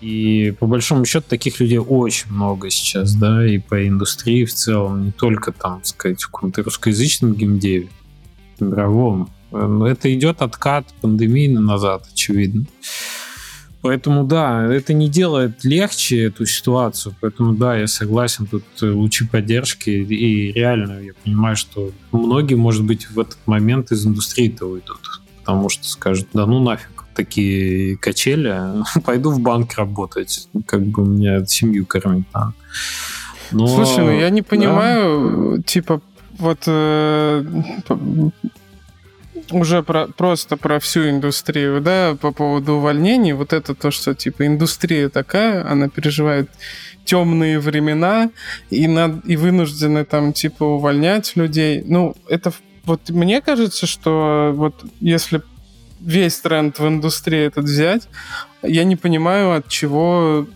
И 0.01 0.55
по 0.59 0.67
большому 0.67 1.05
счету 1.05 1.27
таких 1.29 1.61
людей 1.61 1.79
очень 1.79 2.33
много 2.33 2.71
сейчас, 2.71 3.15
да, 3.15 3.47
и 3.47 3.59
по 3.59 3.87
индустрии 3.87 4.45
в 4.45 4.53
целом, 4.53 5.05
не 5.05 5.13
только 5.13 5.53
там, 5.53 5.85
сказать, 5.85 6.23
в 6.23 6.31
каком-то 6.31 6.63
русскоязычном 6.63 7.35
геймдеве, 7.35 7.89
мировом. 8.59 9.31
Но 9.53 9.87
это 9.87 10.13
идет 10.13 10.41
откат 10.41 10.87
пандемийно 11.03 11.61
назад, 11.61 12.09
очевидно. 12.11 12.65
Поэтому, 13.83 14.25
да, 14.25 14.65
это 14.73 14.93
не 14.93 15.09
делает 15.09 15.65
легче 15.65 16.25
эту 16.25 16.47
ситуацию. 16.47 17.15
Поэтому, 17.21 17.53
да, 17.53 17.77
я 17.77 17.89
согласен, 17.89 18.47
тут 18.47 18.65
лучи 18.81 19.27
поддержки. 19.27 19.91
И 19.91 20.53
реально 20.53 21.01
я 21.01 21.13
понимаю, 21.25 21.57
что 21.57 21.91
многие, 22.13 22.55
может 22.55 22.85
быть, 22.85 23.11
в 23.11 23.19
этот 23.19 23.39
момент 23.47 23.91
из 23.91 24.07
индустрии-то 24.07 24.67
уйдут. 24.67 25.21
Потому 25.41 25.69
что 25.69 25.85
скажут, 25.89 26.29
да 26.33 26.47
ну 26.47 26.61
нафиг, 26.61 27.05
такие 27.15 27.97
качели, 27.97 28.57
пойду 29.05 29.33
в 29.33 29.41
банк 29.41 29.75
работать, 29.75 30.49
как 30.67 30.83
бы 30.83 31.05
мне 31.05 31.45
семью 31.47 31.85
кормить 31.85 32.27
надо. 32.33 32.55
Но, 33.51 33.67
Слушай, 33.67 34.05
ну 34.05 34.11
я 34.13 34.31
не 34.31 34.43
понимаю, 34.43 35.57
да. 35.57 35.63
типа, 35.65 36.01
вот 36.39 36.61
э, 36.67 37.45
уже 39.61 39.83
про, 39.83 40.07
просто 40.07 40.57
про 40.57 40.79
всю 40.81 41.09
индустрию, 41.09 41.81
да, 41.81 42.17
по 42.21 42.33
поводу 42.33 42.75
увольнений, 42.75 43.33
вот 43.33 43.53
это 43.53 43.75
то, 43.75 43.91
что, 43.91 44.15
типа, 44.15 44.47
индустрия 44.47 45.09
такая, 45.09 45.69
она 45.69 45.89
переживает 45.89 46.51
темные 47.05 47.59
времена 47.59 48.31
и, 48.71 48.87
над, 48.87 49.27
и 49.27 49.37
вынуждены 49.37 50.05
там, 50.05 50.33
типа, 50.33 50.65
увольнять 50.65 51.37
людей. 51.37 51.83
Ну, 51.87 52.15
это 52.29 52.53
вот 52.85 53.11
мне 53.11 53.41
кажется, 53.41 53.87
что 53.87 54.53
вот 54.55 54.85
если 55.01 55.43
весь 56.01 56.39
тренд 56.41 56.79
в 56.79 56.87
индустрии 56.87 57.47
этот 57.47 57.65
взять, 57.65 58.09
я 58.63 58.85
не 58.85 58.97
понимаю, 58.97 59.53
от 59.53 59.69
чего 59.69 60.47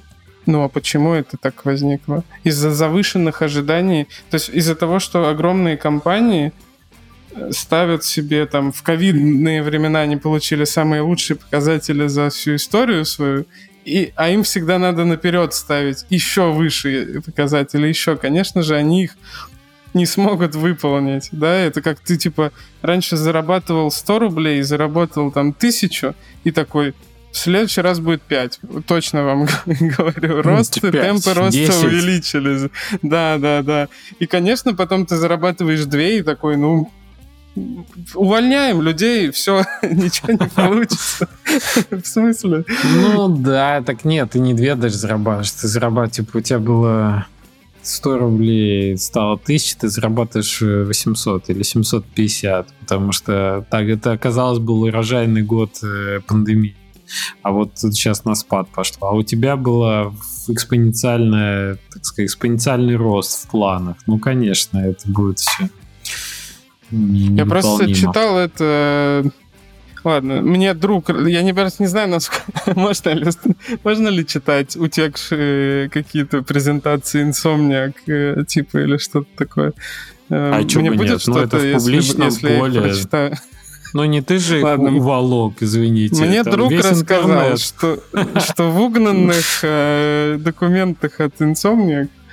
ну 0.47 0.63
а 0.63 0.69
почему 0.69 1.13
это 1.13 1.37
так 1.37 1.65
возникло? 1.65 2.25
Из-за 2.45 2.71
завышенных 2.71 3.43
ожиданий, 3.43 4.07
то 4.31 4.37
есть 4.37 4.49
из-за 4.49 4.77
того, 4.77 5.01
что 5.01 5.29
огромные 5.29 5.77
компании 5.77 6.53
ставят 7.51 8.05
себе 8.05 8.47
там 8.47 8.73
в 8.73 8.83
ковидные 8.83 9.63
времена 9.63 10.01
они 10.01 10.17
получили 10.17 10.65
самые 10.65 11.03
лучшие 11.03 11.37
показатели 11.37 12.07
за 12.07 12.31
всю 12.31 12.57
историю 12.57 13.05
свою, 13.05 13.47
и, 13.85 14.13
а 14.17 14.31
им 14.31 14.43
всегда 14.43 14.79
надо 14.79 15.05
наперед 15.05 15.55
ставить 15.55 16.05
еще 16.11 16.51
выше 16.53 17.23
показатели, 17.25 17.87
еще, 17.87 18.17
конечно 18.17 18.63
же, 18.63 18.75
они 18.75 19.05
их 19.05 19.17
не 19.95 20.07
смогут 20.07 20.55
выполнить, 20.55 21.29
да, 21.33 21.55
это 21.55 21.81
как 21.81 22.01
ты, 22.01 22.17
типа, 22.17 22.53
раньше 22.83 23.17
зарабатывал 23.17 23.91
100 23.91 24.19
рублей, 24.19 24.63
заработал 24.63 25.31
там 25.31 25.53
тысячу, 25.53 26.15
и 26.45 26.51
такой, 26.51 26.95
в 27.33 27.39
следующий 27.39 27.83
раз 27.83 28.01
будет 28.01 28.23
5. 28.23 28.61
Точно 28.87 29.23
вам 29.23 29.47
говорю. 29.67 30.43
Рост, 30.43 30.81
5, 30.81 30.93
темпы 30.93 31.35
роста 31.35 31.59
10. 31.59 31.85
увеличились. 31.85 32.71
Да, 33.03 33.37
да, 33.39 33.63
да. 33.63 33.89
И, 34.19 34.27
конечно, 34.27 34.75
потом 34.75 35.05
ты 35.05 35.17
зарабатываешь 35.17 35.85
2 35.85 36.01
и 36.01 36.23
такой, 36.23 36.57
ну, 36.57 36.91
увольняем 38.15 38.83
людей, 38.83 39.31
все, 39.31 39.65
ничего 39.83 40.33
не 40.33 40.49
получится. 40.49 41.29
В 41.91 42.07
смысле? 42.07 42.65
Ну 42.85 43.29
да, 43.29 43.83
так 43.83 44.05
нет, 44.05 44.31
ты 44.33 44.39
не 44.39 44.55
две 44.55 44.75
даже 44.75 44.97
зарабатываешь, 44.97 45.51
ты 45.53 45.69
зарабатываешь, 45.69 46.17
типа 46.17 46.39
у 46.39 46.41
тебя 46.41 46.59
было 46.59 47.27
100 47.83 48.19
рублей 48.19 48.99
стало 48.99 49.35
1000, 49.35 49.79
ты 49.79 49.89
зарабатываешь 49.89 50.61
800 50.61 51.51
или 51.51 51.63
750, 51.63 52.69
потому 52.81 53.13
что 53.13 53.67
так 53.71 53.85
это 53.85 54.13
оказалось 54.13 54.59
был 54.59 54.83
урожайный 54.83 55.43
год 55.43 55.71
э, 55.83 56.21
пандемии. 56.27 56.77
А 57.43 57.53
вот 57.53 57.71
сейчас 57.77 58.25
на 58.25 58.35
спад 58.35 58.69
пошло. 58.69 59.09
А 59.09 59.13
у 59.13 59.23
тебя 59.23 59.57
было 59.57 60.13
экспоненциальная, 60.49 61.79
так 61.93 62.05
сказать, 62.05 62.31
экспоненциальный 62.31 62.97
рост 62.97 63.45
в 63.45 63.51
планах. 63.51 63.97
Ну, 64.07 64.19
конечно, 64.19 64.79
это 64.79 65.09
будет 65.09 65.39
все. 65.39 65.71
Я 66.91 67.47
просто 67.47 67.93
читал 67.93 68.39
это 68.39 69.31
Ладно, 70.07 70.41
мне 70.41 70.73
друг, 70.73 71.09
я 71.09 71.43
не, 71.43 71.53
не 71.81 71.87
знаю, 71.89 72.09
насколько 72.09 72.45
можно 72.77 73.11
ли, 73.11 73.27
можно 73.83 74.07
ли 74.07 74.25
читать 74.25 74.77
утекшие 74.77 75.91
какие-то 75.91 76.43
презентации 76.43 77.23
инсомниак, 77.23 77.97
э, 78.07 78.45
типа, 78.47 78.79
или 78.79 78.99
что-то 78.99 79.27
такое. 79.37 79.73
Э, 80.31 80.61
а 80.63 80.79
мне 80.79 80.93
будет 80.93 81.11
нет? 81.11 81.21
что-то, 81.23 81.57
ну, 81.57 81.65
если, 81.65 81.97
если 81.97 82.51
я 82.51 82.83
прочитаю? 82.83 83.35
Ну 83.95 84.05
не 84.05 84.23
ты 84.23 84.39
же 84.39 84.63
Ладно. 84.63 84.95
уволок, 84.95 85.55
извините. 85.59 86.25
Мне 86.25 86.45
друг 86.45 86.71
рассказал, 86.71 87.57
что, 87.57 87.99
что 88.39 88.71
в 88.71 88.81
угнанных 88.81 89.61
э, 89.63 90.37
документах 90.39 91.19
от 91.19 91.41
Insomniac 91.41 92.05
э, 92.05 92.26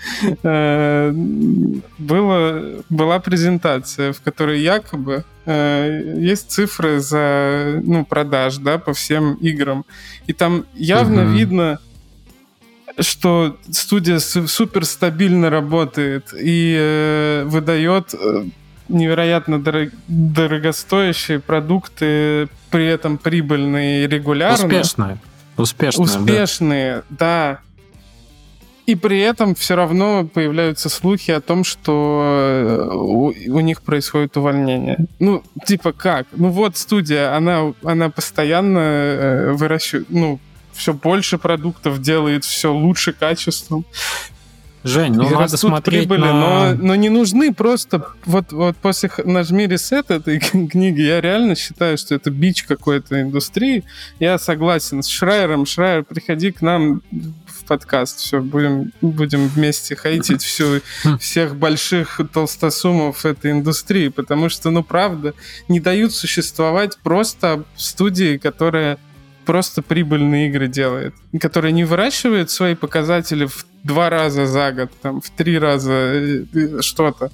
было, 1.98 2.84
была 2.90 3.20
презентация, 3.20 4.14
в 4.14 4.22
которой 4.22 4.62
якобы 4.62 5.24
э, 5.46 6.16
есть 6.18 6.52
цифры 6.52 7.00
за 7.00 7.80
ну, 7.84 8.06
продаж 8.06 8.58
да, 8.58 8.78
по 8.78 8.94
всем 8.94 9.36
играм. 9.36 9.86
И 10.28 10.34
там 10.34 10.66
явно 10.74 11.24
угу. 11.24 11.32
видно, 11.32 11.80
что 13.00 13.58
студия 13.72 14.20
супер 14.20 14.86
стабильно 14.86 15.50
работает 15.50 16.34
и 16.40 16.76
э, 16.78 17.44
выдает 17.46 18.14
э, 18.14 18.46
невероятно 18.90 19.62
дорог, 19.62 19.90
дорогостоящие 20.08 21.40
продукты, 21.40 22.48
при 22.70 22.86
этом 22.86 23.18
прибыльные 23.18 24.04
и 24.04 24.08
регулярно. 24.08 24.66
Успешные. 24.66 25.18
Успешные, 25.56 26.04
Успешные, 26.04 27.04
да. 27.10 27.60
да. 27.60 27.60
И 28.86 28.96
при 28.96 29.20
этом 29.22 29.56
все 29.56 29.76
равно 29.76 30.26
появляются 30.26 30.90
слухи 30.90 31.32
о 31.32 31.40
том, 31.40 31.64
что 31.64 32.22
э, 32.24 32.90
у, 32.94 33.28
у 33.28 33.60
них 33.62 33.82
происходит 33.82 34.36
увольнение. 34.36 34.98
Ну, 35.20 35.42
типа 35.66 35.94
как? 35.94 36.28
Ну 36.34 36.50
вот 36.50 36.76
студия, 36.76 37.36
она, 37.36 37.74
она 37.84 38.10
постоянно 38.10 38.80
э, 38.80 39.52
выращивает, 39.54 40.08
ну, 40.10 40.40
все 40.74 40.94
больше 40.94 41.38
продуктов 41.38 42.02
делает, 42.02 42.44
все 42.44 42.74
лучше 42.74 43.14
качеством. 43.14 43.86
Жень, 44.84 45.14
ну 45.14 45.30
надо 45.30 45.56
смотреть 45.56 46.10
прибыли, 46.10 46.20
на... 46.20 46.74
но, 46.74 46.76
но 46.76 46.96
не 46.96 47.08
нужны 47.08 47.54
просто... 47.54 48.06
Вот, 48.26 48.52
вот 48.52 48.76
после 48.76 49.10
«Нажми 49.24 49.66
ресет» 49.66 50.12
этой 50.12 50.40
книги 50.68 51.00
я 51.02 51.22
реально 51.22 51.56
считаю, 51.56 51.98
что 51.98 52.16
это 52.16 52.30
бич 52.32 52.64
какой-то 52.64 53.22
индустрии. 53.22 53.86
Я 54.20 54.38
согласен 54.38 55.02
с 55.02 55.08
Шрайером. 55.08 55.66
Шрайер, 55.66 56.04
приходи 56.04 56.52
к 56.52 56.62
нам 56.62 57.02
в 57.64 57.68
подкаст. 57.68 58.20
Все, 58.20 58.42
будем, 58.42 58.92
будем 59.02 59.48
вместе 59.48 59.96
хейтить 59.96 60.44
всю, 60.44 60.82
всех 61.20 61.56
больших 61.56 62.20
толстосумов 62.34 63.26
этой 63.26 63.52
индустрии, 63.52 64.10
потому 64.10 64.50
что, 64.50 64.70
ну, 64.70 64.84
правда, 64.84 65.34
не 65.68 65.80
дают 65.80 66.14
существовать 66.14 66.98
просто 67.04 67.64
студии, 67.76 68.38
которые 68.38 68.98
просто 69.46 69.82
прибыльные 69.82 70.50
игры 70.50 70.68
делает, 70.68 71.14
которая 71.40 71.72
не 71.72 71.84
выращивает 71.84 72.50
свои 72.50 72.76
показатели 72.76 73.46
в 73.46 73.66
два 73.84 74.10
раза 74.10 74.46
за 74.46 74.72
год, 74.72 74.92
там, 75.02 75.22
в 75.22 75.30
три 75.30 75.60
раза 75.60 75.92
э, 75.94 76.46
э, 76.54 76.82
что-то 76.82 77.32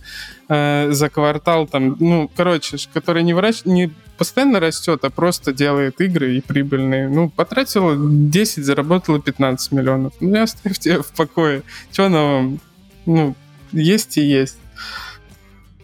э, 0.48 0.92
за 0.92 1.10
квартал, 1.10 1.68
там, 1.68 1.96
ну, 2.00 2.30
короче, 2.36 2.78
которая 2.94 3.24
не 3.24 3.34
выращивает, 3.34 3.66
не 3.66 3.94
постоянно 4.18 4.60
растет, 4.60 5.04
а 5.04 5.10
просто 5.10 5.54
делает 5.54 6.02
игры 6.02 6.36
и 6.36 6.42
прибыльные. 6.42 7.08
Ну, 7.08 7.30
потратила 7.30 7.96
10, 7.98 8.66
заработала 8.66 9.22
15 9.22 9.72
миллионов. 9.72 10.14
Ну, 10.20 10.36
и 10.36 10.40
оставьте 10.40 11.02
в 11.02 11.12
покое. 11.12 11.62
Что 11.92 12.08
она 12.08 12.24
вам? 12.24 12.60
Ну, 13.06 13.36
есть 13.72 14.18
и 14.18 14.22
есть. 14.22 14.58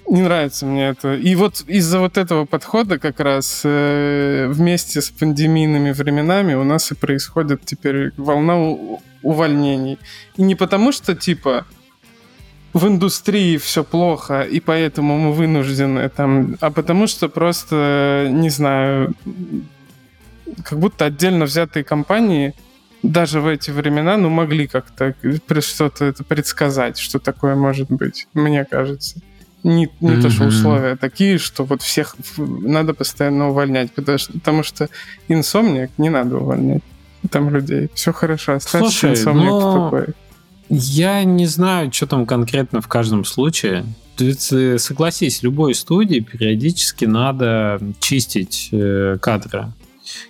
Не 0.07 0.21
нравится 0.21 0.65
мне 0.65 0.89
это. 0.89 1.15
И 1.15 1.35
вот 1.35 1.63
из-за 1.67 1.99
вот 1.99 2.17
этого 2.17 2.45
подхода 2.45 2.99
как 2.99 3.19
раз 3.19 3.61
э, 3.63 4.47
вместе 4.49 5.01
с 5.01 5.09
пандемийными 5.09 5.91
временами 5.91 6.53
у 6.53 6.63
нас 6.63 6.91
и 6.91 6.95
происходит 6.95 7.65
теперь 7.65 8.11
волна 8.17 8.55
увольнений. 9.23 9.97
И 10.35 10.43
не 10.43 10.55
потому, 10.55 10.91
что 10.91 11.15
типа 11.15 11.65
в 12.73 12.87
индустрии 12.87 13.57
все 13.57 13.83
плохо, 13.83 14.41
и 14.41 14.59
поэтому 14.59 15.17
мы 15.17 15.33
вынуждены 15.33 16.09
там, 16.09 16.57
а 16.59 16.69
потому 16.69 17.07
что 17.07 17.29
просто, 17.29 18.27
не 18.29 18.49
знаю, 18.49 19.13
как 20.63 20.77
будто 20.77 21.05
отдельно 21.05 21.45
взятые 21.45 21.83
компании 21.83 22.53
даже 23.01 23.39
в 23.39 23.47
эти 23.47 23.71
времена, 23.71 24.17
ну, 24.17 24.29
могли 24.29 24.67
как-то 24.67 25.15
что-то 25.61 26.05
это 26.05 26.23
предсказать, 26.23 26.97
что 26.97 27.19
такое 27.19 27.55
может 27.55 27.89
быть, 27.89 28.27
мне 28.33 28.65
кажется 28.65 29.21
не, 29.65 29.89
не 29.99 30.11
mm-hmm. 30.11 30.21
то, 30.21 30.29
что 30.29 30.45
условия 30.45 30.95
такие, 30.95 31.39
что 31.39 31.63
вот 31.63 31.81
всех 31.81 32.15
надо 32.37 32.93
постоянно 32.93 33.49
увольнять, 33.49 33.91
потому 33.91 34.17
что, 34.17 34.33
потому 34.33 34.63
что 34.63 34.89
инсомник 35.27 35.89
не 35.97 36.09
надо 36.09 36.37
увольнять 36.37 36.83
там 37.31 37.49
людей. 37.49 37.89
Все 37.95 38.13
хорошо, 38.13 38.53
оставьте 38.53 38.89
Слушай, 38.89 39.11
инсомник 39.11 39.49
но... 39.49 39.59
в 39.59 39.83
покое. 39.83 40.07
Я 40.69 41.23
не 41.23 41.47
знаю, 41.47 41.91
что 41.91 42.05
там 42.05 42.25
конкретно 42.27 42.81
в 42.81 42.87
каждом 42.87 43.25
случае. 43.25 43.85
Ты 44.15 44.77
согласись, 44.77 45.43
любой 45.43 45.73
студии 45.73 46.19
периодически 46.19 47.05
надо 47.05 47.79
чистить 47.99 48.69
э, 48.71 49.17
кадры 49.19 49.67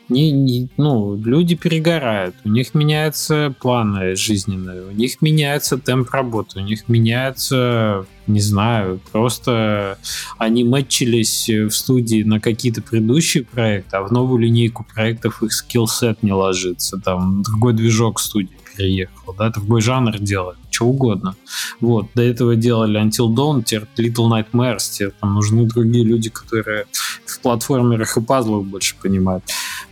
не, 0.10 0.32
не, 0.32 0.70
ну, 0.78 1.16
люди 1.16 1.56
перегорают, 1.56 2.36
у 2.44 2.49
них 2.49 2.74
меняются 2.74 3.56
планы 3.60 4.16
жизненные, 4.16 4.84
у 4.84 4.91
них 4.91 5.22
меняется 5.22 5.78
темп 5.78 6.12
работы, 6.12 6.60
у 6.60 6.62
них 6.62 6.88
меняется, 6.88 8.06
не 8.28 8.40
знаю, 8.40 8.99
просто 9.12 9.98
они 10.38 10.64
мэтчились 10.64 11.49
в 11.49 11.72
студии 11.72 12.24
на 12.24 12.40
какие-то 12.40 12.82
предыдущие 12.82 13.44
проекты, 13.44 13.98
а 13.98 14.02
в 14.03 14.12
новую 14.12 14.40
линейку 14.40 14.86
проектов 14.94 15.44
их 15.44 15.53
скиллсет 15.53 16.24
не 16.24 16.34
ложится, 16.34 16.98
там 16.98 17.41
другой 17.41 17.74
движок 17.74 18.20
студии 18.20 18.57
переехал, 18.76 19.34
да, 19.38 19.49
другой 19.49 19.81
жанр 19.81 20.18
делает, 20.19 20.57
что 20.69 20.85
угодно. 20.85 21.35
Вот, 21.80 22.07
до 22.15 22.22
этого 22.22 22.56
делали 22.56 23.02
Until 23.02 23.34
Dawn, 23.34 23.64
теперь 23.64 23.88
Little 23.97 24.30
Nightmares, 24.30 24.89
теперь 24.91 25.14
там 25.19 25.34
нужны 25.35 25.65
другие 25.65 26.03
люди, 26.03 26.30
которые 26.30 26.85
в 27.26 27.39
платформерах 27.39 28.18
и 28.18 28.22
пазлах 28.22 28.64
больше 28.64 28.95
понимают. 29.02 29.43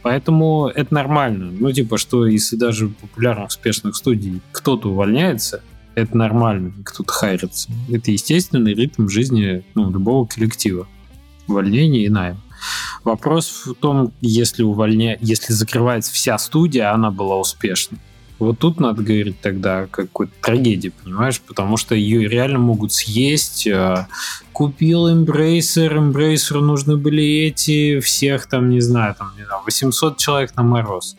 Поэтому 0.02 0.68
это 0.68 0.94
нормально. 0.94 1.52
Ну, 1.52 1.72
типа, 1.72 1.98
что 1.98 2.26
если 2.26 2.56
даже 2.56 2.90
популярных, 2.90 3.48
успешных 3.48 3.96
студий 3.96 4.42
кто-то 4.52 4.90
увольняется, 4.90 5.62
это 5.96 6.18
нормально, 6.18 6.74
кто-то 6.84 7.12
хайрится. 7.12 7.72
Это 7.92 8.12
естественный 8.12 8.74
ритм 8.74 9.08
жизни 9.08 9.64
ну, 9.76 9.90
любого 9.92 10.26
коллектива. 10.26 10.88
Увольнение 11.48 12.06
и 12.06 12.10
найм. 12.10 12.38
Вопрос 13.04 13.64
в 13.66 13.74
том, 13.76 14.14
если 14.22 14.64
увольня... 14.64 15.18
если 15.22 15.54
закрывается 15.54 16.14
вся 16.14 16.38
студия, 16.38 16.94
она 16.94 17.12
была 17.12 17.38
успешной. 17.38 18.00
Вот 18.40 18.60
тут 18.60 18.80
надо 18.80 19.04
говорить 19.04 19.40
тогда 19.42 19.82
о 19.82 19.88
какой-то 19.88 20.34
трагедии, 20.42 20.92
понимаешь? 21.04 21.40
Потому 21.40 21.78
что 21.78 21.96
ее 21.96 22.28
реально 22.28 22.60
могут 22.60 22.92
съесть. 22.92 23.68
А, 23.68 24.08
купил 24.52 25.08
Embracer, 25.08 25.94
Embracer 25.94 26.60
нужны 26.60 26.98
были 26.98 27.24
эти, 27.24 28.00
всех 28.00 28.48
там, 28.48 28.70
не 28.70 28.82
знаю, 28.82 29.16
там, 29.16 29.32
не 29.38 29.46
знаю, 29.46 29.62
800 29.66 30.18
человек 30.18 30.56
на 30.56 30.64
мороз. 30.64 31.16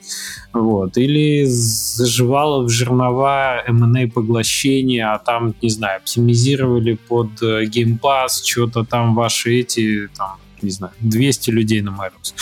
Вот. 0.53 0.97
Или 0.97 1.45
заживало 1.47 2.65
в 2.65 2.69
жернова 2.69 3.63
M&A 3.67 4.09
поглощение, 4.09 5.07
а 5.07 5.19
там, 5.19 5.55
не 5.63 5.71
знаю, 5.71 5.99
оптимизировали 5.99 6.95
под 6.95 7.43
э, 7.43 7.65
Game 7.65 7.99
Pass, 7.99 8.45
что-то 8.45 8.85
там 8.85 9.15
ваши 9.15 9.61
эти, 9.61 10.09
там, 10.17 10.37
не 10.63 10.71
знаю, 10.71 10.93
200 11.01 11.51
людей 11.51 11.81
на 11.81 11.91
мороз. 11.91 12.35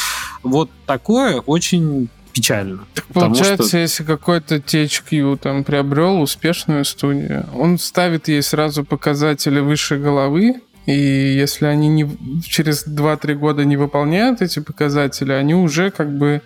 Вот 0.43 0.71
такое 0.87 1.41
очень 1.41 2.09
печально. 2.33 2.85
Так 2.95 3.05
получается, 3.07 3.69
что... 3.69 3.79
если 3.79 4.05
какой-то 4.05 4.57
THQ 4.57 5.39
там 5.39 5.65
приобрел 5.65 6.21
успешную 6.21 6.85
студию, 6.85 7.47
он 7.55 7.79
ставит 7.79 8.29
ей 8.29 8.43
сразу 8.43 8.85
показатели 8.85 9.61
выше 9.61 9.99
головы, 9.99 10.61
и 10.87 10.93
если 10.93 11.67
они 11.67 11.89
не, 11.89 12.11
через 12.43 12.87
2-3 12.87 13.35
года 13.35 13.65
не 13.65 13.77
выполняют 13.77 14.43
эти 14.43 14.59
показатели, 14.59 15.33
они 15.33 15.55
уже 15.55 15.91
как 15.91 16.17
бы, 16.17 16.43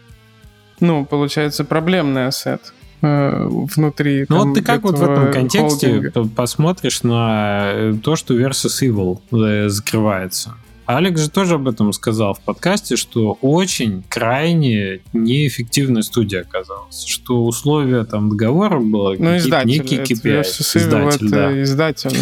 ну, 0.81 1.07
получается, 1.07 1.65
проблемный 1.65 2.27
ассет 2.27 2.75
э, 3.01 3.47
внутри. 3.49 4.27
Ну 4.29 4.45
вот 4.45 4.55
ты 4.55 4.63
как 4.63 4.83
вот 4.83 4.99
в 4.99 5.03
этом 5.03 5.33
контексте 5.33 5.89
холдинга. 5.89 6.29
посмотришь 6.35 7.03
на 7.03 7.71
э, 7.73 7.95
то, 8.03 8.17
что 8.17 8.35
Versus 8.35 8.83
Evil 8.83 9.21
э, 9.33 9.69
закрывается? 9.69 10.55
Алекс 10.87 11.21
же 11.21 11.31
тоже 11.31 11.55
об 11.55 11.67
этом 11.67 11.93
сказал 11.93 12.35
в 12.35 12.41
подкасте, 12.41 12.97
что 12.97 13.37
очень 13.43 14.05
крайне 14.09 15.01
неэффективная 15.13 16.03
студия 16.03 16.43
оказалась, 16.43 17.05
что 17.05 17.45
условия 17.45 18.05
там 18.05 18.31
договора 18.31 18.79
было 18.79 19.15
ну, 19.19 19.37
издатель, 19.37 19.69
некий 19.69 19.97
KPI. 19.97 20.43
Издатель, 20.43 21.29
да. 21.29 21.63
издатель. 21.63 22.17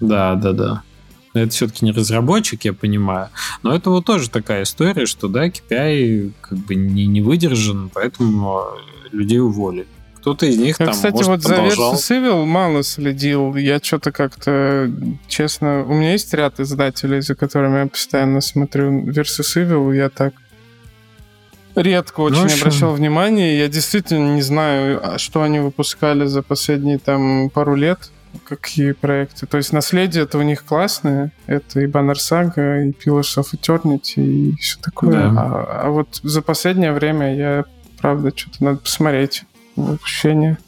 Да, 0.00 0.34
да, 0.34 0.52
да. 0.52 0.82
Это 1.32 1.50
все-таки 1.50 1.84
не 1.84 1.92
разработчик, 1.92 2.64
я 2.64 2.74
понимаю. 2.74 3.30
Но 3.62 3.74
это 3.74 3.90
вот 3.90 4.04
тоже 4.04 4.28
такая 4.28 4.64
история, 4.64 5.06
что 5.06 5.28
да, 5.28 5.48
KPI 5.48 6.32
как 6.42 6.58
бы 6.58 6.74
не, 6.74 7.06
не 7.06 7.22
выдержан, 7.22 7.90
поэтому 7.92 8.64
людей 9.12 9.40
уволили 9.40 9.86
кто-то 10.24 10.46
из 10.46 10.56
них 10.56 10.80
я, 10.80 10.86
там, 10.86 10.94
Кстати, 10.94 11.12
может, 11.12 11.28
вот 11.28 11.42
продолжал. 11.42 11.94
за 11.94 12.14
Versus 12.14 12.18
Evil 12.18 12.46
мало 12.46 12.82
следил. 12.82 13.56
Я 13.56 13.78
что-то 13.78 14.10
как-то, 14.10 14.90
честно, 15.28 15.84
у 15.84 15.92
меня 15.92 16.12
есть 16.12 16.32
ряд 16.32 16.60
издателей, 16.60 17.20
за 17.20 17.34
которыми 17.34 17.80
я 17.80 17.86
постоянно 17.86 18.40
смотрю. 18.40 19.02
Versus 19.02 19.54
Evil 19.54 19.94
я 19.94 20.08
так 20.08 20.32
редко 21.74 22.22
ну, 22.22 22.24
очень 22.24 22.46
ну, 22.46 22.54
обращал 22.58 22.94
внимание. 22.94 23.58
Я 23.58 23.68
действительно 23.68 24.34
не 24.34 24.40
знаю, 24.40 24.98
а 25.02 25.18
что 25.18 25.42
они 25.42 25.58
выпускали 25.58 26.24
за 26.24 26.40
последние 26.40 26.98
там 26.98 27.50
пару 27.50 27.74
лет, 27.74 28.10
какие 28.44 28.92
проекты. 28.92 29.44
То 29.44 29.58
есть 29.58 29.74
наследие 29.74 30.24
это 30.24 30.38
у 30.38 30.42
них 30.42 30.64
классное. 30.64 31.32
Это 31.44 31.80
и 31.80 31.86
Banner 31.86 32.14
Saga, 32.14 32.82
и 32.82 32.92
Pillars 32.92 33.36
of 33.36 33.48
Eternity, 33.52 34.24
и 34.24 34.56
все 34.56 34.80
такое. 34.80 35.12
Да. 35.12 35.32
А, 35.36 35.80
а 35.82 35.90
вот 35.90 36.18
за 36.22 36.40
последнее 36.40 36.92
время 36.92 37.36
я, 37.36 37.64
правда, 38.00 38.32
что-то 38.34 38.64
надо 38.64 38.78
посмотреть 38.78 39.44
выпущения. 39.76 40.58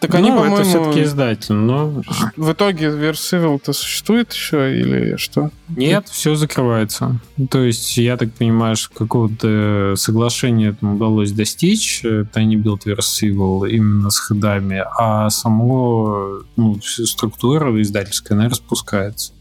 Так 0.00 0.14
они, 0.14 0.30
ну, 0.30 0.36
по-моему... 0.36 0.56
это 0.56 0.64
все-таки 0.64 1.02
издатель, 1.02 1.54
но... 1.54 2.02
В 2.34 2.52
итоге 2.52 2.86
Vercivil-то 2.86 3.74
существует 3.74 4.32
еще 4.32 4.74
или 4.80 5.16
что? 5.16 5.50
Нет, 5.68 6.08
все 6.08 6.36
закрывается. 6.36 7.20
То 7.50 7.62
есть, 7.62 7.98
я 7.98 8.16
так 8.16 8.32
понимаю, 8.32 8.76
что 8.76 8.94
какого-то 8.94 9.92
соглашения 9.96 10.72
там 10.72 10.94
удалось 10.94 11.32
достичь, 11.32 12.02
Tiny 12.02 12.54
Build 12.54 12.84
Vercivil 12.86 13.68
именно 13.68 14.08
с 14.08 14.18
хедами, 14.18 14.82
а 14.98 15.28
само 15.28 16.40
ну, 16.56 16.80
структура 16.82 17.70
издательская, 17.82 18.38
она 18.38 18.48
распускается. 18.48 19.34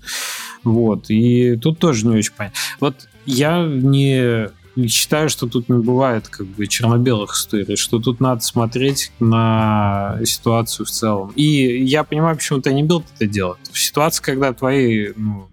Вот. 0.65 1.09
И 1.09 1.55
тут 1.55 1.79
тоже 1.79 2.05
не 2.05 2.17
очень 2.17 2.33
понятно. 2.35 2.59
Вот 2.81 3.07
я 3.25 3.63
не 3.65 4.49
считаю, 4.87 5.29
что 5.29 5.47
тут 5.47 5.69
не 5.69 5.79
бывает 5.79 6.27
как 6.27 6.47
бы 6.47 6.67
черно-белых 6.67 7.33
историй, 7.33 7.75
что 7.75 7.99
тут 7.99 8.19
надо 8.19 8.41
смотреть 8.41 9.11
на 9.19 10.19
ситуацию 10.23 10.85
в 10.85 10.89
целом. 10.89 11.31
И 11.35 11.83
я 11.83 12.03
понимаю, 12.03 12.35
почему 12.35 12.61
ты 12.61 12.73
не 12.73 12.83
бил 12.83 13.03
это 13.15 13.25
делать. 13.25 13.59
В 13.71 13.79
ситуации, 13.79 14.23
когда 14.23 14.53
твои 14.53 15.09
ну, 15.15 15.47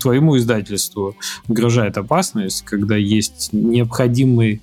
твоему 0.00 0.36
издательству 0.36 1.16
угрожает 1.48 1.98
опасность, 1.98 2.64
когда 2.64 2.96
есть 2.96 3.50
необходимый 3.52 4.60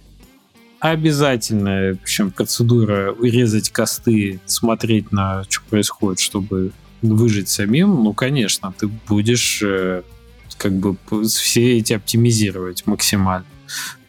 обязательная, 0.79 1.95
причем 1.95 2.31
процедура 2.31 3.11
урезать 3.11 3.69
косты, 3.71 4.39
смотреть 4.45 5.11
на 5.11 5.43
что 5.49 5.63
происходит, 5.69 6.19
чтобы 6.19 6.71
выжить 7.01 7.49
самим, 7.49 8.03
ну, 8.03 8.13
конечно, 8.13 8.73
ты 8.77 8.87
будешь 8.87 9.61
э, 9.63 10.03
как 10.57 10.73
бы 10.73 10.95
все 11.25 11.77
эти 11.77 11.93
оптимизировать 11.93 12.85
максимально. 12.85 13.45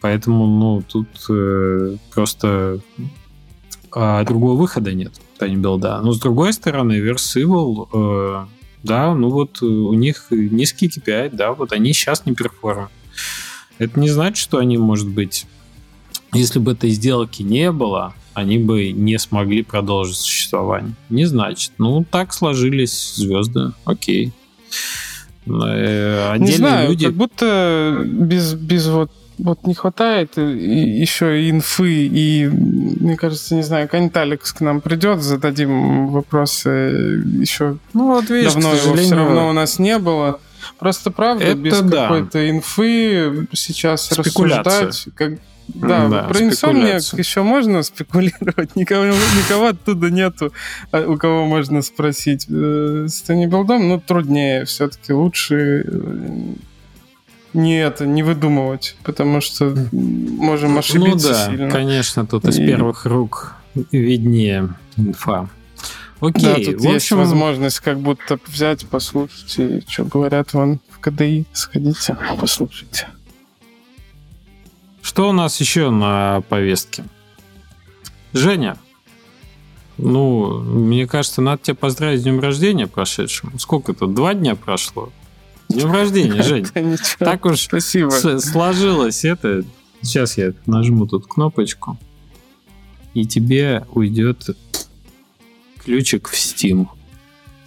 Поэтому, 0.01 0.47
ну, 0.47 0.81
тут 0.87 1.07
э, 1.29 1.97
просто 2.13 2.79
а 3.91 4.23
другого 4.23 4.55
выхода 4.55 4.93
нет, 4.93 5.13
Tiny 5.39 5.55
билда. 5.55 6.01
Но 6.01 6.11
с 6.11 6.19
другой 6.19 6.53
стороны, 6.53 6.99
Versival, 6.99 7.87
э, 7.91 8.45
да, 8.83 9.13
ну 9.15 9.29
вот 9.29 9.61
у 9.61 9.93
них 9.93 10.27
низкий 10.29 10.87
KPI, 10.87 11.31
да, 11.33 11.53
вот 11.53 11.71
они 11.71 11.93
сейчас 11.93 12.25
не 12.25 12.33
перформят. 12.33 12.91
Это 13.77 13.99
не 13.99 14.09
значит, 14.09 14.37
что 14.37 14.57
они, 14.57 14.77
может 14.77 15.07
быть, 15.07 15.47
если 16.33 16.59
бы 16.59 16.73
этой 16.73 16.91
сделки 16.91 17.41
не 17.41 17.71
было, 17.71 18.13
они 18.33 18.57
бы 18.59 18.91
не 18.91 19.17
смогли 19.17 19.63
продолжить 19.63 20.17
существование. 20.17 20.93
Не 21.09 21.25
значит. 21.25 21.73
Ну, 21.77 22.05
так 22.09 22.33
сложились 22.33 23.15
звезды. 23.15 23.71
Окей. 23.85 24.31
Э, 25.49 26.37
не 26.37 26.51
знаю, 26.51 26.89
люди... 26.89 27.05
как 27.07 27.15
будто 27.15 28.03
без, 28.05 28.53
без 28.53 28.87
вот 28.87 29.11
вот 29.39 29.65
не 29.65 29.73
хватает 29.73 30.37
еще 30.37 31.49
инфы, 31.49 32.07
и, 32.07 32.47
мне 32.47 33.15
кажется, 33.15 33.55
не 33.55 33.63
знаю, 33.63 33.87
Канит 33.87 34.15
Алекс 34.17 34.51
к 34.51 34.59
нам 34.59 34.81
придет, 34.81 35.21
зададим 35.21 36.07
вопросы 36.09 36.69
еще 37.39 37.77
ну, 37.93 38.07
вот, 38.07 38.29
видишь, 38.29 38.53
давно 38.53 38.73
его 38.73 38.95
все 38.95 39.15
равно 39.15 39.49
у 39.49 39.53
нас 39.53 39.79
не 39.79 39.97
было. 39.97 40.39
Просто 40.77 41.09
правда, 41.09 41.45
это 41.45 41.55
без 41.55 41.79
да. 41.81 42.03
какой-то 42.03 42.49
инфы 42.49 43.47
сейчас 43.53 44.11
рассуждать, 44.11 45.07
как, 45.15 45.39
да, 45.75 46.07
да 46.07 46.23
про 46.23 46.41
инсомниак 46.41 47.01
еще 47.17 47.43
можно 47.43 47.83
спекулировать, 47.83 48.75
никого, 48.75 49.05
никого 49.05 49.67
оттуда 49.67 50.09
нету, 50.09 50.51
а 50.91 51.07
у 51.07 51.17
кого 51.17 51.45
можно 51.45 51.81
спросить. 51.81 52.45
Э, 52.49 53.05
с 53.07 53.21
Тони 53.21 53.45
Билдом, 53.45 53.87
ну, 53.87 53.99
труднее, 53.99 54.65
все-таки 54.65 55.13
лучше 55.13 55.85
э, 55.85 56.53
не 57.53 57.79
это, 57.79 58.05
не 58.05 58.23
выдумывать, 58.23 58.95
потому 59.03 59.41
что 59.41 59.75
можем 59.91 60.73
ну 60.73 60.79
ошибиться 60.79 61.29
Ну 61.29 61.33
да, 61.33 61.45
сильно. 61.45 61.71
конечно, 61.71 62.25
тут 62.25 62.45
из 62.45 62.57
первых 62.57 63.05
рук 63.05 63.55
виднее 63.91 64.69
инфа. 64.97 65.49
Окей, 66.21 66.43
да, 66.43 66.55
тут 66.55 66.65
в 66.65 66.77
общем... 66.79 66.91
есть 66.91 67.11
возможность 67.11 67.79
как 67.79 67.99
будто 67.99 68.39
взять, 68.45 68.85
послушать, 68.87 69.57
что 69.87 70.03
говорят 70.03 70.53
вон 70.53 70.81
в 70.89 70.99
КДИ, 70.99 71.45
сходите, 71.53 72.17
послушайте. 72.39 73.07
Что 75.09 75.27
у 75.27 75.31
нас 75.31 75.59
еще 75.59 75.89
на 75.89 76.41
повестке? 76.49 77.03
Женя, 78.31 78.77
ну, 79.97 80.59
мне 80.59 81.07
кажется, 81.07 81.41
надо 81.41 81.63
тебя 81.63 81.73
поздравить 81.73 82.19
с 82.19 82.23
днем 82.25 82.39
рождения 82.39 82.85
прошедшим. 82.85 83.57
Сколько 83.57 83.93
это? 83.93 84.05
Два 84.05 84.35
дня 84.35 84.55
прошло? 84.55 85.11
С 85.67 85.73
днем 85.73 85.91
рождения, 85.91 86.43
Жень. 86.43 86.67
Так 87.17 87.43
уж 87.45 87.61
Спасибо. 87.61 88.11
сложилось 88.11 89.25
это. 89.25 89.63
Сейчас 90.03 90.37
я 90.37 90.53
нажму 90.67 91.07
тут 91.07 91.25
кнопочку. 91.25 91.97
И 93.15 93.25
тебе 93.25 93.87
уйдет 93.91 94.55
ключик 95.83 96.27
в 96.27 96.35
Steam. 96.35 96.85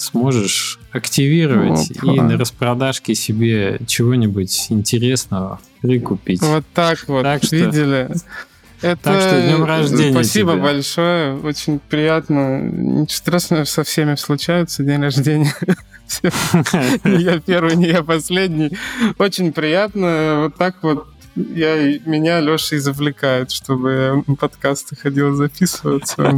Сможешь 0.03 0.81
активировать 0.91 1.91
Опа. 1.93 2.13
и 2.13 2.21
на 2.21 2.37
распродажке 2.37 3.15
себе 3.15 3.79
чего-нибудь 3.87 4.67
интересного 4.71 5.61
прикупить. 5.81 6.43
Вот 6.43 6.65
так 6.75 7.07
вот, 7.07 7.23
так 7.23 7.45
что, 7.45 7.57
видели? 7.57 8.11
Это... 8.81 9.01
Так 9.01 9.21
что 9.21 9.43
днем 9.43 9.65
рождения 9.65 10.13
Спасибо 10.13 10.55
тебе. 10.55 10.63
большое, 10.63 11.37
очень 11.37 11.79
приятно. 11.79 12.61
Ничего 12.63 13.17
страшного, 13.17 13.65
со 13.65 13.85
всеми 13.85 14.17
случаются 14.17 14.83
день 14.83 15.01
рождения. 15.01 15.55
Не 17.05 17.23
я 17.23 17.41
первый, 17.41 17.77
не 17.77 17.89
я 17.89 18.03
последний. 18.03 18.77
Очень 19.19 19.53
приятно. 19.53 20.43
Вот 20.45 20.57
так 20.57 20.83
вот 20.83 21.07
я, 21.35 21.99
меня 22.05 22.41
Леша 22.41 22.77
и 22.77 22.79
завлекает, 22.79 23.51
чтобы 23.51 24.23
подкасты 24.39 24.97
ходил 24.97 25.35
записываться. 25.35 26.31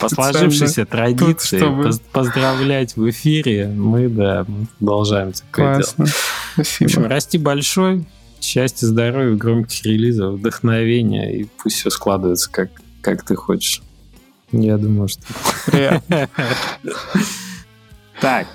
По 0.00 0.08
сложившейся 0.08 0.86
традиции 0.86 1.58
чтобы... 1.58 1.90
поздравлять 2.12 2.96
в 2.96 3.08
эфире, 3.10 3.68
мы, 3.68 4.08
да, 4.08 4.44
мы 4.48 4.66
продолжаем 4.78 5.32
такое 5.32 5.74
Классно. 5.74 6.04
дело. 6.04 6.16
Спасибо. 6.54 6.88
В 6.88 6.92
общем, 6.92 7.06
расти 7.06 7.38
большой, 7.38 8.04
счастья, 8.40 8.86
здоровья, 8.86 9.36
громких 9.36 9.84
релизов, 9.84 10.34
вдохновения, 10.34 11.40
и 11.40 11.44
пусть 11.44 11.76
все 11.76 11.90
складывается 11.90 12.50
как, 12.50 12.70
как 13.02 13.24
ты 13.24 13.36
хочешь. 13.36 13.82
Я 14.52 14.78
думаю, 14.78 15.08
что... 15.08 16.02
Так, 18.20 18.48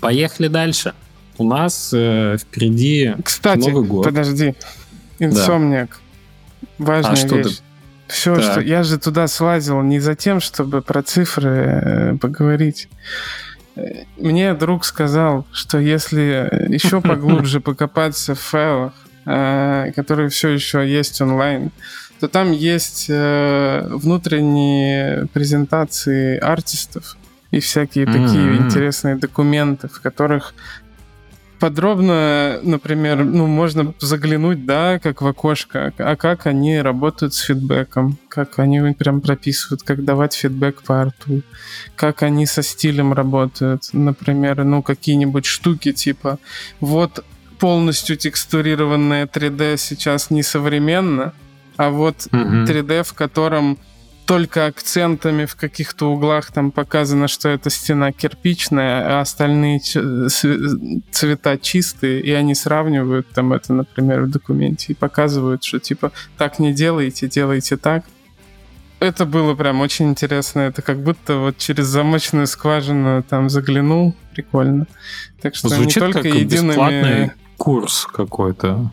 поехали 0.00 0.48
дальше. 0.48 0.92
У 1.36 1.44
нас 1.44 1.90
э, 1.94 2.36
впереди 2.40 3.14
Кстати, 3.22 3.68
Новый 3.68 3.84
год. 3.84 4.04
подожди. 4.04 4.56
Инсомниак. 5.18 6.00
Да. 6.60 6.68
Важная 6.78 7.12
а 7.12 7.16
что 7.16 7.36
вещь. 7.36 7.58
Ты... 7.58 7.62
Все, 8.08 8.36
так. 8.36 8.44
что 8.44 8.60
я 8.60 8.82
же 8.82 8.98
туда 8.98 9.26
слазил 9.28 9.82
не 9.82 10.00
за 10.00 10.14
тем, 10.14 10.40
чтобы 10.40 10.80
про 10.80 11.02
цифры 11.02 11.50
э, 11.50 12.16
поговорить. 12.16 12.88
Мне 14.16 14.54
друг 14.54 14.84
сказал, 14.84 15.46
что 15.52 15.78
если 15.78 16.72
еще 16.72 17.00
поглубже 17.02 17.60
покопаться 17.60 18.34
в 18.34 18.40
файлах, 18.40 18.94
э, 19.26 19.92
которые 19.94 20.30
все 20.30 20.48
еще 20.48 20.88
есть 20.88 21.20
онлайн, 21.20 21.70
то 22.18 22.28
там 22.28 22.50
есть 22.52 23.06
э, 23.08 23.86
внутренние 23.90 25.26
презентации 25.32 26.38
артистов 26.38 27.16
и 27.50 27.60
всякие 27.60 28.06
mm-hmm. 28.06 28.26
такие 28.26 28.56
интересные 28.56 29.16
документы, 29.16 29.88
в 29.88 30.00
которых 30.00 30.54
подробно, 31.58 32.60
например, 32.62 33.24
ну, 33.24 33.46
можно 33.46 33.94
заглянуть, 33.98 34.64
да, 34.64 34.98
как 34.98 35.22
в 35.22 35.26
окошко, 35.26 35.92
а 35.98 36.16
как 36.16 36.46
они 36.46 36.80
работают 36.80 37.34
с 37.34 37.40
фидбэком, 37.40 38.18
как 38.28 38.58
они 38.58 38.94
прям 38.94 39.20
прописывают, 39.20 39.82
как 39.82 40.04
давать 40.04 40.34
фидбэк 40.34 40.82
по 40.82 41.02
арту, 41.02 41.42
как 41.96 42.22
они 42.22 42.46
со 42.46 42.62
стилем 42.62 43.12
работают, 43.12 43.88
например, 43.92 44.64
ну, 44.64 44.82
какие-нибудь 44.82 45.46
штуки 45.46 45.92
типа, 45.92 46.38
вот 46.80 47.24
полностью 47.58 48.16
текстурированное 48.16 49.26
3D 49.26 49.76
сейчас 49.78 50.30
несовременно, 50.30 51.32
а 51.76 51.90
вот 51.90 52.28
mm-hmm. 52.30 52.66
3D, 52.66 53.02
в 53.02 53.14
котором 53.14 53.78
только 54.28 54.66
акцентами 54.66 55.46
в 55.46 55.56
каких-то 55.56 56.12
углах 56.12 56.52
там 56.52 56.70
показано, 56.70 57.28
что 57.28 57.48
эта 57.48 57.70
стена 57.70 58.12
кирпичная, 58.12 59.16
а 59.16 59.20
остальные 59.22 59.80
цвета 59.80 61.56
чистые, 61.56 62.20
и 62.20 62.30
они 62.32 62.54
сравнивают 62.54 63.26
там 63.28 63.54
это, 63.54 63.72
например, 63.72 64.24
в 64.24 64.30
документе 64.30 64.92
и 64.92 64.94
показывают, 64.94 65.64
что 65.64 65.78
типа 65.80 66.12
так 66.36 66.58
не 66.58 66.74
делайте, 66.74 67.26
делайте 67.26 67.78
так. 67.78 68.04
Это 69.00 69.24
было 69.24 69.54
прям 69.54 69.80
очень 69.80 70.10
интересно. 70.10 70.60
Это 70.60 70.82
как 70.82 71.02
будто 71.02 71.36
вот 71.36 71.56
через 71.56 71.86
замочную 71.86 72.46
скважину 72.46 73.22
там 73.22 73.48
заглянул. 73.48 74.14
Прикольно. 74.34 74.86
Так 75.40 75.54
что 75.54 75.70
Звучит 75.70 75.96
не 75.96 76.00
только 76.00 76.22
как 76.22 76.34
едиными... 76.34 76.68
бесплатный 76.68 77.30
курс 77.56 78.06
какой-то. 78.12 78.92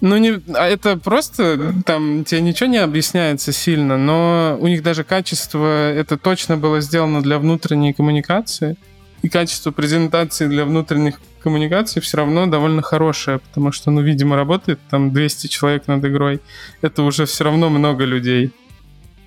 Ну, 0.00 0.16
не, 0.16 0.40
а 0.54 0.68
это 0.68 0.96
просто, 0.96 1.74
там 1.84 2.24
тебе 2.24 2.40
ничего 2.40 2.68
не 2.68 2.78
объясняется 2.78 3.52
сильно, 3.52 3.98
но 3.98 4.56
у 4.60 4.68
них 4.68 4.82
даже 4.82 5.02
качество, 5.02 5.90
это 5.90 6.16
точно 6.16 6.56
было 6.56 6.80
сделано 6.80 7.20
для 7.20 7.38
внутренней 7.38 7.92
коммуникации, 7.92 8.76
и 9.22 9.28
качество 9.28 9.72
презентации 9.72 10.46
для 10.46 10.64
внутренних 10.64 11.20
коммуникаций 11.42 12.00
все 12.00 12.18
равно 12.18 12.46
довольно 12.46 12.82
хорошее, 12.82 13.40
потому 13.40 13.72
что, 13.72 13.90
ну, 13.90 14.00
видимо, 14.00 14.36
работает 14.36 14.78
там 14.88 15.12
200 15.12 15.48
человек 15.48 15.88
над 15.88 16.04
игрой, 16.04 16.40
это 16.80 17.02
уже 17.02 17.26
все 17.26 17.44
равно 17.44 17.68
много 17.68 18.04
людей. 18.04 18.52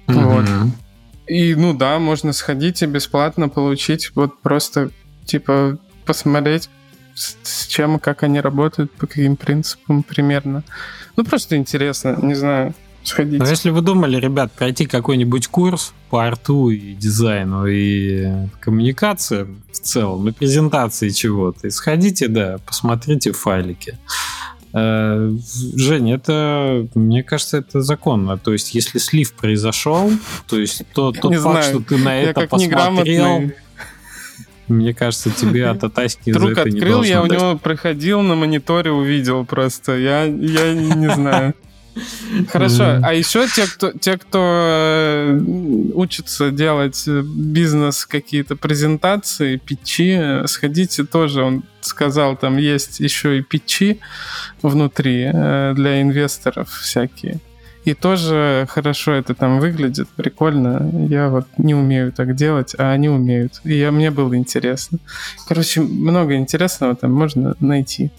Mm-hmm. 0.07 0.23
Вот. 0.23 0.71
И, 1.27 1.55
ну 1.55 1.73
да, 1.73 1.99
можно 1.99 2.31
сходить 2.31 2.81
и 2.81 2.85
бесплатно 2.85 3.49
получить, 3.49 4.11
вот 4.15 4.41
просто, 4.41 4.91
типа, 5.25 5.77
посмотреть, 6.05 6.69
с, 7.15 7.67
чем, 7.67 7.99
как 7.99 8.23
они 8.23 8.39
работают, 8.39 8.91
по 8.91 9.07
каким 9.07 9.35
принципам 9.35 10.03
примерно. 10.03 10.63
Ну, 11.15 11.23
просто 11.23 11.55
интересно, 11.57 12.17
не 12.21 12.35
знаю, 12.35 12.73
сходить. 13.03 13.39
Но 13.39 13.47
если 13.47 13.69
вы 13.69 13.81
думали, 13.81 14.17
ребят, 14.17 14.51
пройти 14.51 14.85
какой-нибудь 14.85 15.47
курс 15.47 15.93
по 16.09 16.25
арту 16.25 16.69
и 16.69 16.93
дизайну 16.93 17.65
и 17.67 18.47
коммуникациям 18.59 19.61
в 19.71 19.79
целом, 19.79 20.27
и 20.27 20.31
презентации 20.31 21.09
чего-то, 21.09 21.67
и 21.67 21.69
сходите, 21.69 22.27
да, 22.27 22.57
посмотрите 22.65 23.31
файлики. 23.31 23.97
Э, 24.73 25.31
Женя, 25.75 26.15
это, 26.15 26.87
мне 26.95 27.23
кажется, 27.23 27.57
это 27.57 27.81
законно. 27.81 28.37
То 28.37 28.53
есть, 28.53 28.73
если 28.73 28.99
слив 28.99 29.33
произошел, 29.33 30.11
то 30.47 30.57
есть 30.57 30.83
то, 30.93 31.11
тот 31.11 31.31
не 31.31 31.37
факт, 31.37 31.65
знаю. 31.65 31.81
что 31.81 31.83
ты 31.83 31.97
на 31.97 32.15
Я 32.15 32.29
это 32.29 32.47
посмотрел, 32.47 32.69
неграмотный. 32.69 33.55
Мне 34.71 34.93
кажется, 34.93 35.29
тебе 35.29 35.67
от 35.69 35.83
Атаськи 35.83 36.31
за 36.31 36.39
Друг 36.39 36.51
это 36.51 36.69
не 36.69 36.79
открыл, 36.79 37.03
я 37.03 37.21
у 37.21 37.27
дать. 37.27 37.39
него 37.39 37.57
проходил 37.57 38.21
на 38.21 38.35
мониторе, 38.35 38.91
увидел 38.91 39.45
просто. 39.45 39.97
Я, 39.97 40.23
я 40.23 40.73
не 40.73 41.09
знаю. 41.13 41.53
Хорошо, 42.49 42.99
а 43.03 43.13
еще 43.13 43.47
те, 43.47 43.65
кто, 43.67 43.91
те, 43.91 44.17
кто 44.17 44.39
э, 44.41 45.39
учится 45.93 46.51
делать 46.51 47.03
э, 47.07 47.21
бизнес, 47.21 48.05
какие-то 48.05 48.55
презентации, 48.55 49.57
питчи, 49.57 50.17
э, 50.17 50.47
сходите 50.47 51.03
тоже, 51.03 51.43
он 51.43 51.63
сказал, 51.81 52.37
там 52.37 52.57
есть 52.57 52.99
еще 52.99 53.39
и 53.39 53.41
питчи 53.41 53.99
внутри 54.61 55.29
для 55.31 56.01
инвесторов 56.01 56.69
всякие. 56.69 57.39
И 57.83 57.93
тоже 57.93 58.67
хорошо 58.69 59.13
это 59.13 59.33
там 59.33 59.59
выглядит, 59.59 60.07
прикольно. 60.09 61.07
Я 61.09 61.29
вот 61.29 61.47
не 61.57 61.73
умею 61.73 62.11
так 62.11 62.35
делать, 62.35 62.75
а 62.77 62.91
они 62.91 63.09
умеют. 63.09 63.61
И 63.63 63.73
я, 63.75 63.91
мне 63.91 64.11
было 64.11 64.35
интересно. 64.35 64.99
Короче, 65.47 65.81
много 65.81 66.35
интересного 66.35 66.95
там 66.95 67.11
можно 67.11 67.55
найти. 67.59 68.11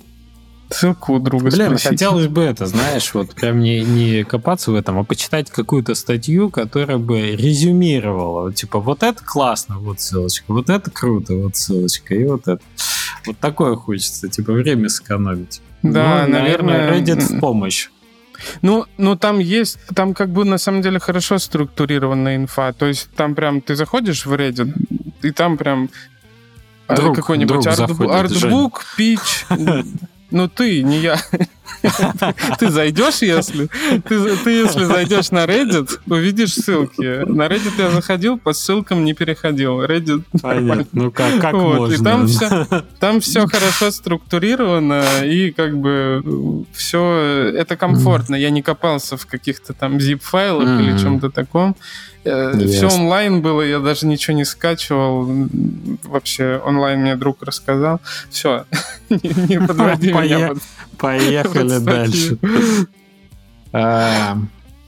Ссылку 0.71 1.15
у 1.15 1.19
друга 1.19 1.51
Блин, 1.51 1.67
спросить. 1.67 1.89
хотелось 1.89 2.29
бы 2.29 2.43
это, 2.43 2.67
знаешь, 2.67 3.13
вот 3.15 3.35
прям 3.35 3.61
не, 3.61 3.83
не 3.83 4.25
копаться 4.25 4.73
в 4.73 4.75
этом, 4.75 4.99
а 4.99 5.05
почитать 5.05 5.51
какую-то 5.51 5.95
статью, 5.95 6.51
которая 6.51 6.97
бы 6.99 7.37
резюмировала. 7.37 8.53
Типа, 8.53 8.81
вот 8.81 9.03
это 9.03 9.23
классно, 9.23 9.79
вот 9.79 10.01
ссылочка, 10.01 10.45
вот 10.49 10.71
это 10.71 10.91
круто, 10.91 11.35
вот 11.35 11.57
ссылочка, 11.57 12.15
и 12.15 12.25
вот 12.25 12.49
это. 12.49 12.61
Вот 13.27 13.39
такое 13.39 13.77
хочется, 13.77 14.29
типа, 14.29 14.53
время 14.53 14.89
сэкономить. 14.89 15.61
Да, 15.83 16.25
Ну, 16.27 16.33
наверное, 16.33 16.91
Reddit 16.91 17.21
в 17.21 17.39
помощь. 17.39 17.91
Ну, 18.63 18.87
ну 18.99 19.17
там 19.17 19.39
есть, 19.39 19.79
там 19.95 20.15
как 20.15 20.31
бы 20.31 20.45
на 20.45 20.59
самом 20.59 20.83
деле 20.83 20.99
хорошо 20.99 21.39
структурированная 21.39 22.37
инфа. 22.37 22.73
То 22.73 22.87
есть 22.87 23.11
там 23.17 23.35
прям 23.35 23.61
ты 23.61 23.75
заходишь 23.77 24.27
в 24.27 24.33
Reddit, 24.33 24.73
и 25.23 25.31
там 25.31 25.57
прям 25.57 25.91
э, 26.89 26.97
Друг- 26.97 27.17
какой-нибудь 27.17 27.49
друг 27.49 27.67
артбу- 27.67 27.89
заходит, 27.89 28.13
артбук, 28.13 28.85
пич. 28.97 29.47
Ну 30.31 30.49
ты, 30.49 30.83
не 30.83 30.99
я. 31.01 31.21
Ты 32.59 32.71
зайдешь, 32.71 33.23
если... 33.23 33.69
Ты, 34.09 34.37
ты 34.37 34.51
если 34.51 34.85
зайдешь 34.85 35.31
на 35.31 35.45
Reddit, 35.45 35.99
увидишь 36.07 36.55
ссылки. 36.55 37.25
На 37.29 37.47
Reddit 37.47 37.73
я 37.79 37.91
заходил, 37.91 38.39
по 38.39 38.53
ссылкам 38.53 39.05
не 39.05 39.15
переходил. 39.15 39.83
Reddit... 39.83 40.23
Понятно. 40.41 40.87
Ну 40.93 41.11
как, 41.11 41.41
как 41.41 41.55
Вот, 41.55 41.79
можно? 41.79 41.95
И 41.95 41.99
там 41.99 42.27
все, 42.27 42.67
там 43.01 43.21
все 43.21 43.47
хорошо 43.47 43.91
структурировано, 43.91 45.05
и 45.25 45.51
как 45.51 45.79
бы 45.79 46.65
все 46.73 47.53
это 47.57 47.77
комфортно. 47.77 48.35
Я 48.35 48.51
не 48.51 48.63
копался 48.63 49.17
в 49.17 49.27
каких-то 49.27 49.73
там 49.73 49.97
zip-файлах 49.97 50.81
или 50.81 50.99
чем-то 50.99 51.31
таком. 51.31 51.77
Все 52.23 52.85
Ясно. 52.85 53.01
онлайн 53.03 53.43
было, 53.43 53.63
я 53.63 53.81
даже 53.81 54.07
ничего 54.07 54.37
не 54.37 54.45
скачивал. 54.45 55.29
Вообще 56.05 56.61
онлайн 56.65 57.01
мне 57.01 57.17
друг 57.17 57.43
рассказал. 57.43 58.01
Все, 58.31 58.65
не, 59.11 59.49
не 59.49 59.59
подводи 59.67 60.13
меня 60.13 60.55
Поехали 60.99 61.79
дальше. 61.79 62.39
А, 63.73 64.37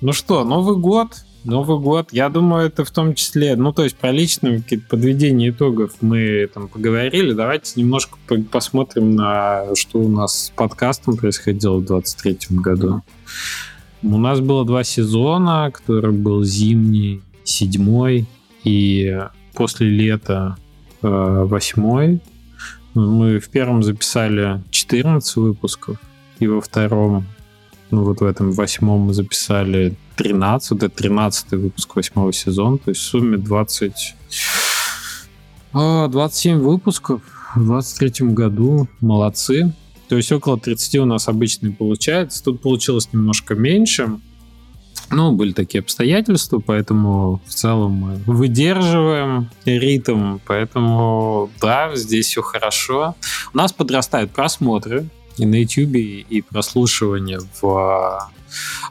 Ну 0.01 0.12
что, 0.12 0.44
Новый 0.44 0.77
год. 0.77 1.09
Новый 1.44 1.78
год, 1.78 2.09
я 2.12 2.31
думаю, 2.31 2.69
это 2.69 2.86
в 2.86 2.90
том 2.90 3.15
числе, 3.15 3.55
ну, 3.55 3.70
то 3.74 3.85
есть 3.85 3.97
про 3.97 4.11
личные 4.11 4.62
какие-то 4.62 4.86
подведения 4.89 5.51
итогов 5.51 5.93
мы 6.01 6.48
там 6.52 6.69
поговорили. 6.69 7.35
Давайте 7.35 7.78
немножко 7.78 8.16
по- 8.27 8.40
посмотрим 8.40 9.15
на 9.15 9.74
что 9.74 9.98
у 9.98 10.09
нас 10.09 10.47
с 10.47 10.51
подкастом 10.51 11.19
происходило 11.19 11.77
в 11.77 11.85
23 11.85 12.39
году. 12.51 13.02
У 14.02 14.16
нас 14.16 14.40
было 14.40 14.65
два 14.65 14.85
сезона, 14.85 15.70
который 15.70 16.12
был 16.12 16.44
зимний, 16.44 17.20
седьмой, 17.45 18.27
и 18.65 19.21
после 19.55 19.89
лета 19.89 20.57
э, 21.03 21.09
восьмой. 21.09 22.21
Мы 22.95 23.39
в 23.41 23.49
первом 23.49 23.83
записали 23.83 24.62
14 24.71 25.37
выпусков, 25.37 25.99
и 26.39 26.47
во 26.47 26.61
втором 26.61 27.27
ну 27.91 28.03
вот 28.03 28.21
в 28.21 28.25
этом 28.25 28.51
восьмом 28.51 29.03
мы 29.03 29.15
записали 29.15 29.95
13, 30.16 30.71
вот 30.73 30.83
это 30.83 30.97
13 30.97 31.53
выпуск 31.53 31.95
восьмого 31.95 32.33
сезона, 32.33 32.79
то 32.79 32.91
есть 32.91 33.01
в 33.01 33.05
сумме 33.05 33.37
20, 33.37 34.16
а, 35.73 36.09
27 36.09 36.59
выпусков 36.59 37.23
в 37.55 37.65
23 37.65 38.29
году, 38.33 38.89
молодцы. 39.01 39.73
То 40.09 40.16
есть 40.16 40.31
около 40.33 40.59
30 40.59 40.97
у 40.97 41.05
нас 41.05 41.29
обычно 41.29 41.69
и 41.69 41.71
получается, 41.71 42.43
тут 42.43 42.61
получилось 42.61 43.09
немножко 43.12 43.55
меньше, 43.55 44.19
ну, 45.15 45.32
были 45.32 45.53
такие 45.53 45.81
обстоятельства, 45.81 46.59
поэтому 46.59 47.41
в 47.47 47.55
целом 47.55 47.93
мы 47.93 48.15
выдерживаем 48.27 49.51
ритм, 49.65 50.39
поэтому 50.47 51.51
да, 51.61 51.95
здесь 51.95 52.27
все 52.27 52.43
хорошо. 52.43 53.15
У 53.53 53.57
нас 53.57 53.73
подрастают 53.73 54.31
просмотры, 54.32 55.07
и 55.36 55.47
на 55.47 55.57
YouTube, 55.57 55.97
и 55.97 56.45
прослушивание 56.49 57.41
в 57.61 57.69
а, 57.69 58.31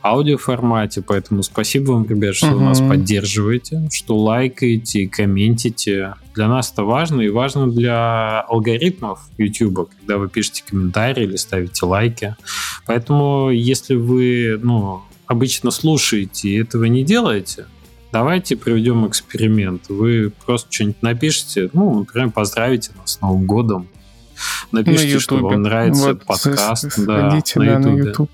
аудиоформате, 0.01 1.01
поэтому 1.01 1.43
спасибо 1.43 1.91
вам, 1.91 2.05
ребят, 2.05 2.35
что 2.35 2.47
Мгм. 2.47 2.65
нас 2.65 2.81
поддерживаете, 2.81 3.87
что 3.91 4.17
лайкаете, 4.17 5.07
комментите. 5.07 6.15
Для 6.35 6.47
нас 6.47 6.71
это 6.71 6.83
важно, 6.83 7.21
и 7.21 7.29
важно 7.29 7.69
для 7.69 8.41
алгоритмов 8.41 9.21
YouTube, 9.37 9.89
когда 9.99 10.17
вы 10.17 10.27
пишете 10.27 10.63
комментарии 10.69 11.23
или 11.23 11.35
ставите 11.35 11.85
лайки. 11.85 12.35
Поэтому, 12.85 13.49
если 13.51 13.95
вы, 13.95 14.59
ну, 14.61 15.01
обычно 15.27 15.71
слушаете 15.71 16.49
и 16.49 16.61
этого 16.61 16.85
не 16.85 17.03
делаете, 17.03 17.65
давайте 18.11 18.55
проведем 18.55 19.07
эксперимент. 19.07 19.89
Вы 19.89 20.31
просто 20.45 20.71
что-нибудь 20.71 21.01
напишите, 21.01 21.69
ну, 21.73 21.99
например, 21.99 22.31
поздравите 22.31 22.91
нас 22.97 23.13
с 23.13 23.21
Новым 23.21 23.45
годом, 23.45 23.87
Напишите, 24.71 25.15
На 25.15 25.19
что 25.19 25.37
вам 25.37 25.61
нравится 25.61 26.07
Вот, 26.07 26.25
подкаст. 26.25 26.97
да, 26.97 27.29
на 27.29 27.41
да, 27.55 27.79
на. 27.79 27.97
YouTube. 27.97 28.31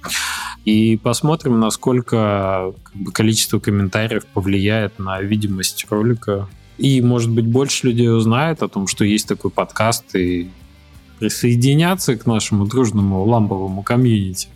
И 0.66 0.98
посмотрим, 0.98 1.60
насколько 1.60 2.74
как 2.84 2.96
бы, 2.96 3.12
количество 3.12 3.60
комментариев 3.60 4.26
повлияет 4.26 5.00
на 5.00 5.22
видимость 5.22 5.86
ролика. 5.90 6.48
И, 6.78 7.02
может 7.02 7.30
быть, 7.32 7.46
больше 7.46 7.88
людей 7.88 8.10
узнает 8.10 8.64
о 8.64 8.70
том, 8.70 8.88
что 8.88 9.04
есть 9.04 9.28
такой 9.28 9.52
подкаст, 9.52 10.16
и 10.16 10.50
присоединятся 11.20 12.16
к 12.16 12.26
нашему 12.26 12.66
дружному 12.66 13.24
ламповому 13.26 13.84
комьюнити. 13.84 14.48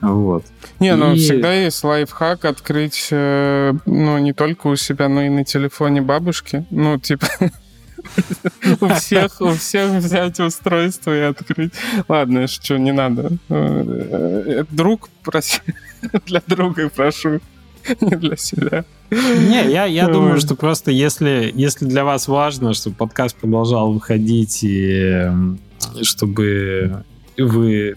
Вот. 0.00 0.44
Не, 0.80 0.94
ну 0.94 1.14
И- 1.14 1.18
всегда 1.18 1.52
есть 1.54 1.82
лайфхак 1.82 2.44
открыть, 2.44 3.08
э, 3.10 3.72
ну, 3.86 4.18
не 4.18 4.32
только 4.32 4.68
у 4.68 4.76
себя, 4.76 5.08
но 5.08 5.22
и 5.22 5.28
на 5.28 5.44
телефоне 5.44 6.00
бабушки. 6.02 6.64
Ну, 6.70 6.98
типа, 6.98 7.26
у 8.80 8.88
всех, 8.94 9.40
у 9.40 9.50
всех 9.54 9.90
взять 10.02 10.38
устройство 10.40 11.16
и 11.16 11.20
открыть. 11.22 11.72
Ладно, 12.08 12.46
что 12.46 12.78
не 12.78 12.92
надо. 12.92 13.32
Э, 13.48 14.64
Друг, 14.70 15.08
проси, 15.24 15.60
для 16.26 16.42
друга 16.46 16.88
прошу, 16.94 17.40
не 18.00 18.16
для 18.16 18.36
себя. 18.36 18.84
Не, 19.10 19.68
я, 19.70 19.86
я 19.86 20.06
думаю, 20.06 20.38
что 20.38 20.54
просто 20.54 20.90
если, 20.90 21.50
если 21.54 21.86
для 21.86 22.04
вас 22.04 22.28
важно, 22.28 22.72
чтобы 22.74 22.94
подкаст 22.96 23.36
продолжал 23.36 23.92
выходить, 23.92 24.60
и 24.62 25.26
чтобы 26.02 27.04
вы 27.38 27.96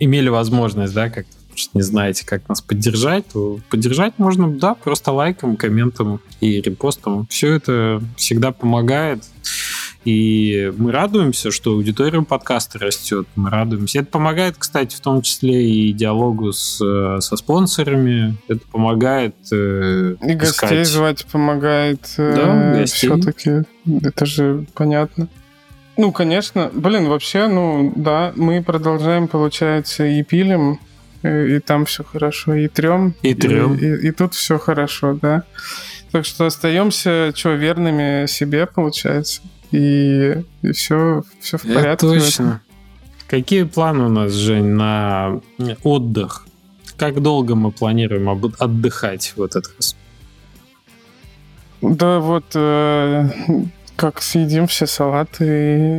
имели 0.00 0.28
возможность, 0.28 0.92
да, 0.94 1.08
как 1.10 1.26
что 1.54 1.70
не 1.74 1.82
знаете, 1.82 2.24
как 2.24 2.48
нас 2.48 2.60
поддержать, 2.62 3.26
то 3.32 3.58
поддержать 3.68 4.14
можно, 4.18 4.48
да, 4.50 4.74
просто 4.74 5.12
лайком, 5.12 5.56
комментом 5.56 6.20
и 6.40 6.60
репостом. 6.60 7.26
Все 7.28 7.52
это 7.54 8.02
всегда 8.16 8.50
помогает. 8.52 9.24
И 10.04 10.72
мы 10.78 10.92
радуемся, 10.92 11.50
что 11.50 11.72
аудитория 11.72 12.22
подкаста 12.22 12.78
растет. 12.78 13.26
Мы 13.36 13.50
радуемся. 13.50 13.98
Это 13.98 14.08
помогает, 14.10 14.54
кстати, 14.58 14.96
в 14.96 15.00
том 15.00 15.20
числе 15.20 15.68
и 15.70 15.92
диалогу 15.92 16.52
с, 16.52 16.80
э, 16.82 17.20
со 17.20 17.36
спонсорами. 17.36 18.36
Это 18.48 18.60
помогает 18.72 19.34
э, 19.52 20.14
И 20.22 20.34
гостей 20.34 20.66
искать- 20.66 20.86
звать 20.88 21.26
помогает. 21.26 22.14
Да, 22.16 22.74
гостей. 22.78 23.10
Все-таки 23.10 23.50
это 24.02 24.24
же 24.24 24.64
понятно. 24.72 25.28
Ну, 26.00 26.12
конечно. 26.12 26.70
Блин, 26.72 27.08
вообще, 27.08 27.46
ну, 27.46 27.92
да, 27.94 28.32
мы 28.34 28.62
продолжаем, 28.62 29.28
получается, 29.28 30.06
и 30.06 30.22
пилим, 30.22 30.78
и, 31.22 31.28
и 31.56 31.58
там 31.60 31.84
все 31.84 32.04
хорошо, 32.04 32.54
и 32.54 32.68
трем. 32.68 33.14
И 33.22 33.34
трем. 33.34 33.74
И, 33.74 33.84
и- 33.84 34.08
и 34.08 34.10
тут 34.10 34.32
все 34.34 34.58
хорошо, 34.58 35.18
да. 35.20 35.42
Так 36.10 36.24
что 36.24 36.46
остаемся, 36.46 37.32
что, 37.36 37.50
верными 37.52 38.26
себе, 38.26 38.66
получается. 38.66 39.42
И, 39.72 40.42
и 40.62 40.72
все, 40.72 41.22
все 41.40 41.58
в 41.58 41.62
порядке. 41.62 42.06
Это 42.06 42.20
точно. 42.20 42.60
Какие 43.28 43.64
планы 43.64 44.04
у 44.04 44.08
нас, 44.08 44.32
Жень, 44.32 44.64
на 44.74 45.40
отдых? 45.84 46.46
Как 46.96 47.20
долго 47.20 47.54
мы 47.54 47.72
планируем 47.72 48.28
отдыхать 48.58 49.34
в 49.36 49.42
этот 49.42 49.66
раз? 49.76 49.96
Да 51.82 52.18
вот 52.20 52.44
э, 52.54 53.28
как 54.00 54.22
съедим 54.22 54.66
все 54.66 54.86
салаты 54.86 55.44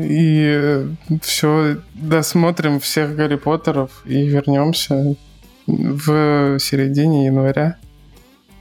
и, 0.09 0.89
и 1.07 1.19
все, 1.21 1.77
досмотрим 1.93 2.79
всех 2.79 3.15
Гарри 3.15 3.35
Поттеров 3.35 3.91
и 4.05 4.25
вернемся 4.27 5.15
в 5.67 6.57
середине 6.57 7.27
января. 7.27 7.77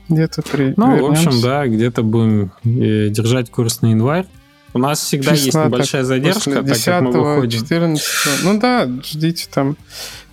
Где-то 0.09 0.43
при... 0.43 0.75
Ну, 0.77 0.95
вернемся. 0.95 1.23
в 1.23 1.27
общем, 1.27 1.41
да, 1.41 1.65
где-то 1.65 2.03
будем 2.03 2.51
э, 2.63 3.09
держать 3.09 3.49
курс 3.49 3.81
на 3.81 3.87
январь. 3.87 4.27
У 4.75 4.77
нас 4.77 4.99
всегда 4.99 5.35
Числа, 5.35 5.63
есть 5.63 5.73
небольшая 5.73 6.03
задержка, 6.03 6.61
10 6.61 6.85
так 6.85 6.99
как 6.99 7.01
мы 7.01 7.35
выходим. 7.35 7.59
14 7.61 8.43
Ну 8.43 8.59
да, 8.59 8.87
ждите 9.03 9.47
там, 9.51 9.75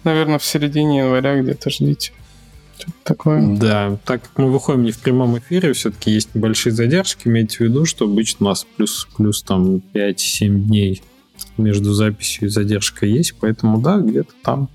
наверное, 0.05 0.39
в 0.39 0.45
середине 0.45 0.99
января 0.99 1.41
где-то 1.41 1.71
ждите. 1.71 2.13
Такое. 3.05 3.57
Да, 3.57 3.99
так 4.05 4.23
как 4.23 4.39
мы 4.39 4.51
выходим 4.51 4.85
не 4.85 4.93
в 4.93 4.99
прямом 4.99 5.39
эфире, 5.39 5.73
все-таки 5.73 6.11
есть 6.11 6.35
небольшие 6.35 6.73
задержки. 6.73 7.29
Имейте 7.29 7.59
в 7.59 7.61
виду, 7.61 7.85
что 7.85 8.05
обычно 8.05 8.47
у 8.47 8.49
нас 8.51 8.67
плюс, 8.77 9.09
плюс 9.17 9.43
там 9.43 9.83
5-7 9.95 10.49
дней 10.49 11.03
между 11.57 11.93
записью 11.93 12.49
и 12.49 12.51
задержкой 12.51 13.11
есть, 13.11 13.35
поэтому 13.41 13.79
да, 13.81 13.99
где-то 13.99 14.33
там. 14.43 14.69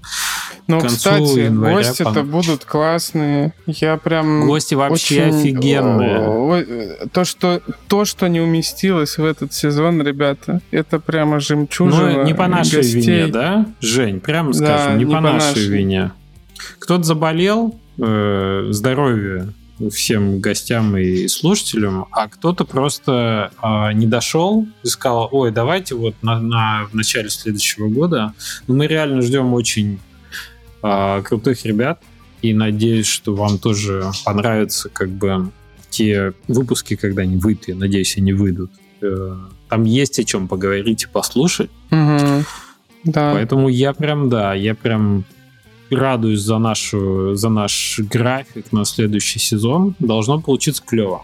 Ну, 0.68 0.80
кстати, 0.80 1.50
гости-то 1.50 2.24
будут 2.24 2.64
классные. 2.64 3.54
Я 3.68 3.98
прям. 3.98 4.46
Гости 4.46 4.76
вообще 4.76 5.28
очень... 5.28 5.40
офигенные. 5.40 7.08
То 7.12 7.26
что, 7.26 7.62
то, 7.88 8.06
что 8.06 8.28
не 8.28 8.40
уместилось 8.40 9.18
в 9.18 9.26
этот 9.26 9.54
сезон, 9.54 10.02
ребята, 10.02 10.62
это 10.72 11.00
прямо 11.00 11.40
жемчужина. 11.40 12.14
Ну, 12.14 12.24
не 12.24 12.34
по 12.34 12.48
нашей 12.48 12.78
гостей. 12.78 13.02
вине, 13.02 13.28
да? 13.28 13.66
Жень, 13.82 14.22
прямо 14.22 14.54
да, 14.54 14.58
скажем, 14.58 14.98
не, 14.98 15.06
не 15.06 15.12
по, 15.12 15.18
по 15.18 15.22
нашей, 15.22 15.48
нашей 15.48 15.68
вине. 15.68 16.12
Кто-то 16.80 17.04
заболел, 17.04 17.78
э, 17.98 18.68
здоровье 18.70 19.54
всем 19.92 20.40
гостям 20.40 20.96
и 20.98 21.28
слушателям, 21.28 22.06
а 22.12 22.28
кто-то 22.28 22.64
просто 22.64 23.52
э, 23.62 23.94
не 23.94 24.08
дошел 24.08 24.68
и 24.84 24.88
сказал, 24.88 25.30
ой, 25.32 25.52
давайте 25.52 25.96
вот 25.96 26.16
на, 26.22 26.40
на 26.40 26.88
в 26.92 26.94
начале 26.94 27.30
следующего 27.30 27.90
года. 27.90 28.34
Ну, 28.68 28.76
мы 28.76 28.88
реально 28.88 29.22
ждем 29.22 29.54
очень 29.54 30.00
э, 30.84 31.22
крутых 31.24 31.66
ребят 31.66 32.02
и 32.42 32.54
надеюсь, 32.54 33.08
что 33.08 33.36
вам 33.36 33.58
тоже 33.58 34.12
понравятся 34.26 34.90
как 34.90 35.10
бы 35.10 35.50
те 35.90 36.34
выпуски, 36.48 36.96
когда 36.96 37.22
они 37.22 37.38
выйдут, 37.38 37.68
я 37.68 37.76
надеюсь, 37.76 38.18
они 38.18 38.34
выйдут. 38.34 38.72
Э, 39.02 39.36
там 39.70 39.84
есть 39.86 40.20
о 40.20 40.24
чем 40.24 40.48
поговорить 40.48 41.04
и 41.04 41.08
послушать. 41.08 41.70
Угу. 41.92 42.44
Да. 43.06 43.34
Поэтому 43.34 43.70
я 43.70 43.94
прям, 43.94 44.30
да, 44.30 44.54
я 44.54 44.76
прям 44.76 45.26
радуюсь 45.96 46.42
за, 46.42 46.58
нашу, 46.58 47.36
за 47.36 47.50
наш 47.50 48.00
график 48.00 48.72
на 48.72 48.86
следующий 48.86 49.40
сезон. 49.40 49.96
Должно 50.00 50.42
получиться 50.42 50.84
клево. 50.86 51.24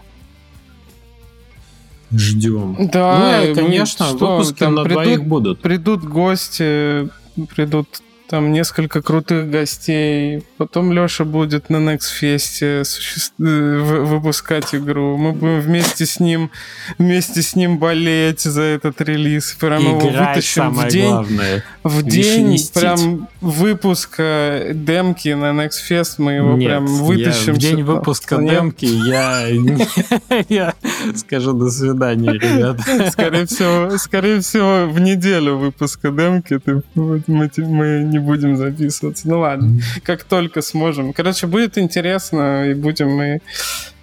Ждем. 2.12 2.76
Да, 2.92 3.40
ну, 3.44 3.50
и, 3.50 3.54
конечно, 3.54 4.06
что, 4.06 4.36
выпуски 4.36 4.58
там 4.58 4.74
на 4.74 4.82
придут, 4.82 5.02
двоих 5.02 5.24
будут. 5.24 5.60
Придут 5.60 6.04
гости, 6.04 7.08
придут 7.54 7.86
там 8.30 8.52
несколько 8.52 9.02
крутых 9.02 9.50
гостей. 9.50 10.44
Потом 10.56 10.92
Леша 10.92 11.24
будет 11.24 11.68
на 11.68 11.78
Next 11.78 12.12
Fest 12.22 12.62
э, 12.62 14.04
выпускать 14.04 14.72
игру. 14.72 15.16
Мы 15.16 15.32
будем 15.32 15.60
вместе 15.60 16.06
с 16.06 16.20
ним 16.20 16.52
вместе 16.96 17.42
с 17.42 17.56
ним 17.56 17.78
болеть 17.78 18.42
за 18.42 18.62
этот 18.62 19.00
релиз. 19.00 19.56
Прям 19.58 19.82
Играть 19.82 20.04
его 20.04 20.26
вытащим 20.26 20.70
в 20.70 20.88
день, 20.88 21.08
главное. 21.08 21.64
в 21.82 22.02
день 22.04 22.56
прям 22.72 23.28
выпуска 23.40 24.68
демки 24.74 25.30
на 25.30 25.50
Next 25.50 25.80
Fest. 25.90 26.14
Мы 26.18 26.34
его 26.34 26.56
Нет, 26.56 26.68
прям 26.68 26.86
вытащим. 26.86 27.48
Я, 27.48 27.54
в 27.54 27.58
день 27.58 27.82
выпуска 27.82 28.36
Нет. 28.36 28.54
демки 28.54 28.84
я, 30.48 30.74
скажу 31.16 31.52
до 31.52 31.68
свидания, 31.68 32.32
ребята. 32.32 33.10
Скорее 33.10 33.46
всего, 33.46 33.98
скорее 33.98 34.40
всего, 34.40 34.86
в 34.88 35.00
неделю 35.00 35.56
выпуска 35.56 36.12
демки 36.12 36.60
мы 36.94 38.04
не 38.04 38.19
будем 38.20 38.56
записываться. 38.56 39.28
Ну 39.28 39.40
ладно, 39.40 39.80
как 40.02 40.24
только 40.24 40.62
сможем. 40.62 41.12
Короче, 41.12 41.46
будет 41.46 41.78
интересно, 41.78 42.70
и 42.70 42.74
будем 42.74 43.10
мы 43.10 43.40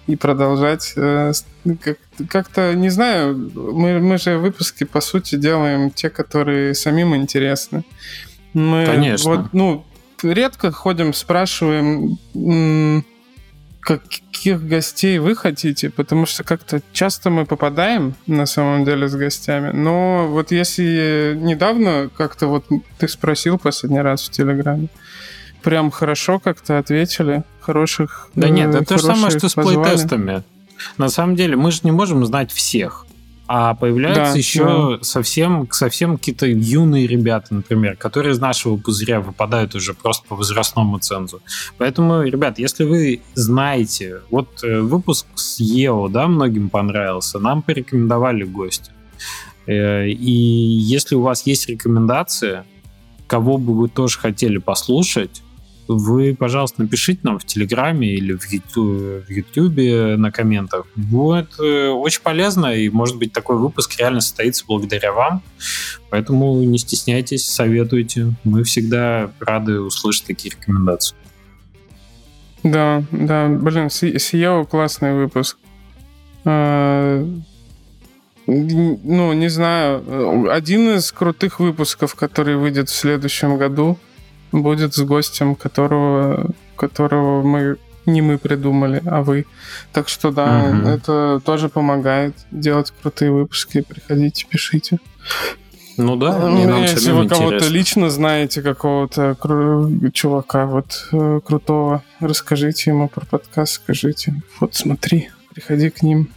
и 0.06 0.16
продолжать. 0.16 0.94
Э, 0.96 1.32
как, 1.80 1.98
как-то, 2.28 2.74
не 2.74 2.88
знаю, 2.88 3.50
мы, 3.54 4.00
мы 4.00 4.18
же 4.18 4.38
выпуски, 4.38 4.84
по 4.84 5.00
сути, 5.00 5.36
делаем 5.36 5.90
те, 5.90 6.08
которые 6.10 6.74
самим 6.74 7.14
интересны. 7.14 7.84
Мы 8.54 8.86
Конечно. 8.86 9.30
Вот, 9.30 9.52
ну, 9.52 9.84
редко 10.22 10.72
ходим, 10.72 11.12
спрашиваем, 11.12 12.18
каких 14.38 14.66
гостей 14.66 15.18
вы 15.18 15.34
хотите, 15.34 15.90
потому 15.90 16.24
что 16.24 16.44
как-то 16.44 16.80
часто 16.92 17.28
мы 17.28 17.44
попадаем 17.44 18.14
на 18.26 18.46
самом 18.46 18.84
деле 18.84 19.08
с 19.08 19.14
гостями. 19.14 19.72
Но 19.72 20.28
вот 20.28 20.52
если 20.52 21.36
недавно 21.36 22.08
как-то 22.16 22.46
вот 22.46 22.64
ты 22.98 23.08
спросил 23.08 23.58
последний 23.58 24.00
раз 24.00 24.22
в 24.22 24.30
Телеграме, 24.30 24.88
прям 25.62 25.90
хорошо 25.90 26.38
как-то 26.38 26.78
ответили, 26.78 27.42
хороших 27.60 28.30
Да 28.34 28.48
нет, 28.48 28.74
это 28.74 28.84
то 28.84 28.98
же 28.98 29.04
самое, 29.04 29.30
что 29.30 29.48
с 29.48 29.54
плейтестами. 29.54 30.44
На 30.96 31.08
самом 31.08 31.34
деле 31.34 31.56
мы 31.56 31.72
же 31.72 31.80
не 31.82 31.90
можем 31.90 32.24
знать 32.24 32.52
всех. 32.52 33.06
А 33.50 33.74
появляются 33.74 34.32
да, 34.34 34.38
еще 34.38 34.64
да. 34.98 34.98
совсем, 35.02 35.66
совсем 35.70 36.18
какие-то 36.18 36.46
юные 36.46 37.06
ребята, 37.06 37.54
например, 37.54 37.96
которые 37.96 38.34
из 38.34 38.40
нашего 38.40 38.76
пузыря 38.76 39.20
выпадают 39.20 39.74
уже 39.74 39.94
просто 39.94 40.28
по 40.28 40.36
возрастному 40.36 40.98
цензу. 40.98 41.40
Поэтому, 41.78 42.22
ребят, 42.24 42.58
если 42.58 42.84
вы 42.84 43.22
знаете, 43.32 44.20
вот 44.30 44.62
э, 44.62 44.80
выпуск 44.80 45.26
с 45.34 45.60
ЕО, 45.60 46.08
да, 46.08 46.28
многим 46.28 46.68
понравился, 46.68 47.38
нам 47.38 47.62
порекомендовали 47.62 48.44
гости. 48.44 48.92
Э, 49.66 50.06
и 50.06 50.30
если 50.30 51.14
у 51.14 51.22
вас 51.22 51.46
есть 51.46 51.70
рекомендации, 51.70 52.64
кого 53.26 53.56
бы 53.56 53.74
вы 53.74 53.88
тоже 53.88 54.18
хотели 54.18 54.58
послушать, 54.58 55.42
вы, 55.94 56.36
пожалуйста, 56.38 56.82
напишите 56.82 57.20
нам 57.22 57.38
в 57.38 57.44
Телеграме 57.44 58.08
или 58.14 58.32
в 58.34 58.44
Ютубе 59.30 60.16
на 60.16 60.30
комментах. 60.30 60.86
Будет 60.94 61.58
э, 61.58 61.88
очень 61.88 62.22
полезно, 62.22 62.74
и, 62.74 62.88
может 62.88 63.16
быть, 63.16 63.32
такой 63.32 63.56
выпуск 63.56 63.98
реально 63.98 64.20
состоится 64.20 64.64
благодаря 64.66 65.12
вам. 65.12 65.42
Поэтому 66.10 66.62
не 66.62 66.78
стесняйтесь, 66.78 67.48
советуйте. 67.48 68.34
Мы 68.44 68.64
всегда 68.64 69.30
рады 69.40 69.80
услышать 69.80 70.26
такие 70.26 70.54
рекомендации. 70.54 71.16
Да, 72.62 73.02
да, 73.10 73.48
блин, 73.48 73.86
SEO 73.86 74.66
классный 74.66 75.14
выпуск. 75.14 75.56
А, 76.44 77.24
ну, 78.46 79.32
не 79.32 79.48
знаю, 79.48 80.50
один 80.50 80.96
из 80.96 81.12
крутых 81.12 81.60
выпусков, 81.60 82.14
который 82.14 82.56
выйдет 82.56 82.88
в 82.88 82.94
следующем 82.94 83.58
году 83.58 83.98
будет 84.52 84.94
с 84.94 85.00
гостем, 85.00 85.54
которого, 85.54 86.50
которого 86.76 87.42
мы 87.42 87.76
не 88.06 88.22
мы 88.22 88.38
придумали, 88.38 89.02
а 89.06 89.22
вы. 89.22 89.46
Так 89.92 90.08
что 90.08 90.30
да, 90.30 90.70
угу. 90.70 90.88
это 90.88 91.40
тоже 91.44 91.68
помогает 91.68 92.34
делать 92.50 92.92
крутые 93.02 93.30
выпуски. 93.30 93.82
Приходите, 93.82 94.46
пишите. 94.48 94.98
Ну 95.98 96.14
да, 96.14 96.38
ну, 96.38 96.64
нам 96.64 96.82
если 96.82 97.10
вы 97.10 97.28
кого-то 97.28 97.66
лично 97.66 98.08
знаете, 98.08 98.62
какого-то 98.62 99.36
кру- 99.38 100.10
чувака 100.12 100.66
вот 100.66 101.08
э, 101.10 101.40
крутого, 101.44 102.04
расскажите 102.20 102.90
ему 102.90 103.08
про 103.08 103.26
подкаст, 103.26 103.74
скажите, 103.74 104.40
вот 104.60 104.76
смотри, 104.76 105.30
приходи 105.52 105.90
к 105.90 106.02
ним, 106.02 106.28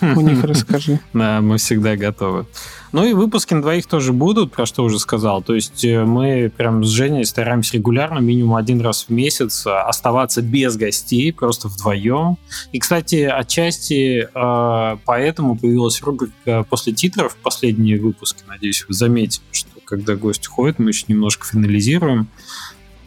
у 0.00 0.20
них 0.20 0.42
расскажи. 0.44 1.00
Да, 1.12 1.40
мы 1.40 1.58
всегда 1.58 1.96
готовы. 1.96 2.46
Ну 2.92 3.04
и 3.04 3.12
выпуски 3.12 3.52
на 3.52 3.60
двоих 3.60 3.86
тоже 3.86 4.12
будут, 4.12 4.52
про 4.52 4.64
что 4.64 4.82
уже 4.82 4.98
сказал. 4.98 5.42
То 5.42 5.54
есть 5.54 5.84
э, 5.84 6.04
мы 6.04 6.50
прям 6.54 6.84
с 6.84 6.88
Женей 6.88 7.24
стараемся 7.26 7.76
регулярно, 7.76 8.18
минимум 8.18 8.56
один 8.56 8.80
раз 8.80 9.04
в 9.08 9.10
месяц, 9.10 9.66
э, 9.66 9.70
оставаться 9.70 10.40
без 10.40 10.76
гостей, 10.76 11.32
просто 11.32 11.68
вдвоем. 11.68 12.38
И, 12.72 12.78
кстати, 12.78 13.24
отчасти 13.24 14.28
э, 14.32 14.96
поэтому 15.04 15.56
появилась 15.56 16.00
рубрика 16.02 16.64
после 16.68 16.94
титров, 16.94 17.36
последние 17.36 18.00
выпуски, 18.00 18.42
надеюсь, 18.46 18.84
вы 18.88 18.94
заметили, 18.94 19.42
что 19.52 19.68
когда 19.84 20.16
гость 20.16 20.46
уходит, 20.46 20.78
мы 20.78 20.90
еще 20.90 21.04
немножко 21.08 21.46
финализируем. 21.46 22.28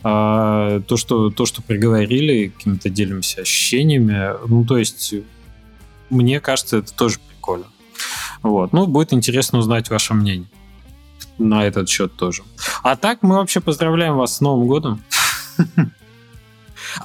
то, 0.02 0.82
что, 0.96 1.30
то, 1.30 1.46
что 1.46 1.62
приговорили, 1.62 2.48
какими-то 2.48 2.90
делимся 2.90 3.42
ощущениями. 3.42 4.32
Ну, 4.48 4.66
то 4.66 4.78
есть, 4.80 5.14
мне 6.12 6.40
кажется, 6.40 6.78
это 6.78 6.94
тоже 6.94 7.18
прикольно. 7.30 7.66
Вот. 8.44 8.74
Ну, 8.74 8.88
будет 8.88 9.14
интересно 9.14 9.60
узнать 9.60 9.90
ваше 9.90 10.14
мнение 10.14 10.48
на 11.38 11.66
этот 11.66 11.90
счет 11.90 12.14
тоже. 12.16 12.44
А 12.84 12.96
так, 12.96 13.20
мы 13.22 13.36
вообще 13.36 13.60
поздравляем 13.60 14.16
вас 14.16 14.38
с 14.38 14.42
Новым 14.42 14.68
годом. 14.68 15.04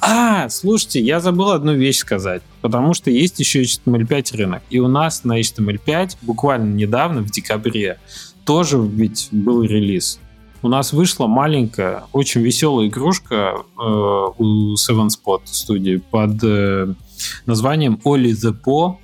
А, 0.01 0.49
слушайте, 0.49 0.99
я 0.99 1.21
забыл 1.21 1.51
одну 1.51 1.73
вещь 1.73 1.99
сказать, 1.99 2.41
потому 2.61 2.93
что 2.93 3.09
есть 3.09 3.39
еще 3.39 3.61
HTML5 3.61 4.35
рынок. 4.35 4.63
И 4.69 4.79
у 4.79 4.87
нас 4.89 5.23
на 5.23 5.39
HTML5 5.39 6.17
буквально 6.23 6.73
недавно, 6.73 7.21
в 7.21 7.29
декабре, 7.31 7.97
тоже 8.43 8.79
ведь 8.79 9.29
был 9.31 9.63
релиз. 9.63 10.19
У 10.61 10.67
нас 10.67 10.91
вышла 10.91 11.27
маленькая, 11.27 12.03
очень 12.11 12.41
веселая 12.41 12.87
игрушка 12.87 13.55
э, 13.55 13.81
у 13.81 14.73
Seven 14.73 15.07
Spot 15.07 15.41
студии 15.45 15.97
под 15.97 16.43
э, 16.43 16.93
названием 17.45 17.99
the 18.03 18.55
Po. 18.63 18.97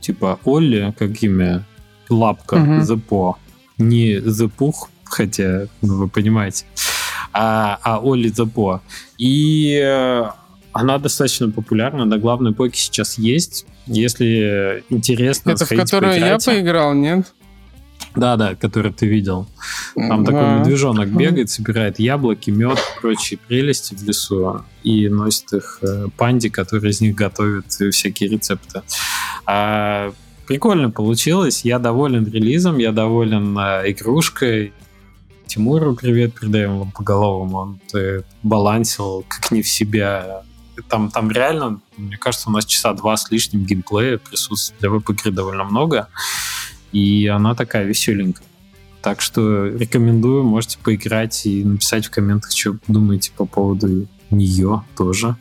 Типа 0.00 0.38
Олли, 0.44 0.94
как 0.98 1.22
имя, 1.22 1.64
лапка. 2.08 2.56
The 2.56 3.00
Po. 3.08 3.34
Не 3.78 4.18
The 4.18 4.50
Puch, 4.58 4.88
хотя, 5.04 5.68
ну, 5.80 5.98
вы 5.98 6.08
понимаете, 6.08 6.64
а, 7.32 7.78
а 7.82 8.00
Оли 8.02 8.30
Po. 8.30 8.80
И 9.18 9.80
э, 9.82 10.24
она 10.72 10.98
достаточно 10.98 11.50
популярна, 11.50 12.04
на 12.04 12.18
главной 12.18 12.52
полке 12.52 12.78
сейчас 12.78 13.18
есть. 13.18 13.66
Если 13.86 14.84
интересно, 14.90 15.50
Это 15.52 15.66
в 15.66 15.68
которую 15.68 16.18
я 16.18 16.38
поиграл, 16.38 16.94
нет? 16.94 17.32
Да, 18.14 18.36
да, 18.36 18.54
который 18.54 18.92
ты 18.92 19.06
видел. 19.06 19.46
Там 19.94 20.24
Да. 20.24 20.32
такой 20.32 20.58
медвежонок 20.60 21.08
бегает, 21.08 21.50
собирает 21.50 21.98
яблоки, 21.98 22.50
мед, 22.50 22.78
прочие 23.00 23.38
прелести 23.38 23.94
в 23.94 24.02
лесу 24.02 24.64
и 24.82 25.08
носит 25.08 25.52
их 25.52 25.78
э, 25.82 26.06
панде, 26.16 26.50
который 26.50 26.90
из 26.90 27.00
них 27.00 27.14
готовит 27.14 27.66
э, 27.80 27.90
всякие 27.90 28.28
рецепты. 28.28 28.82
А, 29.46 30.12
прикольно 30.46 30.90
получилось. 30.90 31.64
Я 31.64 31.78
доволен 31.78 32.26
релизом, 32.26 32.78
я 32.78 32.92
доволен 32.92 33.56
э, 33.58 33.90
игрушкой. 33.90 34.72
Тимуру 35.46 35.94
привет 35.94 36.38
передаем 36.38 36.78
вам 36.78 36.90
по 36.92 37.02
головам. 37.02 37.54
Он 37.54 37.80
э, 37.94 38.22
балансил 38.42 39.24
как 39.28 39.50
не 39.50 39.62
в 39.62 39.68
себя. 39.68 40.42
Там, 40.88 41.10
там 41.10 41.30
реально, 41.30 41.80
мне 41.96 42.16
кажется, 42.16 42.48
у 42.48 42.52
нас 42.52 42.64
часа 42.64 42.94
два 42.94 43.16
с 43.16 43.30
лишним 43.30 43.64
геймплея 43.64 44.18
присутствует. 44.18 44.80
Для 44.80 44.90
веб-игры 44.90 45.30
довольно 45.30 45.64
много. 45.64 46.08
И 46.92 47.26
она 47.26 47.54
такая 47.54 47.84
веселенькая. 47.84 48.46
Так 49.00 49.20
что 49.20 49.66
рекомендую, 49.66 50.44
можете 50.44 50.78
поиграть 50.78 51.44
и 51.46 51.64
написать 51.64 52.06
в 52.06 52.10
комментах, 52.10 52.52
что 52.52 52.76
думаете 52.86 53.32
по 53.36 53.46
поводу 53.46 54.06
нее 54.30 54.84
тоже. 54.96 55.36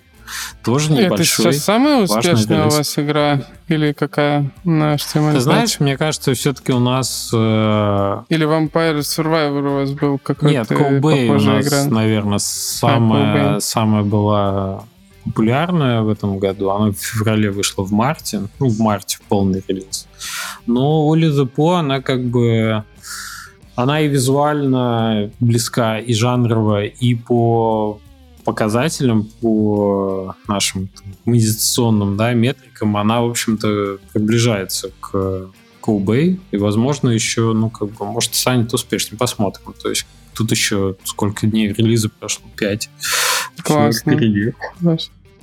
Тоже 0.64 0.94
Это 0.94 1.04
небольшой. 1.04 1.52
сейчас 1.54 1.66
самая 1.66 2.04
успешная 2.04 2.66
у 2.68 2.70
вас 2.70 2.98
игра? 2.98 3.44
Или 3.68 3.92
какая 3.92 4.50
на 4.64 4.96
HTML5? 4.96 5.34
Ты 5.34 5.40
знаешь, 5.42 5.80
мне 5.82 5.98
кажется, 5.98 6.34
все-таки 6.34 6.72
у 6.72 6.80
нас... 6.80 7.30
э, 7.34 8.24
Или 8.30 8.48
Vampire 8.48 9.00
Survivor 9.00 9.70
у 9.70 9.74
вас 9.76 9.92
был 9.92 10.18
какой-то 10.20 10.54
Нет, 10.54 10.72
Cowbay 10.72 11.28
у 11.28 11.34
нас, 11.42 11.68
игра? 11.68 11.84
наверное, 11.86 12.38
самая, 12.40 13.56
Cowbay. 13.58 13.60
самая 13.62 14.04
была 14.04 14.84
популярная 15.26 16.02
в 16.02 16.10
этом 16.10 16.40
году. 16.40 16.70
Она 16.70 16.92
в 16.92 16.96
феврале 16.96 17.52
вышла 17.52 17.84
в 17.84 17.92
марте. 17.92 18.44
Ну, 18.60 18.70
в 18.70 18.80
марте 18.80 19.18
полный 19.28 19.62
релиз. 19.68 20.08
Но 20.68 21.10
Оли 21.12 21.30
Po, 21.46 21.80
она 21.80 22.02
как 22.02 22.24
бы... 22.24 22.84
Она 23.76 24.02
и 24.02 24.08
визуально 24.08 25.32
близка, 25.40 25.98
и 25.98 26.14
жанрово, 26.14 26.86
и 26.86 27.16
по 27.16 28.00
показателям, 28.44 29.30
по 29.42 30.36
нашим 30.48 30.88
там, 30.88 31.06
медитационным 31.26 32.18
да, 32.18 32.34
метрикам, 32.34 32.98
она, 32.98 33.22
в 33.22 33.30
общем-то, 33.30 34.00
приближается 34.14 34.92
к 35.00 35.50
Cowbay, 35.82 36.40
и, 36.52 36.58
возможно, 36.58 37.10
еще, 37.10 37.54
ну, 37.54 37.70
как 37.70 37.90
бы, 37.92 38.06
может, 38.06 38.36
станет 38.36 38.74
успешнее, 38.74 39.18
посмотрим. 39.18 39.74
То 39.82 39.90
есть 39.90 40.06
тут 40.34 40.52
еще 40.52 40.96
сколько 41.04 41.48
дней 41.48 41.72
релиза 41.74 42.10
прошло? 42.10 42.46
Пять. 42.56 42.90
Классно. 43.64 44.12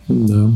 Да. 0.09 0.51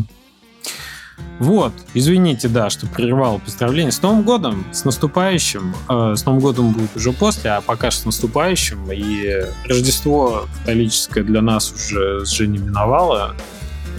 Вот, 1.38 1.72
извините, 1.94 2.48
да, 2.48 2.70
что 2.70 2.86
прервал 2.86 3.40
поздравления. 3.40 3.90
С 3.90 4.00
Новым 4.00 4.22
годом, 4.22 4.64
с 4.72 4.84
наступающим. 4.84 5.74
Э, 5.88 6.14
с 6.16 6.24
Новым 6.24 6.40
годом 6.40 6.72
будет 6.72 6.94
уже 6.96 7.12
после, 7.12 7.50
а 7.50 7.60
пока 7.60 7.90
что 7.90 8.02
с 8.02 8.04
наступающим. 8.06 8.92
И 8.92 9.44
Рождество 9.66 10.46
католическое 10.60 11.24
для 11.24 11.42
нас 11.42 11.72
уже 11.72 12.24
с 12.24 12.30
Женей 12.30 12.60
миновало. 12.60 13.34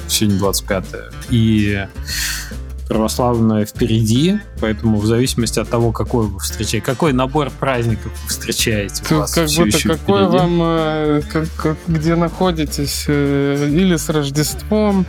Сегодня 0.07 0.39
25 0.39 0.85
И 1.29 1.85
православное 2.87 3.65
впереди, 3.65 4.39
поэтому 4.59 4.97
в 4.97 5.05
зависимости 5.05 5.59
от 5.59 5.69
того, 5.69 5.91
какой 5.91 6.27
вы 6.27 6.39
встречаете, 6.39 6.85
какой 6.85 7.13
набор 7.13 7.49
праздников 7.59 8.11
вы 8.23 8.29
встречаете, 8.29 9.01
у 9.05 9.07
Тут 9.09 9.17
вас 9.19 9.33
как 9.33 9.47
всё 9.47 9.63
будто 9.65 9.77
еще 9.77 9.89
какой 9.89 10.23
впереди. 10.25 10.37
вам, 10.37 10.59
э, 10.61 11.21
как- 11.31 11.47
как- 11.55 11.77
где 11.87 12.15
находитесь, 12.15 13.05
э, 13.07 13.69
или 13.71 13.95
с 13.95 14.09
Рождеством, 14.09 15.05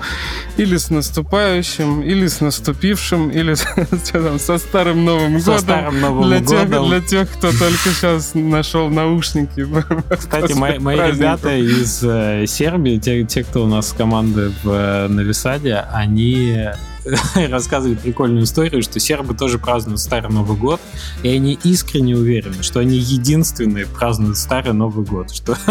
или 0.57 0.77
с 0.77 0.91
наступающим, 0.91 2.01
или 2.03 2.27
с 2.27 2.41
наступившим, 2.41 3.31
или 3.31 3.55
с- 3.55 3.63
что 4.07 4.23
там, 4.23 4.39
со 4.39 4.59
старым 4.59 5.05
Новым 5.05 5.41
Со 5.41 5.47
годом. 5.53 5.61
старым 5.65 6.01
Новым 6.01 6.29
Для 6.29 6.41
тех, 6.41 6.69
годом. 6.71 6.89
для 6.89 7.01
тех, 7.01 7.29
кто 7.31 7.51
только 7.51 7.89
сейчас 7.95 8.31
нашел 8.35 8.89
наушники. 8.89 9.67
Кстати, 10.17 10.53
мои, 10.53 10.79
ребята 10.79 11.55
из 11.57 12.01
э, 12.03 12.47
Сербии, 12.47 12.99
те, 12.99 13.25
те, 13.25 13.43
кто 13.45 13.65
у 13.65 13.67
нас 13.67 13.93
команды 13.97 14.53
в 14.63 15.09
Новисаде, 15.09 15.85
они 15.93 16.57
рассказывали 17.51 17.97
прикольную 17.97 18.45
историю, 18.45 18.83
что 18.83 18.99
сербы 19.01 19.35
тоже 19.35 19.59
празднуют 19.59 20.01
Старый 20.01 20.31
Новый 20.31 20.57
год, 20.57 20.81
и 21.23 21.29
они 21.29 21.59
искренне 21.63 22.17
уверены, 22.17 22.63
что 22.63 22.81
они 22.81 22.97
единственные 22.97 23.87
празднуют 23.87 24.39
Старый 24.39 24.73
Новый 24.73 25.05
год. 25.05 25.31
Что... 25.31 25.57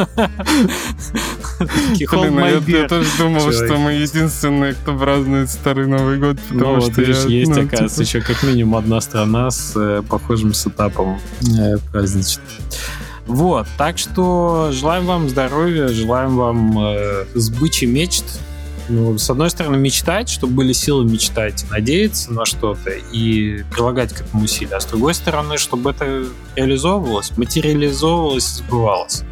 Такие, 1.58 2.08
«Hold 2.08 2.22
Блин, 2.22 2.40
а 2.40 2.50
я, 2.50 2.58
beer». 2.58 2.82
я 2.82 2.88
тоже 2.88 3.10
думал, 3.18 3.52
что 3.52 3.78
мы 3.78 3.94
единственные, 3.94 4.74
кто 4.74 4.98
празднует 4.98 5.50
Старый 5.50 5.88
Новый 5.88 6.18
год, 6.18 6.38
потому 6.50 6.82
что 6.82 7.02
есть, 7.02 7.52
ну, 7.52 7.64
оказывается, 7.64 8.04
типа, 8.04 8.18
еще 8.18 8.22
как 8.22 8.44
минимум 8.44 8.76
одна 8.76 9.02
страна 9.02 9.50
с 9.52 9.74
э, 9.76 10.02
похожим 10.08 10.54
сетапом 10.54 11.20
э, 11.60 11.78
праздничным. 11.92 12.46
Вот, 13.26 13.68
так 13.78 13.98
что 13.98 14.70
желаем 14.74 15.06
вам 15.06 15.30
здоровья, 15.30 15.88
желаем 15.88 16.36
вам 16.36 16.78
э, 16.80 17.26
сбычи 17.34 17.86
мечт. 17.86 18.26
Ну, 18.90 19.18
с 19.18 19.30
одной 19.30 19.50
стороны, 19.50 19.78
мечтать, 19.78 20.30
чтобы 20.30 20.54
были 20.54 20.74
силы 20.74 21.06
мечтать, 21.06 21.66
надеяться 21.70 22.34
на 22.34 22.46
что-то 22.46 22.90
и 22.90 23.64
прилагать 23.72 24.14
к 24.14 24.22
этому 24.22 24.44
усилия. 24.44 24.76
А 24.76 24.82
с 24.82 24.86
другой 24.86 25.14
стороны, 25.14 25.58
чтобы 25.58 25.92
это 25.92 26.26
реализовывалось, 26.56 27.38
материализовывалось, 27.38 28.58
сбывалось. 28.58 29.24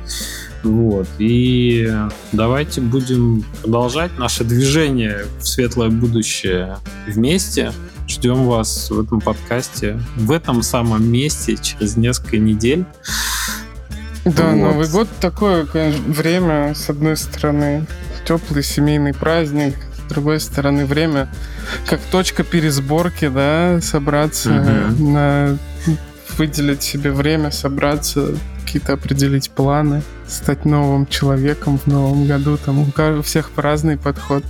Вот. 0.63 1.07
И 1.17 1.91
давайте 2.31 2.81
будем 2.81 3.43
продолжать 3.61 4.17
наше 4.17 4.43
движение 4.43 5.25
в 5.39 5.47
светлое 5.47 5.89
будущее 5.89 6.77
вместе. 7.07 7.73
Ждем 8.07 8.45
вас 8.45 8.89
в 8.89 8.99
этом 8.99 9.21
подкасте, 9.21 9.99
в 10.15 10.31
этом 10.31 10.61
самом 10.63 11.09
месте 11.09 11.57
через 11.57 11.97
несколько 11.97 12.37
недель. 12.37 12.85
Да, 14.23 14.51
Вот. 14.51 14.55
Новый 14.55 14.87
год 14.87 15.07
такое, 15.19 15.65
конечно, 15.65 16.03
время, 16.13 16.75
с 16.75 16.89
одной 16.89 17.17
стороны, 17.17 17.87
теплый 18.25 18.63
семейный 18.63 19.13
праздник, 19.13 19.75
с 19.97 20.09
другой 20.09 20.39
стороны, 20.39 20.85
время 20.85 21.29
как 21.85 21.99
точка 22.11 22.43
пересборки, 22.43 23.27
да, 23.27 23.79
собраться, 23.81 24.49
Мгм. 24.49 25.13
на, 25.13 25.57
выделить 26.37 26.83
себе 26.83 27.11
время, 27.11 27.51
собраться, 27.51 28.35
какие-то 28.63 28.93
определить 28.93 29.51
планы, 29.51 30.01
стать 30.27 30.65
новым 30.65 31.05
человеком 31.07 31.77
в 31.77 31.87
новом 31.87 32.25
году. 32.27 32.57
Там 32.57 32.79
у 32.79 33.21
всех 33.21 33.51
разный 33.57 33.97
подход. 33.97 34.43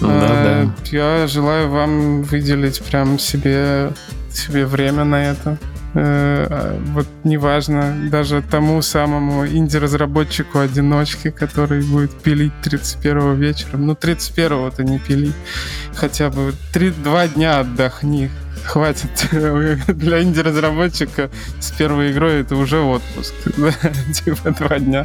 Ну 0.00 0.08
А, 0.10 0.20
Да, 0.20 0.64
да. 0.64 0.74
Я 0.90 1.26
желаю 1.28 1.68
вам 1.70 2.22
выделить 2.22 2.82
прям 2.82 3.18
себе, 3.18 3.92
себе 4.32 4.66
время 4.66 5.04
на 5.04 5.24
это. 5.30 5.58
Э, 5.94 6.78
Вот 6.94 7.06
неважно, 7.24 7.94
даже 8.10 8.42
тому 8.42 8.82
самому 8.82 9.46
инди-разработчику 9.46 10.58
одиночке, 10.58 11.30
который 11.30 11.82
будет 11.82 12.10
пилить 12.22 12.52
31 12.62 13.34
вечером. 13.34 13.86
Ну, 13.86 13.92
31-то 13.94 14.84
не 14.84 14.98
пили. 14.98 15.32
Хотя 15.94 16.30
бы 16.30 16.52
три, 16.72 16.90
два 16.90 17.28
дня 17.28 17.60
отдохни. 17.60 18.30
Хватит. 18.64 19.10
Для 19.88 20.22
инди-разработчика 20.22 21.30
с 21.60 21.70
первой 21.72 22.12
игрой 22.12 22.40
это 22.40 22.56
уже 22.56 22.78
отпуск. 22.80 23.34
Типа 24.24 24.50
два 24.52 24.78
дня. 24.78 25.04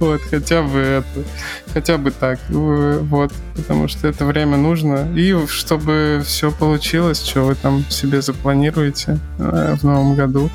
Вот, 0.00 0.20
хотя 0.30 0.62
бы 0.62 0.78
это. 0.78 1.24
Хотя 1.72 1.98
бы 1.98 2.10
так. 2.10 2.38
Э, 2.48 2.98
Вот. 3.02 3.32
Потому 3.56 3.88
что 3.88 4.08
это 4.08 4.24
время 4.24 4.56
нужно. 4.56 5.08
И 5.14 5.36
чтобы 5.48 6.22
все 6.24 6.50
получилось, 6.50 7.22
что 7.24 7.42
вы 7.44 7.54
там 7.54 7.84
себе 7.90 8.22
запланируете 8.22 9.18
э, 9.38 9.76
в 9.78 9.84
новом 9.84 10.14
году. 10.14 10.50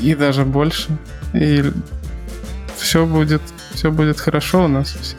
И 0.00 0.14
даже 0.14 0.44
больше. 0.44 0.88
И 1.34 1.72
все 2.76 3.06
будет, 3.06 3.42
все 3.74 3.90
будет 3.90 4.20
хорошо 4.20 4.64
у 4.64 4.68
нас 4.68 4.94
у 4.96 5.02
всех. 5.02 5.18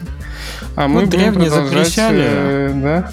А 0.76 0.88
мы 0.88 1.02
Ну, 1.02 1.06
будем 1.06 1.10
древние 1.20 1.50
продолжать, 1.50 1.72
запрещали. 1.88 2.24
э, 2.24 2.72
да? 2.74 3.10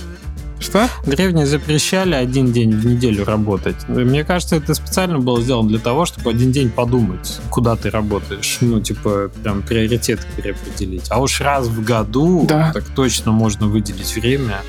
Что? 0.69 0.87
Древние 1.05 1.45
запрещали 1.45 2.13
один 2.13 2.51
день 2.51 2.71
в 2.71 2.85
неделю 2.85 3.25
работать. 3.25 3.75
Мне 3.87 4.23
кажется, 4.23 4.55
это 4.55 4.73
специально 4.73 5.19
было 5.19 5.41
сделано 5.41 5.69
для 5.69 5.79
того, 5.79 6.05
чтобы 6.05 6.29
один 6.29 6.51
день 6.51 6.69
подумать, 6.69 7.39
куда 7.49 7.75
ты 7.75 7.89
работаешь. 7.89 8.57
Ну, 8.61 8.79
типа, 8.79 9.31
прям 9.43 9.63
приоритеты 9.63 10.23
переопределить. 10.35 11.07
А 11.09 11.19
уж 11.19 11.41
раз 11.41 11.67
в 11.67 11.83
году 11.83 12.45
да. 12.47 12.71
так 12.71 12.83
точно 12.95 13.31
можно 13.31 13.67
выделить 13.67 14.15
время 14.15 14.61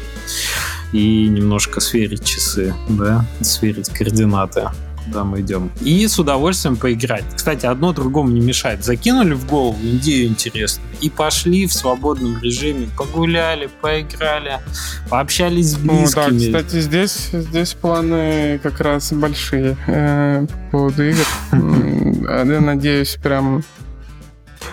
и 0.92 1.28
немножко 1.28 1.80
сверить 1.80 2.24
часы, 2.24 2.74
да, 2.88 3.24
сверить 3.42 3.90
координаты 3.90 4.70
куда 5.10 5.24
мы 5.24 5.40
идем. 5.40 5.70
И 5.80 6.06
с 6.06 6.18
удовольствием 6.18 6.76
поиграть. 6.76 7.24
Кстати, 7.34 7.66
одно 7.66 7.92
другому 7.92 8.30
не 8.30 8.40
мешает. 8.40 8.84
Закинули 8.84 9.34
в 9.34 9.46
голову 9.46 9.76
идею 9.82 10.28
интересную 10.28 10.88
и 11.00 11.10
пошли 11.10 11.66
в 11.66 11.72
свободном 11.72 12.40
режиме, 12.40 12.88
погуляли, 12.96 13.68
поиграли, 13.80 14.60
пообщались 15.08 15.72
с 15.72 15.76
близкими. 15.76 16.46
Ну, 16.46 16.52
да, 16.52 16.60
кстати, 16.60 16.80
здесь, 16.80 17.30
здесь 17.32 17.74
планы 17.74 18.60
как 18.62 18.80
раз 18.80 19.12
большие 19.12 19.76
э, 19.86 20.46
по 20.46 20.70
поводу 20.70 21.08
игр. 21.08 21.26
Я 21.52 22.60
надеюсь, 22.60 23.16
прям 23.22 23.64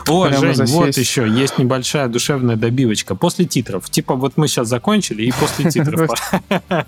о, 0.09 0.31
Жень, 0.31 0.55
засесть. 0.55 0.73
вот 0.73 0.97
еще 0.97 1.27
есть 1.27 1.57
небольшая 1.57 2.07
душевная 2.07 2.55
добивочка. 2.55 3.15
После 3.15 3.45
титров. 3.45 3.89
Типа 3.89 4.15
вот 4.15 4.33
мы 4.37 4.47
сейчас 4.47 4.67
закончили, 4.67 5.23
и 5.23 5.31
после 5.31 5.69
титров. 5.69 6.09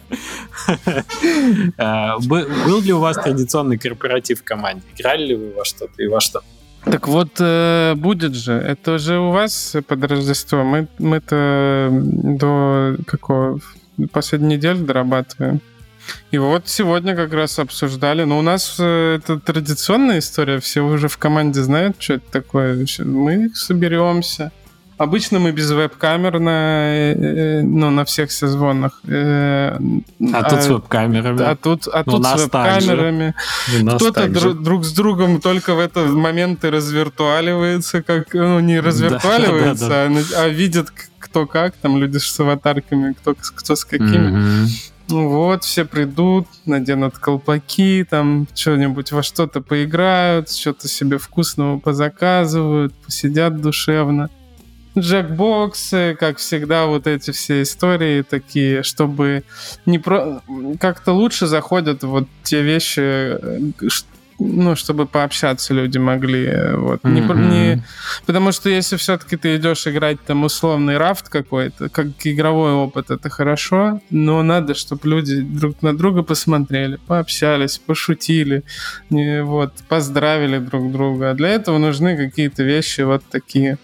А, 1.78 2.18
был 2.20 2.82
ли 2.82 2.94
у 2.94 3.00
вас 3.00 3.18
традиционный 3.18 3.78
корпоратив 3.78 4.42
в 4.42 4.44
команде? 4.44 4.84
Играли 4.96 5.28
ли 5.28 5.36
вы 5.36 5.54
во 5.54 5.66
что-то 5.66 6.02
и 6.02 6.08
во 6.08 6.20
что? 6.20 6.42
Так 6.86 7.08
вот, 7.08 7.30
э, 7.40 7.94
будет 7.96 8.36
же. 8.36 8.54
Это 8.54 8.98
же 8.98 9.20
у 9.20 9.32
вас 9.32 9.76
под 9.88 10.04
Рождество. 10.04 10.64
Мы, 10.64 10.88
мы-то 10.98 11.90
до 11.92 12.96
какого? 13.06 13.60
Последней 14.12 14.56
недели 14.56 14.78
дорабатываем. 14.78 15.62
И 16.32 16.38
вот 16.38 16.68
сегодня 16.68 17.16
как 17.16 17.34
раз 17.34 17.60
обсуждали. 17.60 18.24
Но 18.24 18.40
у 18.40 18.42
нас 18.42 18.76
э, 18.80 19.18
это 19.18 19.40
традиционная 19.40 20.20
история. 20.20 20.60
Все 20.60 20.82
уже 20.82 21.08
в 21.08 21.18
команде 21.18 21.62
знают, 21.64 21.96
что 22.00 22.16
это 22.16 22.32
такое. 22.32 22.86
Мы 23.00 23.50
соберемся. 23.54 24.52
Обычно 25.00 25.40
мы 25.40 25.54
без 25.54 25.72
веб-камер 25.72 26.40
на, 26.40 26.52
э, 26.52 27.14
э, 27.14 27.62
ну, 27.62 27.90
на 27.90 28.04
всех 28.04 28.34
созвонах. 28.34 29.02
А, 29.08 29.80
а 30.34 30.44
тут 30.50 30.62
с 30.62 30.68
веб-камерами. 30.68 31.42
А 31.42 31.56
тут, 31.56 31.88
а 31.88 32.04
тут 32.04 32.26
с 32.26 32.36
веб-камерами. 32.36 33.34
Кто-то 33.96 34.28
друг, 34.28 34.62
друг 34.62 34.84
с 34.84 34.92
другом 34.92 35.40
только 35.40 35.74
в 35.74 35.80
этот 35.80 36.10
момент 36.10 36.66
и 36.66 36.70
развиртуаливается, 36.70 38.04
как, 38.04 38.34
ну, 38.34 38.60
не 38.60 38.80
развиртуаливается, 38.82 39.88
да, 39.88 40.08
да, 40.10 40.16
да. 40.16 40.22
А, 40.38 40.44
а 40.44 40.50
видит 40.50 40.92
кто 41.18 41.46
как, 41.46 41.76
там 41.76 41.98
люди 41.98 42.18
с 42.18 42.40
аватарками, 42.40 43.14
кто, 43.14 43.36
кто 43.36 43.76
с 43.76 43.86
какими. 43.86 44.32
Mm-hmm. 44.32 44.89
Ну 45.10 45.28
вот, 45.28 45.64
все 45.64 45.86
придут, 45.86 46.48
наденут 46.66 47.18
колпаки, 47.18 48.06
там 48.08 48.48
что-нибудь 48.54 49.12
во 49.12 49.24
что-то 49.24 49.60
поиграют, 49.60 50.52
что-то 50.52 50.88
себе 50.88 51.18
вкусного 51.18 51.80
позаказывают, 51.80 52.94
посидят 52.94 53.60
душевно. 53.60 54.30
Джекбоксы, 54.98 56.16
как 56.20 56.38
всегда, 56.38 56.86
вот 56.86 57.08
эти 57.08 57.32
все 57.32 57.64
истории 57.64 58.22
такие, 58.22 58.84
чтобы 58.84 59.44
не 59.86 59.98
про... 59.98 60.42
как-то 60.80 61.14
лучше 61.14 61.48
заходят 61.48 62.04
вот 62.04 62.28
те 62.44 62.62
вещи, 62.62 63.00
э, 63.00 63.60
ну, 64.40 64.76
чтобы 64.76 65.06
пообщаться 65.06 65.74
люди 65.74 65.98
могли. 65.98 66.50
Вот. 66.76 67.02
Mm-hmm. 67.02 67.50
Не, 67.50 67.76
не, 67.76 67.84
потому 68.26 68.52
что 68.52 68.70
если 68.70 68.96
все-таки 68.98 69.38
ты 69.38 69.58
идешь 69.58 69.86
играть 69.88 70.24
там 70.26 70.44
условный 70.44 70.98
рафт 70.98 71.30
какой-то, 71.30 71.90
как 71.90 72.08
игровой 72.24 72.72
опыт, 72.72 73.12
это 73.12 73.30
хорошо, 73.30 74.02
но 74.10 74.42
надо, 74.44 74.74
чтобы 74.74 75.08
люди 75.10 75.42
друг 75.42 75.82
на 75.82 75.96
друга 75.96 76.24
посмотрели, 76.24 76.98
пообщались, 77.08 77.78
пошутили, 77.78 78.64
не, 79.10 79.44
вот, 79.44 79.74
поздравили 79.88 80.60
друг 80.60 80.92
друга. 80.92 81.32
А 81.32 81.34
для 81.34 81.50
этого 81.50 81.78
нужны 81.78 82.18
какие-то 82.18 82.64
вещи 82.64 83.02
вот 83.02 83.24
такие 83.30 83.78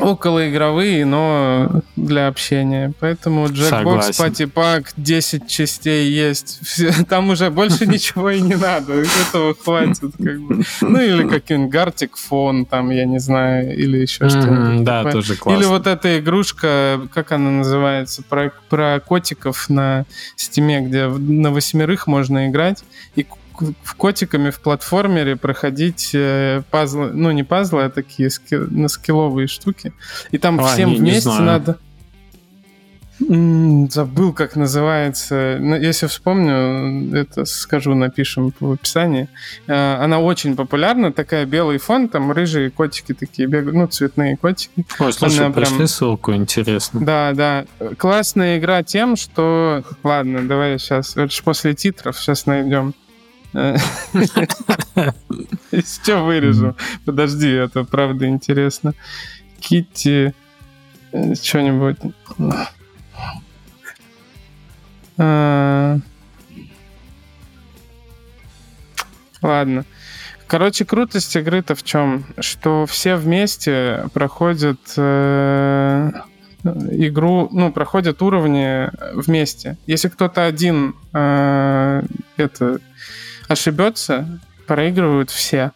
околоигровые, 0.00 1.04
но 1.04 1.82
для 1.96 2.28
общения. 2.28 2.92
Поэтому 3.00 3.46
Jackbox 3.46 4.10
Party 4.10 4.50
Pack 4.52 4.88
10 4.96 5.46
частей 5.46 6.10
есть. 6.10 6.60
Там 7.08 7.30
уже 7.30 7.50
больше 7.50 7.86
ничего 7.86 8.30
и 8.30 8.40
не 8.40 8.54
надо. 8.54 8.94
Этого 8.94 9.54
хватит. 9.54 10.12
Как 10.16 10.40
бы. 10.40 10.64
Ну 10.80 11.00
или 11.00 11.28
какой-нибудь 11.28 11.74
Gartic 11.74 12.10
Phone, 12.30 12.66
там, 12.66 12.90
я 12.90 13.04
не 13.04 13.18
знаю, 13.18 13.76
или 13.76 13.98
еще 13.98 14.28
что-нибудь. 14.28 14.84
Да, 14.84 15.10
тоже 15.10 15.36
классно. 15.36 15.58
Или 15.58 15.66
вот 15.66 15.86
эта 15.86 16.18
игрушка, 16.18 17.00
как 17.12 17.32
она 17.32 17.50
называется, 17.50 18.22
про, 18.22 18.52
про 18.68 19.00
котиков 19.00 19.68
на 19.68 20.04
стиме, 20.36 20.80
где 20.80 21.06
на 21.06 21.50
восьмерых 21.50 22.06
можно 22.06 22.48
играть. 22.48 22.84
И 23.14 23.26
в 23.60 23.94
котиками 23.94 24.50
в 24.50 24.60
платформере 24.60 25.36
проходить 25.36 26.10
э, 26.14 26.62
пазлы, 26.70 27.10
ну 27.12 27.30
не 27.30 27.42
пазлы, 27.42 27.84
а 27.84 27.90
такие 27.90 28.30
ски, 28.30 28.56
на 28.56 28.88
скилловые 28.88 29.46
штуки. 29.46 29.92
И 30.30 30.38
там 30.38 30.60
а, 30.60 30.64
всем 30.64 30.90
не, 30.90 30.96
вместе 30.96 31.30
не 31.30 31.40
надо... 31.40 31.78
Забыл, 33.20 34.32
как 34.32 34.56
называется. 34.56 35.58
Но 35.60 35.76
если 35.76 36.06
вспомню, 36.06 37.14
это 37.14 37.44
скажу, 37.44 37.94
напишем 37.94 38.52
в 38.58 38.72
описании. 38.72 39.28
Э, 39.66 40.02
она 40.02 40.20
очень 40.20 40.56
популярна, 40.56 41.12
такая 41.12 41.44
белый 41.44 41.76
фон, 41.76 42.08
там 42.08 42.32
рыжие 42.32 42.70
котики 42.70 43.12
такие 43.12 43.46
бегают, 43.46 43.76
ну, 43.76 43.86
цветные 43.88 44.38
котики. 44.38 44.86
Ой, 44.98 45.12
слушай, 45.12 45.44
Она 45.44 45.54
прям... 45.54 45.86
ссылку, 45.86 46.34
интересно. 46.34 47.04
Да, 47.04 47.32
да. 47.34 47.66
Классная 47.98 48.58
игра 48.58 48.82
тем, 48.82 49.16
что... 49.16 49.84
Ладно, 50.02 50.48
давай 50.48 50.78
сейчас, 50.78 51.14
после 51.44 51.74
титров 51.74 52.18
сейчас 52.18 52.46
найдем. 52.46 52.94
Что 53.52 55.14
вырежу? 56.24 56.76
Подожди, 57.04 57.48
это 57.48 57.84
правда 57.84 58.28
интересно. 58.28 58.94
Китти... 59.58 60.32
Э, 61.12 61.34
что-нибудь... 61.34 61.96
А, 65.18 65.98
ладно. 69.42 69.84
Короче, 70.46 70.84
крутость 70.84 71.34
игры-то 71.36 71.74
в 71.74 71.82
чем? 71.82 72.24
Что 72.38 72.86
все 72.86 73.16
вместе 73.16 74.06
проходят 74.14 74.78
э, 74.96 76.10
игру, 76.64 77.48
ну, 77.52 77.70
проходят 77.70 78.22
уровни 78.22 78.88
вместе. 79.14 79.76
Если 79.86 80.08
кто-то 80.08 80.46
один 80.46 80.94
э, 81.12 82.02
это 82.36 82.80
ошибется, 83.50 84.40
проигрывают 84.66 85.30
все. 85.30 85.72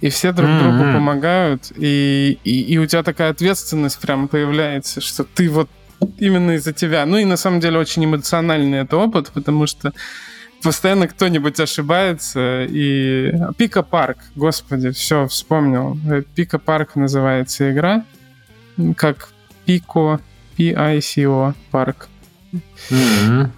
И 0.00 0.08
все 0.08 0.32
друг 0.32 0.48
mm-hmm. 0.48 0.60
другу 0.60 0.92
помогают, 0.94 1.72
и, 1.76 2.38
и, 2.42 2.62
и 2.62 2.78
у 2.78 2.86
тебя 2.86 3.04
такая 3.04 3.30
ответственность 3.30 4.00
прям 4.00 4.26
появляется, 4.26 5.00
что 5.00 5.22
ты 5.22 5.48
вот 5.48 5.68
именно 6.18 6.52
из-за 6.52 6.72
тебя. 6.72 7.06
Ну 7.06 7.18
и 7.18 7.24
на 7.24 7.36
самом 7.36 7.60
деле 7.60 7.78
очень 7.78 8.04
эмоциональный 8.04 8.78
это 8.78 8.96
опыт, 8.96 9.30
потому 9.32 9.68
что 9.68 9.92
постоянно 10.60 11.06
кто-нибудь 11.06 11.60
ошибается. 11.60 12.64
И 12.68 13.32
Пика 13.56 13.84
Парк, 13.84 14.18
господи, 14.34 14.90
все, 14.90 15.28
вспомнил. 15.28 15.96
Пика 16.34 16.58
Парк 16.58 16.96
называется 16.96 17.70
игра, 17.70 18.04
как 18.96 19.28
Пико, 19.66 20.20
P-I-C-O, 20.56 21.54
парк. 21.70 22.08
Mm-hmm. 22.90 23.48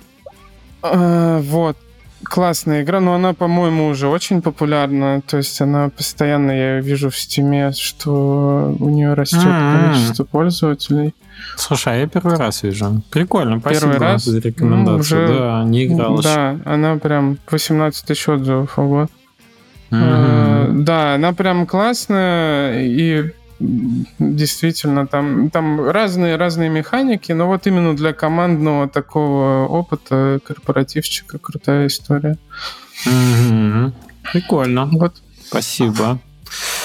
А, 0.83 1.39
вот 1.41 1.79
классная 2.25 2.83
игра, 2.83 3.01
но 3.01 3.15
она, 3.15 3.35
по-моему, 3.35 3.89
уже 3.89 4.09
очень 4.09 4.43
популярна. 4.43 5.23
То 5.27 5.37
есть 5.37 5.61
она 5.61 5.89
постоянно, 5.89 6.51
я 6.51 6.81
вижу 6.81 7.11
в 7.11 7.17
стиме, 7.17 7.73
что 7.73 8.77
у 8.79 8.91
нее 8.91 9.15
растет 9.15 9.45
mm-hmm. 9.45 9.87
количество 9.87 10.25
пользователей. 10.25 11.15
Слушай, 11.57 11.95
а 11.95 11.97
я 11.97 12.07
первый 12.07 12.37
раз 12.37 12.63
вижу. 12.63 13.03
Прикольно, 13.11 13.61
спасибо 13.61 13.93
первый 13.93 13.99
раз? 13.99 14.25
за 14.25 14.39
рекомендацию. 14.39 14.95
Ну, 14.95 15.01
уже, 15.01 15.39
да, 15.39 15.65
не 15.65 15.87
играл 15.87 16.21
Да, 16.23 16.59
она 16.65 16.97
прям 16.97 17.39
18 17.51 18.07
тысяч 18.07 18.29
отзывов, 18.29 18.79
ого. 18.79 19.09
Mm-hmm. 19.91 20.01
А, 20.03 20.71
да, 20.73 21.15
она 21.15 21.33
прям 21.33 21.67
классная, 21.67 22.83
и 22.85 23.33
действительно, 24.19 25.07
там, 25.07 25.51
там 25.51 25.89
разные, 25.89 26.37
разные 26.37 26.69
механики, 26.69 27.33
но 27.33 27.47
вот 27.47 27.67
именно 27.67 27.97
для 27.97 28.13
командного 28.13 28.89
такого 28.89 29.67
опыта 29.67 30.41
корпоративчика 30.47 31.39
крутая 31.39 31.87
история. 31.87 32.39
Mm-hmm. 33.07 33.93
Прикольно. 34.33 34.87
Вот. 34.87 35.15
Спасибо. 35.47 36.19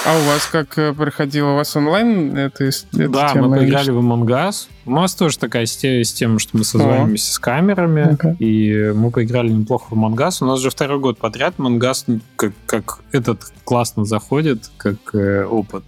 А 0.06 0.18
у 0.18 0.22
вас 0.24 0.46
как 0.46 0.78
э, 0.78 0.92
проходило? 0.92 1.50
У 1.50 1.56
вас 1.56 1.76
онлайн 1.76 2.36
это, 2.36 2.64
это 2.64 3.08
Да, 3.08 3.34
мы 3.34 3.56
поиграли 3.56 3.90
в 3.90 3.98
Among 3.98 4.26
Us. 4.26 4.68
У 4.86 4.92
нас 4.92 5.14
тоже 5.14 5.38
такая 5.38 5.66
система, 5.66 6.38
что 6.38 6.56
мы 6.56 6.64
созваниваемся 6.64 7.32
с 7.32 7.38
камерами, 7.38 8.14
okay. 8.14 8.36
и 8.38 8.92
мы 8.92 9.10
поиграли 9.10 9.48
неплохо 9.48 9.86
в 9.90 9.94
Us. 9.94 10.38
У 10.40 10.46
нас 10.46 10.60
же 10.60 10.70
второй 10.70 10.98
год 10.98 11.18
подряд 11.18 11.54
Us 11.58 12.20
как, 12.36 12.52
как 12.66 13.00
этот 13.12 13.52
классно 13.64 14.04
заходит, 14.04 14.70
как 14.78 14.96
э, 15.14 15.44
опыт. 15.44 15.84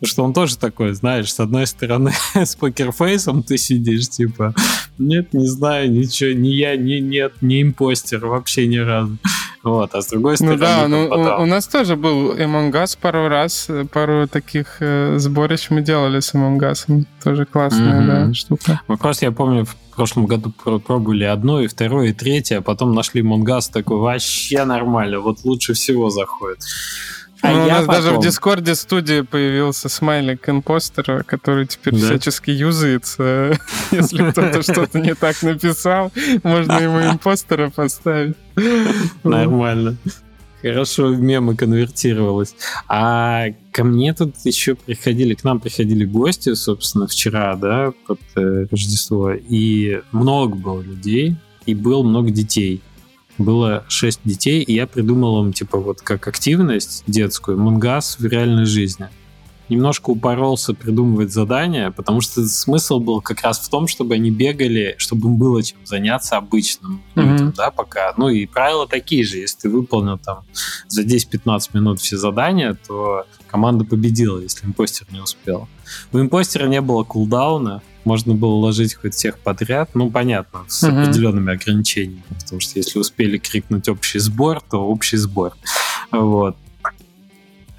Потому 0.00 0.10
что 0.10 0.24
он 0.24 0.32
тоже 0.32 0.56
такой, 0.56 0.94
знаешь, 0.94 1.32
с 1.32 1.38
одной 1.38 1.66
стороны 1.66 2.12
с 2.34 2.56
покерфейсом 2.56 3.42
ты 3.42 3.58
сидишь, 3.58 4.08
типа, 4.08 4.54
Нет, 4.98 5.32
не 5.32 5.46
знаю, 5.46 5.92
ничего, 5.92 6.32
ни 6.32 6.48
я, 6.48 6.76
ни 6.76 6.94
нет, 6.94 7.34
не 7.40 7.62
импостер, 7.62 8.24
вообще 8.26 8.66
ни 8.66 8.78
разу. 8.78 9.18
Вот, 9.62 9.94
а 9.94 10.00
с 10.00 10.06
другой 10.06 10.36
стороны... 10.36 10.56
Ну 10.56 10.60
да, 10.60 10.88
ну, 10.88 11.08
у, 11.08 11.42
у 11.42 11.46
нас 11.46 11.68
тоже 11.68 11.94
был 11.94 12.32
Among 12.34 12.72
Us 12.72 12.96
пару 12.98 13.28
раз, 13.28 13.68
пару 13.92 14.26
таких 14.26 14.78
э, 14.80 15.18
сборищ 15.18 15.68
мы 15.68 15.82
делали 15.82 16.20
с 16.20 16.34
Among 16.34 16.58
Us. 16.58 17.04
Тоже 17.22 17.44
классная, 17.44 18.00
mm-hmm. 18.00 18.26
да, 18.26 18.29
штука. 18.34 18.80
Вопрос, 18.88 19.22
я 19.22 19.32
помню, 19.32 19.64
в 19.64 19.76
прошлом 19.94 20.26
году 20.26 20.50
пробовали 20.50 21.24
одно, 21.24 21.60
и 21.60 21.66
второе, 21.66 22.08
и 22.08 22.12
третье, 22.12 22.58
а 22.58 22.62
потом 22.62 22.94
нашли 22.94 23.22
Us 23.22 23.70
такой 23.72 23.98
вообще 23.98 24.64
нормально, 24.64 25.20
вот 25.20 25.44
лучше 25.44 25.74
всего 25.74 26.10
заходит. 26.10 26.60
А 27.42 27.52
ну, 27.52 27.64
у 27.64 27.68
нас 27.68 27.86
потом... 27.86 27.94
даже 27.94 28.16
в 28.16 28.22
Дискорде 28.22 28.74
студии 28.74 29.22
появился 29.22 29.88
смайлик 29.88 30.48
импостера, 30.48 31.22
который 31.22 31.66
теперь 31.66 31.94
да? 31.94 32.06
всячески 32.06 32.50
юзается. 32.50 33.58
Если 33.90 34.30
кто-то 34.30 34.62
что-то 34.72 34.98
не 34.98 35.14
так 35.14 35.42
написал, 35.42 36.12
можно 36.42 36.72
ему 36.72 37.00
импостера 37.00 37.70
поставить. 37.70 38.36
Нормально. 39.24 39.96
Хорошо 40.62 41.08
в 41.08 41.20
мемы 41.20 41.56
конвертировалось. 41.56 42.54
А 42.86 43.46
ко 43.72 43.84
мне 43.84 44.12
тут 44.12 44.34
еще 44.44 44.74
приходили, 44.74 45.34
к 45.34 45.44
нам 45.44 45.60
приходили 45.60 46.04
гости, 46.04 46.54
собственно, 46.54 47.06
вчера, 47.06 47.56
да, 47.56 47.92
под 48.06 48.20
э, 48.36 48.66
Рождество, 48.70 49.32
и 49.32 50.00
много 50.12 50.56
было 50.56 50.82
людей, 50.82 51.36
и 51.66 51.74
было 51.74 52.02
много 52.02 52.30
детей 52.30 52.82
было 53.38 53.84
6 53.88 54.20
детей, 54.24 54.62
и 54.62 54.74
я 54.74 54.86
придумал 54.86 55.42
им, 55.44 55.52
типа, 55.52 55.78
вот 55.78 56.02
как 56.02 56.28
активность 56.28 57.04
детскую, 57.06 57.58
мунгас 57.58 58.18
в 58.18 58.26
реальной 58.26 58.66
жизни. 58.66 59.08
Немножко 59.70 60.10
упоролся 60.10 60.74
придумывать 60.74 61.32
задания, 61.32 61.90
потому 61.90 62.20
что 62.20 62.46
смысл 62.46 62.98
был 63.00 63.20
как 63.20 63.42
раз 63.42 63.60
в 63.60 63.70
том, 63.70 63.86
чтобы 63.86 64.14
они 64.14 64.30
бегали, 64.30 64.94
чтобы 64.98 65.28
им 65.28 65.36
было 65.36 65.62
чем 65.62 65.78
заняться 65.84 66.36
обычным 66.36 67.02
mm-hmm. 67.14 67.54
да, 67.56 67.70
пока. 67.70 68.12
Ну 68.16 68.28
и 68.28 68.46
правила 68.46 68.86
такие 68.86 69.24
же. 69.24 69.38
Если 69.38 69.60
ты 69.60 69.68
выполнил 69.70 70.18
там 70.18 70.44
за 70.88 71.02
10-15 71.02 71.70
минут 71.72 72.00
все 72.00 72.16
задания, 72.16 72.76
то 72.86 73.24
команда 73.46 73.84
победила, 73.84 74.40
если 74.40 74.66
импостер 74.66 75.06
не 75.10 75.20
успел. 75.20 75.68
У 76.12 76.18
импостера 76.18 76.66
не 76.66 76.80
было 76.80 77.04
кулдауна, 77.04 77.82
можно 78.04 78.34
было 78.34 78.54
ложить 78.54 78.94
хоть 78.94 79.14
всех 79.14 79.38
подряд, 79.38 79.90
ну, 79.94 80.10
понятно, 80.10 80.64
с 80.68 80.82
угу. 80.82 80.96
определенными 80.96 81.52
ограничениями, 81.52 82.22
потому 82.40 82.60
что 82.60 82.78
если 82.78 82.98
успели 82.98 83.38
крикнуть 83.38 83.88
общий 83.88 84.18
сбор, 84.18 84.60
то 84.60 84.86
общий 84.86 85.16
сбор. 85.16 85.52
Вот. 86.10 86.56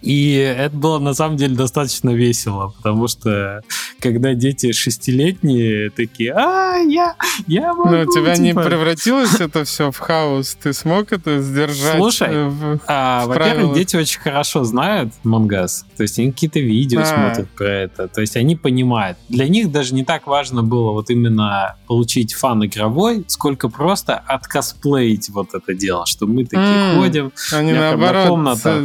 И 0.02 0.34
это 0.34 0.76
было 0.76 1.00
на 1.00 1.14
самом 1.14 1.38
деле 1.38 1.56
достаточно 1.56 2.10
весело, 2.10 2.74
потому 2.78 3.08
что 3.08 3.62
когда 4.00 4.34
дети 4.34 4.72
шестилетние 4.72 5.92
такие, 5.92 6.34
а, 6.34 6.78
я, 6.78 7.16
я 7.48 7.74
могу, 7.74 7.90
Но 7.90 8.02
у 8.02 8.06
тебя 8.06 8.36
типа... 8.36 8.44
не 8.44 8.54
превратилось 8.54 9.40
это 9.40 9.64
все 9.64 9.92
в 9.92 9.98
хаос? 10.00 10.58
Ты 10.62 10.74
смог 10.74 11.12
это 11.12 11.40
сдержать? 11.42 11.98
Слушай, 11.98 12.30
э, 12.32 12.48
в, 12.48 12.80
а, 12.88 13.26
в 13.26 13.28
во-первых, 13.30 13.76
дети 13.76 13.96
очень 13.96 14.20
хорошо 14.20 14.64
знают 14.64 15.14
Мангас, 15.24 15.86
то 15.96 16.04
есть 16.04 16.18
они 16.18 16.32
какие-то 16.32 16.60
видео 16.60 17.02
а. 17.02 17.06
смотрят 17.06 17.50
про 17.52 17.70
это, 17.70 18.08
то 18.08 18.22
есть 18.22 18.36
они 18.36 18.56
понимают. 18.56 19.18
Для 19.30 19.48
них 19.48 19.72
даже 19.72 19.94
не 19.94 20.04
так 20.04 20.26
важно 20.26 20.64
было 20.64 20.92
вот 20.94 21.12
именно 21.12 21.76
получить 21.88 22.34
фан 22.34 22.66
игровой, 22.66 23.24
сколько 23.28 23.70
просто 23.70 24.16
откосплеить 24.16 25.30
вот 25.30 25.54
это 25.54 25.74
дело, 25.76 26.08
что 26.08 26.26
мы 26.26 26.46
такие 26.46 26.96
ходим, 26.96 27.32
они 27.52 27.74
наоборот, 27.74 28.28
комната, 28.28 28.84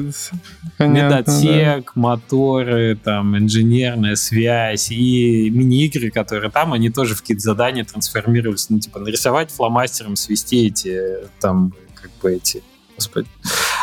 медотсек, 1.08 1.92
да. 1.94 2.00
моторы, 2.00 2.96
там, 3.02 3.36
инженерная 3.36 4.16
связь 4.16 4.90
и 4.90 5.50
мини-игры, 5.50 6.10
которые 6.10 6.50
там, 6.50 6.72
они 6.72 6.90
тоже 6.90 7.14
в 7.14 7.20
какие-то 7.20 7.42
задания 7.42 7.84
трансформировались. 7.84 8.70
Ну, 8.70 8.78
типа, 8.78 8.98
нарисовать 8.98 9.50
фломастером, 9.50 10.16
свести 10.16 10.66
эти, 10.66 11.00
там, 11.40 11.72
как 11.94 12.10
бы 12.22 12.34
эти 12.34 12.62
господи, 12.96 13.28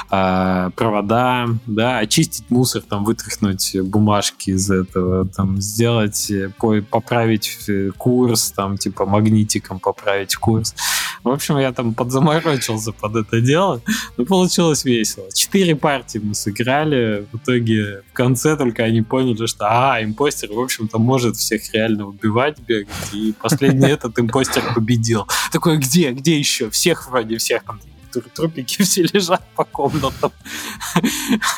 а, 0.10 0.70
провода, 0.72 1.48
да, 1.66 2.00
очистить 2.00 2.50
мусор, 2.50 2.82
там, 2.82 3.04
вытряхнуть 3.04 3.76
бумажки 3.82 4.52
из 4.52 4.70
этого, 4.70 5.28
там, 5.28 5.62
сделать, 5.62 6.30
э, 6.30 6.50
по, 6.58 6.82
поправить 6.82 7.58
э, 7.68 7.92
курс, 7.98 8.52
там, 8.52 8.78
типа, 8.78 9.06
магнитиком 9.06 9.80
поправить 9.80 10.36
курс. 10.36 10.76
В 11.24 11.30
общем, 11.30 11.58
я 11.58 11.72
там 11.72 11.94
подзаморочился 11.94 12.92
под 12.92 13.16
это 13.16 13.40
дело, 13.40 13.82
но 14.18 14.26
получилось 14.26 14.84
весело. 14.84 15.26
Четыре 15.34 15.76
партии 15.76 16.20
мы 16.22 16.36
сыграли, 16.36 17.26
в 17.32 17.38
итоге 17.38 18.04
в 18.12 18.14
конце 18.14 18.58
только 18.58 18.84
они 18.84 19.02
поняли, 19.02 19.46
что, 19.46 19.66
а, 19.70 20.04
импостер, 20.04 20.52
в 20.52 20.60
общем-то, 20.60 21.00
может 21.00 21.38
всех 21.38 21.74
реально 21.74 22.08
убивать, 22.08 22.60
бегать, 22.60 22.90
и 23.14 23.34
последний 23.42 23.88
этот 23.88 24.20
импостер 24.20 24.64
победил. 24.76 25.28
Такой, 25.52 25.78
где, 25.78 26.12
где 26.12 26.38
еще? 26.38 26.70
Всех 26.70 27.10
вроде, 27.10 27.38
всех 27.38 27.64
там 27.64 27.80
трупики 28.22 28.82
все 28.84 29.04
лежат 29.04 29.44
по 29.56 29.64
комнатам. 29.64 30.32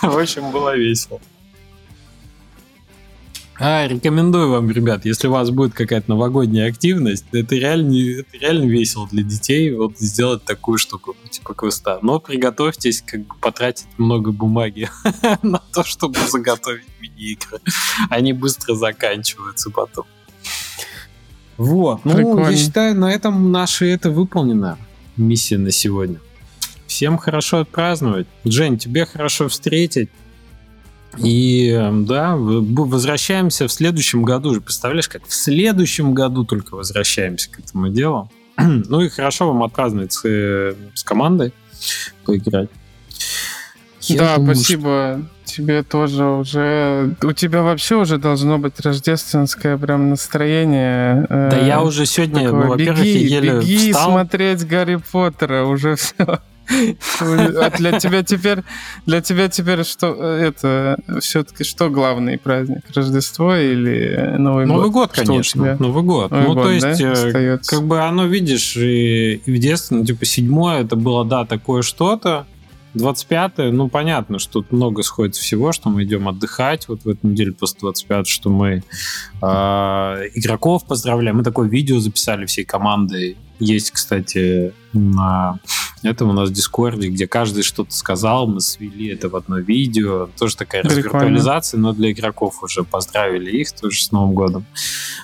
В 0.02 0.18
общем, 0.18 0.52
было 0.52 0.76
весело. 0.76 1.20
А, 3.58 3.88
рекомендую 3.88 4.52
вам, 4.52 4.70
ребят, 4.70 5.06
если 5.06 5.28
у 5.28 5.32
вас 5.32 5.50
будет 5.50 5.74
какая-то 5.74 6.10
новогодняя 6.10 6.68
активность, 6.68 7.24
это 7.32 7.56
реально, 7.56 8.20
это 8.20 8.38
реально 8.38 8.66
весело 8.66 9.08
для 9.10 9.24
детей, 9.24 9.74
вот 9.74 9.98
сделать 9.98 10.44
такую 10.44 10.78
штуку, 10.78 11.16
типа 11.30 11.54
квеста. 11.54 12.00
Но 12.02 12.20
приготовьтесь 12.20 13.02
как 13.02 13.26
бы 13.26 13.36
потратить 13.40 13.88
много 13.98 14.34
бумаги 14.34 14.90
на 15.42 15.60
то, 15.74 15.86
чтобы 15.86 16.20
заготовить 16.28 16.88
мини-игры. 17.00 17.62
Они 18.10 18.34
быстро 18.34 18.76
заканчиваются 18.76 19.70
потом. 19.70 20.06
Вот, 21.58 22.04
ну, 22.04 22.14
Прикольно. 22.14 22.50
я 22.50 22.58
считаю, 22.58 22.96
на 22.96 23.10
этом 23.10 23.54
наша 23.54 23.86
это 23.86 24.12
выполнена 24.12 24.78
миссия 25.16 25.58
на 25.58 25.72
сегодня. 25.72 26.20
Всем 26.96 27.18
хорошо 27.18 27.58
отпраздновать. 27.58 28.26
Жень, 28.46 28.78
тебе 28.78 29.06
хорошо 29.06 29.50
встретить. 29.50 30.10
И 31.18 31.68
эм, 31.68 32.06
да, 32.06 32.38
возвращаемся 32.38 33.68
в 33.68 33.72
следующем 33.74 34.24
году. 34.24 34.62
Представляешь, 34.62 35.10
как 35.10 35.28
в 35.28 35.34
следующем 35.34 36.14
году 36.14 36.46
только 36.46 36.76
возвращаемся 36.76 37.52
к 37.52 37.60
этому 37.60 37.90
делу. 37.90 38.32
ну 38.58 39.02
и 39.02 39.10
хорошо 39.10 39.48
вам 39.48 39.64
отпраздновать 39.64 40.14
с, 40.14 40.22
э, 40.24 40.74
с 40.94 41.04
командой, 41.04 41.52
поиграть. 42.24 42.70
Я 44.04 44.18
да, 44.18 44.36
думаю, 44.38 44.56
спасибо. 44.56 45.20
Что... 45.20 45.54
Тебе 45.54 45.84
тоже 45.84 46.24
уже... 46.24 47.14
У 47.22 47.34
тебя 47.34 47.62
вообще 47.62 47.96
уже 47.98 48.20
должно 48.20 48.58
быть 48.58 48.80
рождественское 48.80 49.78
прям 49.78 50.12
настроение. 50.12 51.28
Э, 51.30 51.50
да 51.52 51.58
я 51.58 51.82
уже 51.82 52.06
сегодня, 52.06 52.46
такое, 52.46 52.64
ну, 52.64 52.70
во-первых, 52.70 53.04
беги, 53.04 53.26
еле 53.26 53.60
беги 53.60 53.92
встал. 53.92 54.12
смотреть 54.12 54.66
Гарри 54.66 54.96
Поттера, 55.12 55.66
уже 55.66 55.98
все. 55.98 56.40
А 57.20 57.70
для 57.78 58.00
тебя 58.00 58.24
теперь, 58.24 58.60
для 59.06 59.22
тебя 59.22 59.48
теперь 59.50 59.84
что 59.84 60.14
это 60.14 60.98
все-таки 61.20 61.64
что 61.64 61.90
главный 61.90 62.38
праздник? 62.38 62.82
Рождество 62.94 63.56
или 63.56 64.36
Новый, 64.38 64.66
Новый 64.66 64.90
год? 64.90 64.96
год, 64.96 65.12
конечно. 65.12 65.78
Новый 65.80 66.04
год. 66.04 66.32
Новый 66.32 66.48
ну, 66.48 66.54
год, 66.54 66.64
то 66.64 66.72
есть, 66.72 67.00
да? 67.00 67.40
Э, 67.40 67.58
как 67.66 67.84
бы 67.84 68.02
оно, 68.02 68.26
видишь, 68.26 68.76
и 68.78 69.42
в 69.46 69.58
детстве, 69.58 69.98
ну, 69.98 70.06
типа, 70.06 70.26
седьмое, 70.26 70.84
это 70.84 70.96
было, 70.96 71.26
да, 71.26 71.46
такое 71.46 71.82
что-то, 71.82 72.46
25 72.96 73.72
ну, 73.72 73.90
понятно, 73.90 74.40
что 74.40 74.62
тут 74.62 74.72
много 74.72 75.04
сходит 75.04 75.36
всего, 75.36 75.72
что 75.72 75.90
мы 75.90 76.04
идем 76.04 76.28
отдыхать 76.28 76.88
вот 76.88 77.04
в 77.04 77.10
эту 77.10 77.28
неделю 77.28 77.54
после 77.54 77.80
25 77.82 78.28
что 78.28 78.50
мы 78.50 78.84
э, 79.42 79.46
игроков 80.34 80.86
поздравляем. 80.86 81.38
Мы 81.38 81.44
такое 81.44 81.68
видео 81.68 82.00
записали 82.00 82.46
всей 82.46 82.66
командой. 82.66 83.38
Есть, 83.60 83.92
кстати, 83.92 84.74
на 84.92 85.60
этом 86.04 86.30
у 86.30 86.34
нас 86.34 86.50
в 86.50 86.54
Дискорде, 86.54 87.10
где 87.10 87.28
каждый 87.28 87.64
что-то 87.64 87.94
сказал, 87.94 88.48
мы 88.48 88.60
свели 88.60 89.08
это 89.08 89.30
в 89.30 89.36
одно 89.36 89.60
видео. 89.60 90.30
Тоже 90.38 90.58
такая 90.58 90.84
развиртуализация, 90.84 91.80
но 91.80 91.94
для 91.94 92.12
игроков 92.12 92.62
уже 92.64 92.84
поздравили 92.84 93.52
их 93.52 93.72
тоже 93.72 94.04
с 94.04 94.12
Новым 94.12 94.34
годом. 94.34 94.66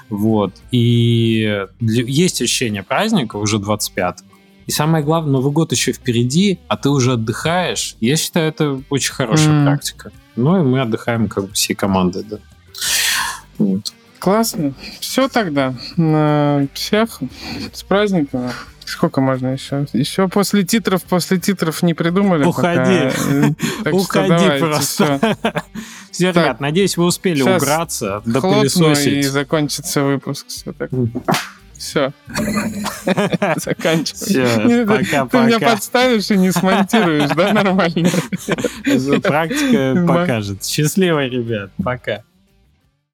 Вот. 0.10 0.54
И 0.72 1.66
есть 1.80 2.42
ощущение 2.42 2.84
праздника 2.84 3.36
уже 3.36 3.60
25 3.60 4.24
и 4.68 4.72
самое 4.72 5.04
главное, 5.04 5.34
Новый 5.34 5.52
год 5.52 5.72
еще 5.72 5.92
впереди, 5.92 6.60
а 6.68 6.78
ты 6.78 6.90
уже 6.90 7.14
отдыхаешь. 7.14 7.96
Я 8.00 8.16
считаю, 8.16 8.50
это 8.50 8.82
очень 8.90 9.14
хорошая 9.14 9.54
mm. 9.54 9.66
практика. 9.66 10.12
Ну 10.36 10.60
и 10.60 10.64
мы 10.64 10.82
отдыхаем 10.82 11.28
как 11.28 11.48
бы 11.48 11.54
всей 11.54 11.74
командой, 11.74 12.24
да. 12.24 12.38
Вот. 13.58 13.94
Классно. 14.20 14.74
Все 15.00 15.28
тогда. 15.28 15.74
Всех 16.74 17.20
с 17.74 17.84
праздником. 17.84 18.52
Сколько 18.86 19.22
можно 19.22 19.48
еще? 19.48 19.88
Еще 19.94 20.28
после 20.28 20.64
титров, 20.64 21.04
после 21.04 21.40
титров 21.40 21.82
не 21.82 21.94
придумали. 21.94 22.44
Уходи. 22.44 23.10
Пока. 23.84 23.96
Уходи 23.96 24.60
просто. 24.60 25.20
Все, 25.20 25.54
все 26.12 26.30
ребят, 26.32 26.60
надеюсь, 26.60 26.98
вы 26.98 27.06
успели 27.06 27.42
убраться, 27.42 28.22
допылесосить. 28.26 29.08
и 29.08 29.22
закончится 29.24 30.04
выпуск. 30.04 30.48
Все 30.48 30.74
так. 30.74 30.92
Все. 31.82 32.14
Заканчивай. 33.56 34.86
пока, 34.86 35.26
Ты 35.26 35.38
меня 35.40 35.60
подставишь 35.60 36.30
и 36.30 36.38
не 36.38 36.52
смонтируешь, 36.52 37.32
да, 37.32 37.54
нормально? 37.54 38.10
Практика 39.22 40.06
покажет. 40.08 40.64
Счастливо, 40.64 41.26
ребят. 41.26 41.72
Пока. 41.84 42.22